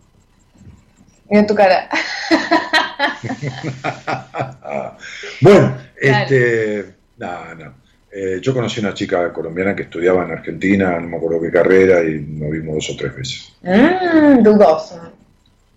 Mira 1.30 1.48
tu 1.48 1.56
cara. 1.56 1.88
bueno, 5.42 5.78
este. 5.96 6.96
No, 7.16 7.56
no. 7.56 7.83
Eh, 8.16 8.40
yo 8.40 8.54
conocí 8.54 8.80
una 8.80 8.94
chica 8.94 9.34
colombiana 9.34 9.76
que 9.76 9.84
estudiaba 9.84 10.24
en 10.24 10.32
Argentina, 10.32 11.00
no 11.00 11.08
me 11.08 11.18
acuerdo 11.18 11.42
qué 11.42 11.50
carrera, 11.50 12.04
y 12.04 12.20
nos 12.20 12.52
vimos 12.52 12.76
dos 12.76 12.90
o 12.92 12.96
tres 12.96 13.16
veces. 13.16 13.54
Mmm, 13.64 14.44
dudoso. 14.44 15.02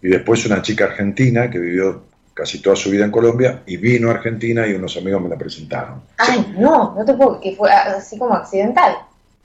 Y 0.03 0.09
después 0.09 0.45
una 0.45 0.61
chica 0.61 0.85
argentina 0.85 1.49
que 1.49 1.59
vivió 1.59 2.03
casi 2.35 2.61
toda 2.61 2.77
su 2.77 2.91
vida 2.91 3.07
en 3.07 3.11
Colombia 3.11 3.63
y 3.65 3.79
vino 3.79 4.11
a 4.11 4.15
Argentina 4.15 4.67
y 4.67 4.75
unos 4.75 4.95
amigos 4.99 5.23
me 5.23 5.31
la 5.31 5.39
presentaron. 5.39 6.03
Ay, 6.19 6.55
no, 6.59 6.95
no 6.95 7.05
te 7.07 7.15
puedo, 7.15 7.41
que 7.41 7.57
fue 7.57 7.73
así 7.73 8.19
como 8.19 8.35
accidental. 8.35 8.99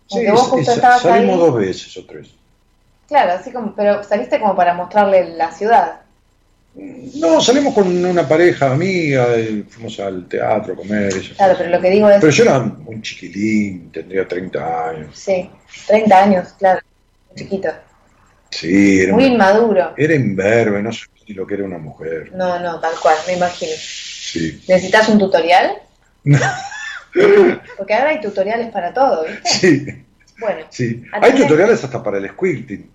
Sí, 0.07 0.25
salimos 1.01 1.39
dos 1.39 1.55
veces 1.55 1.95
o 1.95 2.05
tres. 2.05 2.27
Claro, 3.07 3.31
así 3.31 3.51
como, 3.51 3.73
pero 3.73 4.03
saliste 4.03 4.37
como 4.41 4.53
para 4.53 4.73
mostrarle 4.73 5.35
la 5.37 5.51
ciudad. 5.51 6.00
No, 6.73 7.41
salimos 7.41 7.73
con 7.73 8.05
una 8.05 8.27
pareja 8.27 8.71
amiga, 8.71 9.27
fuimos 9.69 9.99
al 9.99 10.27
teatro 10.27 10.73
a 10.73 10.75
comer. 10.77 11.13
Claro, 11.35 11.55
pero 11.57 11.69
lo 11.69 11.81
que 11.81 11.89
digo 11.89 12.09
es. 12.09 12.19
Pero 12.21 12.31
yo 12.31 12.43
era 12.43 12.59
un 12.59 13.01
chiquilín, 13.01 13.91
tendría 13.91 14.25
30 14.27 14.89
años. 14.89 15.19
Sí, 15.19 15.49
30 15.87 16.23
años, 16.23 16.53
claro, 16.57 16.79
chiquito. 17.35 17.69
Sí, 18.51 19.01
era 19.01 19.13
Muy 19.13 19.25
una- 19.25 19.33
inmaduro. 19.33 19.93
Era 19.97 20.13
imberbe, 20.15 20.81
no 20.81 20.91
sé 20.93 21.05
ni 21.27 21.33
lo 21.35 21.45
que 21.45 21.55
era 21.55 21.63
una 21.65 21.77
mujer. 21.77 22.31
No, 22.33 22.59
no, 22.59 22.79
tal 22.79 22.93
cual, 23.01 23.15
me 23.27 23.33
imagino. 23.33 23.71
Sí. 23.77 24.63
¿Necesitas 24.67 25.09
un 25.09 25.19
tutorial? 25.19 25.73
Porque 27.77 27.93
ahora 27.93 28.09
hay 28.11 28.21
tutoriales 28.21 28.71
para 28.71 28.93
todo, 28.93 29.25
¿viste? 29.25 29.49
Sí, 29.49 29.85
Bueno, 30.39 30.65
sí. 30.69 31.03
¿A 31.11 31.25
Hay 31.25 31.33
tutoriales 31.33 31.83
hasta 31.83 32.01
para 32.01 32.17
el 32.17 32.29
squirting. 32.29 32.89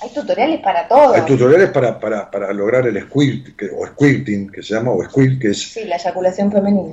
Hay 0.00 0.10
tutoriales 0.14 0.60
para 0.60 0.86
todo. 0.88 1.14
Hay 1.14 1.22
tutoriales 1.22 1.70
para, 1.70 1.98
para, 1.98 2.30
para 2.30 2.52
lograr 2.52 2.86
el 2.86 3.00
squirt, 3.02 3.56
que- 3.56 3.70
o 3.76 3.86
squirting, 3.86 4.50
que 4.50 4.62
se 4.62 4.74
llama, 4.74 4.92
o 4.92 5.02
squirt, 5.04 5.40
que 5.40 5.48
es 5.48 5.58
Sí, 5.72 5.84
la 5.84 5.96
eyaculación 5.96 6.50
femenina. 6.52 6.92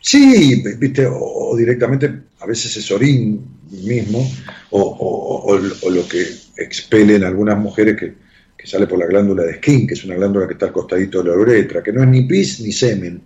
Sí, 0.00 0.62
viste, 0.78 1.06
o, 1.06 1.16
o 1.18 1.56
directamente 1.56 2.10
a 2.40 2.46
veces 2.46 2.76
es 2.76 2.90
orín 2.90 3.44
mismo, 3.70 4.28
o, 4.70 4.80
o- 4.80 5.52
o- 5.54 5.60
o 5.82 5.90
lo 5.90 6.06
que 6.08 6.26
expelen 6.58 7.24
algunas 7.24 7.58
mujeres 7.58 7.96
que, 7.98 8.14
que 8.56 8.66
sale 8.66 8.86
por 8.86 8.98
la 8.98 9.06
glándula 9.06 9.42
de 9.44 9.54
skin, 9.54 9.86
que 9.86 9.94
es 9.94 10.04
una 10.04 10.14
glándula 10.16 10.46
que 10.46 10.52
está 10.52 10.66
al 10.66 10.72
costadito 10.72 11.22
de 11.22 11.30
la 11.30 11.36
uretra, 11.36 11.82
que 11.82 11.92
no 11.92 12.02
es 12.02 12.08
ni 12.08 12.22
pis 12.22 12.60
ni 12.60 12.70
semen, 12.72 13.22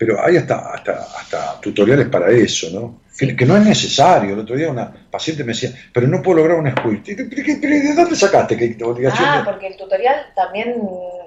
pero 0.00 0.18
hay 0.24 0.38
hasta, 0.38 0.72
hasta, 0.72 0.92
hasta 1.20 1.60
tutoriales 1.60 2.08
para 2.08 2.30
eso, 2.30 2.68
¿no? 2.72 3.00
Que, 3.18 3.36
que 3.36 3.44
no 3.44 3.54
es 3.58 3.66
necesario. 3.66 4.32
El 4.32 4.40
otro 4.40 4.56
día 4.56 4.70
una 4.70 4.90
paciente 5.10 5.44
me 5.44 5.52
decía, 5.52 5.70
pero 5.92 6.08
no 6.08 6.22
puedo 6.22 6.38
lograr 6.38 6.56
un 6.56 6.70
squirt. 6.70 7.06
Y, 7.06 7.14
¿Pero, 7.16 7.44
qué- 7.44 7.58
pero 7.60 7.74
¿De 7.74 7.94
dónde 7.94 8.16
sacaste 8.16 8.56
que 8.56 8.68
te? 8.68 8.84
Ah, 9.12 9.42
porque 9.44 9.66
el 9.66 9.76
tutorial 9.76 10.16
también 10.34 10.74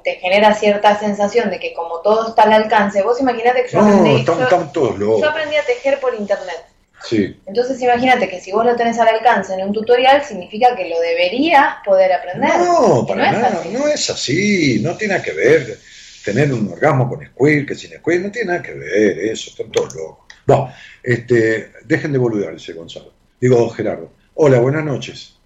te 0.03 0.15
genera 0.15 0.55
cierta 0.55 0.97
sensación 0.99 1.51
de 1.51 1.59
que 1.59 1.71
como 1.75 1.99
todo 2.01 2.29
está 2.29 2.43
al 2.43 2.53
alcance, 2.53 3.03
vos 3.03 3.21
imaginate 3.21 3.63
que 3.65 3.69
yo 3.73 3.79
No, 3.79 3.87
aprendí, 3.89 4.15
están, 4.21 4.37
yo- 4.39 4.43
están 4.45 4.73
todos 4.73 4.93
yo 4.97 5.05
locos. 5.05 5.23
aprendí 5.29 5.55
a 5.55 5.63
tejer 5.65 5.99
por 5.99 6.15
internet. 6.15 6.65
Sí. 7.03 7.39
Entonces 7.45 7.79
imagínate 7.79 8.27
que 8.27 8.41
si 8.41 8.51
vos 8.53 8.65
lo 8.65 8.75
tenés 8.75 8.97
al 8.97 9.09
alcance 9.09 9.53
en 9.53 9.61
un 9.67 9.71
tutorial, 9.71 10.23
significa 10.25 10.75
que 10.75 10.89
lo 10.89 10.99
deberías 10.99 11.75
poder 11.85 12.11
aprender. 12.11 12.49
No, 12.57 13.05
para 13.07 13.27
es 13.27 13.31
nada, 13.33 13.61
no 13.71 13.87
es 13.87 14.09
así, 14.09 14.79
no 14.81 14.97
tiene 14.97 15.21
que 15.21 15.33
ver 15.33 15.77
tener 16.23 16.53
un 16.53 16.71
orgasmo 16.71 17.09
con 17.09 17.25
squirt 17.25 17.67
que 17.67 17.75
sin 17.75 17.91
squirt, 17.97 18.23
no 18.23 18.31
tiene 18.31 18.47
nada 18.47 18.63
que 18.63 18.73
ver 18.73 19.19
eso, 19.19 19.49
están 19.49 19.71
todos 19.71 19.95
locos. 19.95 20.25
Bueno, 20.45 20.73
este, 21.01 21.71
dejen 21.85 22.11
de 22.11 22.17
boludarse, 22.17 22.73
Gonzalo. 22.73 23.11
Digo, 23.39 23.69
Gerardo. 23.69 24.11
Hola, 24.35 24.59
buenas 24.59 24.83
noches. 24.83 25.37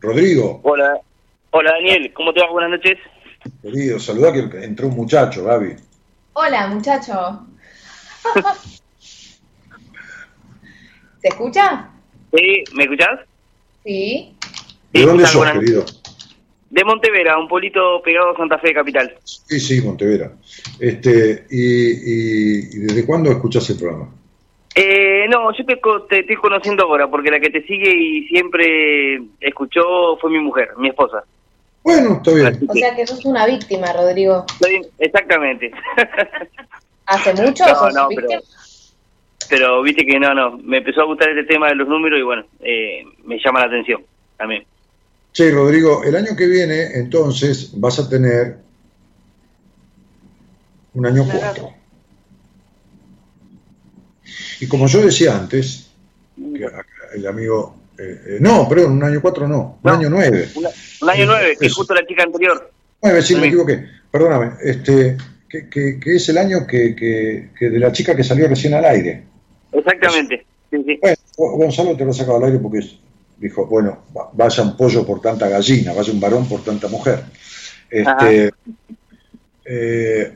Rodrigo, 0.00 0.60
Hola, 0.62 1.00
hola 1.50 1.72
Daniel, 1.72 2.12
¿cómo 2.12 2.32
te 2.34 2.40
va? 2.40 2.50
Buenas 2.50 2.72
noches. 2.72 2.98
querido, 3.62 3.98
saluda 3.98 4.32
que 4.32 4.40
entró 4.62 4.88
un 4.88 4.96
muchacho, 4.96 5.44
Gaby. 5.44 5.76
Hola, 6.34 6.66
muchacho. 6.66 7.46
¿Se 11.22 11.28
escucha? 11.28 11.88
Sí, 12.34 12.64
¿me 12.74 12.84
escuchás? 12.84 13.20
Sí. 13.82 14.36
¿De 14.92 15.06
dónde 15.06 15.24
sos, 15.26 15.36
Buenas 15.36 15.58
querido? 15.58 15.86
De 16.74 16.84
Montevera, 16.84 17.38
un 17.38 17.46
pueblito 17.46 18.02
pegado 18.02 18.30
a 18.30 18.36
Santa 18.36 18.58
Fe, 18.58 18.74
capital. 18.74 19.14
Sí, 19.22 19.60
sí, 19.60 19.80
Montevera. 19.80 20.32
Este, 20.80 21.46
y, 21.48 21.62
y- 21.62 22.58
y 22.72 22.78
desde 22.80 23.06
cuándo 23.06 23.30
escuchas 23.30 23.70
el 23.70 23.78
programa? 23.78 24.08
Eh, 24.74 25.26
no, 25.30 25.56
yo 25.56 25.64
te, 25.64 25.76
te 26.08 26.18
estoy 26.18 26.34
conociendo 26.34 26.82
ahora, 26.82 27.06
porque 27.08 27.30
la 27.30 27.38
que 27.38 27.50
te 27.50 27.62
sigue 27.62 27.94
y 27.96 28.26
siempre 28.26 29.22
escuchó 29.38 30.16
fue 30.20 30.32
mi 30.32 30.40
mujer, 30.40 30.70
mi 30.76 30.88
esposa. 30.88 31.22
Bueno, 31.84 32.14
está 32.14 32.32
bien. 32.34 32.58
O 32.68 32.72
sea 32.74 32.96
que 32.96 33.06
sos 33.06 33.24
una 33.24 33.46
víctima, 33.46 33.92
Rodrigo. 33.92 34.44
Estoy- 34.60 34.84
exactamente. 34.98 35.70
¿Hace 37.06 37.34
mucho 37.34 37.64
No, 37.66 37.74
sos 37.76 37.94
no, 37.94 38.08
víctima? 38.08 38.28
pero, 38.30 38.42
pero 39.48 39.82
viste 39.82 40.04
que 40.04 40.18
no, 40.18 40.34
no, 40.34 40.58
me 40.58 40.78
empezó 40.78 41.02
a 41.02 41.04
gustar 41.04 41.28
este 41.30 41.44
tema 41.44 41.68
de 41.68 41.76
los 41.76 41.86
números 41.86 42.18
y 42.18 42.22
bueno, 42.22 42.44
eh, 42.60 43.04
me 43.24 43.38
llama 43.38 43.60
la 43.60 43.66
atención 43.66 44.02
también. 44.36 44.64
Che, 45.34 45.50
Rodrigo, 45.50 46.04
el 46.04 46.14
año 46.14 46.36
que 46.36 46.46
viene, 46.46 46.92
entonces, 46.94 47.70
vas 47.74 47.98
a 47.98 48.08
tener 48.08 48.56
un 50.94 51.04
año 51.06 51.26
cuatro. 51.28 51.72
Y 54.60 54.68
como 54.68 54.86
yo 54.86 55.02
decía 55.02 55.36
antes, 55.36 55.88
que 56.56 56.64
acá 56.64 56.86
el 57.16 57.26
amigo... 57.26 57.74
eh, 57.98 58.20
eh, 58.26 58.36
no, 58.40 58.68
perdón, 58.68 58.92
un 58.92 59.02
año 59.02 59.20
cuatro 59.20 59.48
no, 59.48 59.78
un 59.82 59.90
año 59.90 60.08
nueve. 60.08 60.48
Un 61.02 61.10
año 61.10 61.26
nueve, 61.26 61.56
que 61.58 61.66
Eso. 61.66 61.74
justo 61.76 61.94
la 61.94 62.06
chica 62.06 62.22
anterior. 62.22 62.70
Nueve, 63.02 63.20
sí, 63.22 63.34
me 63.34 63.48
equivoqué. 63.48 63.86
Perdóname. 64.12 64.52
Este, 64.62 65.16
que, 65.48 65.68
que- 65.68 65.98
que 65.98 66.14
es 66.14 66.28
el 66.28 66.38
año 66.38 66.64
que, 66.64 66.94
que- 66.94 67.70
de 67.70 67.78
la 67.80 67.90
chica 67.90 68.14
que 68.14 68.22
salió 68.22 68.46
recién 68.46 68.74
al 68.74 68.84
aire. 68.84 69.24
Exactamente. 69.72 70.46
Sí, 70.70 70.76
sí. 70.86 70.98
Bueno, 71.02 71.16
Go- 71.36 71.56
Gonzalo 71.56 71.96
te 71.96 72.04
lo 72.04 72.12
ha 72.12 72.14
sacado 72.14 72.36
al 72.38 72.44
aire 72.44 72.58
porque 72.60 72.78
es- 72.78 72.96
dijo, 73.38 73.66
bueno, 73.66 74.04
va- 74.16 74.30
vaya 74.32 74.62
un 74.62 74.76
pollo 74.76 75.04
por 75.06 75.20
tanta 75.20 75.48
gallina, 75.48 75.92
vaya 75.92 76.12
un 76.12 76.20
varón 76.20 76.48
por 76.48 76.62
tanta 76.64 76.88
mujer. 76.88 77.20
Este, 77.90 78.50
eh, 79.64 80.32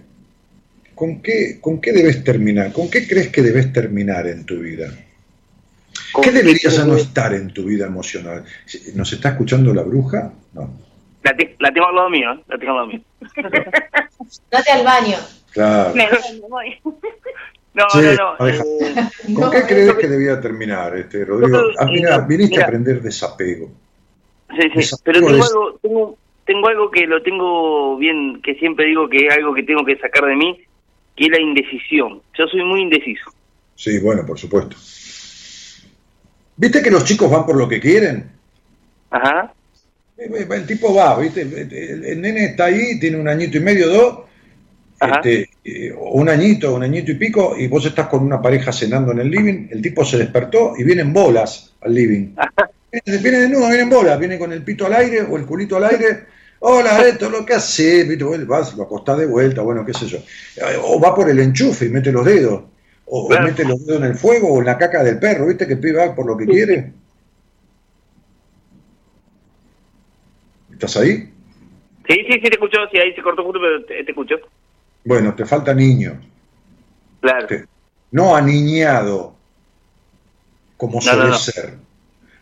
¿con, 0.95 1.21
qué, 1.23 1.59
¿Con 1.61 1.81
qué 1.81 1.93
debes 1.93 2.23
terminar? 2.25 2.73
¿Con 2.73 2.91
qué 2.91 3.07
crees 3.07 3.29
que 3.29 3.43
debes 3.43 3.73
terminar 3.73 4.27
en 4.27 4.45
tu 4.45 4.59
vida? 4.59 4.89
¿Qué 6.23 6.31
deberías 6.33 6.77
ya 6.77 6.85
no 6.85 6.97
estar 6.97 7.35
en 7.35 7.53
tu 7.53 7.65
vida 7.65 7.87
emocional? 7.87 8.45
¿Nos 8.95 9.13
está 9.13 9.31
escuchando 9.31 9.75
la 9.75 9.83
bruja? 9.83 10.33
No. 10.55 10.71
La, 11.23 11.37
te- 11.37 11.57
la 11.59 11.73
tengo 11.73 11.89
al 11.89 11.95
lado 11.95 12.11
mío, 12.11 12.33
¿eh? 12.33 12.41
La 12.49 12.59
tengo 12.59 12.73
al 12.73 12.77
lado 12.79 12.87
mío. 12.89 13.01
Date 14.51 14.71
al 14.73 14.85
baño. 14.85 15.17
Claro. 15.53 15.95
Me 15.95 16.09
voy, 16.09 16.41
me 16.41 16.49
voy. 16.49 16.95
No, 17.75 17.85
Sí, 17.91 17.99
no, 18.01 18.37
no. 18.39 18.49
eh, 18.49 18.59
¿Con 19.35 19.51
qué 19.51 19.63
crees 19.63 19.95
que 19.95 20.09
debía 20.09 20.41
terminar, 20.41 20.97
este, 20.97 21.25
Rodrigo? 21.25 21.61
Ah, 21.79 21.85
mira, 21.87 22.19
viniste 22.19 22.55
Mira. 22.57 22.65
a 22.65 22.67
aprender 22.69 23.01
desapego. 23.03 23.71
sí, 24.51 24.63
sí. 24.63 24.77
Desapego 24.77 25.27
Pero 25.27 25.27
tengo 25.29 25.45
algo, 25.45 25.79
tengo, 25.83 26.19
tengo 26.47 26.69
algo 26.69 26.91
que 26.91 27.07
lo 27.07 27.23
tengo 27.23 27.97
bien, 27.99 28.41
que 28.43 28.55
siempre 28.57 28.87
digo 28.87 29.09
que 29.09 29.27
es 29.27 29.35
algo 29.35 29.55
que 29.55 29.63
tengo 29.63 29.85
que 29.85 29.97
sacar 29.99 30.25
de 30.27 30.35
mí, 30.37 30.61
que 31.15 31.27
es 31.27 31.31
la 31.31 31.41
indecisión. 31.41 32.21
Yo 32.37 32.47
soy 32.49 32.65
muy 32.65 32.81
indeciso. 32.83 33.31
Sí, 33.77 33.99
bueno, 34.01 34.25
por 34.27 34.39
supuesto. 34.39 34.77
¿Viste 36.57 36.83
que 36.83 36.91
los 36.91 37.05
chicos 37.05 37.31
van 37.31 37.47
por 37.47 37.57
lo 37.57 37.69
que 37.69 37.79
quieren? 37.81 38.31
Ajá. 39.11 39.53
Eh, 40.17 40.47
El 40.51 40.67
tipo 40.67 40.93
va, 40.93 41.17
¿viste? 41.19 41.43
El, 41.43 42.05
el 42.05 42.21
nene 42.21 42.47
está 42.47 42.65
ahí, 42.65 42.99
tiene 42.99 43.19
un 43.19 43.29
añito 43.29 43.57
y 43.59 43.61
medio, 43.61 43.89
dos, 43.89 44.19
este, 45.01 45.48
eh, 45.69 45.93
un 45.93 46.29
añito, 46.29 46.75
un 46.75 46.83
añito 46.83 47.13
y 47.13 47.15
pico, 47.15 47.55
y 47.57 47.69
vos 47.69 47.85
estás 47.85 48.09
con 48.09 48.23
una 48.23 48.41
pareja 48.41 48.73
cenando 48.73 49.13
en 49.13 49.21
el 49.21 49.31
living, 49.31 49.69
el 49.71 49.83
tipo 49.83 50.05
se 50.05 50.19
despertó 50.19 50.75
y 50.77 50.85
vienen 50.85 51.13
bolas 51.13 51.75
al 51.81 51.95
living. 51.95 52.35
Viene, 52.91 53.19
viene 53.23 53.39
desnudo, 53.41 53.69
viene 53.69 53.83
en 53.83 53.91
bolas, 53.91 54.19
viene 54.19 54.39
con 54.39 54.51
el 54.51 54.63
pito 54.63 54.87
al 54.87 54.95
aire 54.95 55.21
o 55.21 55.37
el 55.37 55.45
culito 55.45 55.77
al 55.77 55.85
aire. 55.85 56.25
Hola, 56.61 57.07
esto 57.07 57.29
lo 57.29 57.45
que 57.45 57.53
hace, 57.53 58.17
vas, 58.47 58.75
lo 58.75 58.85
acostás 58.85 59.19
de 59.19 59.27
vuelta, 59.27 59.61
bueno, 59.61 59.85
qué 59.85 59.93
sé 59.93 60.07
yo. 60.07 60.19
O 60.83 60.99
va 60.99 61.15
por 61.15 61.29
el 61.29 61.39
enchufe 61.39 61.85
y 61.85 61.91
mete 61.91 62.11
los 62.11 62.25
dedos. 62.25 62.63
O, 63.05 63.29
mete 63.29 63.65
los 63.65 63.85
dedos 63.85 64.03
en 64.03 64.09
el 64.09 64.15
fuego 64.15 64.55
o 64.55 64.61
en 64.61 64.67
la 64.67 64.79
caca 64.79 65.05
del 65.05 65.19
perro, 65.19 65.47
¿viste? 65.47 65.67
Que 65.67 65.93
va 65.93 66.15
por 66.15 66.27
lo 66.27 66.37
que 66.37 66.47
quiere. 66.47 66.93
¿Estás 70.73 70.97
ahí? 70.97 71.31
Sí, 72.09 72.15
sí, 72.27 72.33
sí, 72.33 72.41
te 72.41 72.55
escucho. 72.55 72.79
Sí, 72.91 72.99
ahí 72.99 73.13
se 73.15 73.23
cortó 73.23 73.45
justo, 73.45 73.61
pero 73.61 73.85
te, 73.85 74.03
te 74.05 74.11
escucho. 74.11 74.37
Bueno, 75.09 75.35
te 75.35 75.47
falta 75.47 75.73
niño. 75.73 76.21
Claro. 77.23 77.49
No 78.13 78.37
aniñado, 78.37 79.35
como 80.77 81.01
suele 81.01 81.23
no, 81.25 81.29
no. 81.31 81.39
ser. 81.39 81.75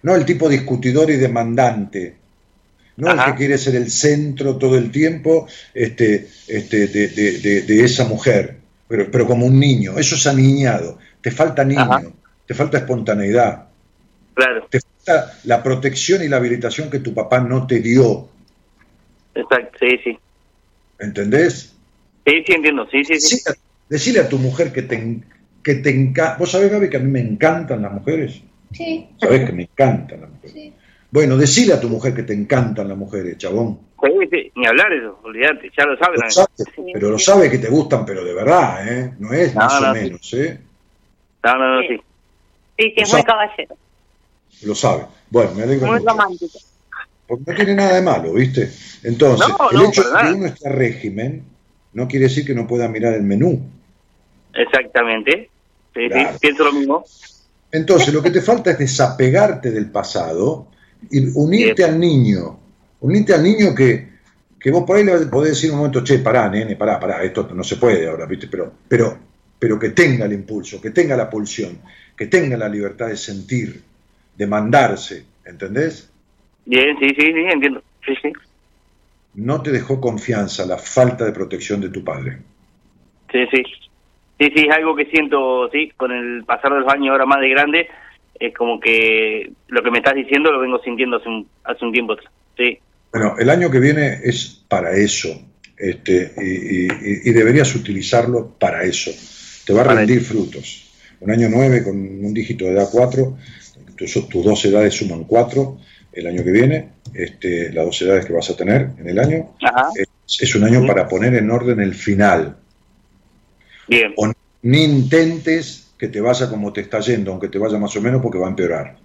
No 0.02 0.16
el 0.16 0.24
tipo 0.24 0.48
discutidor 0.48 1.08
y 1.10 1.16
demandante. 1.16 2.16
No 2.96 3.12
el 3.12 3.24
que 3.24 3.34
quiere 3.36 3.56
ser 3.56 3.76
el 3.76 3.88
centro 3.90 4.56
todo 4.56 4.76
el 4.76 4.90
tiempo 4.90 5.46
este, 5.74 6.28
este, 6.48 6.88
de, 6.88 7.08
de- 7.08 7.38
de- 7.38 7.62
de 7.62 7.84
esa 7.84 8.04
mujer, 8.04 8.56
pero, 8.88 9.10
pero 9.12 9.26
como 9.28 9.46
un 9.46 9.60
niño. 9.60 9.96
Eso 9.96 10.16
es 10.16 10.26
aniñado. 10.26 10.98
Te 11.20 11.30
falta 11.30 11.64
niño, 11.64 12.14
te 12.46 12.54
falta 12.54 12.78
espontaneidad, 12.78 13.66
Claro. 14.34 14.66
te 14.70 14.80
falta 14.80 15.34
la 15.44 15.62
protección 15.62 16.22
y 16.24 16.28
la 16.28 16.38
habilitación 16.38 16.90
que 16.90 16.98
tu 16.98 17.14
papá 17.14 17.38
no 17.40 17.64
te 17.66 17.78
dio. 17.80 18.28
Exacto. 19.36 19.78
Sí, 19.80 19.98
sí. 20.02 20.18
¿Entendés? 20.98 21.75
Sí, 22.26 22.42
sí, 22.46 22.52
entiendo. 22.52 22.86
Sí, 22.90 23.04
sí, 23.04 23.20
sí. 23.20 23.38
Decile, 23.88 24.20
a 24.20 24.28
tu 24.28 24.38
mujer 24.38 24.72
que 24.72 24.82
te, 24.82 25.20
que 25.62 25.74
te 25.76 25.90
encanta. 25.90 26.36
¿Vos 26.38 26.50
sabés, 26.50 26.70
Gaby, 26.72 26.90
que 26.90 26.96
a 26.96 27.00
mí 27.00 27.10
me 27.10 27.20
encantan 27.20 27.82
las 27.82 27.92
mujeres? 27.92 28.40
Sí. 28.72 29.08
Sabés 29.20 29.46
que 29.46 29.52
me 29.52 29.62
encantan 29.62 30.22
las 30.22 30.30
mujeres. 30.30 30.72
Bueno, 31.10 31.36
decile 31.36 31.72
a 31.72 31.80
tu 31.80 31.88
mujer 31.88 32.14
que 32.14 32.24
te 32.24 32.32
encantan 32.32 32.88
las 32.88 32.98
mujeres, 32.98 33.38
chabón. 33.38 33.78
Sí, 34.02 34.10
sí, 34.30 34.52
Ni 34.56 34.66
hablar 34.66 34.92
eso, 34.92 35.18
olvídate, 35.22 35.70
ya 35.76 35.84
lo 35.86 35.96
saben. 35.96 36.20
Lo 36.20 36.30
sabe, 36.30 36.48
pero 36.92 37.10
lo 37.10 37.18
sabe 37.18 37.50
que 37.50 37.58
te 37.58 37.68
gustan, 37.68 38.04
pero 38.04 38.24
de 38.24 38.34
verdad, 38.34 38.86
¿eh? 38.88 39.14
No 39.18 39.32
es 39.32 39.54
No, 39.54 39.60
más 39.60 39.80
no, 39.80 39.90
o 39.90 39.94
sí. 39.94 40.00
menos, 40.00 40.34
¿eh? 40.34 40.60
No, 41.44 41.54
no, 41.58 41.76
no, 41.76 41.80
sí. 41.88 42.00
Sí, 42.78 42.92
que 42.94 43.02
es 43.02 43.08
Lo 43.08 43.14
muy 43.16 43.22
sabe. 43.22 43.24
caballero. 43.24 43.76
Lo 44.62 44.74
sabe. 44.74 45.06
Bueno, 45.30 45.54
me 45.54 45.62
alegro 45.62 45.86
Muy 45.86 46.00
mucho. 46.00 46.10
romántico. 46.10 46.58
Porque 47.26 47.44
no 47.46 47.54
tiene 47.56 47.74
nada 47.74 47.94
de 47.96 48.02
malo, 48.02 48.32
¿viste? 48.34 48.70
Entonces, 49.04 49.48
No, 49.48 49.70
el 49.70 49.76
no, 49.78 49.88
hecho 49.88 50.02
de 50.02 50.20
que 50.20 50.32
uno 50.34 50.46
esté 50.46 50.68
a 50.68 50.72
régimen 50.72 51.44
no 51.96 52.06
quiere 52.06 52.24
decir 52.26 52.44
que 52.44 52.54
no 52.54 52.66
pueda 52.66 52.88
mirar 52.88 53.14
el 53.14 53.22
menú. 53.22 53.58
Exactamente. 54.52 55.48
Sí, 55.94 56.08
Claro. 56.08 56.32
sí, 56.32 56.38
pienso 56.40 56.64
lo 56.64 56.72
mismo. 56.74 57.04
Entonces, 57.72 58.12
lo 58.12 58.22
que 58.22 58.30
te 58.30 58.42
falta 58.42 58.70
es 58.72 58.78
desapegarte 58.78 59.70
del 59.70 59.90
pasado 59.90 60.68
y 61.10 61.26
unirte 61.34 61.84
al 61.84 61.98
niño. 61.98 62.58
unite 63.00 63.32
al 63.34 63.42
niño 63.42 63.74
que, 63.74 64.08
que 64.60 64.70
vos 64.70 64.84
por 64.84 64.96
ahí 64.96 65.04
le 65.04 65.26
podés 65.26 65.52
decir 65.54 65.70
un 65.70 65.78
momento, 65.78 66.04
che, 66.04 66.18
pará, 66.18 66.48
nene, 66.50 66.76
pará, 66.76 67.00
pará, 67.00 67.22
esto 67.22 67.48
no 67.54 67.64
se 67.64 67.76
puede 67.76 68.06
ahora, 68.08 68.26
¿viste? 68.26 68.46
Pero, 68.48 68.72
pero, 68.88 69.18
pero 69.58 69.78
que 69.78 69.90
tenga 69.90 70.26
el 70.26 70.32
impulso, 70.34 70.80
que 70.80 70.90
tenga 70.90 71.16
la 71.16 71.30
pulsión, 71.30 71.78
que 72.16 72.26
tenga 72.26 72.56
la 72.58 72.68
libertad 72.68 73.08
de 73.08 73.16
sentir, 73.16 73.82
de 74.36 74.46
mandarse, 74.46 75.24
¿entendés? 75.46 76.10
Bien, 76.66 76.94
sí, 76.98 77.08
sí, 77.08 77.32
sí, 77.32 77.44
entiendo. 77.52 77.82
Sí, 78.04 78.12
sí. 78.22 78.32
No 79.36 79.62
te 79.62 79.70
dejó 79.70 80.00
confianza 80.00 80.66
la 80.66 80.78
falta 80.78 81.24
de 81.24 81.32
protección 81.32 81.80
de 81.80 81.90
tu 81.90 82.02
padre. 82.02 82.38
Sí, 83.30 83.46
sí. 83.50 83.62
Sí, 84.38 84.50
sí, 84.54 84.66
es 84.68 84.74
algo 84.74 84.94
que 84.94 85.06
siento, 85.06 85.70
sí, 85.70 85.92
con 85.96 86.12
el 86.12 86.44
pasar 86.44 86.72
de 86.72 86.80
los 86.80 86.92
años 86.92 87.10
ahora 87.12 87.24
más 87.24 87.40
de 87.40 87.48
grande, 87.48 87.88
es 88.38 88.54
como 88.54 88.78
que 88.80 89.50
lo 89.68 89.82
que 89.82 89.90
me 89.90 89.98
estás 89.98 90.14
diciendo 90.14 90.50
lo 90.50 90.60
vengo 90.60 90.78
sintiendo 90.82 91.16
hace 91.16 91.28
un, 91.28 91.48
hace 91.64 91.84
un 91.84 91.92
tiempo. 91.92 92.16
Sí. 92.56 92.78
Bueno, 93.12 93.34
el 93.38 93.48
año 93.48 93.70
que 93.70 93.80
viene 93.80 94.20
es 94.24 94.62
para 94.68 94.92
eso, 94.92 95.28
este, 95.78 96.32
y, 96.36 97.30
deberías 97.30 97.74
utilizarlo 97.74 98.54
para 98.58 98.84
eso. 98.84 99.10
Te 99.66 99.72
va 99.72 99.82
a 99.82 99.94
rendir 99.94 100.20
frutos. 100.20 100.90
Un 101.20 101.30
año 101.30 101.48
9 101.50 101.82
con 101.82 101.96
un 101.96 102.34
dígito 102.34 102.66
de 102.66 102.72
edad 102.72 102.88
4, 102.92 103.36
tus, 103.96 104.28
tus 104.28 104.44
dos 104.44 104.64
edades 104.66 104.94
suman 104.94 105.24
4 105.24 105.78
el 106.16 106.26
año 106.26 106.42
que 106.42 106.50
viene, 106.50 106.88
este, 107.12 107.72
las 107.72 107.84
dos 107.84 108.02
edades 108.02 108.24
que 108.24 108.32
vas 108.32 108.48
a 108.48 108.56
tener 108.56 108.90
en 108.98 109.08
el 109.08 109.18
año, 109.18 109.50
Es, 109.94 110.54
un 110.54 110.64
año 110.64 110.84
para 110.86 111.06
poner 111.06 111.34
en 111.34 111.50
orden 111.50 111.78
el 111.80 111.94
final. 111.94 112.56
Bien. 113.86 114.14
ni 114.62 114.82
intentes 114.82 115.92
que 115.96 116.08
te 116.08 116.20
vaya 116.20 116.48
como 116.48 116.72
te 116.72 116.80
está 116.80 116.98
yendo, 117.00 117.30
aunque 117.30 117.48
te 117.48 117.58
vaya 117.58 117.78
más 117.78 117.94
o 117.96 118.00
menos, 118.00 118.20
porque 118.20 118.38
va 118.38 118.46
a 118.46 118.50
empeorar. 118.50 118.96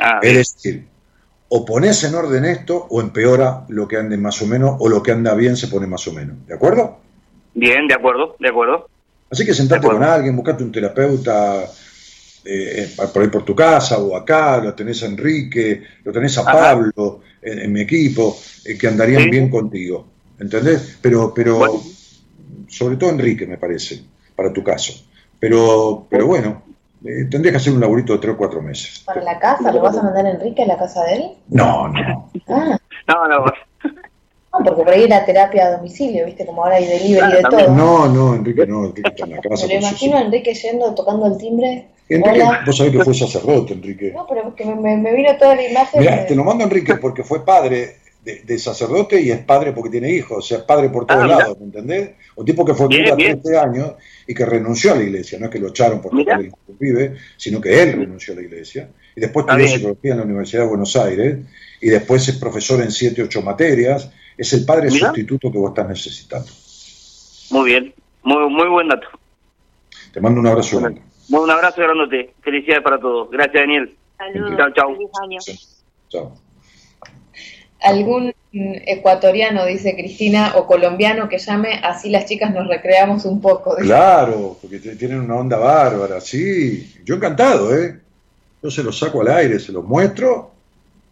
Ah, 0.00 0.18
es 0.22 0.34
decir, 0.34 0.86
o 1.48 1.64
pones 1.64 2.02
en 2.04 2.14
orden 2.14 2.44
esto 2.44 2.86
o 2.90 3.00
empeora 3.00 3.64
lo 3.68 3.86
que 3.86 3.98
ande 3.98 4.16
más 4.16 4.40
o 4.42 4.46
menos, 4.46 4.76
o 4.80 4.88
lo 4.88 5.02
que 5.02 5.12
anda 5.12 5.34
bien 5.34 5.56
se 5.56 5.68
pone 5.68 5.86
más 5.86 6.06
o 6.08 6.12
menos. 6.12 6.36
¿De 6.46 6.54
acuerdo? 6.54 6.98
Bien, 7.54 7.86
de 7.86 7.94
acuerdo, 7.94 8.34
de 8.38 8.48
acuerdo. 8.48 8.88
Así 9.30 9.44
que 9.44 9.54
sentarte 9.54 9.86
con 9.86 10.02
alguien, 10.02 10.34
buscate 10.34 10.64
un 10.64 10.72
terapeuta 10.72 11.64
eh, 12.50 12.88
por 13.12 13.22
ahí 13.22 13.28
por 13.28 13.44
tu 13.44 13.54
casa 13.54 13.98
o 13.98 14.16
acá, 14.16 14.58
lo 14.58 14.74
tenés 14.74 15.02
a 15.02 15.06
Enrique, 15.06 15.82
lo 16.02 16.12
tenés 16.12 16.38
a 16.38 16.44
Pablo 16.44 17.20
en, 17.42 17.70
mi 17.70 17.82
equipo, 17.82 18.38
eh, 18.64 18.78
que 18.78 18.88
andarían 18.88 19.28
bien 19.28 19.50
contigo. 19.50 20.06
¿Entendés? 20.38 20.98
Pero, 21.02 21.34
pero 21.34 21.60
sobre 22.68 22.96
todo 22.96 23.10
Enrique, 23.10 23.46
me 23.46 23.58
parece, 23.58 24.02
para 24.34 24.52
tu 24.52 24.62
caso. 24.64 24.94
Pero, 25.38 26.06
pero 26.08 26.26
bueno, 26.26 26.62
eh, 27.04 27.26
tendrías 27.30 27.52
que 27.52 27.56
hacer 27.58 27.72
un 27.72 27.80
laburito 27.80 28.14
de 28.14 28.18
tres 28.18 28.34
o 28.34 28.38
cuatro 28.38 28.62
meses. 28.62 29.02
¿Para 29.04 29.22
la 29.22 29.38
casa? 29.38 29.70
¿Lo 29.70 29.80
vas 29.80 29.96
a 29.98 30.02
mandar 30.02 30.26
a 30.26 30.30
Enrique 30.30 30.62
a 30.62 30.66
la 30.66 30.78
casa 30.78 31.04
de 31.04 31.14
él? 31.14 31.30
No, 31.48 31.88
no. 31.88 32.30
Ah. 32.48 32.78
No, 33.06 33.28
no. 33.28 33.44
No, 34.52 34.64
porque 34.64 34.82
por 34.82 34.90
ahí 34.90 35.06
la 35.06 35.24
terapia 35.24 35.66
a 35.66 35.76
domicilio, 35.76 36.24
¿viste? 36.24 36.46
Como 36.46 36.64
ahora 36.64 36.76
hay 36.76 36.86
delivery 36.86 37.36
de 37.36 37.42
todo. 37.42 37.74
No, 37.74 38.08
no, 38.08 38.34
Enrique 38.34 38.66
no, 38.66 38.86
Enrique 38.86 39.10
está 39.10 39.24
en 39.24 39.30
la 39.32 39.40
casa. 39.42 39.66
Me 39.68 39.74
lo 39.74 39.80
imagino 39.80 40.16
a 40.16 40.22
Enrique 40.22 40.54
yendo, 40.54 40.94
tocando 40.94 41.26
el 41.26 41.36
timbre. 41.36 41.88
Enrique, 42.08 42.44
vos 42.64 42.76
sabés 42.76 42.92
que 42.92 43.04
fue 43.04 43.14
sacerdote, 43.14 43.74
Enrique. 43.74 44.12
No, 44.12 44.26
pero 44.26 44.54
que 44.54 44.64
me, 44.64 44.96
me 44.96 45.14
vino 45.14 45.36
toda 45.36 45.54
la 45.54 45.68
imagen. 45.68 46.00
Mirá, 46.00 46.26
te 46.26 46.34
lo 46.34 46.44
mando 46.44 46.64
Enrique 46.64 46.94
porque 46.96 47.22
fue 47.22 47.44
padre 47.44 47.96
de, 48.36 48.58
sacerdote 48.58 49.20
y 49.20 49.30
es 49.30 49.38
padre 49.40 49.72
porque 49.72 49.90
tiene 49.90 50.10
hijos, 50.12 50.38
o 50.38 50.42
sea, 50.42 50.58
es 50.58 50.64
padre 50.64 50.90
por 50.90 51.06
todos 51.06 51.24
ah, 51.24 51.26
lados, 51.26 51.58
¿me 51.58 51.66
entendés? 51.66 52.10
Un 52.36 52.44
tipo 52.44 52.64
que 52.64 52.74
fue 52.74 52.86
cura 52.86 53.16
13 53.16 53.58
años 53.58 53.92
y 54.26 54.34
que 54.34 54.44
renunció 54.44 54.92
a 54.92 54.96
la 54.96 55.02
iglesia, 55.02 55.38
no 55.38 55.46
es 55.46 55.50
que 55.50 55.58
lo 55.58 55.68
echaron 55.68 56.00
porque 56.02 56.30
el 56.30 56.52
pibe, 56.78 57.16
sino 57.36 57.60
que 57.60 57.82
él 57.82 57.92
renunció 57.92 58.34
a 58.34 58.36
la 58.36 58.42
iglesia. 58.42 58.90
Y 59.16 59.20
después 59.20 59.46
estudió 59.46 59.68
psicología 59.68 60.12
en 60.12 60.18
la 60.18 60.24
Universidad 60.24 60.62
de 60.62 60.68
Buenos 60.68 60.96
Aires 60.96 61.38
y 61.80 61.88
después 61.88 62.28
es 62.28 62.36
profesor 62.36 62.82
en 62.82 62.90
7, 62.90 63.22
8 63.22 63.42
materias. 63.42 64.10
Es 64.36 64.52
el 64.52 64.64
padre 64.64 64.90
sustituto 64.90 65.50
que 65.50 65.58
vos 65.58 65.70
estás 65.70 65.88
necesitando. 65.88 66.48
Muy 67.50 67.70
bien, 67.70 67.94
muy, 68.22 68.48
muy 68.50 68.68
buen 68.68 68.88
dato. 68.88 69.08
Te 70.12 70.20
mando 70.20 70.40
un 70.40 70.46
abrazo 70.46 70.80
grande. 71.28 71.44
Un 71.44 71.50
abrazo 71.50 71.82
grande. 71.82 72.34
Felicidades 72.40 72.82
para 72.82 72.98
todos. 72.98 73.30
Gracias, 73.30 73.54
Daniel. 73.54 73.96
Chao, 74.56 74.72
chao. 74.72 74.96
Chao. 76.08 76.32
Algún 77.80 78.34
ecuatoriano, 78.52 79.64
dice 79.64 79.94
Cristina, 79.94 80.54
o 80.56 80.66
colombiano 80.66 81.28
que 81.28 81.38
llame, 81.38 81.80
así 81.82 82.10
las 82.10 82.26
chicas 82.26 82.52
nos 82.52 82.66
recreamos 82.66 83.24
un 83.24 83.40
poco. 83.40 83.76
Claro, 83.76 84.56
porque 84.60 84.78
tienen 84.78 85.20
una 85.20 85.36
onda 85.36 85.58
bárbara, 85.58 86.20
sí. 86.20 86.92
Yo 87.04 87.14
encantado, 87.14 87.76
¿eh? 87.76 88.00
Yo 88.60 88.70
se 88.70 88.82
los 88.82 88.98
saco 88.98 89.20
al 89.20 89.28
aire, 89.28 89.60
se 89.60 89.70
los 89.70 89.84
muestro 89.84 90.50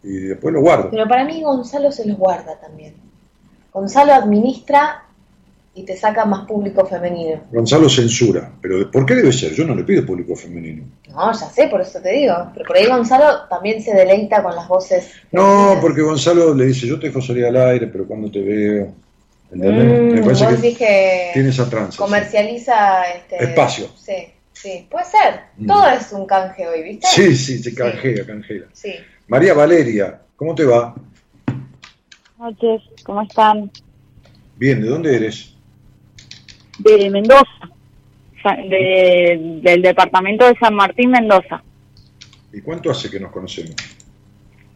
y 0.03 0.09
después 0.09 0.53
los 0.53 0.61
guardo. 0.61 0.89
Pero 0.91 1.07
para 1.07 1.23
mí 1.23 1.41
Gonzalo 1.41 1.89
se 1.91 2.05
los 2.05 2.17
guarda 2.17 2.59
también. 2.59 2.95
Gonzalo 3.71 4.13
administra 4.13 5.05
y 5.77 5.83
te 5.83 5.95
saca 5.95 6.25
más 6.25 6.47
público 6.47 6.87
femenino. 6.87 7.43
Gonzalo 7.51 7.87
censura, 7.87 8.51
pero 8.59 8.89
¿por 8.89 9.05
qué 9.05 9.13
debe 9.13 9.31
ser? 9.31 9.53
Yo 9.53 9.63
no 9.63 9.75
le 9.75 9.83
pido 9.83 10.03
público 10.03 10.35
femenino. 10.35 10.85
No, 11.09 11.31
ya 11.31 11.49
sé, 11.51 11.67
por 11.67 11.81
eso 11.81 12.01
te 12.01 12.13
digo. 12.13 12.33
Pero 12.55 12.65
por 12.65 12.75
ahí 12.75 12.87
Gonzalo 12.87 13.47
también 13.47 13.79
se 13.83 13.93
deleita 13.93 14.41
con 14.41 14.55
las 14.55 14.67
voces. 14.67 15.11
No, 15.31 15.77
porque 15.79 16.01
Gonzalo 16.01 16.55
le 16.55 16.65
dice, 16.65 16.87
yo 16.87 16.99
te 16.99 17.07
dejo 17.07 17.21
salir 17.21 17.45
al 17.45 17.57
aire, 17.57 17.85
pero 17.87 18.07
cuando 18.07 18.31
te 18.31 18.41
veo... 18.41 18.91
¿Entendés? 19.51 20.13
Me 20.15 20.33
parece 20.33 20.75
que 20.75 21.29
tiene 21.33 21.49
esa 21.49 21.69
tranza. 21.69 21.97
Comercializa 21.99 23.03
este... 23.15 23.43
espacio. 23.43 23.87
Sí, 23.95 24.15
sí, 24.53 24.87
puede 24.89 25.05
ser. 25.05 25.41
Mm. 25.57 25.67
Todo 25.67 25.89
es 25.89 26.11
un 26.11 26.25
canje 26.25 26.67
hoy, 26.67 26.81
¿viste? 26.81 27.07
Sí, 27.07 27.35
sí, 27.35 27.59
se 27.59 27.75
canjea, 27.75 28.25
canjea. 28.25 28.63
Sí. 28.73 28.93
María 29.27 29.53
Valeria, 29.53 30.21
¿cómo 30.35 30.55
te 30.55 30.65
va? 30.65 30.95
Buenas 32.35 32.61
noches, 32.61 32.81
¿cómo 33.03 33.21
están? 33.21 33.71
Bien, 34.55 34.81
¿de 34.81 34.89
dónde 34.89 35.15
eres? 35.15 35.53
De 36.79 37.09
Mendoza, 37.09 37.69
del 38.69 39.81
departamento 39.81 40.47
de 40.47 40.55
San 40.59 40.75
Martín, 40.75 41.11
Mendoza. 41.11 41.61
¿Y 42.53 42.61
cuánto 42.61 42.91
hace 42.91 43.09
que 43.09 43.19
nos 43.19 43.31
conocemos? 43.31 43.75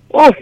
Uf, 0.09 0.35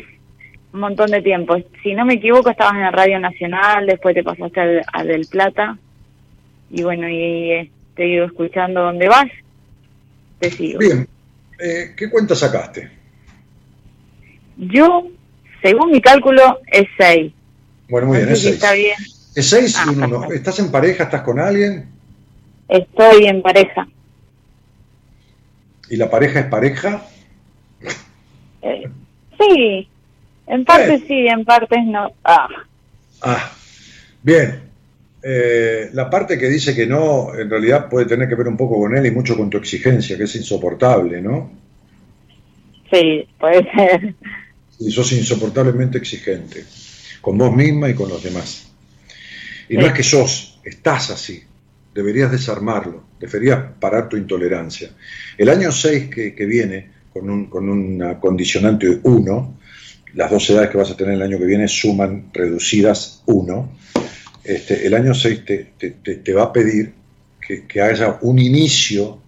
un 0.73 0.79
montón 0.79 1.11
de 1.11 1.21
tiempo. 1.21 1.55
Si 1.83 1.93
no 1.93 2.05
me 2.05 2.15
equivoco, 2.15 2.49
estabas 2.49 2.75
en 2.75 2.81
la 2.81 2.91
Radio 2.91 3.19
Nacional, 3.19 3.85
después 3.85 4.15
te 4.15 4.23
pasaste 4.23 4.81
al, 4.91 5.07
Del 5.07 5.27
Plata. 5.27 5.77
Y 6.71 6.83
bueno, 6.83 7.07
y 7.07 7.51
eh, 7.51 7.71
te 7.95 8.03
he 8.03 8.07
ido 8.09 8.25
escuchando 8.25 8.81
dónde 8.81 9.07
vas. 9.07 9.27
Te 10.39 10.51
sigo. 10.51 10.79
Bien. 10.79 11.07
Eh, 11.59 11.93
¿Qué 11.95 12.09
cuenta 12.09 12.35
sacaste? 12.35 12.89
Yo, 14.57 15.07
según 15.61 15.91
mi 15.91 16.01
cálculo, 16.01 16.59
es 16.67 16.87
6. 16.97 17.33
Bueno, 17.89 18.07
muy 18.07 18.17
bien, 18.17 18.29
es 18.29 18.41
6. 18.41 18.55
Está 18.55 18.73
bien. 18.73 18.95
Es 19.39 19.51
6 19.51 19.77
y 19.85 19.89
1. 19.91 20.33
¿Estás 20.33 20.59
en 20.59 20.69
pareja? 20.69 21.05
¿Estás 21.05 21.21
con 21.21 21.39
alguien? 21.39 21.85
Estoy 22.67 23.25
en 23.25 23.41
pareja. 23.41 23.87
¿Y 25.89 25.95
la 25.95 26.09
pareja 26.09 26.41
es 26.41 26.45
pareja? 26.47 27.07
Eh, 28.61 28.89
sí, 29.39 29.87
en 30.45 30.65
parte 30.65 30.95
eh. 30.95 31.03
sí, 31.07 31.27
en 31.27 31.45
partes 31.45 31.79
no. 31.85 32.11
Ah, 32.25 32.49
ah. 33.21 33.51
bien. 34.21 34.63
Eh, 35.23 35.89
la 35.93 36.09
parte 36.09 36.37
que 36.37 36.49
dice 36.49 36.75
que 36.75 36.85
no, 36.85 37.33
en 37.33 37.49
realidad 37.49 37.87
puede 37.87 38.07
tener 38.07 38.27
que 38.27 38.35
ver 38.35 38.49
un 38.49 38.57
poco 38.57 38.77
con 38.77 38.97
él 38.97 39.05
y 39.05 39.11
mucho 39.11 39.37
con 39.37 39.49
tu 39.49 39.57
exigencia, 39.57 40.17
que 40.17 40.23
es 40.25 40.35
insoportable, 40.35 41.21
¿no? 41.21 41.49
Sí, 42.91 43.25
puede 43.39 43.71
ser. 43.71 44.15
Y 44.79 44.91
sos 44.91 45.13
insoportablemente 45.13 45.97
exigente, 45.97 46.65
con 47.21 47.37
vos 47.37 47.55
misma 47.55 47.87
y 47.87 47.93
con 47.93 48.09
los 48.09 48.21
demás. 48.21 48.68
Y 49.69 49.77
no 49.77 49.85
es 49.85 49.93
que 49.93 50.03
sos, 50.03 50.59
estás 50.63 51.11
así. 51.11 51.43
Deberías 51.93 52.31
desarmarlo, 52.31 53.03
deberías 53.19 53.59
parar 53.79 54.09
tu 54.09 54.17
intolerancia. 54.17 54.89
El 55.37 55.49
año 55.49 55.71
6 55.71 56.09
que, 56.09 56.45
viene, 56.45 56.89
con, 57.13 57.29
un, 57.29 57.45
con 57.45 57.69
una 57.69 58.19
condicionante 58.19 58.99
1, 59.03 59.59
las 60.15 60.31
dos 60.31 60.49
edades 60.49 60.69
que 60.71 60.77
vas 60.77 60.91
a 60.91 60.97
tener 60.97 61.13
el 61.13 61.21
año 61.21 61.37
que 61.37 61.45
viene 61.45 61.67
suman 61.67 62.29
reducidas 62.33 63.21
1. 63.27 63.77
Este, 64.43 64.87
el 64.87 64.93
año 64.95 65.13
6 65.13 65.45
te, 65.45 65.73
te, 65.77 66.33
va 66.33 66.43
a 66.43 66.53
pedir 66.53 66.93
que, 67.45 67.67
que 67.67 67.81
haya 67.81 68.17
un 68.21 68.39
inicio 68.39 69.21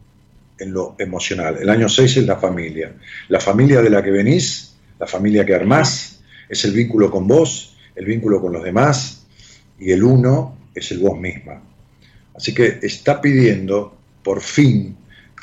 en 0.58 0.74
lo 0.74 0.96
emocional. 0.98 1.58
El 1.60 1.70
año 1.70 1.88
6 1.88 2.18
es 2.18 2.26
la 2.26 2.38
familia. 2.38 2.94
La 3.28 3.40
familia 3.40 3.82
de 3.82 3.90
la 3.90 4.04
que 4.04 4.12
venís, 4.12 4.76
la 5.00 5.08
familia 5.08 5.46
que 5.46 5.54
armás, 5.54 6.22
es 6.50 6.66
el 6.66 6.72
vínculo 6.72 7.12
con 7.12 7.28
vos, 7.28 7.76
el 7.96 8.06
vínculo 8.06 8.42
con 8.42 8.54
los 8.54 8.64
demás, 8.64 9.21
y 9.82 9.92
el 9.92 10.04
uno 10.04 10.58
es 10.74 10.92
el 10.92 11.00
vos 11.00 11.20
misma. 11.20 11.60
Así 12.36 12.54
que 12.54 12.80
está 12.84 13.20
pidiendo, 13.20 13.98
por 14.24 14.40
fin, 14.40 14.96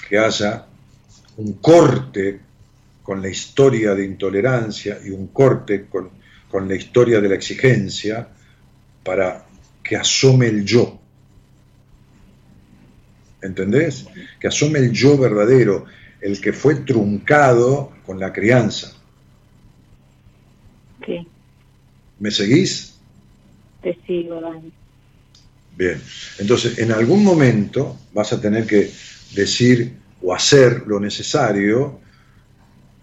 que 0.08 0.16
haya 0.16 0.64
un 1.36 1.54
corte 1.54 2.40
con 3.02 3.20
la 3.20 3.28
historia 3.28 3.94
de 3.94 4.04
intolerancia 4.04 4.98
y 5.04 5.10
un 5.10 5.28
corte 5.28 5.86
con, 5.86 6.16
la 6.68 6.74
historia 6.74 7.20
de 7.20 7.28
la 7.28 7.34
exigencia 7.34 8.28
para 9.02 9.44
que 9.82 9.96
asome 9.96 10.46
el 10.46 10.64
yo. 10.64 10.98
¿Entendés? 13.42 14.06
Que 14.40 14.48
asome 14.48 14.78
el 14.78 14.92
yo 14.92 15.18
verdadero, 15.18 15.84
el 16.20 16.40
que 16.40 16.52
fue 16.52 16.76
truncado 16.76 17.92
con 18.06 18.18
la 18.18 18.32
crianza. 18.32 18.92
Sí. 21.04 21.26
¿Me 22.18 22.30
seguís? 22.30 22.87
Dani. 24.40 24.72
Bien, 25.76 26.02
entonces 26.38 26.78
en 26.78 26.90
algún 26.92 27.22
momento 27.22 27.96
vas 28.12 28.32
a 28.32 28.40
tener 28.40 28.66
que 28.66 28.90
decir 29.34 29.92
o 30.22 30.34
hacer 30.34 30.82
lo 30.86 30.98
necesario 30.98 32.00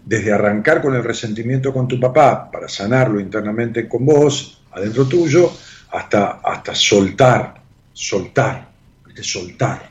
desde 0.06 0.32
arrancar 0.32 0.82
con 0.82 0.94
el 0.94 1.04
resentimiento 1.04 1.74
con 1.74 1.88
tu 1.88 2.00
papá 2.00 2.52
para 2.52 2.68
sanarlo 2.68 3.20
internamente 3.20 3.88
con 3.88 4.06
vos, 4.06 4.62
adentro 4.72 5.06
tuyo, 5.06 5.52
hasta, 5.92 6.42
hasta 6.44 6.76
soltar, 6.76 7.62
soltar, 7.92 8.70
soltar, 9.22 9.90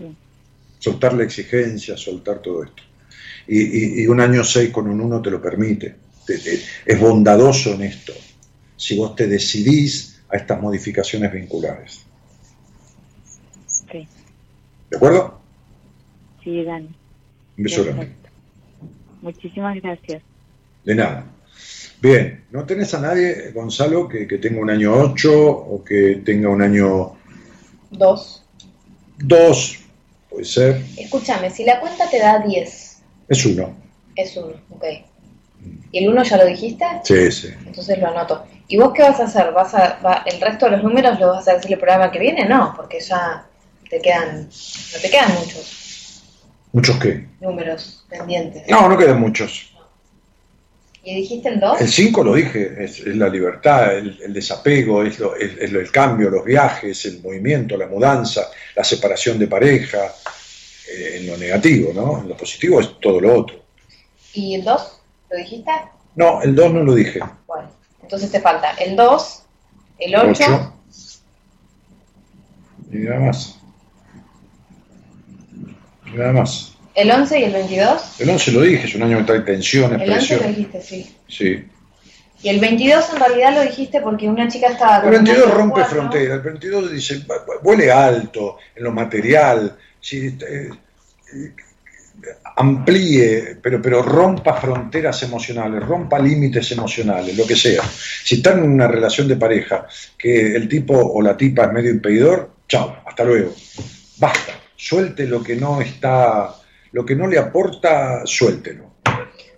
soltar 0.78 1.14
la 1.14 1.24
exigencia, 1.24 1.96
soltar 1.96 2.38
todo 2.40 2.64
esto. 2.64 2.82
Y, 3.48 4.06
un 4.06 4.20
año 4.20 4.44
6 4.44 4.70
con 4.70 4.88
un 4.88 5.00
1 5.00 5.20
te 5.20 5.30
lo 5.30 5.40
permite, 5.40 5.96
es 6.86 7.00
bondadoso 7.00 7.74
en 7.74 7.82
esto, 7.82 8.12
si 8.76 8.96
vos 8.96 9.14
te 9.16 9.26
decidís 9.26 10.13
a 10.34 10.36
estas 10.36 10.60
modificaciones 10.60 11.32
vinculares. 11.32 12.02
Sí. 13.66 14.08
¿De 14.90 14.96
acuerdo? 14.96 15.38
Sí, 16.42 16.64
Dani. 16.64 16.90
Un 17.56 17.64
beso 17.64 17.84
grande. 17.84 18.12
Muchísimas 19.22 19.80
gracias. 19.80 20.22
De 20.84 20.94
nada. 20.94 21.24
Bien, 22.02 22.44
¿no 22.50 22.66
tenés 22.66 22.92
a 22.94 23.00
nadie, 23.00 23.52
Gonzalo, 23.52 24.08
que, 24.08 24.26
tenga 24.26 24.60
un 24.60 24.70
año 24.70 24.92
8 24.92 25.48
o 25.48 25.84
que 25.84 26.20
tenga 26.24 26.48
un 26.48 26.60
año... 26.60 27.16
2. 27.92 28.44
2, 29.18 29.78
puede 30.28 30.44
ser. 30.44 30.82
Escúchame, 30.98 31.48
si 31.50 31.64
la 31.64 31.80
cuenta 31.80 32.10
te 32.10 32.18
da 32.18 32.40
10. 32.40 33.02
Es 33.28 33.46
1. 33.46 33.76
Es 34.16 34.36
1, 34.36 34.48
ok. 34.70 34.84
¿Y 35.92 35.98
el 35.98 36.10
1 36.10 36.22
ya 36.24 36.36
lo 36.36 36.46
dijiste? 36.46 36.84
Sí, 37.04 37.30
sí. 37.30 37.48
Entonces 37.64 37.98
lo 38.00 38.08
anoto. 38.08 38.44
¿Y 38.68 38.76
vos 38.76 38.92
qué 38.94 39.02
vas 39.02 39.20
a 39.20 39.24
hacer? 39.24 39.52
¿Vas 39.52 39.74
a, 39.74 40.22
¿El 40.26 40.40
resto 40.40 40.66
de 40.66 40.72
los 40.72 40.82
números 40.82 41.18
los 41.20 41.36
vas 41.36 41.48
a 41.48 41.52
hacer 41.52 41.72
el 41.72 41.78
programa 41.78 42.10
que 42.10 42.18
viene? 42.18 42.46
No, 42.46 42.72
porque 42.76 43.00
ya 43.00 43.46
te 43.88 44.00
quedan, 44.00 44.48
no 44.48 45.00
te 45.00 45.10
quedan 45.10 45.34
muchos. 45.34 46.22
¿Muchos 46.72 46.98
qué? 46.98 47.26
Números 47.40 48.04
pendientes. 48.08 48.64
No, 48.68 48.88
no 48.88 48.96
quedan 48.96 49.20
muchos. 49.20 49.70
¿Y 51.04 51.14
dijiste 51.16 51.50
el 51.50 51.60
2? 51.60 51.82
El 51.82 51.88
5 51.88 52.24
lo 52.24 52.34
dije, 52.34 52.76
es, 52.82 53.06
la 53.06 53.28
libertad, 53.28 53.98
el, 53.98 54.32
desapego, 54.32 55.02
es, 55.02 55.20
el 55.20 55.90
cambio, 55.90 56.30
los 56.30 56.44
viajes, 56.44 57.04
el 57.04 57.20
movimiento, 57.22 57.76
la 57.76 57.86
mudanza, 57.86 58.48
la 58.74 58.82
separación 58.82 59.38
de 59.38 59.46
pareja, 59.46 59.98
eh, 60.90 61.18
en 61.18 61.26
lo 61.26 61.36
negativo, 61.36 61.92
¿no? 61.92 62.20
En 62.20 62.28
lo 62.28 62.36
positivo 62.36 62.80
es 62.80 62.98
todo 63.00 63.20
lo 63.20 63.38
otro. 63.38 63.62
¿Y 64.32 64.54
el 64.54 64.64
2? 64.64 65.00
¿Lo 65.30 65.36
dijiste? 65.36 65.70
No, 66.16 66.40
el 66.40 66.54
2 66.54 66.72
no 66.72 66.82
lo 66.82 66.94
dije. 66.94 67.20
Bueno, 67.46 67.70
entonces 68.14 68.30
te 68.30 68.40
falta 68.40 68.70
el 68.78 68.94
2, 68.94 69.42
el 69.98 70.14
8. 70.14 70.72
Y 72.92 72.98
nada 72.98 73.20
más. 73.20 73.58
Nada 76.14 76.32
más. 76.32 76.76
¿El 76.94 77.10
11 77.10 77.40
y 77.40 77.42
el 77.42 77.52
22? 77.52 78.20
El 78.20 78.30
11 78.30 78.52
lo 78.52 78.60
dije, 78.60 78.86
es 78.86 78.94
un 78.94 79.02
año 79.02 79.18
que 79.18 79.24
trae 79.24 79.40
tensiones, 79.40 80.00
El 80.00 80.12
11 80.12 80.36
lo 80.36 80.46
dijiste, 80.46 80.80
sí. 80.80 81.16
Sí. 81.26 81.64
Y 82.40 82.48
el 82.50 82.60
22 82.60 83.14
en 83.14 83.18
realidad 83.18 83.54
lo 83.54 83.62
dijiste 83.62 84.00
porque 84.00 84.28
una 84.28 84.46
chica 84.46 84.68
estaba... 84.68 85.04
El 85.04 85.10
22 85.10 85.54
rompe 85.54 85.84
fronteras, 85.84 86.36
el 86.36 86.42
22 86.42 86.92
dice, 86.92 87.26
vuele 87.62 87.90
alto 87.90 88.58
en 88.76 88.84
lo 88.84 88.92
material, 88.92 89.76
sí, 90.00 90.38
eh, 90.48 90.70
amplíe, 92.56 93.58
pero, 93.62 93.80
pero 93.82 94.02
rompa 94.02 94.54
fronteras 94.54 95.22
emocionales, 95.22 95.84
rompa 95.84 96.18
límites 96.18 96.70
emocionales, 96.72 97.36
lo 97.36 97.46
que 97.46 97.56
sea. 97.56 97.82
Si 97.82 98.36
están 98.36 98.58
en 98.58 98.70
una 98.70 98.88
relación 98.88 99.28
de 99.28 99.36
pareja 99.36 99.86
que 100.18 100.54
el 100.54 100.68
tipo 100.68 100.94
o 100.94 101.20
la 101.22 101.36
tipa 101.36 101.64
es 101.64 101.72
medio 101.72 101.90
impedidor, 101.90 102.50
chao, 102.68 102.96
hasta 103.06 103.24
luego. 103.24 103.52
Basta 104.18 104.64
suelte 104.84 105.26
lo 105.26 105.42
que 105.42 105.56
no 105.56 105.80
está, 105.80 106.54
lo 106.92 107.06
que 107.06 107.16
no 107.16 107.26
le 107.26 107.38
aporta, 107.38 108.26
suéltelo. 108.26 108.84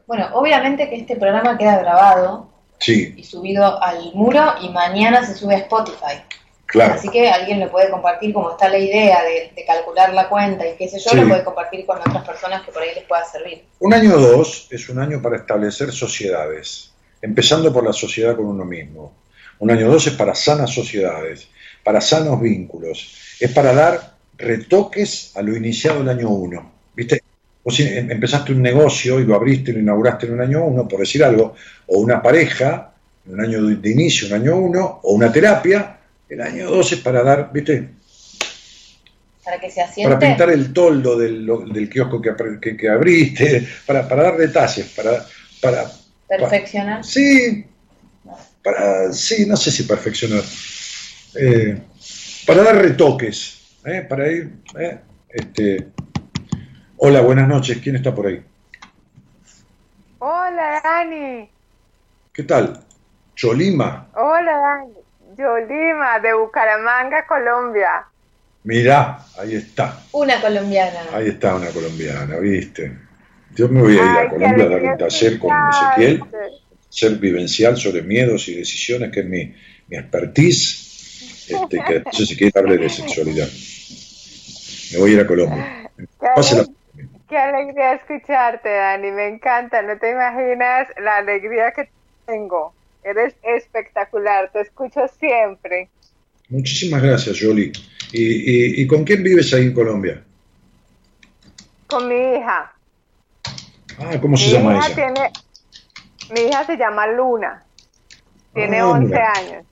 Bueno, 0.06 0.28
obviamente 0.34 0.88
que 0.88 0.96
este 0.96 1.16
programa 1.16 1.58
queda 1.58 1.78
grabado 1.78 2.48
sí. 2.78 3.12
y 3.16 3.24
subido 3.24 3.82
al 3.82 4.12
muro 4.14 4.54
y 4.62 4.68
mañana 4.68 5.24
se 5.26 5.34
sube 5.34 5.56
a 5.56 5.58
Spotify. 5.58 6.22
Claro. 6.66 6.94
Así 6.94 7.08
que 7.08 7.28
alguien 7.28 7.60
lo 7.60 7.70
puede 7.70 7.90
compartir 7.90 8.32
como 8.32 8.50
está 8.50 8.68
la 8.68 8.78
idea 8.78 9.22
de, 9.22 9.64
calcular 9.64 10.12
la 10.12 10.28
cuenta 10.28 10.66
y 10.66 10.76
qué 10.76 10.88
sé 10.88 10.98
yo, 10.98 11.14
lo 11.14 11.28
puede 11.28 11.44
compartir 11.44 11.86
con 11.86 11.98
otras 11.98 12.26
personas 12.26 12.64
que 12.64 12.72
por 12.72 12.82
ahí 12.82 12.90
les 12.94 13.04
pueda 13.04 13.24
servir. 13.24 13.64
Un 13.78 13.94
año 13.94 14.16
dos 14.16 14.66
es 14.70 14.88
un 14.88 14.98
año 14.98 15.22
para 15.22 15.36
establecer 15.36 15.92
sociedades, 15.92 16.92
empezando 17.22 17.72
por 17.72 17.84
la 17.84 17.92
sociedad 17.92 18.36
con 18.36 18.46
uno 18.46 18.64
mismo. 18.64 19.12
Un 19.58 19.70
año 19.70 19.88
dos 19.88 20.06
es 20.08 20.14
para 20.14 20.34
sanas 20.34 20.70
sociedades, 20.70 21.48
para 21.82 22.00
sanos 22.00 22.40
vínculos, 22.40 23.36
es 23.40 23.50
para 23.52 23.72
dar 23.72 24.16
retoques 24.36 25.32
a 25.36 25.42
lo 25.42 25.56
iniciado 25.56 26.00
el 26.00 26.08
año 26.08 26.28
1. 26.28 26.72
¿Viste? 26.94 27.22
Vos 27.64 27.80
em, 27.80 28.10
empezaste 28.10 28.52
un 28.52 28.62
negocio 28.62 29.18
y 29.18 29.24
lo 29.24 29.34
abriste 29.34 29.70
y 29.70 29.74
lo 29.74 29.80
inauguraste 29.80 30.26
en 30.26 30.34
un 30.34 30.40
año 30.40 30.64
1, 30.64 30.88
por 30.88 31.00
decir 31.00 31.24
algo, 31.24 31.54
o 31.86 31.98
una 31.98 32.22
pareja, 32.22 32.92
en 33.26 33.34
un 33.34 33.40
año 33.40 33.62
de 33.64 33.90
inicio, 33.90 34.28
un 34.28 34.34
año 34.34 34.56
1, 34.56 35.00
o 35.02 35.12
una 35.12 35.32
terapia, 35.32 35.98
el 36.28 36.40
año 36.40 36.70
2 36.70 36.92
es 36.92 36.98
para 37.00 37.22
dar, 37.22 37.50
¿viste? 37.52 37.90
Para 39.44 39.60
que 39.60 39.70
se 39.70 39.80
asiente. 39.80 40.14
Para 40.14 40.28
pintar 40.28 40.50
el 40.50 40.72
toldo 40.72 41.16
del, 41.16 41.46
del 41.72 41.88
kiosco 41.88 42.20
que, 42.20 42.76
que, 42.76 42.88
abriste, 42.88 43.66
para, 43.86 44.08
para, 44.08 44.22
dar 44.24 44.36
detalles, 44.36 44.86
para... 44.88 45.24
para 45.60 45.84
¿Perfeccionar? 46.28 47.04
sí, 47.04 47.64
para, 48.62 49.12
sí, 49.12 49.46
no 49.46 49.56
sé 49.56 49.70
si 49.70 49.84
perfeccionar. 49.84 50.42
Eh, 51.36 51.78
para 52.46 52.64
dar 52.64 52.76
retoques, 52.76 53.78
¿eh? 53.84 54.04
para 54.08 54.30
ir. 54.30 54.52
¿eh? 54.78 54.98
Este... 55.28 55.88
Hola, 56.98 57.20
buenas 57.20 57.46
noches. 57.46 57.78
¿Quién 57.78 57.96
está 57.96 58.14
por 58.14 58.26
ahí? 58.26 58.42
Hola, 60.18 60.80
Dani. 60.82 61.48
¿Qué 62.32 62.42
tal? 62.42 62.82
Cholima. 63.34 64.08
Hola, 64.14 64.58
Dani. 64.58 64.95
Cholima, 65.36 66.18
de 66.20 66.32
Bucaramanga, 66.34 67.26
Colombia. 67.26 68.06
Mirá, 68.64 69.18
ahí 69.38 69.54
está. 69.54 70.02
Una 70.12 70.40
colombiana. 70.40 71.00
Ahí 71.12 71.28
está 71.28 71.54
una 71.54 71.68
colombiana, 71.68 72.36
¿viste? 72.38 72.98
Yo 73.54 73.68
me 73.68 73.80
voy 73.80 73.98
a 73.98 74.02
ir 74.02 74.18
a 74.18 74.28
Colombia 74.28 74.64
a 74.64 74.68
dar 74.68 74.82
un 74.82 74.98
taller 74.98 75.38
con 75.38 75.52
Ezequiel, 75.70 76.24
ser 76.88 77.12
vivencial 77.16 77.76
sobre 77.76 78.02
miedos 78.02 78.48
y 78.48 78.56
decisiones, 78.56 79.12
que 79.12 79.20
es 79.20 79.26
mi, 79.26 79.54
mi 79.88 79.96
expertise, 79.96 81.48
este, 81.48 81.82
que 81.84 82.00
no 82.00 82.12
sé 82.12 82.26
si 82.26 82.36
quiere 82.36 82.52
darle 82.54 82.76
de 82.76 82.88
sexualidad. 82.88 83.48
Me 84.92 84.98
voy 84.98 85.10
a 85.10 85.14
ir 85.14 85.20
a 85.20 85.26
Colombia. 85.26 85.90
Qué, 87.28 87.36
alegría 87.36 87.94
escucharte, 87.94 88.68
Dani. 88.68 89.10
Me 89.10 89.28
encanta. 89.28 89.82
No 89.82 89.98
te 89.98 90.10
imaginas 90.10 90.88
la 91.00 91.16
alegría 91.16 91.72
que 91.72 91.88
tengo. 92.26 92.74
Eres 93.06 93.36
espectacular. 93.44 94.50
Te 94.52 94.62
escucho 94.62 95.06
siempre. 95.20 95.88
Muchísimas 96.48 97.00
gracias, 97.00 97.38
Jolie. 97.40 97.70
¿Y, 98.12 98.84
con 98.88 99.04
quién 99.04 99.22
vives 99.22 99.54
ahí 99.54 99.66
en 99.66 99.74
Colombia? 99.74 100.24
Con 101.86 102.08
mi 102.08 102.16
hija. 102.16 102.72
Ah, 103.98 104.20
¿cómo 104.20 104.36
se 104.36 104.50
llama 104.50 104.80
ella? 104.88 105.30
mi 106.34 106.40
hija 106.40 106.66
se 106.66 106.76
llama 106.76 107.06
Luna. 107.06 107.64
Tiene 108.52 108.82
11 108.82 109.14
ah, 109.14 109.32
años. 109.36 109.64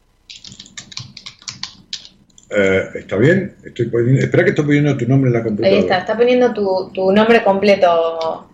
Eh, 2.57 2.89
¿Está 2.95 3.17
bien? 3.17 3.57
Estoy 3.65 3.91
espera 4.21 4.45
que 4.45 4.51
estoy 4.51 4.65
poniendo 4.65 4.97
tu 4.97 5.09
nombre 5.09 5.29
en 5.29 5.35
la 5.35 5.43
computadora. 5.43 5.77
Ahí 5.77 5.83
está, 5.83 5.99
está 5.99 6.17
poniendo 6.17 6.55
tu, 6.55 6.93
tu 6.95 7.11
nombre 7.11 7.43
completo 7.43 8.49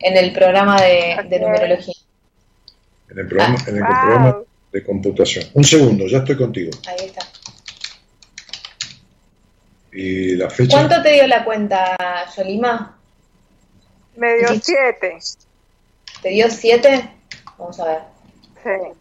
en 0.00 0.16
el 0.16 0.32
programa 0.34 0.80
de, 0.82 1.16
numerología. 1.40 1.94
En 3.10 3.18
el 3.18 3.26
programa, 3.26 3.58
en 3.66 3.76
el 3.76 3.84
programa 3.84 4.38
de 4.72 4.84
computación. 4.84 5.44
Un 5.54 5.64
segundo, 5.64 6.06
ya 6.06 6.18
estoy 6.18 6.36
contigo. 6.36 6.70
Ahí 6.86 7.06
está. 7.06 7.26
¿Y 9.92 10.36
la 10.36 10.50
fecha? 10.50 10.76
¿Cuánto 10.76 11.02
te 11.02 11.14
dio 11.14 11.26
la 11.26 11.44
cuenta, 11.44 11.96
Yolima? 12.36 12.98
Me 14.16 14.36
dio 14.38 14.48
siete. 14.60 15.18
¿Te 16.22 16.28
dio 16.30 16.50
siete? 16.50 17.10
Vamos 17.56 17.80
a 17.80 17.84
ver. 17.84 17.98
Sí. 18.62 18.98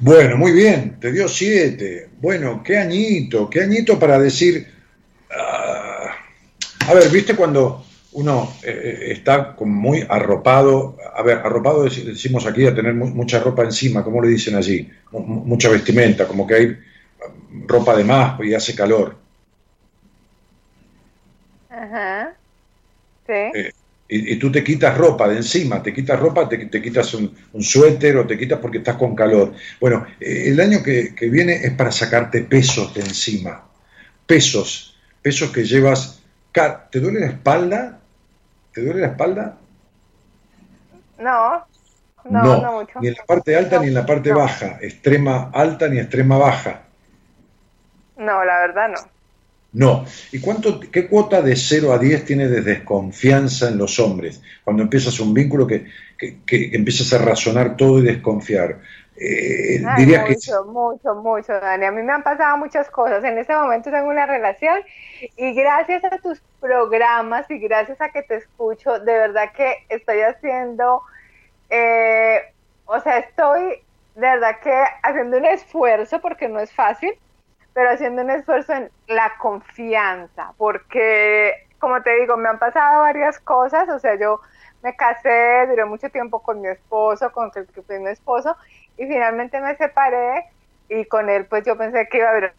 Bueno, 0.00 0.36
muy 0.36 0.52
bien, 0.52 0.98
te 1.00 1.12
dio 1.12 1.28
siete. 1.28 2.10
Bueno, 2.20 2.62
qué 2.62 2.78
añito, 2.78 3.48
qué 3.48 3.62
añito 3.62 3.98
para 3.98 4.18
decir... 4.18 4.70
Ah, 5.30 6.16
a 6.86 6.94
ver, 6.94 7.08
¿viste 7.10 7.34
cuando 7.34 7.86
uno 8.14 8.52
eh, 8.62 8.70
eh, 8.70 9.12
está 9.12 9.54
como 9.54 9.74
muy 9.74 10.06
arropado? 10.08 10.96
A 11.14 11.22
ver, 11.22 11.38
arropado 11.38 11.84
decimos 11.84 12.46
aquí 12.46 12.66
a 12.66 12.74
tener 12.74 12.94
mucha 12.94 13.40
ropa 13.40 13.62
encima, 13.62 14.02
¿cómo 14.02 14.22
le 14.22 14.28
dicen 14.28 14.54
allí? 14.56 14.90
mucha 15.12 15.68
vestimenta, 15.68 16.26
como 16.26 16.46
que 16.46 16.54
hay 16.54 16.78
ropa 17.66 17.96
de 17.96 18.04
más 18.04 18.40
y 18.40 18.54
hace 18.54 18.74
calor. 18.74 19.16
Ajá. 21.70 22.34
Sí. 23.26 23.32
Eh, 23.32 23.72
y, 24.08 24.36
tú 24.36 24.52
te 24.52 24.62
quitas 24.62 24.96
ropa 24.96 25.28
de 25.28 25.36
encima, 25.36 25.82
te 25.82 25.92
quitas 25.92 26.18
ropa, 26.20 26.48
te, 26.48 26.58
te 26.66 26.82
quitas 26.82 27.14
un, 27.14 27.34
suéter 27.60 28.16
o 28.18 28.26
te 28.26 28.38
quitas 28.38 28.58
porque 28.60 28.78
estás 28.78 28.96
con 28.96 29.14
calor. 29.16 29.54
Bueno, 29.80 30.06
eh, 30.20 30.44
el 30.48 30.60
año 30.60 30.82
que, 30.82 31.14
que, 31.14 31.28
viene 31.28 31.54
es 31.64 31.72
para 31.72 31.90
sacarte 31.90 32.42
pesos 32.42 32.94
de 32.94 33.00
encima, 33.00 33.66
pesos, 34.26 34.96
pesos 35.22 35.50
que 35.50 35.64
llevas. 35.64 36.20
¿Te 36.90 37.00
duele 37.00 37.18
la 37.18 37.26
espalda? 37.26 38.00
¿Te 38.74 38.82
duele 38.82 39.00
la 39.00 39.06
espalda? 39.08 39.56
No, 41.18 41.64
no, 42.24 42.60
no, 42.60 42.72
mucho. 42.80 43.00
Ni 43.00 43.08
en 43.08 43.14
la 43.14 43.24
parte 43.24 43.56
alta 43.56 43.78
ni 43.78 43.86
en 43.86 43.94
la 43.94 44.04
parte 44.04 44.32
baja, 44.32 44.78
extrema 44.80 45.50
alta 45.54 45.88
ni 45.88 45.98
extrema 45.98 46.36
baja. 46.38 46.82
No, 48.16 48.44
la 48.44 48.58
verdad 48.58 48.88
no. 48.88 49.14
No. 49.74 50.06
¿Y 50.32 50.40
cuánto, 50.40 50.80
qué 50.80 51.08
cuota 51.08 51.42
de 51.42 51.56
0 51.56 51.92
a 51.92 51.98
10 51.98 52.24
tiene 52.24 52.48
de 52.48 52.62
desconfianza 52.62 53.68
en 53.68 53.78
los 53.78 53.98
hombres? 53.98 54.40
Cuando 54.62 54.84
empiezas 54.84 55.18
un 55.20 55.34
vínculo 55.34 55.66
que, 55.66 55.86
que, 56.16 56.70
empiezas 56.72 57.12
a 57.12 57.18
razonar 57.18 57.76
todo 57.76 57.98
y 57.98 58.02
desconfiar. 58.02 58.80
Eh, 59.16 59.80
mucho, 59.80 60.64
mucho, 60.64 61.14
mucho, 61.14 61.52
Dani. 61.52 61.86
A 61.86 61.92
mí 61.92 62.02
me 62.02 62.12
han 62.12 62.22
pasado 62.22 62.56
muchas 62.56 62.90
cosas. 62.90 63.22
En 63.24 63.38
este 63.38 63.54
momento 63.54 63.90
tengo 63.90 64.08
una 64.08 64.26
relación 64.26 64.80
y 65.36 65.54
gracias 65.54 66.04
a 66.04 66.18
tus 66.18 66.40
programas 66.60 67.48
y 67.50 67.58
gracias 67.58 68.00
a 68.00 68.08
que 68.08 68.22
te 68.22 68.36
escucho, 68.36 68.98
de 68.98 69.12
verdad 69.12 69.52
que 69.52 69.84
estoy 69.88 70.20
haciendo, 70.20 71.02
eh, 71.70 72.40
o 72.86 72.98
sea, 73.00 73.18
estoy 73.18 73.82
de 74.14 74.20
verdad 74.20 74.58
que 74.62 74.72
haciendo 75.02 75.38
un 75.38 75.44
esfuerzo 75.44 76.20
porque 76.20 76.48
no 76.48 76.60
es 76.60 76.72
fácil 76.72 77.18
pero 77.74 77.90
haciendo 77.90 78.22
un 78.22 78.30
esfuerzo 78.30 78.72
en 78.72 78.90
la 79.08 79.36
confianza, 79.38 80.54
porque, 80.56 81.66
como 81.78 82.00
te 82.02 82.14
digo, 82.20 82.36
me 82.36 82.48
han 82.48 82.58
pasado 82.58 83.00
varias 83.00 83.38
cosas, 83.40 83.88
o 83.88 83.98
sea, 83.98 84.14
yo 84.14 84.40
me 84.82 84.94
casé, 84.96 85.66
duré 85.68 85.84
mucho 85.84 86.08
tiempo 86.08 86.40
con 86.40 86.60
mi 86.60 86.68
esposo, 86.68 87.32
con 87.32 87.50
el 87.54 87.66
que 87.66 87.82
fue 87.82 87.98
mi 87.98 88.10
esposo, 88.10 88.56
y 88.96 89.06
finalmente 89.06 89.60
me 89.60 89.76
separé, 89.76 90.44
y 90.88 91.04
con 91.06 91.28
él 91.28 91.46
pues 91.46 91.64
yo 91.64 91.76
pensé 91.76 92.08
que 92.10 92.18
iba 92.18 92.30
a 92.30 92.34
durar 92.34 92.54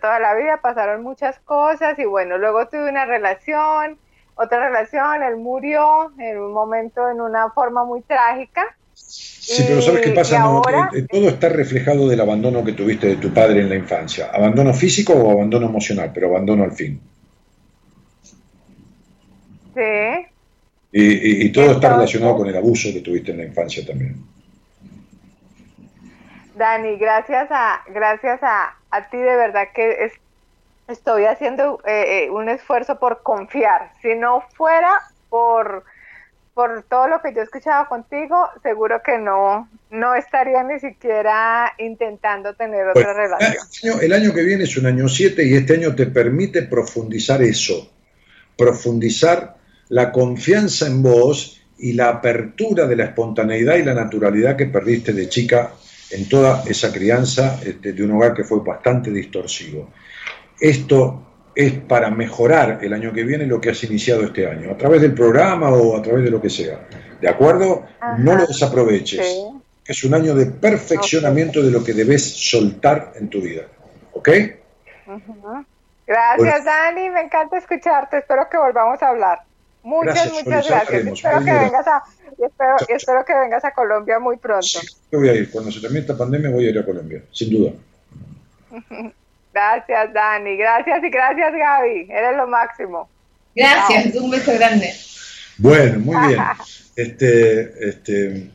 toda 0.00 0.18
la 0.18 0.34
vida, 0.34 0.60
pasaron 0.62 1.02
muchas 1.02 1.38
cosas, 1.40 1.98
y 1.98 2.04
bueno, 2.04 2.38
luego 2.38 2.68
tuve 2.68 2.88
una 2.88 3.04
relación, 3.04 3.98
otra 4.34 4.68
relación, 4.68 5.22
él 5.22 5.36
murió 5.36 6.12
en 6.18 6.38
un 6.38 6.52
momento, 6.52 7.08
en 7.10 7.20
una 7.20 7.50
forma 7.50 7.84
muy 7.84 8.02
trágica, 8.02 8.76
Sí, 8.94 9.64
pero 9.66 9.82
¿sabes 9.82 10.02
qué 10.02 10.10
pasa? 10.10 10.36
Eh, 10.36 10.98
eh, 10.98 11.06
todo 11.10 11.28
está 11.28 11.48
reflejado 11.48 12.08
del 12.08 12.20
abandono 12.20 12.64
que 12.64 12.72
tuviste 12.72 13.08
de 13.08 13.16
tu 13.16 13.32
padre 13.32 13.60
en 13.60 13.68
la 13.68 13.74
infancia. 13.74 14.30
¿Abandono 14.32 14.72
físico 14.72 15.12
o 15.14 15.32
abandono 15.32 15.66
emocional? 15.66 16.10
Pero 16.14 16.28
abandono 16.28 16.64
al 16.64 16.72
fin. 16.72 17.00
Sí. 19.74 20.26
Y, 20.92 21.50
todo 21.50 21.72
está 21.72 21.94
relacionado 21.94 22.36
con 22.36 22.48
el 22.48 22.56
abuso 22.56 22.92
que 22.92 23.00
tuviste 23.00 23.32
en 23.32 23.38
la 23.38 23.44
infancia 23.44 23.84
también. 23.84 24.16
Dani, 26.62 26.96
gracias 26.96 27.48
a, 27.50 27.82
gracias 27.92 28.38
a, 28.40 28.76
ti 29.10 29.16
de 29.16 29.34
verdad 29.34 29.66
que 29.74 30.12
estoy 30.86 31.24
haciendo 31.24 31.80
eh, 31.84 32.28
un 32.30 32.48
esfuerzo 32.48 33.00
por 33.00 33.24
confiar. 33.24 33.92
Si 34.00 34.14
no 34.14 34.44
fuera 34.54 35.00
por 35.28 35.82
por 36.54 36.84
todo 36.88 37.08
lo 37.08 37.20
que 37.20 37.32
yo 37.34 37.40
he 37.40 37.44
escuchado 37.44 37.88
contigo, 37.88 38.36
seguro 38.62 39.00
que 39.04 39.18
no, 39.18 39.68
no 39.90 40.14
estaría 40.14 40.62
ni 40.62 40.78
siquiera 40.78 41.72
intentando 41.78 42.54
tener 42.54 42.86
otra 42.88 43.12
relación. 43.12 44.00
El 44.00 44.12
año, 44.12 44.32
que 44.32 44.42
viene 44.42 44.64
es 44.64 44.76
un 44.76 44.86
año 44.86 45.08
7 45.08 45.44
y 45.44 45.54
este 45.54 45.74
año 45.74 45.96
te 45.96 46.06
permite 46.06 46.62
profundizar 46.62 47.42
eso, 47.42 47.90
profundizar 48.56 49.56
la 49.88 50.12
confianza 50.12 50.86
en 50.86 51.02
vos 51.02 51.60
y 51.78 51.94
la 51.94 52.10
apertura 52.10 52.86
de 52.86 52.96
la 52.96 53.04
espontaneidad 53.06 53.76
y 53.76 53.82
la 53.82 53.94
naturalidad 53.94 54.54
que 54.54 54.66
perdiste 54.66 55.14
de 55.14 55.28
chica 55.28 55.72
en 56.12 56.28
toda 56.28 56.62
esa 56.66 56.92
crianza 56.92 57.60
este, 57.64 57.92
de 57.92 58.02
un 58.02 58.12
hogar 58.12 58.34
que 58.34 58.44
fue 58.44 58.60
bastante 58.60 59.10
distorsivo. 59.10 59.90
Esto 60.60 61.22
es 61.54 61.72
para 61.72 62.10
mejorar 62.10 62.78
el 62.82 62.92
año 62.92 63.12
que 63.12 63.24
viene 63.24 63.46
lo 63.46 63.60
que 63.60 63.70
has 63.70 63.84
iniciado 63.84 64.22
este 64.24 64.46
año, 64.46 64.72
a 64.72 64.76
través 64.76 65.00
del 65.00 65.14
programa 65.14 65.70
o 65.70 65.96
a 65.96 66.02
través 66.02 66.24
de 66.24 66.30
lo 66.30 66.40
que 66.40 66.50
sea. 66.50 66.86
¿De 67.20 67.28
acuerdo? 67.28 67.86
No 68.18 68.34
lo 68.34 68.46
desaproveches. 68.46 69.44
Es 69.84 70.04
un 70.04 70.14
año 70.14 70.34
de 70.34 70.46
perfeccionamiento 70.46 71.62
de 71.62 71.70
lo 71.70 71.84
que 71.84 71.92
debes 71.92 72.22
soltar 72.22 73.12
en 73.16 73.28
tu 73.28 73.40
vida. 73.40 73.62
¿Ok? 74.12 74.28
Gracias, 76.06 76.64
Dani. 76.64 77.10
Me 77.10 77.22
encanta 77.22 77.58
escucharte. 77.58 78.18
Espero 78.18 78.48
que 78.50 78.58
volvamos 78.58 79.02
a 79.02 79.08
hablar. 79.08 79.40
Muchas, 79.82 80.32
muchas 80.32 80.68
gracias. 80.68 81.06
Espero 81.06 81.44
que, 81.44 81.52
vengas 81.52 81.86
a, 81.86 82.02
espero, 82.88 83.24
que 83.24 83.34
vengas 83.34 83.64
a 83.64 83.72
Colombia 83.72 84.18
muy 84.18 84.36
pronto. 84.36 84.62
Sí, 84.62 84.86
voy 85.10 85.28
a 85.28 85.34
ir. 85.34 85.50
Cuando 85.50 85.72
se 85.72 85.80
termine 85.80 86.00
esta 86.00 86.16
pandemia 86.16 86.50
voy 86.50 86.66
a 86.66 86.70
ir 86.70 86.78
a 86.78 86.84
Colombia, 86.84 87.22
sin 87.32 87.50
duda. 87.50 87.72
Gracias, 89.52 90.12
Dani. 90.14 90.56
Gracias 90.56 91.04
y 91.04 91.10
gracias, 91.10 91.52
Gaby. 91.52 92.06
Eres 92.10 92.36
lo 92.36 92.46
máximo. 92.46 93.08
Gracias, 93.54 94.14
un 94.14 94.30
beso 94.30 94.52
grande. 94.54 94.90
Bueno, 95.58 96.00
muy 96.00 96.28
bien. 96.28 96.40
Este, 96.94 97.88
este, 97.88 98.50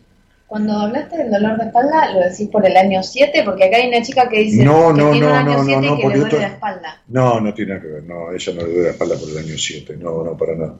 Cuando 0.45 0.73
hablaste 0.73 1.17
del 1.17 1.31
dolor 1.31 1.57
de 1.57 1.65
espalda, 1.65 2.13
lo 2.13 2.19
decís 2.19 2.47
por 2.49 2.63
el 2.67 2.77
año 2.77 3.01
7, 3.01 3.41
porque 3.43 3.63
acá 3.63 3.77
hay 3.77 3.87
una 3.87 4.03
chica 4.03 4.29
que 4.29 4.41
dice 4.41 4.63
no, 4.63 4.93
que 4.93 5.01
no, 5.01 5.11
tiene 5.11 5.25
no, 5.25 5.31
un 5.31 5.37
año 5.39 5.63
7 5.63 5.81
no, 5.81 5.97
que 5.97 6.07
le 6.07 6.17
duele 6.19 6.39
la 6.39 6.47
espalda. 6.47 7.01
No, 7.07 7.41
no 7.41 7.51
tiene 7.55 7.73
nada 7.73 7.81
que 7.81 7.87
ver. 7.87 8.03
No, 8.03 8.31
ella 8.31 8.53
no 8.53 8.61
le 8.61 8.67
duele 8.67 8.83
la 8.83 8.91
espalda 8.91 9.15
por 9.15 9.29
el 9.29 9.37
año 9.39 9.57
7. 9.57 9.97
No, 9.97 10.23
no, 10.23 10.37
para 10.37 10.55
nada. 10.55 10.75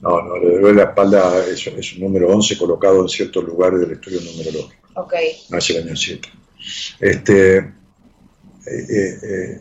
No, 0.00 0.22
no, 0.22 0.36
le 0.36 0.58
duele 0.58 0.82
la 0.82 0.90
espalda, 0.90 1.44
es, 1.46 1.66
es 1.66 1.94
un 1.94 2.00
número 2.00 2.28
11 2.28 2.58
colocado 2.58 3.00
en 3.02 3.08
ciertos 3.08 3.44
lugares 3.44 3.80
del 3.80 3.92
estudio 3.92 4.20
numerológico. 4.20 4.88
Ok. 4.96 5.14
No 5.50 5.58
es 5.58 5.70
el 5.70 5.86
año 5.88 5.96
7. 5.96 6.28
Este, 7.00 7.56
eh, 7.58 7.64
eh, 8.66 9.18
eh 9.22 9.60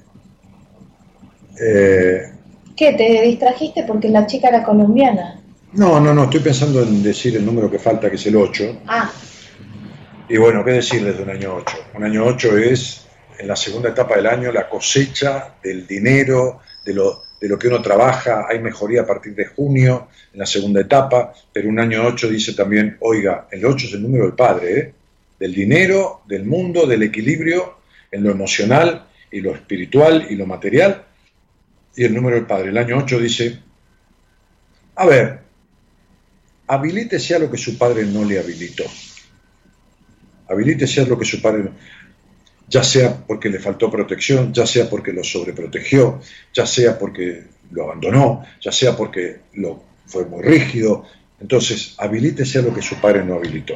eh, 1.60 2.32
¿Qué? 2.76 2.94
¿Te 2.94 3.22
distrajiste 3.24 3.84
porque 3.84 4.10
la 4.10 4.26
chica 4.26 4.50
era 4.50 4.64
colombiana? 4.64 5.40
No, 5.74 6.00
no, 6.00 6.14
no, 6.14 6.26
estoy 6.26 6.40
pensando 6.40 6.82
en 6.82 7.04
decir 7.04 7.36
el 7.36 7.46
número 7.46 7.70
que 7.70 7.80
falta, 7.80 8.10
que 8.10 8.16
es 8.16 8.26
el 8.28 8.36
8. 8.36 8.82
Ah. 8.88 9.12
Y 10.30 10.38
bueno, 10.38 10.64
¿qué 10.64 10.72
decirles 10.72 11.18
de 11.18 11.24
un 11.24 11.30
año 11.30 11.56
8? 11.56 11.78
Un 11.96 12.04
año 12.04 12.26
8 12.26 12.58
es, 12.58 13.06
en 13.38 13.48
la 13.48 13.56
segunda 13.56 13.90
etapa 13.90 14.16
del 14.16 14.28
año, 14.28 14.52
la 14.52 14.70
cosecha 14.70 15.56
del 15.64 15.86
dinero, 15.86 16.60
de 16.86 16.94
lo, 16.94 17.24
de 17.44 17.50
lo 17.50 17.60
que 17.60 17.68
uno 17.68 17.82
trabaja. 17.82 18.46
Hay 18.50 18.60
mejoría 18.60 19.02
a 19.02 19.06
partir 19.06 19.36
de 19.36 19.48
junio, 19.48 20.08
en 20.32 20.40
la 20.40 20.46
segunda 20.46 20.80
etapa, 20.80 21.34
pero 21.52 21.68
un 21.68 21.78
año 21.78 22.08
8 22.08 22.30
dice 22.30 22.54
también, 22.54 22.96
oiga, 23.02 23.50
el 23.52 23.66
8 23.66 23.88
es 23.88 23.94
el 23.96 24.02
número 24.02 24.24
del 24.24 24.34
padre, 24.34 24.80
¿eh? 24.80 24.94
del 25.38 25.54
dinero, 25.54 26.22
del 26.26 26.46
mundo, 26.46 26.88
del 26.88 27.04
equilibrio 27.04 27.80
en 28.10 28.24
lo 28.24 28.32
emocional 28.32 29.08
y 29.30 29.42
lo 29.42 29.54
espiritual 29.54 30.26
y 30.30 30.38
lo 30.38 30.46
material 30.46 31.04
y 31.94 32.06
el 32.06 32.16
número 32.16 32.38
del 32.38 32.46
Padre. 32.46 32.70
El 32.70 32.78
año 32.78 32.98
8 33.00 33.20
dice, 33.20 33.60
a 34.96 35.06
ver, 35.06 35.40
habilítese 36.68 37.36
a 37.36 37.40
lo 37.40 37.52
que 37.52 37.58
su 37.58 37.78
padre 37.78 38.06
no 38.06 38.24
le 38.24 38.40
habilitó. 38.40 38.86
Habilítese 40.48 41.02
a 41.02 41.06
lo 41.06 41.20
que 41.20 41.26
su 41.26 41.42
padre, 41.42 41.72
ya 42.74 42.84
sea 42.84 43.16
porque 43.16 43.50
le 43.50 43.60
faltó 43.60 43.92
protección, 43.92 44.52
ya 44.52 44.66
sea 44.66 44.90
porque 44.90 45.14
lo 45.14 45.24
sobreprotegió, 45.24 46.20
ya 46.52 46.66
sea 46.66 46.98
porque 46.98 47.44
lo 47.70 47.84
abandonó, 47.84 48.44
ya 48.60 48.72
sea 48.72 48.98
porque 48.98 49.42
lo 49.54 49.84
fue 50.08 50.26
muy 50.26 50.42
rígido. 50.42 51.06
Entonces, 51.40 51.94
habilítese 52.00 52.58
a 52.58 52.62
lo 52.64 52.74
que 52.74 52.82
su 52.82 52.96
padre 52.96 53.24
no 53.24 53.36
habilitó. 53.36 53.76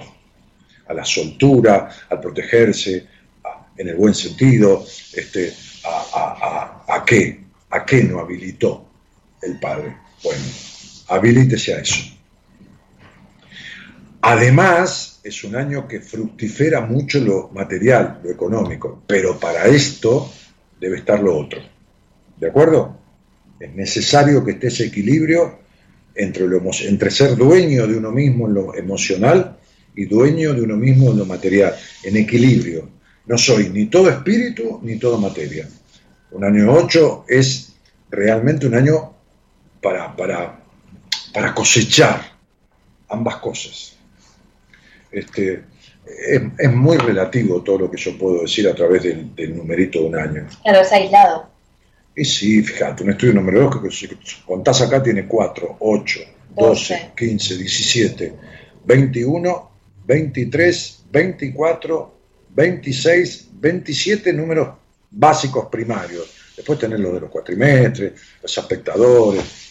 A 0.88 0.96
la 0.96 1.06
soltura, 1.06 1.92
al 2.10 2.20
protegerse, 2.20 3.06
en 3.78 3.88
el 3.88 3.96
buen 3.98 4.16
sentido, 4.16 4.84
este, 5.14 5.54
a, 5.86 6.84
a, 6.88 7.06
qué? 7.06 7.40
¿A 7.70 7.86
qué 7.86 8.04
no 8.04 8.20
habilitó 8.20 8.84
el 9.44 9.60
Padre? 9.60 9.96
Bueno, 10.24 10.44
habilítese 11.10 11.76
a 11.76 11.82
eso. 11.82 12.02
Además, 14.22 15.17
es 15.28 15.44
un 15.44 15.56
año 15.56 15.88
que 15.88 16.00
fructifera 16.00 16.82
mucho 16.82 17.20
lo 17.20 17.50
material, 17.50 18.22
lo 18.24 18.32
económico, 18.32 19.04
pero 19.06 19.40
para 19.40 19.66
esto 19.66 20.32
debe 20.80 20.98
estar 20.98 21.22
lo 21.22 21.38
otro. 21.38 21.60
¿De 22.38 22.48
acuerdo? 22.48 22.98
Es 23.60 23.74
necesario 23.74 24.44
que 24.46 24.52
esté 24.52 24.68
ese 24.68 24.86
equilibrio 24.86 25.60
entre, 26.16 26.48
lo, 26.48 26.62
entre 26.82 27.12
ser 27.12 27.36
dueño 27.36 27.88
de 27.88 27.98
uno 27.98 28.12
mismo 28.12 28.48
en 28.48 28.54
lo 28.54 28.76
emocional 28.76 29.58
y 29.96 30.06
dueño 30.06 30.54
de 30.54 30.62
uno 30.62 30.78
mismo 30.78 31.12
en 31.12 31.18
lo 31.18 31.26
material, 31.26 31.76
en 32.04 32.18
equilibrio. 32.18 32.90
No 33.26 33.38
soy 33.38 33.70
ni 33.70 33.88
todo 33.88 34.10
espíritu 34.10 34.80
ni 34.84 34.98
todo 34.98 35.18
materia. 35.18 35.68
Un 36.32 36.44
año 36.44 36.72
8 36.72 37.26
es 37.28 37.74
realmente 38.10 38.68
un 38.68 38.76
año 38.76 39.14
para, 39.82 40.16
para, 40.16 40.64
para 41.34 41.54
cosechar 41.54 42.22
ambas 43.10 43.38
cosas. 43.38 43.97
Este, 45.18 45.64
es, 46.58 46.72
muy 46.72 46.98
relativo 46.98 47.62
todo 47.64 47.80
lo 47.80 47.92
que 47.92 47.98
yo 47.98 48.18
puedo 48.18 48.42
decir 48.42 48.68
a 48.68 48.76
través 48.76 49.04
del, 49.04 49.56
numerito 49.56 50.00
de 50.00 50.06
un 50.06 50.16
año. 50.16 50.48
Claro, 50.64 50.82
es 50.82 50.92
aislado. 50.92 51.50
Y 52.16 52.26
sí, 52.26 52.64
fíjate, 52.64 53.04
un 53.04 53.12
estudio 53.12 53.34
numerológico 53.34 53.92
si 53.92 54.10
contás 54.46 54.82
acá 54.82 55.04
tiene 55.04 55.28
4, 55.28 55.78
8, 55.80 56.20
12, 56.56 57.12
15, 57.16 57.58
17, 57.58 58.34
21, 58.86 59.72
23, 60.06 61.04
24, 61.12 62.16
26, 62.50 63.50
27 63.54 64.34
números 64.34 64.70
básicos 65.12 65.68
primarios. 65.68 66.34
Después 66.56 66.80
tener 66.80 67.00
lo 67.00 67.14
de 67.14 67.22
los 67.22 67.30
cuatrimestres, 67.30 68.14
los 68.42 68.58
espectadores, 68.58 69.67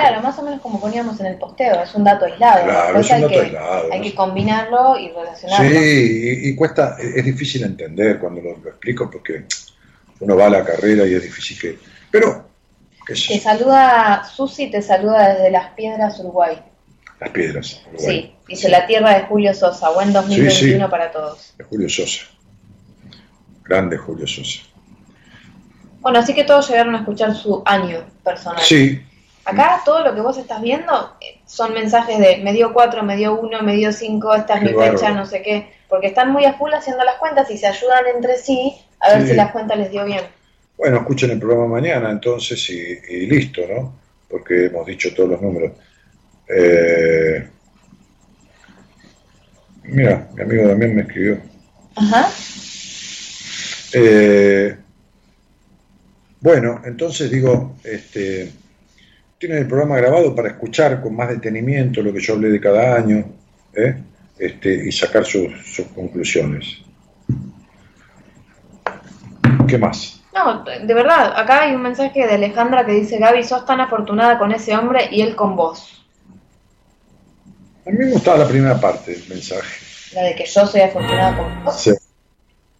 Claro, 0.00 0.22
más 0.22 0.38
o 0.38 0.42
menos 0.42 0.60
como 0.60 0.80
poníamos 0.80 1.20
en 1.20 1.26
el 1.26 1.36
posteo, 1.36 1.82
es 1.82 1.94
un 1.94 2.04
dato 2.04 2.24
aislado. 2.24 2.64
Claro, 2.64 3.00
es 3.00 3.10
un 3.10 3.20
dato 3.20 3.40
aislado. 3.40 3.92
Hay 3.92 4.00
que 4.00 4.14
combinarlo 4.14 4.98
y 4.98 5.08
relacionarlo. 5.08 5.70
Sí, 5.70 6.40
y, 6.44 6.54
cuesta, 6.56 6.96
es 6.98 7.24
difícil 7.24 7.64
entender 7.64 8.18
cuando 8.18 8.40
lo, 8.40 8.50
explico 8.52 9.10
porque 9.10 9.44
uno 10.20 10.36
va 10.36 10.46
a 10.46 10.50
la 10.50 10.64
carrera 10.64 11.06
y 11.06 11.14
es 11.14 11.22
difícil 11.22 11.58
que... 11.58 11.78
Pero... 12.10 12.48
Te 13.06 13.40
saluda, 13.40 14.24
Susi 14.24 14.70
te 14.70 14.80
saluda 14.82 15.34
desde 15.34 15.50
Las 15.50 15.70
Piedras, 15.70 16.20
Uruguay. 16.20 16.62
Las 17.18 17.30
Piedras, 17.30 17.82
Uruguay. 17.88 18.20
Sí, 18.22 18.34
dice 18.46 18.68
la 18.68 18.86
tierra 18.86 19.14
de 19.14 19.22
Julio 19.22 19.52
Sosa, 19.52 19.90
buen 19.90 20.12
2021 20.12 20.88
para 20.88 21.10
todos. 21.10 21.54
De 21.58 21.64
Julio 21.64 21.88
Sosa. 21.88 22.26
Grande 23.64 23.96
Julio 23.96 24.26
Sosa. 24.28 24.62
Bueno, 26.00 26.20
así 26.20 26.34
que 26.34 26.44
todos 26.44 26.68
llegaron 26.68 26.94
a 26.94 26.98
escuchar 26.98 27.34
su 27.34 27.62
año 27.66 28.06
personal. 28.22 28.62
Sí, 28.62 29.02
Acá 29.50 29.80
todo 29.84 30.04
lo 30.04 30.14
que 30.14 30.20
vos 30.20 30.38
estás 30.38 30.62
viendo 30.62 31.16
eh, 31.20 31.40
son 31.44 31.74
mensajes 31.74 32.18
de 32.18 32.38
medio 32.38 32.72
4, 32.72 33.02
medio 33.02 33.40
1, 33.40 33.62
medio 33.62 33.92
5, 33.92 34.34
esta 34.34 34.54
es 34.54 34.62
mi 34.62 34.68
fecha, 34.68 35.10
no 35.10 35.26
sé 35.26 35.42
qué, 35.42 35.72
porque 35.88 36.06
están 36.08 36.30
muy 36.30 36.44
a 36.44 36.54
full 36.54 36.72
haciendo 36.72 37.02
las 37.04 37.16
cuentas 37.16 37.50
y 37.50 37.58
se 37.58 37.66
ayudan 37.66 38.04
entre 38.14 38.36
sí 38.36 38.76
a 39.00 39.14
ver 39.14 39.26
si 39.26 39.34
las 39.34 39.50
cuentas 39.50 39.76
les 39.78 39.90
dio 39.90 40.04
bien. 40.04 40.22
Bueno, 40.76 40.98
escuchen 40.98 41.30
el 41.32 41.40
programa 41.40 41.66
mañana 41.66 42.10
entonces 42.10 42.70
y, 42.70 43.26
listo, 43.26 43.62
¿no? 43.68 43.98
Porque 44.28 44.66
hemos 44.66 44.86
dicho 44.86 45.12
todos 45.14 45.30
los 45.30 45.42
números. 45.42 45.72
Eh, 46.48 47.48
mira, 49.84 50.28
mi 50.34 50.42
amigo 50.42 50.68
también 50.68 50.94
me 50.94 51.02
escribió. 51.02 51.38
Ajá. 51.96 52.30
Eh, 53.92 54.76
bueno, 56.40 56.80
entonces 56.84 57.30
digo, 57.30 57.76
este, 57.82 58.52
tienen 59.40 59.58
el 59.58 59.66
programa 59.66 59.96
grabado 59.96 60.34
para 60.34 60.48
escuchar 60.48 61.00
con 61.00 61.16
más 61.16 61.30
detenimiento 61.30 62.02
lo 62.02 62.12
que 62.12 62.20
yo 62.20 62.34
hablé 62.34 62.50
de 62.50 62.60
cada 62.60 62.94
año 62.94 63.24
¿eh? 63.72 63.96
este, 64.38 64.86
y 64.86 64.92
sacar 64.92 65.24
sus, 65.24 65.50
conclusiones. 65.94 66.82
¿Qué 69.66 69.78
más? 69.78 70.20
No, 70.34 70.62
de 70.62 70.94
verdad, 70.94 71.32
acá 71.34 71.62
hay 71.62 71.74
un 71.74 71.80
mensaje 71.80 72.26
de 72.26 72.34
Alejandra 72.34 72.84
que 72.84 72.92
dice, 72.92 73.16
Gaby, 73.18 73.42
sos 73.42 73.64
tan 73.64 73.80
afortunada 73.80 74.38
con 74.38 74.52
ese 74.52 74.76
hombre 74.76 75.08
y 75.10 75.22
él 75.22 75.34
con 75.34 75.56
vos. 75.56 76.04
A 77.86 77.90
mí 77.90 77.96
me 77.96 78.10
gustaba 78.10 78.38
la 78.38 78.46
primera 78.48 78.78
parte 78.78 79.12
del 79.12 79.26
mensaje. 79.26 79.80
La 80.12 80.22
de 80.24 80.34
que 80.34 80.44
yo 80.44 80.66
soy 80.66 80.82
afortunada 80.82 81.38
con 81.38 81.64
vos. 81.64 81.80
Sí. 81.80 81.92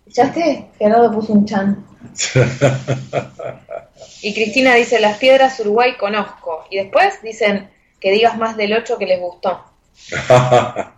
¿Escuchaste? 0.07 0.69
Gerardo 0.78 1.11
puso 1.11 1.32
un 1.32 1.47
chan. 1.47 1.82
Y 4.22 4.34
Cristina 4.34 4.74
dice, 4.74 5.01
las 5.01 5.18
piedras 5.18 5.59
Uruguay 5.60 5.97
conozco. 5.97 6.66
Y 6.70 6.76
después 6.76 7.22
dicen 7.22 7.70
que 7.98 8.12
digas 8.12 8.36
más 8.36 8.56
del 8.56 8.72
8 8.74 8.98
que 8.98 9.06
les 9.06 9.20
gustó. 9.20 9.64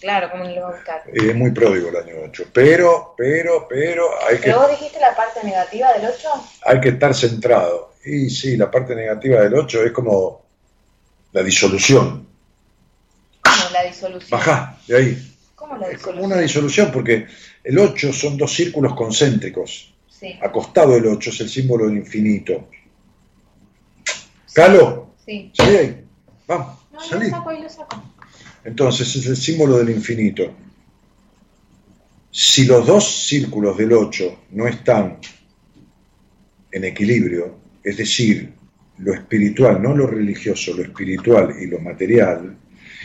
claro, 0.00 0.30
¿cómo 0.30 0.44
le 0.44 0.60
va 0.60 0.68
a 0.68 0.72
buscar? 0.72 1.02
Es 1.12 1.34
muy 1.34 1.50
pródigo 1.52 1.88
el 1.88 1.96
año 1.96 2.14
8. 2.24 2.44
Pero, 2.52 3.14
pero, 3.16 3.66
pero 3.68 4.10
hay 4.26 4.36
que... 4.36 4.42
¿Pero 4.44 4.60
vos 4.60 4.70
dijiste 4.70 5.00
la 5.00 5.16
parte 5.16 5.42
negativa 5.44 5.92
del 5.94 6.06
8? 6.06 6.28
Hay 6.66 6.80
que 6.80 6.90
estar 6.90 7.14
centrado. 7.14 7.94
Y 8.04 8.28
sí, 8.28 8.56
la 8.56 8.70
parte 8.70 8.94
negativa 8.94 9.40
del 9.40 9.54
8 9.54 9.84
es 9.84 9.92
como 9.92 10.42
la 11.32 11.42
disolución. 11.42 12.26
¿Cómo 13.42 13.70
la 13.72 13.84
disolución? 13.84 14.30
Bajá, 14.30 14.78
de 14.86 14.96
ahí. 14.96 15.36
¿Cómo 15.54 15.76
la 15.78 15.88
disolución? 15.88 15.96
Es 15.96 16.02
como 16.02 16.26
una 16.26 16.38
disolución 16.38 16.90
porque 16.92 17.26
el 17.64 17.78
8 17.78 18.12
son 18.12 18.36
dos 18.36 18.52
círculos 18.52 18.94
concéntricos 18.94 19.91
Acostado 20.40 20.96
el 20.96 21.06
8 21.06 21.30
es 21.30 21.40
el 21.40 21.48
símbolo 21.48 21.86
del 21.86 21.98
infinito. 21.98 22.68
¿Calo? 24.52 25.14
Sí. 25.24 25.50
Salí 25.54 25.76
ahí. 25.76 26.04
Vamos. 26.46 26.78
No, 26.92 27.00
salí. 27.00 27.30
Lo 27.30 27.36
saco 27.36 27.50
ahí, 27.50 27.62
lo 27.62 27.68
saco. 27.68 28.02
Entonces 28.64 29.16
es 29.16 29.26
el 29.26 29.36
símbolo 29.36 29.78
del 29.78 29.90
infinito. 29.90 30.52
Si 32.30 32.64
los 32.64 32.86
dos 32.86 33.26
círculos 33.26 33.76
del 33.76 33.92
8 33.92 34.38
no 34.52 34.66
están 34.66 35.18
en 36.70 36.84
equilibrio, 36.84 37.58
es 37.82 37.96
decir, 37.96 38.52
lo 38.98 39.12
espiritual, 39.12 39.82
no 39.82 39.94
lo 39.94 40.06
religioso, 40.06 40.72
lo 40.74 40.82
espiritual 40.82 41.54
y 41.60 41.66
lo 41.66 41.80
material, 41.80 42.56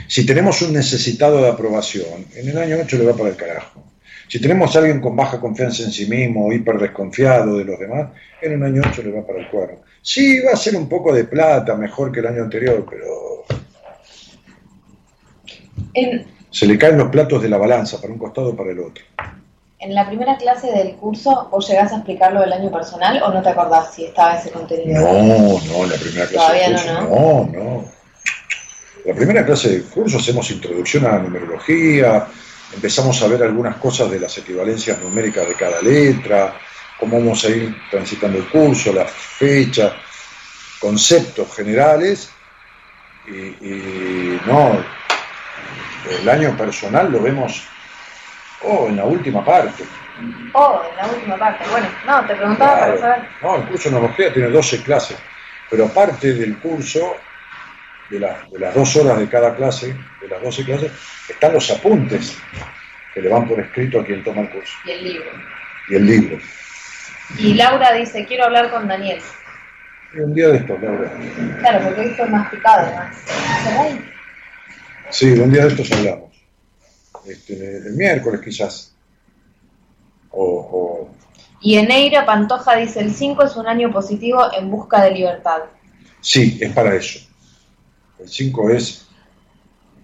si 0.07 0.26
tenemos 0.26 0.61
un 0.61 0.73
necesitado 0.73 1.41
de 1.41 1.49
aprobación, 1.49 2.26
en 2.35 2.49
el 2.49 2.57
año 2.57 2.77
8 2.81 2.98
le 2.98 3.06
va 3.06 3.18
para 3.18 3.30
el 3.30 3.35
carajo. 3.35 3.84
Si 4.27 4.41
tenemos 4.41 4.75
a 4.75 4.79
alguien 4.79 4.99
con 4.99 5.15
baja 5.15 5.39
confianza 5.39 5.83
en 5.83 5.91
sí 5.91 6.05
mismo, 6.05 6.51
hiper 6.51 6.77
desconfiado 6.77 7.57
de 7.57 7.63
los 7.63 7.79
demás, 7.79 8.09
en 8.41 8.55
un 8.55 8.63
año 8.63 8.81
8 8.85 9.03
le 9.03 9.11
va 9.11 9.25
para 9.25 9.39
el 9.39 9.49
cuerno. 9.49 9.79
Sí, 10.01 10.41
va 10.41 10.51
a 10.51 10.57
ser 10.57 10.75
un 10.75 10.89
poco 10.89 11.13
de 11.13 11.23
plata, 11.23 11.75
mejor 11.75 12.11
que 12.11 12.19
el 12.19 12.27
año 12.27 12.43
anterior, 12.43 12.85
pero... 12.89 13.45
Se 16.51 16.65
le 16.65 16.77
caen 16.77 16.97
los 16.97 17.09
platos 17.09 17.41
de 17.41 17.49
la 17.49 17.57
balanza 17.57 17.99
para 18.01 18.13
un 18.13 18.19
costado 18.19 18.49
o 18.49 18.55
para 18.55 18.71
el 18.71 18.79
otro. 18.79 19.03
En 19.79 19.93
la 19.93 20.07
primera 20.07 20.35
clase 20.37 20.71
del 20.71 20.95
curso, 20.95 21.47
¿vos 21.51 21.67
llegás 21.69 21.91
a 21.93 21.97
explicarlo 21.97 22.41
del 22.41 22.51
año 22.51 22.71
personal 22.71 23.21
o 23.23 23.31
no 23.31 23.41
te 23.41 23.49
acordás 23.49 23.93
si 23.93 24.05
estaba 24.05 24.37
ese 24.37 24.49
contenido? 24.49 25.01
No, 25.01 25.59
no, 25.59 25.83
en 25.83 25.89
la 25.89 25.97
primera 25.97 26.27
clase 26.27 26.53
del 26.53 26.71
curso. 26.73 26.93
No, 26.93 27.49
no, 27.53 27.63
no. 27.63 27.85
En 29.05 29.11
la 29.11 29.15
primera 29.15 29.45
clase 29.45 29.69
del 29.69 29.83
curso 29.83 30.17
hacemos 30.17 30.49
introducción 30.51 31.05
a 31.05 31.11
la 31.13 31.19
numerología, 31.19 32.27
empezamos 32.73 33.22
a 33.22 33.27
ver 33.27 33.44
algunas 33.44 33.77
cosas 33.77 34.10
de 34.11 34.19
las 34.19 34.38
equivalencias 34.38 34.99
numéricas 34.99 35.48
de 35.48 35.56
cada 35.56 35.81
letra, 35.81 36.53
cómo 36.99 37.19
vamos 37.19 37.44
a 37.45 37.49
ir 37.49 37.76
transitando 37.89 38.38
el 38.38 38.48
curso, 38.48 38.91
la 38.94 39.06
fecha, 39.06 39.95
conceptos 40.80 41.56
generales, 41.56 42.31
y, 43.27 44.39
no, 44.45 44.84
el 46.10 46.30
año 46.30 46.56
personal 46.56 47.11
lo 47.11 47.22
vemos 47.22 47.61
oh, 48.64 48.88
en 48.88 48.95
la 48.95 49.06
última 49.06 49.44
parte. 49.44 49.84
Oh, 50.53 50.81
en 50.89 50.98
la 50.98 51.14
última 51.14 51.38
parte. 51.38 51.65
Bueno, 51.69 51.88
no, 52.06 52.26
te 52.26 52.35
preguntaba 52.35 52.80
para 52.80 52.98
saber. 52.98 53.30
No, 53.41 53.56
el 53.57 53.64
curso 53.64 53.89
de 53.89 53.95
Numerología 53.95 54.34
tiene 54.34 54.49
12 54.49 54.84
clases, 54.84 55.18
pero 55.69 55.85
aparte 55.85 56.34
del 56.34 56.57
curso, 56.60 57.18
de, 58.09 58.19
de 58.19 58.59
las 58.59 58.75
dos 58.75 58.95
horas 58.95 59.19
de 59.19 59.29
cada 59.29 59.55
clase, 59.55 59.95
de 60.21 60.27
las 60.27 60.41
12 60.41 60.63
clases, 60.63 60.91
están 61.29 61.53
los 61.53 61.69
apuntes 61.71 62.38
que 63.13 63.21
le 63.21 63.29
van 63.29 63.47
por 63.47 63.59
escrito 63.59 63.99
a 63.99 64.05
quien 64.05 64.23
toma 64.23 64.41
el 64.41 64.49
curso. 64.49 64.73
Y 64.85 64.91
el 64.91 65.03
libro. 65.03 65.31
Y 65.89 65.95
el 65.95 66.05
libro. 66.05 66.38
Y 67.39 67.53
Laura 67.53 67.93
dice, 67.93 68.25
quiero 68.25 68.45
hablar 68.45 68.71
con 68.71 68.88
Daniel. 68.88 69.19
Y 70.13 70.19
un 70.19 70.34
día 70.34 70.47
de 70.49 70.57
estos, 70.57 70.81
Laura. 70.81 71.11
Claro, 71.59 71.85
porque 71.85 72.09
esto 72.09 72.23
es 72.23 72.29
más 72.29 72.49
picado, 72.49 72.89
¿no? 72.95 73.99
Sí, 75.09 75.31
un 75.31 75.51
día 75.51 75.63
de 75.63 75.69
estos 75.69 75.91
hablamos. 75.91 76.31
Este, 77.25 77.77
el 77.77 77.93
miércoles 77.93 78.41
quizás. 78.41 78.95
O, 80.31 80.43
o... 80.43 81.09
Y 81.59 81.77
Eneira 81.77 82.25
Pantoja 82.25 82.75
dice, 82.75 83.01
el 83.01 83.13
5 83.13 83.43
es 83.43 83.55
un 83.55 83.67
año 83.67 83.91
positivo 83.91 84.45
en 84.57 84.69
busca 84.69 85.01
de 85.01 85.11
libertad. 85.11 85.63
Sí, 86.21 86.57
es 86.61 86.71
para 86.71 86.95
eso. 86.95 87.19
El 88.19 88.30
5 88.30 88.69
es 88.72 89.07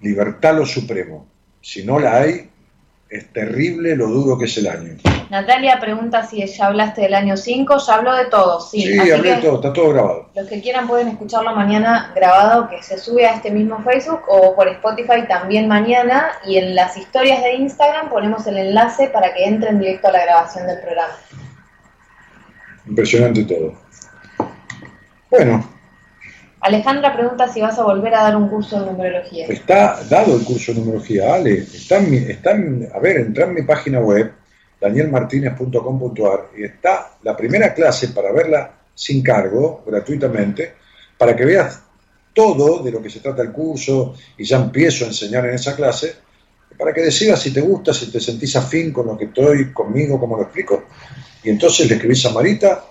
libertad 0.01 0.55
lo 0.55 0.65
supremo. 0.65 1.27
Si 1.61 1.83
no 1.83 1.99
la 1.99 2.17
hay, 2.17 2.49
es 3.09 3.31
terrible 3.31 3.95
lo 3.95 4.07
duro 4.07 4.37
que 4.37 4.45
es 4.45 4.57
el 4.57 4.67
año. 4.67 4.97
Natalia 5.29 5.79
pregunta 5.79 6.25
si 6.25 6.45
ya 6.45 6.67
hablaste 6.67 7.01
del 7.01 7.13
año 7.13 7.37
5, 7.37 7.77
ya 7.77 7.95
habló 7.95 8.15
de 8.15 8.25
todo, 8.25 8.59
sí. 8.59 8.81
Sí, 8.81 9.11
hablé 9.11 9.35
de 9.35 9.41
todo, 9.41 9.55
está 9.55 9.71
todo 9.71 9.89
grabado. 9.89 10.29
Los 10.35 10.47
que 10.47 10.61
quieran 10.61 10.87
pueden 10.87 11.07
escucharlo 11.09 11.55
mañana 11.55 12.11
grabado, 12.15 12.69
que 12.69 12.81
se 12.83 12.97
sube 12.97 13.25
a 13.25 13.35
este 13.35 13.51
mismo 13.51 13.83
Facebook 13.83 14.21
o 14.27 14.55
por 14.55 14.67
Spotify 14.67 15.27
también 15.27 15.67
mañana. 15.67 16.31
Y 16.45 16.57
en 16.57 16.75
las 16.75 16.97
historias 16.97 17.41
de 17.41 17.53
Instagram 17.53 18.09
ponemos 18.09 18.45
el 18.47 18.57
enlace 18.57 19.07
para 19.07 19.33
que 19.33 19.45
entren 19.45 19.79
directo 19.79 20.07
a 20.07 20.11
la 20.11 20.25
grabación 20.25 20.67
del 20.67 20.79
programa. 20.79 21.13
Impresionante 22.87 23.43
todo. 23.43 23.73
Bueno, 25.29 25.72
Alejandra 26.63 27.13
pregunta 27.13 27.51
si 27.51 27.59
vas 27.59 27.77
a 27.77 27.83
volver 27.83 28.15
a 28.15 28.23
dar 28.23 28.37
un 28.37 28.47
curso 28.47 28.79
de 28.79 28.85
numerología. 28.85 29.47
Está 29.47 30.01
dado 30.09 30.33
el 30.37 30.45
curso 30.45 30.71
de 30.71 30.79
numerología, 30.79 31.33
Ale. 31.33 31.55
Está 31.55 31.97
está 31.97 32.51
a 32.51 32.99
ver, 32.99 33.17
entra 33.17 33.43
en 33.43 33.53
mi 33.53 33.63
página 33.63 33.99
web, 33.99 34.31
danielmartinez.com.ar, 34.79 36.51
y 36.57 36.63
está 36.63 37.17
la 37.21 37.35
primera 37.35 37.73
clase 37.73 38.09
para 38.09 38.31
verla 38.31 38.71
sin 38.95 39.21
cargo, 39.21 39.83
gratuitamente, 39.85 40.75
para 41.17 41.35
que 41.35 41.43
veas 41.43 41.81
todo 42.33 42.81
de 42.81 42.91
lo 42.91 43.01
que 43.01 43.09
se 43.09 43.19
trata 43.19 43.41
el 43.41 43.51
curso, 43.51 44.15
y 44.37 44.45
ya 44.45 44.55
empiezo 44.55 45.03
a 45.03 45.09
enseñar 45.09 45.45
en 45.45 45.55
esa 45.55 45.75
clase, 45.75 46.15
para 46.77 46.93
que 46.93 47.01
decidas 47.01 47.41
si 47.41 47.51
te 47.51 47.59
gusta, 47.59 47.93
si 47.93 48.09
te 48.09 48.21
sentís 48.21 48.55
afín 48.55 48.93
con 48.93 49.07
lo 49.07 49.17
que 49.17 49.25
estoy, 49.25 49.73
conmigo, 49.73 50.17
como 50.17 50.37
lo 50.37 50.43
explico. 50.43 50.85
Y 51.43 51.49
entonces 51.49 51.89
le 51.89 51.95
escribís 51.95 52.25
a 52.25 52.31
Marita 52.31 52.85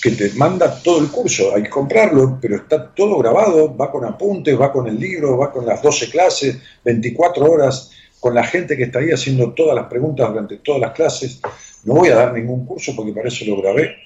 que 0.00 0.12
te 0.12 0.30
manda 0.34 0.80
todo 0.82 1.00
el 1.00 1.08
curso, 1.08 1.54
hay 1.54 1.64
que 1.64 1.70
comprarlo, 1.70 2.38
pero 2.40 2.56
está 2.56 2.94
todo 2.94 3.18
grabado, 3.18 3.76
va 3.76 3.90
con 3.90 4.04
apuntes, 4.04 4.58
va 4.58 4.70
con 4.70 4.86
el 4.86 4.98
libro, 4.98 5.38
va 5.38 5.50
con 5.50 5.66
las 5.66 5.82
12 5.82 6.10
clases, 6.10 6.58
24 6.84 7.44
horas, 7.44 7.90
con 8.20 8.34
la 8.34 8.44
gente 8.44 8.76
que 8.76 8.84
está 8.84 9.00
ahí 9.00 9.10
haciendo 9.10 9.52
todas 9.52 9.74
las 9.74 9.86
preguntas 9.86 10.28
durante 10.28 10.58
todas 10.58 10.80
las 10.80 10.92
clases. 10.92 11.40
No 11.84 11.94
voy 11.94 12.08
a 12.08 12.16
dar 12.16 12.32
ningún 12.32 12.64
curso 12.64 12.94
porque 12.94 13.12
para 13.12 13.28
eso 13.28 13.44
lo 13.44 13.60
grabé. 13.60 13.96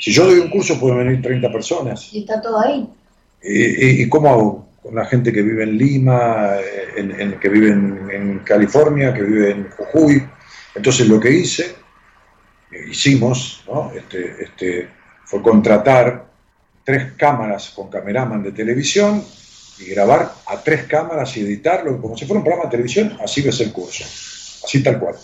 Si 0.00 0.12
yo 0.12 0.24
doy 0.24 0.38
un 0.38 0.48
curso 0.48 0.78
pueden 0.78 0.98
venir 0.98 1.22
30 1.22 1.52
personas. 1.52 2.12
¿Y 2.12 2.20
está 2.20 2.40
todo 2.40 2.60
ahí? 2.60 2.88
¿Y, 3.42 4.08
cómo 4.08 4.28
hago? 4.28 4.68
Con 4.82 4.94
la 4.94 5.04
gente 5.04 5.32
que 5.32 5.42
vive 5.42 5.64
en 5.64 5.76
Lima, 5.76 6.56
en, 6.96 7.38
que 7.38 7.48
vive 7.48 7.70
en, 7.70 8.40
California, 8.44 9.12
que 9.12 9.22
vive 9.22 9.50
en 9.50 9.70
Jujuy. 9.70 10.22
Entonces 10.74 11.08
lo 11.08 11.20
que 11.20 11.30
hice, 11.30 11.74
hicimos, 12.90 13.64
¿no? 13.66 13.90
este, 13.92 14.42
este, 14.42 14.88
fue 15.28 15.42
contratar 15.42 16.24
tres 16.84 17.12
cámaras 17.18 17.68
con 17.76 17.90
cameraman 17.90 18.42
de 18.42 18.52
televisión 18.52 19.22
y 19.78 19.84
grabar 19.90 20.32
a 20.46 20.56
tres 20.56 20.84
cámaras 20.84 21.36
y 21.36 21.42
editarlo 21.42 22.00
como 22.00 22.16
si 22.16 22.24
fuera 22.24 22.38
un 22.38 22.44
programa 22.44 22.64
de 22.64 22.70
televisión, 22.70 23.14
así 23.22 23.42
ves 23.42 23.60
el 23.60 23.70
curso, 23.70 24.04
así 24.04 24.82
tal 24.82 24.98
cual. 24.98 25.14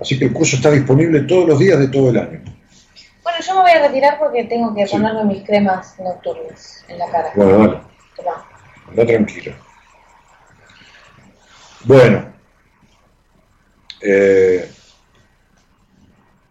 Así 0.00 0.16
que 0.16 0.26
el 0.26 0.32
curso 0.32 0.54
está 0.54 0.70
disponible 0.70 1.22
todos 1.22 1.48
los 1.48 1.58
días 1.58 1.80
de 1.80 1.88
todo 1.88 2.10
el 2.10 2.18
año. 2.18 2.40
Bueno, 3.24 3.38
yo 3.44 3.54
me 3.56 3.60
voy 3.62 3.70
a 3.72 3.88
retirar 3.88 4.20
porque 4.20 4.44
tengo 4.44 4.72
que 4.72 4.86
ponerme 4.86 5.24
mis 5.24 5.44
cremas 5.44 5.98
nocturnas 5.98 6.84
en 6.86 6.98
la 6.98 7.10
cara. 7.10 7.32
Bueno, 7.34 7.58
dale. 7.58 7.80
Anda 8.88 9.04
tranquilo. 9.04 9.52
Bueno. 11.84 12.24
Eh, 14.00 14.70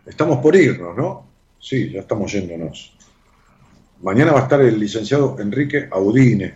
estamos 0.05 0.39
por 0.39 0.53
irnos, 0.53 0.97
¿no? 0.97 1.28
Sí, 1.59 1.91
ya 1.91 2.01
estamos 2.01 2.31
yéndonos. 2.31 2.93
Mañana 4.01 4.31
va 4.31 4.39
a 4.39 4.43
estar 4.43 4.61
el 4.61 4.79
licenciado 4.79 5.37
Enrique 5.39 5.89
Audine. 5.91 6.55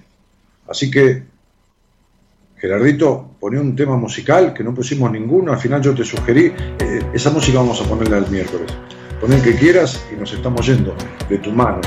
Así 0.67 0.89
que, 0.89 1.23
Gerardito, 2.57 3.35
poné 3.39 3.59
un 3.59 3.75
tema 3.75 3.97
musical 3.97 4.53
que 4.53 4.63
no 4.63 4.73
pusimos 4.73 5.11
ninguno. 5.11 5.51
Al 5.51 5.59
final 5.59 5.81
yo 5.81 5.93
te 5.93 6.05
sugerí, 6.05 6.53
eh, 6.79 7.01
esa 7.13 7.31
música 7.31 7.57
vamos 7.57 7.81
a 7.81 7.83
ponerla 7.83 8.17
el 8.17 8.27
miércoles. 8.27 8.71
Pon 9.19 9.33
el 9.33 9.41
que 9.41 9.55
quieras 9.55 10.05
y 10.13 10.19
nos 10.19 10.31
estamos 10.33 10.65
yendo 10.65 10.95
de 11.29 11.37
tu 11.37 11.51
mano. 11.51 11.81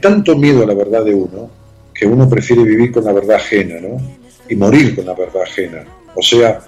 Tanto 0.00 0.36
miedo 0.36 0.62
a 0.62 0.66
la 0.66 0.74
verdad 0.74 1.04
de 1.04 1.14
uno 1.14 1.50
que 1.94 2.06
uno 2.06 2.28
prefiere 2.28 2.62
vivir 2.62 2.92
con 2.92 3.04
la 3.04 3.12
verdad 3.12 3.36
ajena, 3.36 3.80
¿no? 3.80 3.96
Y 4.48 4.56
morir 4.56 4.96
con 4.96 5.06
la 5.06 5.14
verdad 5.14 5.42
ajena. 5.42 5.84
O 6.14 6.22
sea, 6.22 6.60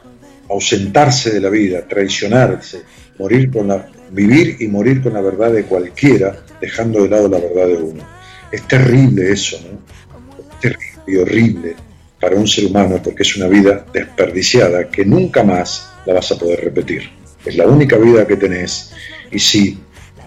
ausentarse 0.50 1.30
de 1.30 1.40
la 1.40 1.48
vida, 1.48 1.86
traicionarse, 1.88 2.82
morir 3.18 3.50
con 3.50 3.68
la, 3.68 3.88
vivir 4.10 4.56
y 4.60 4.68
morir 4.68 5.02
con 5.02 5.14
la 5.14 5.20
verdad 5.20 5.52
de 5.52 5.64
cualquiera, 5.64 6.44
dejando 6.60 7.02
de 7.02 7.08
lado 7.08 7.28
la 7.28 7.38
verdad 7.38 7.66
de 7.66 7.76
uno. 7.76 8.02
Es 8.50 8.66
terrible 8.68 9.32
eso. 9.32 9.56
Es 9.56 10.60
terrible 10.60 10.92
y 11.06 11.16
horrible 11.16 11.74
para 12.20 12.36
un 12.36 12.46
ser 12.46 12.66
humano 12.66 13.00
porque 13.02 13.22
es 13.22 13.36
una 13.36 13.48
vida 13.48 13.84
desperdiciada 13.92 14.88
que 14.88 15.04
nunca 15.04 15.42
más 15.42 15.90
la 16.06 16.14
vas 16.14 16.30
a 16.30 16.38
poder 16.38 16.60
repetir. 16.60 17.10
Es 17.44 17.56
la 17.56 17.66
única 17.66 17.96
vida 17.96 18.26
que 18.26 18.36
tenés 18.36 18.92
y 19.30 19.38
si 19.38 19.78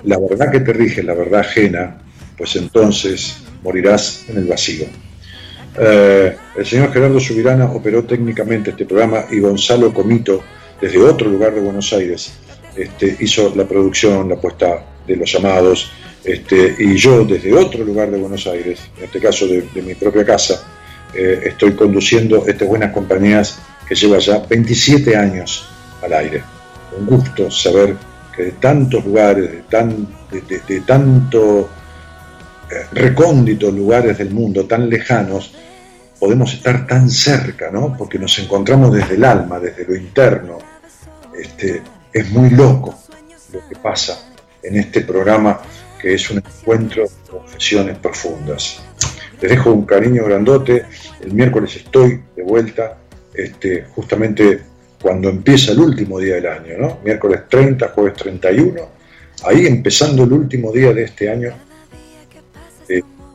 la 0.04 0.18
verdad 0.20 0.52
que 0.52 0.60
te 0.60 0.74
rige 0.74 1.00
es 1.02 1.06
la 1.06 1.14
verdad 1.14 1.42
ajena, 1.42 2.02
pues 2.38 2.56
entonces 2.56 3.38
morirás 3.64 4.26
en 4.30 4.38
el 4.38 4.46
vacío. 4.46 4.86
Eh, 5.78 6.36
el 6.56 6.66
señor 6.66 6.94
Gerardo 6.94 7.20
Subirana 7.20 7.66
operó 7.66 8.04
técnicamente 8.04 8.72
este 8.72 8.86
programa 8.86 9.26
y 9.30 9.40
Gonzalo 9.40 9.94
Comito, 9.94 10.42
desde 10.80 11.00
otro 11.00 11.30
lugar 11.30 11.54
de 11.54 11.62
Buenos 11.62 11.92
Aires, 11.94 12.34
este, 12.76 13.18
hizo 13.20 13.54
la 13.56 13.66
producción, 13.66 14.30
la 14.30 14.36
puesta 14.36 14.86
de 15.06 15.16
los 15.16 15.32
llamados, 15.32 15.92
este, 16.24 16.76
y 16.80 16.96
yo 16.96 17.24
desde 17.24 17.54
otro 17.54 17.84
lugar 17.84 18.12
de 18.12 18.18
Buenos 18.18 18.48
Aires, 18.48 18.80
en 18.98 19.06
este 19.06 19.20
caso 19.20 19.48
de, 19.48 19.64
mi 19.82 19.96
propia 19.96 20.26
casa, 20.26 20.64
eh, 21.14 21.42
estoy 21.46 21.74
conduciendo 21.74 22.46
estas 22.48 22.68
buenas 22.68 22.92
compañías 22.92 23.60
que 23.88 23.96
lleva 23.96 24.18
ya 24.20 24.40
27 24.40 25.16
años 25.16 25.68
al 26.02 26.14
aire. 26.14 26.44
Un 26.98 27.06
gusto 27.06 27.52
saber 27.52 27.96
que 28.36 28.44
de 28.44 28.52
tantos 28.54 29.06
lugares, 29.06 29.50
de, 29.52 29.62
tan, 29.70 30.08
de 30.32 30.82
tanto 30.82 31.70
recónditos 32.92 33.74
lugares 33.74 34.18
del 34.18 34.32
mundo, 34.32 34.66
tan 34.66 34.90
lejanos, 34.90 35.54
podemos 36.20 36.54
estar 36.54 36.88
tan 36.88 37.10
cerca, 37.10 37.70
¿no? 37.72 37.96
Porque 37.98 38.18
nos 38.18 38.38
encontramos 38.40 38.94
desde 38.94 39.16
el 39.16 39.26
alma, 39.26 39.60
desde 39.60 39.86
lo 39.86 39.96
interno. 39.96 40.58
Este, 41.38 41.82
es 42.14 42.30
muy 42.32 42.50
loco 42.50 42.98
lo 43.52 43.68
que 43.68 43.76
pasa 43.76 44.32
en 44.64 44.78
este 44.78 45.02
programa 45.02 45.60
que 46.00 46.14
es 46.14 46.30
un 46.30 46.38
encuentro 46.38 47.04
de 47.04 47.30
confesiones 47.30 47.98
profundas. 47.98 48.82
Les 49.42 49.52
dejo 49.52 49.72
un 49.72 49.86
cariño 49.86 50.24
grandote. 50.24 50.86
El 51.22 51.34
miércoles 51.34 51.76
estoy 51.76 52.22
de 52.36 52.44
vuelta, 52.44 52.98
este, 53.34 53.86
justamente 53.94 54.62
cuando 55.02 55.30
empieza 55.30 55.72
el 55.72 55.80
último 55.80 56.20
día 56.20 56.36
del 56.36 56.48
año, 56.48 56.78
¿no? 56.80 57.00
Miércoles 57.04 57.42
30, 57.50 57.90
jueves 57.90 58.14
31, 58.16 58.82
ahí 59.44 59.68
empezando 59.68 60.24
el 60.24 60.34
último 60.34 60.72
día 60.72 60.94
de 60.94 61.04
este 61.04 61.30
año 61.30 61.54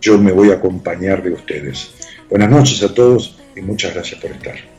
yo 0.01 0.18
me 0.18 0.32
voy 0.32 0.51
a 0.51 0.55
acompañar 0.55 1.22
de 1.22 1.32
ustedes. 1.32 1.90
Buenas 2.28 2.51
noches 2.51 2.82
a 2.82 2.94
todos 2.94 3.36
y 3.55 3.60
muchas 3.60 3.94
gracias 3.94 4.20
por 4.20 4.31
estar. 4.31 4.69